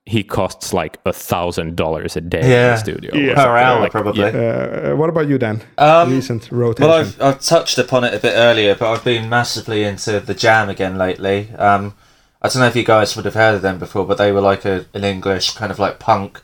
he 0.05 0.23
costs 0.23 0.73
like 0.73 0.99
a 1.05 1.13
thousand 1.13 1.75
dollars 1.77 2.15
a 2.17 2.21
day 2.21 2.41
in 2.41 2.49
the 2.49 2.77
studio. 2.77 3.15
Yeah. 3.15 3.31
or 3.31 3.35
Per 3.35 3.57
hour, 3.57 3.79
Like, 3.79 3.91
probably. 3.91 4.21
yeah. 4.21 4.91
Uh, 4.91 4.95
what 4.95 5.09
about 5.09 5.27
you, 5.27 5.37
Dan? 5.37 5.61
Um, 5.77 6.11
Recent 6.11 6.51
rotation. 6.51 6.89
Well, 6.89 6.99
I've, 6.99 7.21
I've 7.21 7.41
touched 7.41 7.77
upon 7.77 8.03
it 8.03 8.13
a 8.13 8.19
bit 8.19 8.33
earlier, 8.35 8.75
but 8.75 8.91
I've 8.91 9.03
been 9.03 9.29
massively 9.29 9.83
into 9.83 10.19
the 10.19 10.33
Jam 10.33 10.67
again 10.69 10.97
lately. 10.97 11.49
Um, 11.57 11.95
I 12.41 12.49
don't 12.49 12.59
know 12.61 12.67
if 12.67 12.75
you 12.75 12.83
guys 12.83 13.15
would 13.15 13.23
have 13.23 13.35
heard 13.35 13.55
of 13.55 13.61
them 13.61 13.79
before, 13.79 14.05
but 14.05 14.17
they 14.17 14.33
were 14.33 14.41
like 14.41 14.65
a, 14.65 14.85
an 14.93 15.05
English 15.05 15.51
kind 15.51 15.71
of 15.71 15.79
like 15.79 15.97
punk 15.99 16.41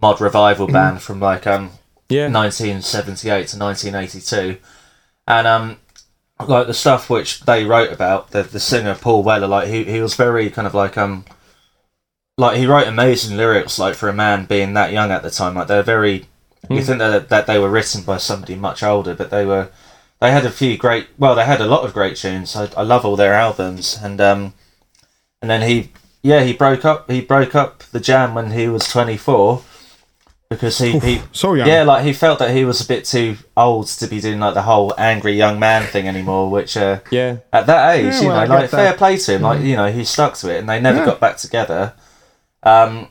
mod 0.00 0.20
revival 0.20 0.66
band 0.66 1.02
from 1.02 1.20
like 1.20 1.46
um 1.46 1.70
Yeah. 2.08 2.28
1978 2.28 3.48
to 3.48 3.58
1982, 3.58 4.56
and 5.28 5.46
um 5.46 5.76
like 6.48 6.66
the 6.66 6.74
stuff 6.74 7.10
which 7.10 7.40
they 7.42 7.64
wrote 7.64 7.92
about 7.92 8.30
the 8.30 8.42
the 8.42 8.60
singer 8.60 8.94
Paul 8.94 9.22
Weller, 9.22 9.46
like 9.46 9.68
he 9.68 9.84
he 9.84 10.00
was 10.00 10.14
very 10.14 10.50
kind 10.50 10.66
of 10.66 10.74
like 10.74 10.96
um 10.98 11.24
like 12.36 12.56
he 12.56 12.66
wrote 12.66 12.86
amazing 12.86 13.36
lyrics 13.36 13.78
like 13.78 13.94
for 13.94 14.08
a 14.08 14.12
man 14.12 14.46
being 14.46 14.74
that 14.74 14.92
young 14.92 15.10
at 15.10 15.22
the 15.22 15.30
time. 15.30 15.54
Like 15.54 15.68
they're 15.68 15.82
very 15.82 16.26
you 16.70 16.82
think 16.82 16.98
that 16.98 17.28
that 17.28 17.46
they 17.46 17.58
were 17.58 17.70
written 17.70 18.02
by 18.02 18.16
somebody 18.16 18.54
much 18.54 18.82
older 18.82 19.14
but 19.14 19.28
they 19.28 19.44
were 19.44 19.68
they 20.20 20.30
had 20.30 20.46
a 20.46 20.50
few 20.50 20.78
great 20.78 21.08
well 21.18 21.34
they 21.34 21.44
had 21.44 21.60
a 21.60 21.66
lot 21.66 21.84
of 21.84 21.92
great 21.92 22.16
tunes. 22.16 22.56
I, 22.56 22.68
I 22.76 22.82
love 22.82 23.04
all 23.04 23.16
their 23.16 23.34
albums. 23.34 23.98
And 24.02 24.20
um 24.20 24.54
and 25.42 25.50
then 25.50 25.68
he 25.68 25.92
yeah 26.22 26.42
he 26.42 26.52
broke 26.52 26.84
up 26.84 27.10
he 27.10 27.20
broke 27.20 27.54
up 27.54 27.80
the 27.92 28.00
jam 28.00 28.34
when 28.34 28.52
he 28.52 28.68
was 28.68 28.88
24 28.88 29.62
because 30.54 30.78
he, 30.78 30.98
he 30.98 31.20
so 31.32 31.54
young. 31.54 31.66
yeah 31.68 31.82
like 31.82 32.04
he 32.04 32.12
felt 32.12 32.38
that 32.38 32.54
he 32.54 32.64
was 32.64 32.80
a 32.80 32.86
bit 32.88 33.04
too 33.04 33.36
old 33.56 33.86
to 33.86 34.06
be 34.06 34.20
doing 34.20 34.40
like 34.40 34.54
the 34.54 34.62
whole 34.62 34.92
angry 34.98 35.32
young 35.32 35.58
man 35.58 35.86
thing 35.86 36.08
anymore 36.08 36.50
which 36.50 36.76
uh 36.76 37.00
yeah. 37.10 37.36
at 37.52 37.66
that 37.66 37.96
age, 37.96 38.04
Yeah, 38.14 38.20
you 38.22 38.28
well, 38.28 38.46
know, 38.48 38.54
like 38.54 38.70
that. 38.70 38.76
fair 38.76 38.92
play 38.94 39.16
to 39.18 39.32
him. 39.34 39.42
Like 39.42 39.60
you 39.62 39.76
know, 39.76 39.90
he 39.92 40.04
stuck 40.04 40.34
to 40.38 40.50
it, 40.54 40.58
and 40.60 40.68
they 40.68 40.80
never 40.80 40.98
Yeah. 40.98 41.06
got 41.06 41.20
back 41.20 41.36
together. 41.36 41.92
Um, 42.62 43.08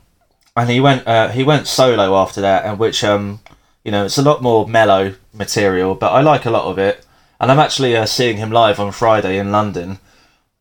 and 0.55 0.69
he 0.69 0.79
went 0.79 1.07
uh, 1.07 1.29
he 1.29 1.43
went 1.43 1.67
solo 1.67 2.15
after 2.15 2.41
that, 2.41 2.65
and 2.65 2.77
which 2.79 3.03
um, 3.03 3.39
you 3.83 3.91
know, 3.91 4.05
it's 4.05 4.17
a 4.17 4.21
lot 4.23 4.41
more 4.41 4.67
mellow 4.67 5.15
material, 5.33 5.95
but 5.95 6.11
I 6.11 6.21
like 6.21 6.45
a 6.45 6.51
lot 6.51 6.65
of 6.65 6.77
it. 6.79 7.05
And 7.39 7.51
I'm 7.51 7.59
actually 7.59 7.95
uh, 7.97 8.05
seeing 8.05 8.37
him 8.37 8.51
live 8.51 8.79
on 8.79 8.91
Friday 8.91 9.37
in 9.37 9.51
London, 9.51 9.99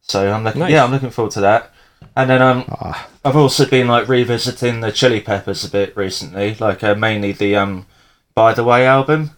so 0.01 0.33
I'm 0.33 0.45
looking. 0.45 0.61
Nice. 0.61 0.73
Yeah, 0.73 0.85
I'm 0.85 0.91
looking 0.91 1.11
forward 1.11 1.33
to 1.33 1.41
that. 1.43 1.72
And 2.17 2.29
then 2.31 2.43
um, 2.43 2.65
Ah. 2.81 3.09
I've 3.25 3.37
also 3.37 3.65
been 3.67 3.89
like 3.89 4.09
revisiting 4.09 4.81
the 4.81 4.93
Chili 4.93 5.21
Peppers 5.21 5.65
a 5.65 5.71
bit 5.71 5.97
recently, 5.97 6.55
like 6.57 6.83
uh, 6.85 6.95
mainly 6.95 7.33
the 7.33 7.57
um, 7.57 7.87
By 8.35 8.53
the 8.55 8.65
Way 8.65 8.87
album. 8.87 9.31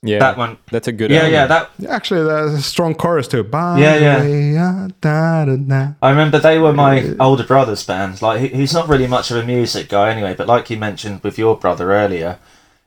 Yeah. 0.00 0.20
That 0.20 0.36
one. 0.38 0.58
That's 0.70 0.86
a 0.86 0.92
good 0.92 1.10
Yeah, 1.10 1.18
album. 1.18 1.32
yeah, 1.32 1.46
that 1.46 1.70
Actually, 1.88 2.22
there's 2.24 2.52
a 2.54 2.62
strong 2.62 2.94
chorus 2.94 3.26
too. 3.26 3.42
By 3.42 3.78
Yeah, 3.80 3.94
the 3.98 4.00
yeah. 4.04 4.20
way, 4.20 4.56
uh, 4.56 4.88
da, 5.00 5.44
da, 5.44 5.56
da. 5.56 5.88
I 6.00 6.10
remember 6.10 6.38
they 6.38 6.58
were 6.60 6.72
my 6.72 7.14
older 7.18 7.42
brother's 7.44 7.84
band. 7.84 8.22
Like 8.22 8.40
he, 8.40 8.48
he's 8.48 8.72
not 8.72 8.88
really 8.88 9.08
much 9.08 9.30
of 9.32 9.36
a 9.38 9.44
music 9.44 9.88
guy 9.88 10.10
anyway, 10.10 10.34
but 10.36 10.46
like 10.46 10.70
you 10.70 10.76
mentioned 10.76 11.22
with 11.24 11.36
your 11.36 11.56
brother 11.56 11.92
earlier, 11.92 12.38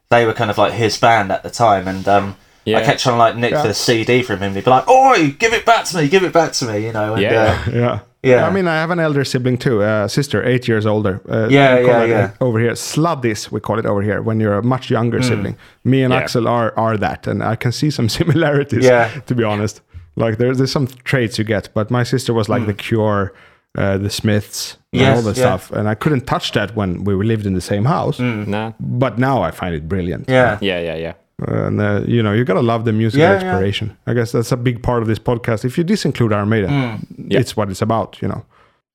they 0.09 0.25
were 0.25 0.33
kind 0.33 0.49
of 0.49 0.57
like 0.57 0.71
his 0.73 0.97
band 0.97 1.31
at 1.33 1.43
the 1.43 1.49
time, 1.49 1.85
and 1.87 2.07
um, 2.07 2.37
I 2.65 2.81
kept 2.81 3.01
trying 3.01 3.15
to 3.15 3.19
like 3.19 3.35
nick 3.35 3.51
Yeah. 3.51 3.63
the 3.63 3.73
CD 3.73 4.23
from 4.23 4.39
him. 4.39 4.53
He'd 4.55 4.63
be 4.63 4.69
like, 4.71 4.87
"Oi, 4.89 5.31
give 5.37 5.51
it 5.53 5.65
back 5.65 5.83
to 5.85 5.97
me, 5.97 6.07
give 6.07 6.23
it 6.23 6.31
back 6.31 6.53
to 6.53 6.65
me," 6.65 6.85
you 6.85 6.93
know. 6.93 7.13
And, 7.15 7.21
Yeah. 7.23 7.61
uh, 7.67 7.71
Yeah. 7.73 7.99
Yeah. 8.23 8.47
I 8.47 8.51
mean, 8.51 8.67
I 8.67 8.75
have 8.75 8.91
an 8.91 8.99
elder 8.99 9.23
sibling 9.25 9.57
too, 9.57 9.81
a 9.81 10.07
sister, 10.07 10.43
eight 10.45 10.67
years 10.67 10.85
older. 10.85 11.19
Uh, 11.27 11.47
Yeah, 11.49 11.79
yeah, 11.79 12.03
it, 12.03 12.09
yeah. 12.09 12.31
uh, 12.39 12.45
Over 12.45 12.59
here, 12.59 12.71
sluddies, 12.75 13.51
we 13.51 13.59
call 13.59 13.79
it 13.79 13.85
over 13.85 14.01
here, 14.03 14.21
when 14.21 14.39
you're 14.39 14.57
a 14.59 14.63
much 14.63 14.91
younger 14.91 15.21
sibling. 15.23 15.55
Me 15.83 16.03
and 16.03 16.13
Yeah. 16.13 16.19
Axel 16.21 16.47
are, 16.47 16.71
are 16.77 16.97
that, 16.97 17.27
and 17.27 17.41
I 17.43 17.55
can 17.55 17.71
see 17.71 17.89
some 17.91 18.09
similarities, 18.19 18.85
Yeah. 18.85 19.09
to 19.25 19.33
be 19.35 19.43
honest. 19.43 19.81
Like, 20.15 20.37
there's, 20.37 20.57
there's 20.57 20.71
some 20.71 20.87
traits 21.03 21.37
you 21.39 21.45
get, 21.45 21.69
but 21.73 21.89
my 21.89 22.03
sister 22.03 22.33
was 22.33 22.47
like 22.49 22.65
The 22.67 22.73
Cure, 22.75 23.33
uh, 23.77 23.97
The 23.97 24.09
Smiths, 24.09 24.77
and 24.93 25.15
all 25.15 25.21
that 25.23 25.37
yeah. 25.37 25.43
stuff. 25.57 25.71
And 25.71 25.87
I 25.87 25.95
couldn't 25.95 26.27
touch 26.27 26.51
that 26.51 26.75
when 26.75 27.03
we 27.05 27.15
lived 27.15 27.45
in 27.45 27.53
the 27.53 27.61
same 27.61 27.85
house, 27.85 28.19
Nah. 28.19 28.73
but 28.79 29.17
now 29.17 29.41
I 29.41 29.51
find 29.51 29.73
it 29.73 29.87
brilliant. 29.87 30.25
yeah, 30.29 30.57
Yeah, 30.61 30.79
yeah, 30.81 30.95
yeah. 30.95 31.13
And, 31.47 31.81
uh, 31.81 32.01
you 32.07 32.21
know, 32.21 32.33
you 32.33 32.43
gotta 32.45 32.61
love 32.61 32.85
the 32.85 32.91
musical 32.93 33.21
Yeah, 33.21 33.31
yeah. 33.31 33.35
exploration. 33.37 33.97
I 34.07 34.13
guess 34.13 34.31
that's 34.31 34.51
a 34.51 34.57
big 34.57 34.81
part 34.83 35.01
of 35.01 35.07
this 35.07 35.19
podcast. 35.19 35.65
If 35.65 35.77
you 35.77 35.83
disinclude 35.83 36.33
Iron 36.33 36.49
Maiden, 36.49 36.69
Hmm. 36.69 37.27
it's 37.31 37.57
what 37.57 37.69
it's 37.69 37.81
about, 37.81 38.21
you 38.21 38.27
know. 38.27 38.43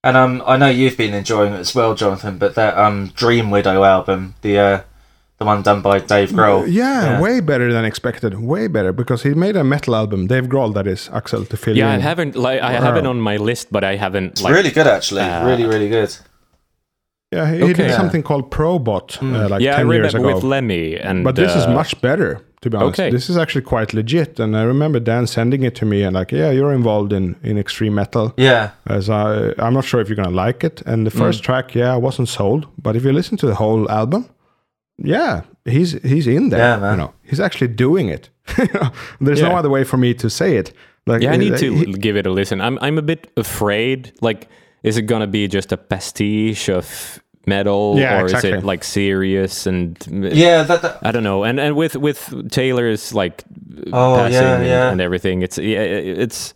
And 0.04 0.16
um, 0.16 0.42
I 0.46 0.56
know 0.56 0.68
you've 0.68 0.96
been 0.96 1.14
enjoying 1.14 1.52
it 1.54 1.58
as 1.58 1.74
well, 1.74 1.94
Jonathan. 1.94 2.38
But 2.38 2.54
that 2.54 2.78
um, 2.78 3.08
Dream 3.16 3.50
Widow 3.50 3.82
album, 3.82 4.34
the 4.42 4.58
uh, 4.58 4.80
the 5.38 5.44
one 5.44 5.62
done 5.62 5.82
by 5.82 5.98
Dave 5.98 6.30
Grohl, 6.30 6.64
Yeah, 6.68 7.02
Yeah. 7.04 7.20
way 7.20 7.40
better 7.40 7.72
than 7.72 7.84
expected. 7.84 8.38
Way 8.40 8.68
better 8.68 8.92
because 8.92 9.24
he 9.24 9.34
made 9.34 9.56
a 9.56 9.64
metal 9.64 9.94
album. 9.96 10.28
Dave 10.28 10.44
Grohl, 10.46 10.72
that 10.74 10.86
is 10.86 11.10
Axel, 11.12 11.44
to 11.46 11.56
fill 11.56 11.76
Yeah, 11.76 11.90
I 11.92 11.98
haven't 11.98 12.36
like 12.36 12.60
I 12.62 12.72
have 12.72 12.96
it 12.96 13.04
on 13.06 13.20
my 13.20 13.36
list, 13.36 13.68
but 13.72 13.82
I 13.82 13.96
haven't 13.96 14.32
it's 14.32 14.42
like 14.42 14.54
really 14.54 14.70
good 14.70 14.86
actually, 14.86 15.22
uh, 15.22 15.44
really, 15.44 15.64
really 15.66 15.88
good. 15.88 16.16
Yeah, 17.32 17.50
he, 17.52 17.66
he 17.66 17.72
did 17.72 17.88
Yeah. 17.90 17.96
something 17.96 18.22
called 18.22 18.50
Probot 18.50 19.20
uh, 19.22 19.48
like 19.48 19.60
yeah, 19.60 19.74
I 19.74 19.76
ten 19.78 19.88
read 19.88 19.96
years 20.02 20.12
that 20.12 20.20
ago. 20.20 20.34
with 20.34 20.44
Lemmy, 20.44 20.96
and 20.96 21.24
but 21.24 21.34
this 21.34 21.54
is 21.56 21.64
uh, 21.66 21.72
much 21.74 22.00
better, 22.00 22.40
to 22.60 22.70
be 22.70 22.76
honest. 22.76 23.00
okay. 23.00 23.10
This 23.10 23.28
is 23.28 23.36
actually 23.36 23.62
quite 23.64 23.92
legit. 23.92 24.38
And 24.40 24.56
I 24.56 24.62
remember 24.62 25.00
Dan 25.00 25.26
sending 25.26 25.64
it 25.64 25.74
to 25.76 25.84
me 25.84 26.04
and 26.04 26.14
like, 26.14 26.30
yeah, 26.30 26.50
you're 26.52 26.72
involved 26.72 27.12
in 27.12 27.34
in 27.42 27.58
extreme 27.58 27.94
metal. 27.94 28.32
Yeah, 28.36 28.70
As 28.86 29.08
I, 29.08 29.52
I'm 29.58 29.74
not 29.74 29.84
sure 29.84 30.00
if 30.00 30.08
you're 30.08 30.16
gonna 30.24 30.46
like 30.46 30.62
it. 30.66 30.82
And 30.86 31.04
the 31.06 31.10
Mm. 31.10 31.18
first 31.18 31.42
track, 31.42 31.74
yeah, 31.74 31.92
I 31.94 31.96
wasn't 31.98 32.28
sold. 32.28 32.66
But 32.82 32.94
if 32.96 33.04
you 33.04 33.12
listen 33.12 33.36
to 33.38 33.46
the 33.46 33.54
whole 33.56 33.90
album, 33.90 34.24
yeah, 35.04 35.40
he's 35.64 35.92
he's 36.02 36.26
in 36.26 36.50
there. 36.50 36.60
Yeah, 36.60 36.76
man. 36.80 36.90
You 36.92 36.96
know, 37.04 37.12
he's 37.28 37.40
actually 37.40 37.74
doing 37.74 38.08
it. 38.08 38.30
There's 39.20 39.42
no 39.42 39.56
other 39.56 39.68
way 39.70 39.84
for 39.84 39.96
me 39.96 40.14
to 40.14 40.28
say 40.30 40.56
it. 40.56 40.72
Like, 41.08 41.22
Yeah, 41.24 41.34
I 41.34 41.36
need 41.36 41.54
uh, 41.54 41.58
to 41.58 41.74
he- 41.74 41.92
give 41.92 42.16
it 42.18 42.26
a 42.26 42.30
listen. 42.30 42.60
I'm 42.60 42.78
I'm 42.80 42.98
a 42.98 43.02
bit 43.02 43.30
afraid. 43.36 44.12
Like, 44.20 44.48
is 44.86 44.96
it 44.96 45.02
gonna 45.02 45.26
be 45.26 45.48
just 45.48 45.72
a 45.72 45.76
pastiche 45.76 46.68
of 46.68 47.20
metal, 47.46 47.94
Yeah, 47.98 48.20
or 48.20 48.24
exactly. 48.24 48.50
is 48.52 48.56
it 48.62 48.64
like 48.66 48.82
serious 48.84 49.66
and 49.66 49.96
yeah, 50.32 50.62
that, 50.64 50.82
that 50.82 50.98
I 51.02 51.12
don't 51.12 51.22
know. 51.24 51.44
And 51.44 51.60
and 51.60 51.76
with 51.76 51.94
with 51.96 52.50
Taylor's 52.50 53.12
like 53.14 53.44
Oh, 53.92 54.16
passing 54.16 54.32
yeah, 54.42 54.56
and, 54.56 54.66
yeah. 54.66 54.90
and 54.92 55.00
everything, 55.00 55.42
it's 55.42 55.58
yeah, 55.58 55.80
it's 56.24 56.54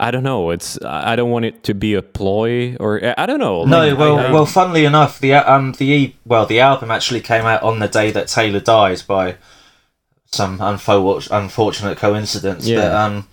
I 0.00 0.10
don't 0.12 0.22
know. 0.22 0.50
It's 0.50 0.78
I 0.84 1.16
don't 1.16 1.30
want 1.30 1.44
it 1.44 1.64
to 1.64 1.74
be 1.74 1.94
a 1.94 2.02
ploy 2.02 2.76
or 2.78 3.00
I 3.18 3.26
don't 3.26 3.40
know. 3.40 3.64
No, 3.64 3.88
Like, 3.88 3.98
well, 3.98 4.18
I- 4.18 4.24
I- 4.28 4.32
well. 4.32 4.46
Funnily 4.46 4.84
enough, 4.84 5.18
the 5.18 5.32
um 5.34 5.72
the 5.78 5.86
e- 5.90 6.14
well 6.24 6.46
the 6.46 6.60
album 6.60 6.90
actually 6.90 7.20
came 7.20 7.46
out 7.46 7.62
on 7.62 7.78
the 7.80 7.88
day 7.88 8.10
that 8.12 8.28
Taylor 8.28 8.60
dies 8.60 9.02
by 9.02 9.36
some 10.30 10.60
unfortunate 10.60 11.96
coincidence. 11.98 12.66
Yeah. 12.66 12.80
But 12.80 12.92
um, 12.94 13.28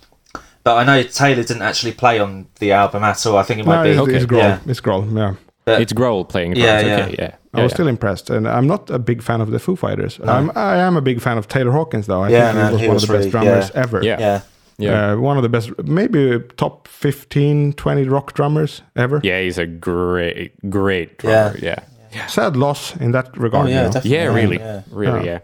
but 0.66 0.76
I 0.78 0.84
know 0.84 1.00
Taylor 1.04 1.44
didn't 1.44 1.62
actually 1.62 1.92
play 1.92 2.18
on 2.18 2.48
the 2.58 2.72
album 2.72 3.04
at 3.04 3.24
all. 3.24 3.36
I 3.38 3.44
think 3.44 3.60
it 3.60 3.66
No, 3.66 3.72
might 3.76 3.84
be. 3.84 3.90
it's, 3.90 4.00
Okay. 4.00 4.16
it's 4.16 4.26
Grohl. 4.26 4.38
Yeah. 4.38 4.58
It's 4.66 4.80
Grohl. 4.80 5.16
Yeah. 5.16 5.34
But- 5.64 5.80
It's 5.80 5.92
Grohl 5.92 6.28
playing 6.28 6.54
drums. 6.54 6.64
Yeah, 6.64 6.78
okay, 6.78 7.14
yeah. 7.18 7.24
yeah. 7.24 7.34
I 7.54 7.62
was 7.62 7.70
yeah. 7.70 7.74
still 7.76 7.86
impressed, 7.88 8.30
and 8.30 8.46
I'm 8.48 8.66
not 8.66 8.90
a 8.90 8.98
big 8.98 9.22
fan 9.22 9.40
of 9.40 9.50
the 9.52 9.58
Foo 9.60 9.76
Fighters. 9.76 10.18
I'm, 10.24 10.50
I 10.56 10.76
am 10.78 10.96
a 10.96 11.00
big 11.00 11.20
fan 11.20 11.38
of 11.38 11.46
Taylor 11.46 11.70
Hawkins, 11.70 12.06
though. 12.08 12.22
I 12.24 12.28
Yeah, 12.30 12.46
think 12.52 12.56
man, 12.56 12.66
he 12.66 12.72
was 12.72 12.80
he 12.82 12.86
one 12.88 12.94
was 12.94 13.02
of 13.04 13.08
the 13.08 13.14
best 13.14 13.22
really- 13.24 13.30
drummers 13.30 13.70
yeah. 13.74 13.80
ever. 13.82 14.02
Yeah. 14.02 14.18
yeah. 14.20 14.40
yeah. 14.78 15.12
Uh, 15.12 15.16
one 15.18 15.36
of 15.38 15.42
the 15.44 15.48
best, 15.48 15.70
maybe 15.84 16.40
top 16.56 16.88
15, 16.88 17.72
20 17.74 18.04
rock 18.08 18.34
drummers 18.34 18.82
ever. 18.96 19.20
yeah, 19.22 19.40
he's 19.40 19.58
a 19.58 19.66
great, 19.66 20.52
great 20.68 21.18
drummer. 21.18 21.56
Yeah. 21.62 21.78
yeah. 22.12 22.26
Sad 22.26 22.56
loss 22.56 22.94
in 22.96 23.12
that 23.12 23.36
regard. 23.38 23.66
Oh, 23.66 23.68
you 23.68 23.74
yeah, 23.76 23.82
know. 23.82 23.92
definitely. 23.92 24.10
Yeah, 24.18 24.34
really. 24.34 24.58
Yeah. 24.58 24.82
Really, 24.90 25.26
Yeah. 25.26 25.38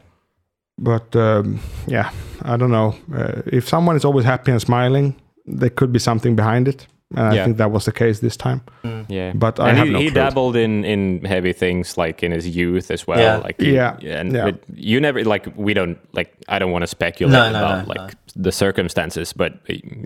Yeah. 0.79 0.85
But 0.85 1.17
um, 1.17 1.61
yeah, 1.87 2.11
I 2.43 2.57
don't 2.57 2.71
know. 2.71 2.95
Uh, 3.15 3.43
if 3.47 3.69
someone 3.69 3.97
is 3.97 4.05
always 4.05 4.25
happy 4.25 4.51
and 4.53 4.61
smiling, 4.61 5.15
there 5.47 5.71
could 5.71 5.93
be 5.93 5.99
something 5.99 6.37
behind 6.37 6.69
it. 6.69 6.87
And 7.15 7.27
I 7.41 7.45
think 7.45 7.59
that 7.59 7.71
was 7.71 7.85
the 7.85 7.93
case 7.93 8.21
this 8.21 8.37
time. 8.39 8.63
Yeah, 9.09 9.33
But 9.35 9.61
I 9.61 9.69
and 9.69 9.77
have 9.79 9.87
he, 9.87 9.93
no 9.93 9.99
he 9.99 10.11
dabbled 10.11 10.57
in 10.57 10.83
in 10.85 11.23
heavy 11.27 11.53
things 11.53 11.99
like 11.99 12.23
in 12.23 12.33
his 12.33 12.47
youth 12.57 12.91
as 12.91 13.07
well. 13.07 13.19
Yeah. 13.21 13.37
Like 13.47 13.61
he- 13.61 13.75
Yeah, 13.75 13.99
and 14.03 14.33
yeah. 14.33 14.45
but 14.51 14.63
you 14.75 14.99
never 15.01 15.23
like 15.23 15.47
we 15.55 15.75
don't 15.75 15.99
like 16.15 16.33
I 16.49 16.59
don't 16.59 16.73
want 16.73 16.83
to 16.85 16.87
speculate 16.87 17.33
No, 17.35 17.51
no, 17.53 17.59
about 17.59 17.87
no, 17.87 17.95
like 17.95 18.15
the 18.35 18.51
circumstances, 18.51 19.35
but 19.35 19.53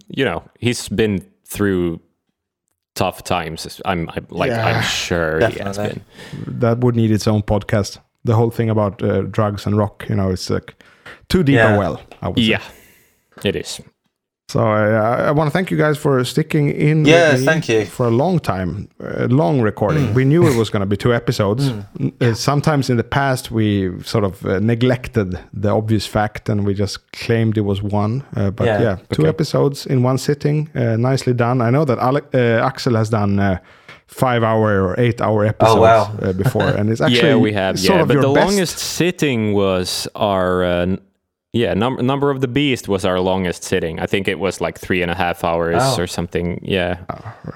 you 0.09 0.25
know 0.25 0.43
he's 0.59 0.89
been 0.89 1.21
through 1.49 2.01
tough 2.97 3.23
times. 3.23 3.81
I'm, 3.85 4.09
I'm 4.11 4.27
like 4.31 4.51
Yeah, 4.51 4.67
I'm 4.67 4.83
sure 4.83 5.49
he 5.49 5.59
has 5.61 5.77
been. 5.79 6.01
That 6.61 6.79
would 6.79 6.97
need 6.97 7.13
its 7.13 7.29
own 7.29 7.43
podcast. 7.43 7.99
The 8.27 8.35
whole 8.35 8.51
thing 8.51 8.71
about 8.71 9.03
uh, 9.03 9.23
drugs 9.31 9.67
and 9.67 9.77
rock, 9.79 10.05
you 10.09 10.15
know, 10.17 10.31
it's 10.33 10.51
like 10.51 10.75
too 11.29 11.43
deep 11.43 11.55
Yeah. 11.57 11.75
a 11.75 11.79
well. 11.79 11.97
I 12.23 12.29
would 12.29 12.39
say. 12.39 12.51
Yeah, 12.51 12.63
it 13.45 13.57
is. 13.57 13.81
So 14.49 14.61
I, 14.61 15.29
I 15.29 15.31
want 15.33 15.49
to 15.49 15.53
thank 15.53 15.71
you 15.73 15.77
guys 15.77 15.99
for 15.99 16.25
sticking 16.25 16.69
in. 16.71 17.05
Yeah, 17.05 17.37
thank 17.37 17.69
you. 17.69 17.85
for 17.85 18.07
a 18.07 18.11
long 18.11 18.39
time, 18.39 18.89
a 19.01 19.27
long 19.27 19.61
recording. 19.65 20.15
We 20.15 20.25
knew 20.25 20.47
it 20.47 20.57
was 20.57 20.71
going 20.71 20.83
to 20.83 20.87
be 20.87 20.97
two 20.97 21.13
episodes. 21.13 21.73
Uh, 22.21 22.35
sometimes 22.35 22.89
in 22.89 22.97
the 22.97 23.03
past 23.05 23.51
we 23.51 23.91
sort 24.03 24.25
of 24.25 24.45
uh, 24.47 24.61
neglected 24.61 25.37
the 25.53 25.71
obvious 25.71 26.07
fact 26.07 26.49
and 26.49 26.65
we 26.65 26.75
just 26.75 26.99
claimed 27.13 27.59
it 27.59 27.65
was 27.65 27.83
one. 27.83 28.23
Uh, 28.37 28.51
but 28.53 28.67
yeah, 28.67 28.81
Yeah. 28.83 28.97
two 29.11 29.23
Okay. 29.23 29.29
episodes 29.29 29.87
in 29.87 30.05
one 30.05 30.19
sitting, 30.19 30.69
uh, 30.77 30.97
nicely 30.97 31.35
done. 31.35 31.61
I 31.61 31.71
know 31.71 31.85
that 31.85 31.99
Ale- 31.99 32.29
uh, 32.35 32.67
Axel 32.67 32.95
has 32.97 33.09
done. 33.11 33.59
Five 34.09 34.43
hour 34.43 34.83
or 34.87 34.99
eight 35.01 35.21
hour 35.21 35.45
episodes 35.45 35.81
wow. 35.81 36.15
uh, 36.23 36.33
before, 36.33 36.69
and 36.69 36.91
it's 36.91 37.01
actually 37.07 37.29
yeah, 37.29 37.37
we 37.37 37.53
have. 37.53 37.79
Yeah, 37.79 38.05
but 38.05 38.15
the 38.21 38.33
best. 38.33 38.47
longest 38.47 38.79
sitting 38.79 39.53
was 39.53 40.07
our. 40.15 40.65
Uh, 40.65 40.97
yeah, 41.53 41.73
number 41.75 42.03
number 42.03 42.31
of 42.31 42.41
the 42.41 42.49
beast 42.49 42.87
was 42.89 43.05
our 43.05 43.19
longest 43.19 43.65
sitting. 43.65 43.99
I 43.99 44.07
think 44.07 44.29
it 44.29 44.39
was 44.39 44.61
like 44.61 44.79
three 44.79 45.01
and 45.03 45.11
a 45.11 45.15
half 45.15 45.43
hours 45.43 45.77
Wow. 45.77 45.97
or 45.99 46.07
something. 46.07 46.61
Yeah, 46.63 46.99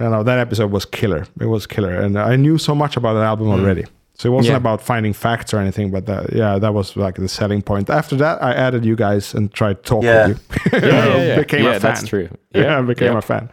you 0.01 0.09
know 0.09 0.22
that 0.22 0.39
episode 0.39 0.70
was 0.70 0.85
killer 0.85 1.27
it 1.40 1.47
was 1.47 1.66
killer 1.66 1.94
and 2.01 2.16
i 2.18 2.35
knew 2.36 2.56
so 2.59 2.74
much 2.74 2.97
about 2.97 3.14
the 3.14 3.20
album 3.20 3.48
already 3.48 3.85
so 4.14 4.28
it 4.31 4.32
wasn't 4.32 4.52
Yeah. 4.52 4.56
about 4.56 4.81
finding 4.81 5.12
facts 5.12 5.52
or 5.52 5.59
anything 5.59 5.90
but 5.90 6.06
that, 6.06 6.32
yeah 6.32 6.59
that 6.59 6.72
was 6.72 6.97
like 6.97 7.16
the 7.16 7.28
selling 7.28 7.60
point 7.62 7.90
after 7.90 8.16
that 8.16 8.43
i 8.43 8.52
added 8.52 8.85
you 8.85 8.97
guys 8.97 9.35
and 9.35 9.52
tried 9.52 9.82
talking 9.82 10.09
to 10.09 10.09
talk 10.09 10.14
Yeah. 10.14 10.27
with 10.28 10.82
you 10.82 10.89
yeah, 10.89 11.06
yeah, 11.06 11.27
yeah. 11.27 11.36
became 11.39 11.64
yeah 11.64 11.70
a 11.70 11.81
fan 11.81 11.90
that's 11.94 12.09
true. 12.12 12.28
yeah, 12.55 12.78
I 12.78 12.82
became 12.82 13.16
a 13.16 13.22
fan 13.22 13.51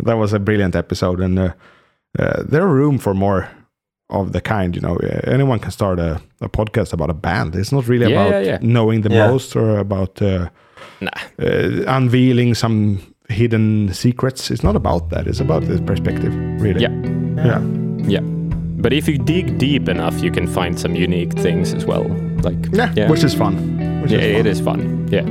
that 0.00 0.14
was 0.14 0.32
a 0.32 0.38
brilliant 0.38 0.76
episode 0.76 1.20
and 1.20 1.38
uh, 1.38 1.52
uh, 2.18 2.42
there 2.48 2.66
room 2.66 2.98
for 2.98 3.14
more 3.14 3.48
of 4.08 4.32
the 4.32 4.40
kind 4.40 4.74
you 4.76 4.82
know 4.82 4.96
Uh, 4.96 5.20
anyone 5.34 5.58
can 5.58 5.70
start 5.70 5.98
a, 6.00 6.20
a 6.40 6.48
podcast 6.48 6.92
about 6.92 7.10
a 7.10 7.14
band 7.14 7.54
it's 7.54 7.70
not 7.72 7.88
really 7.88 8.10
Yeah, 8.12 8.20
about 8.26 8.30
yeah, 8.32 8.46
yeah. 8.52 8.58
knowing 8.60 9.02
the 9.02 9.10
Yeah. 9.10 9.30
most 9.30 9.56
or 9.56 9.78
about 9.78 10.20
uh, 10.22 10.48
Nah. 11.00 11.10
uh, 11.38 11.96
unveiling 11.96 12.54
some 12.54 12.98
hidden 13.28 13.88
secrets 13.92 14.50
it's 14.50 14.62
not 14.64 14.76
about 14.76 15.10
that 15.10 15.26
it's 15.26 15.40
about 15.40 15.62
the 15.68 15.78
perspective 15.82 16.34
really 16.60 16.80
Yeah. 16.82 16.92
yeah 17.36 17.62
Yeah. 18.08 18.22
But 18.82 18.92
if 18.92 19.06
you 19.08 19.18
dig 19.18 19.58
deep 19.58 19.88
enough, 19.88 20.22
you 20.24 20.32
can 20.32 20.46
find 20.46 20.78
some 20.80 20.94
unique 21.04 21.34
things 21.42 21.74
as 21.74 21.84
well. 21.86 22.04
Like 22.42 22.58
Yeah, 22.72 23.10
which 23.10 23.22
is 23.24 23.34
fun. 23.34 23.54
Which 24.02 24.10
yeah, 24.12 24.20
is 24.20 24.32
fun. 24.32 24.40
it 24.40 24.46
is 24.46 24.60
fun. 24.60 24.80
Yeah. 25.12 25.26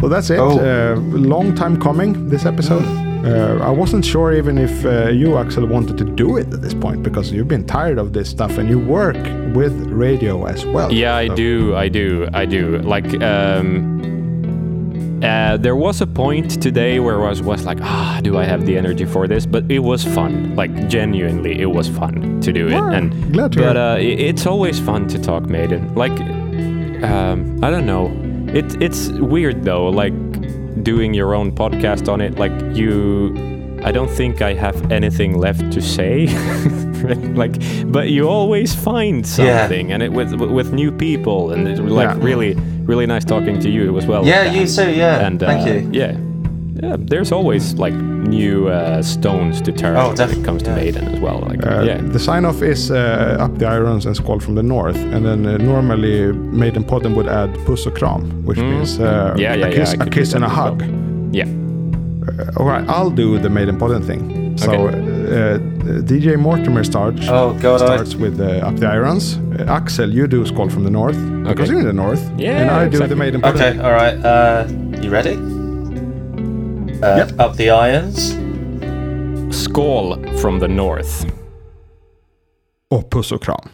So 0.00 0.08
that's 0.08 0.30
it. 0.30 0.38
Oh. 0.38 0.58
Uh, 0.60 0.94
long 1.18 1.54
time 1.54 1.76
coming. 1.80 2.28
This 2.30 2.46
episode. 2.46 2.84
Uh, 3.24 3.58
I 3.62 3.70
wasn't 3.70 4.04
sure 4.04 4.34
even 4.34 4.58
if 4.58 4.84
uh, 4.84 5.08
you, 5.08 5.38
Axel, 5.38 5.66
wanted 5.66 5.96
to 5.98 6.04
do 6.04 6.36
it 6.36 6.52
at 6.52 6.60
this 6.60 6.74
point 6.74 7.02
because 7.02 7.32
you've 7.32 7.48
been 7.48 7.66
tired 7.66 7.98
of 7.98 8.12
this 8.12 8.28
stuff 8.28 8.58
and 8.58 8.68
you 8.68 8.78
work 8.78 9.16
with 9.54 9.72
radio 9.88 10.44
as 10.44 10.66
well. 10.66 10.92
Yeah, 10.92 11.16
I 11.16 11.28
do. 11.28 11.74
I 11.74 11.88
do. 11.88 12.28
I 12.34 12.44
do. 12.44 12.78
Like, 12.78 13.22
um, 13.22 13.94
uh, 15.22 15.56
there 15.56 15.74
was 15.74 16.02
a 16.02 16.06
point 16.06 16.60
today 16.60 17.00
where 17.00 17.24
I 17.24 17.30
was, 17.30 17.40
was 17.40 17.64
like, 17.64 17.80
ah, 17.80 18.20
do 18.22 18.36
I 18.36 18.44
have 18.44 18.66
the 18.66 18.76
energy 18.76 19.06
for 19.06 19.26
this? 19.26 19.46
But 19.46 19.70
it 19.70 19.78
was 19.78 20.04
fun. 20.04 20.54
Like, 20.54 20.88
genuinely, 20.88 21.60
it 21.62 21.70
was 21.70 21.88
fun 21.88 22.42
to 22.42 22.52
do 22.52 22.66
it. 22.66 22.72
Yeah, 22.72 22.92
and 22.92 23.32
glad 23.32 23.52
to 23.52 23.60
but 23.60 23.76
uh, 23.78 23.96
it's 24.00 24.44
always 24.44 24.78
fun 24.78 25.08
to 25.08 25.18
talk 25.18 25.44
Maiden. 25.44 25.94
Like, 25.94 26.12
um, 27.02 27.58
I 27.64 27.70
don't 27.70 27.86
know. 27.86 28.12
It 28.54 28.80
it's 28.80 29.08
weird 29.08 29.64
though. 29.64 29.88
Like 29.88 30.12
doing 30.82 31.14
your 31.14 31.34
own 31.34 31.52
podcast 31.52 32.08
on 32.12 32.20
it. 32.20 32.38
Like 32.38 32.52
you. 32.76 33.52
I 33.84 33.92
don't 33.92 34.08
think 34.10 34.40
I 34.40 34.54
have 34.54 34.90
anything 34.90 35.36
left 35.36 35.70
to 35.72 35.82
say. 35.82 36.26
like, 37.34 37.52
but 37.92 38.08
you 38.08 38.28
always 38.28 38.74
find 38.74 39.18
Yeah. 39.26 39.58
something, 39.60 39.92
and 39.92 40.02
it 40.02 40.10
with 40.12 40.32
with 40.40 40.72
new 40.72 40.90
people, 40.90 41.52
and 41.52 41.68
it's 41.68 41.80
like 41.80 42.16
Yeah. 42.16 42.24
really, 42.24 42.54
really 42.86 43.04
nice 43.06 43.24
talking 43.26 43.60
to 43.60 43.68
you 43.68 43.96
as 43.98 44.06
well. 44.06 44.24
Yeah, 44.26 44.50
you 44.50 44.66
too. 44.66 44.90
Yeah, 44.90 45.26
And 45.26 45.38
thank 45.38 45.66
uh, 45.68 45.72
you. 45.72 45.90
Yeah, 45.92 46.16
yeah. 46.84 46.96
There's 47.10 47.32
always 47.32 47.74
like 47.84 47.94
new 48.28 48.68
uh, 48.68 49.02
stones 49.02 49.60
to 49.62 49.72
turn 49.72 49.96
Oh, 49.96 50.02
when 50.02 50.12
it 50.12 50.16
definitely, 50.16 50.44
comes 50.44 50.62
to 50.62 50.70
yeah. 50.70 50.76
Maiden 50.84 51.04
as 51.14 51.20
well. 51.20 51.38
Like, 51.50 51.66
Uh, 51.66 51.82
yeah, 51.86 52.12
The 52.12 52.18
sign 52.18 52.44
off 52.44 52.62
is 52.62 52.90
uh, 52.90 53.44
Up 53.44 53.58
the 53.58 53.66
Irons 53.66 54.06
and 54.06 54.16
Skål 54.16 54.40
from 54.40 54.54
the 54.54 54.62
North. 54.62 54.96
And 55.14 55.24
then 55.24 55.46
uh, 55.46 55.56
normally 55.58 56.32
Maiden 56.32 56.84
Podden 56.84 57.14
would 57.14 57.28
add 57.28 57.50
Puss 57.66 57.86
och 57.86 57.94
Kram, 57.98 58.22
which 58.46 58.58
means 58.60 58.98
uh, 58.98 59.04
Mm. 59.04 59.38
Yeah, 59.40 59.56
yeah, 59.58 59.66
a 59.68 59.70
kiss, 59.72 59.92
yeah, 59.94 60.04
I 60.04 60.06
a 60.06 60.10
kiss 60.10 60.34
and 60.34 60.44
a 60.44 60.48
hug. 60.48 60.80
well. 60.80 60.90
yeah. 61.32 61.48
All 62.56 62.66
right, 62.66 62.84
I'll 62.88 63.10
do 63.16 63.38
the 63.38 63.48
Maiden 63.50 63.78
Podden 63.78 64.02
thing. 64.06 64.22
So 64.56 64.70
Okay. 64.72 64.98
uh, 64.98 65.58
DJ 66.08 66.36
Mortimer 66.36 66.84
starts. 66.84 67.28
Oh, 67.28 67.52
God, 67.62 67.82
I- 67.82 67.86
starts 67.86 68.14
with 68.16 68.40
uh, 68.40 68.68
Up 68.68 68.76
the 68.80 68.86
Irons. 68.86 69.38
Uh, 69.58 69.76
Axel, 69.76 70.08
you 70.14 70.26
do 70.26 70.44
Skål 70.44 70.68
from 70.70 70.84
the 70.84 70.90
North 70.90 71.16
okay. 71.16 71.48
because 71.54 71.70
you're 71.70 71.80
in 71.80 71.86
the 71.96 72.02
North. 72.06 72.22
Yeah, 72.38 72.60
and 72.60 72.70
I 72.70 72.84
do 72.84 72.86
exactly. 72.86 73.08
the 73.08 73.16
Maiden 73.16 73.40
Podden. 73.40 73.54
Okay, 73.56 73.78
all 73.84 73.92
right. 73.92 74.16
Uh, 74.24 74.66
you 75.02 75.10
ready? 75.10 75.36
Uh, 77.04 77.16
Yep. 77.18 77.40
Up 77.50 77.56
the 77.56 77.70
irons. 77.70 78.34
Skål 79.50 80.36
from 80.38 80.60
the 80.60 80.68
north. 80.68 81.26
Och 82.90 83.10
Puss 83.10 83.32
och 83.32 83.42
Kram. 83.42 83.68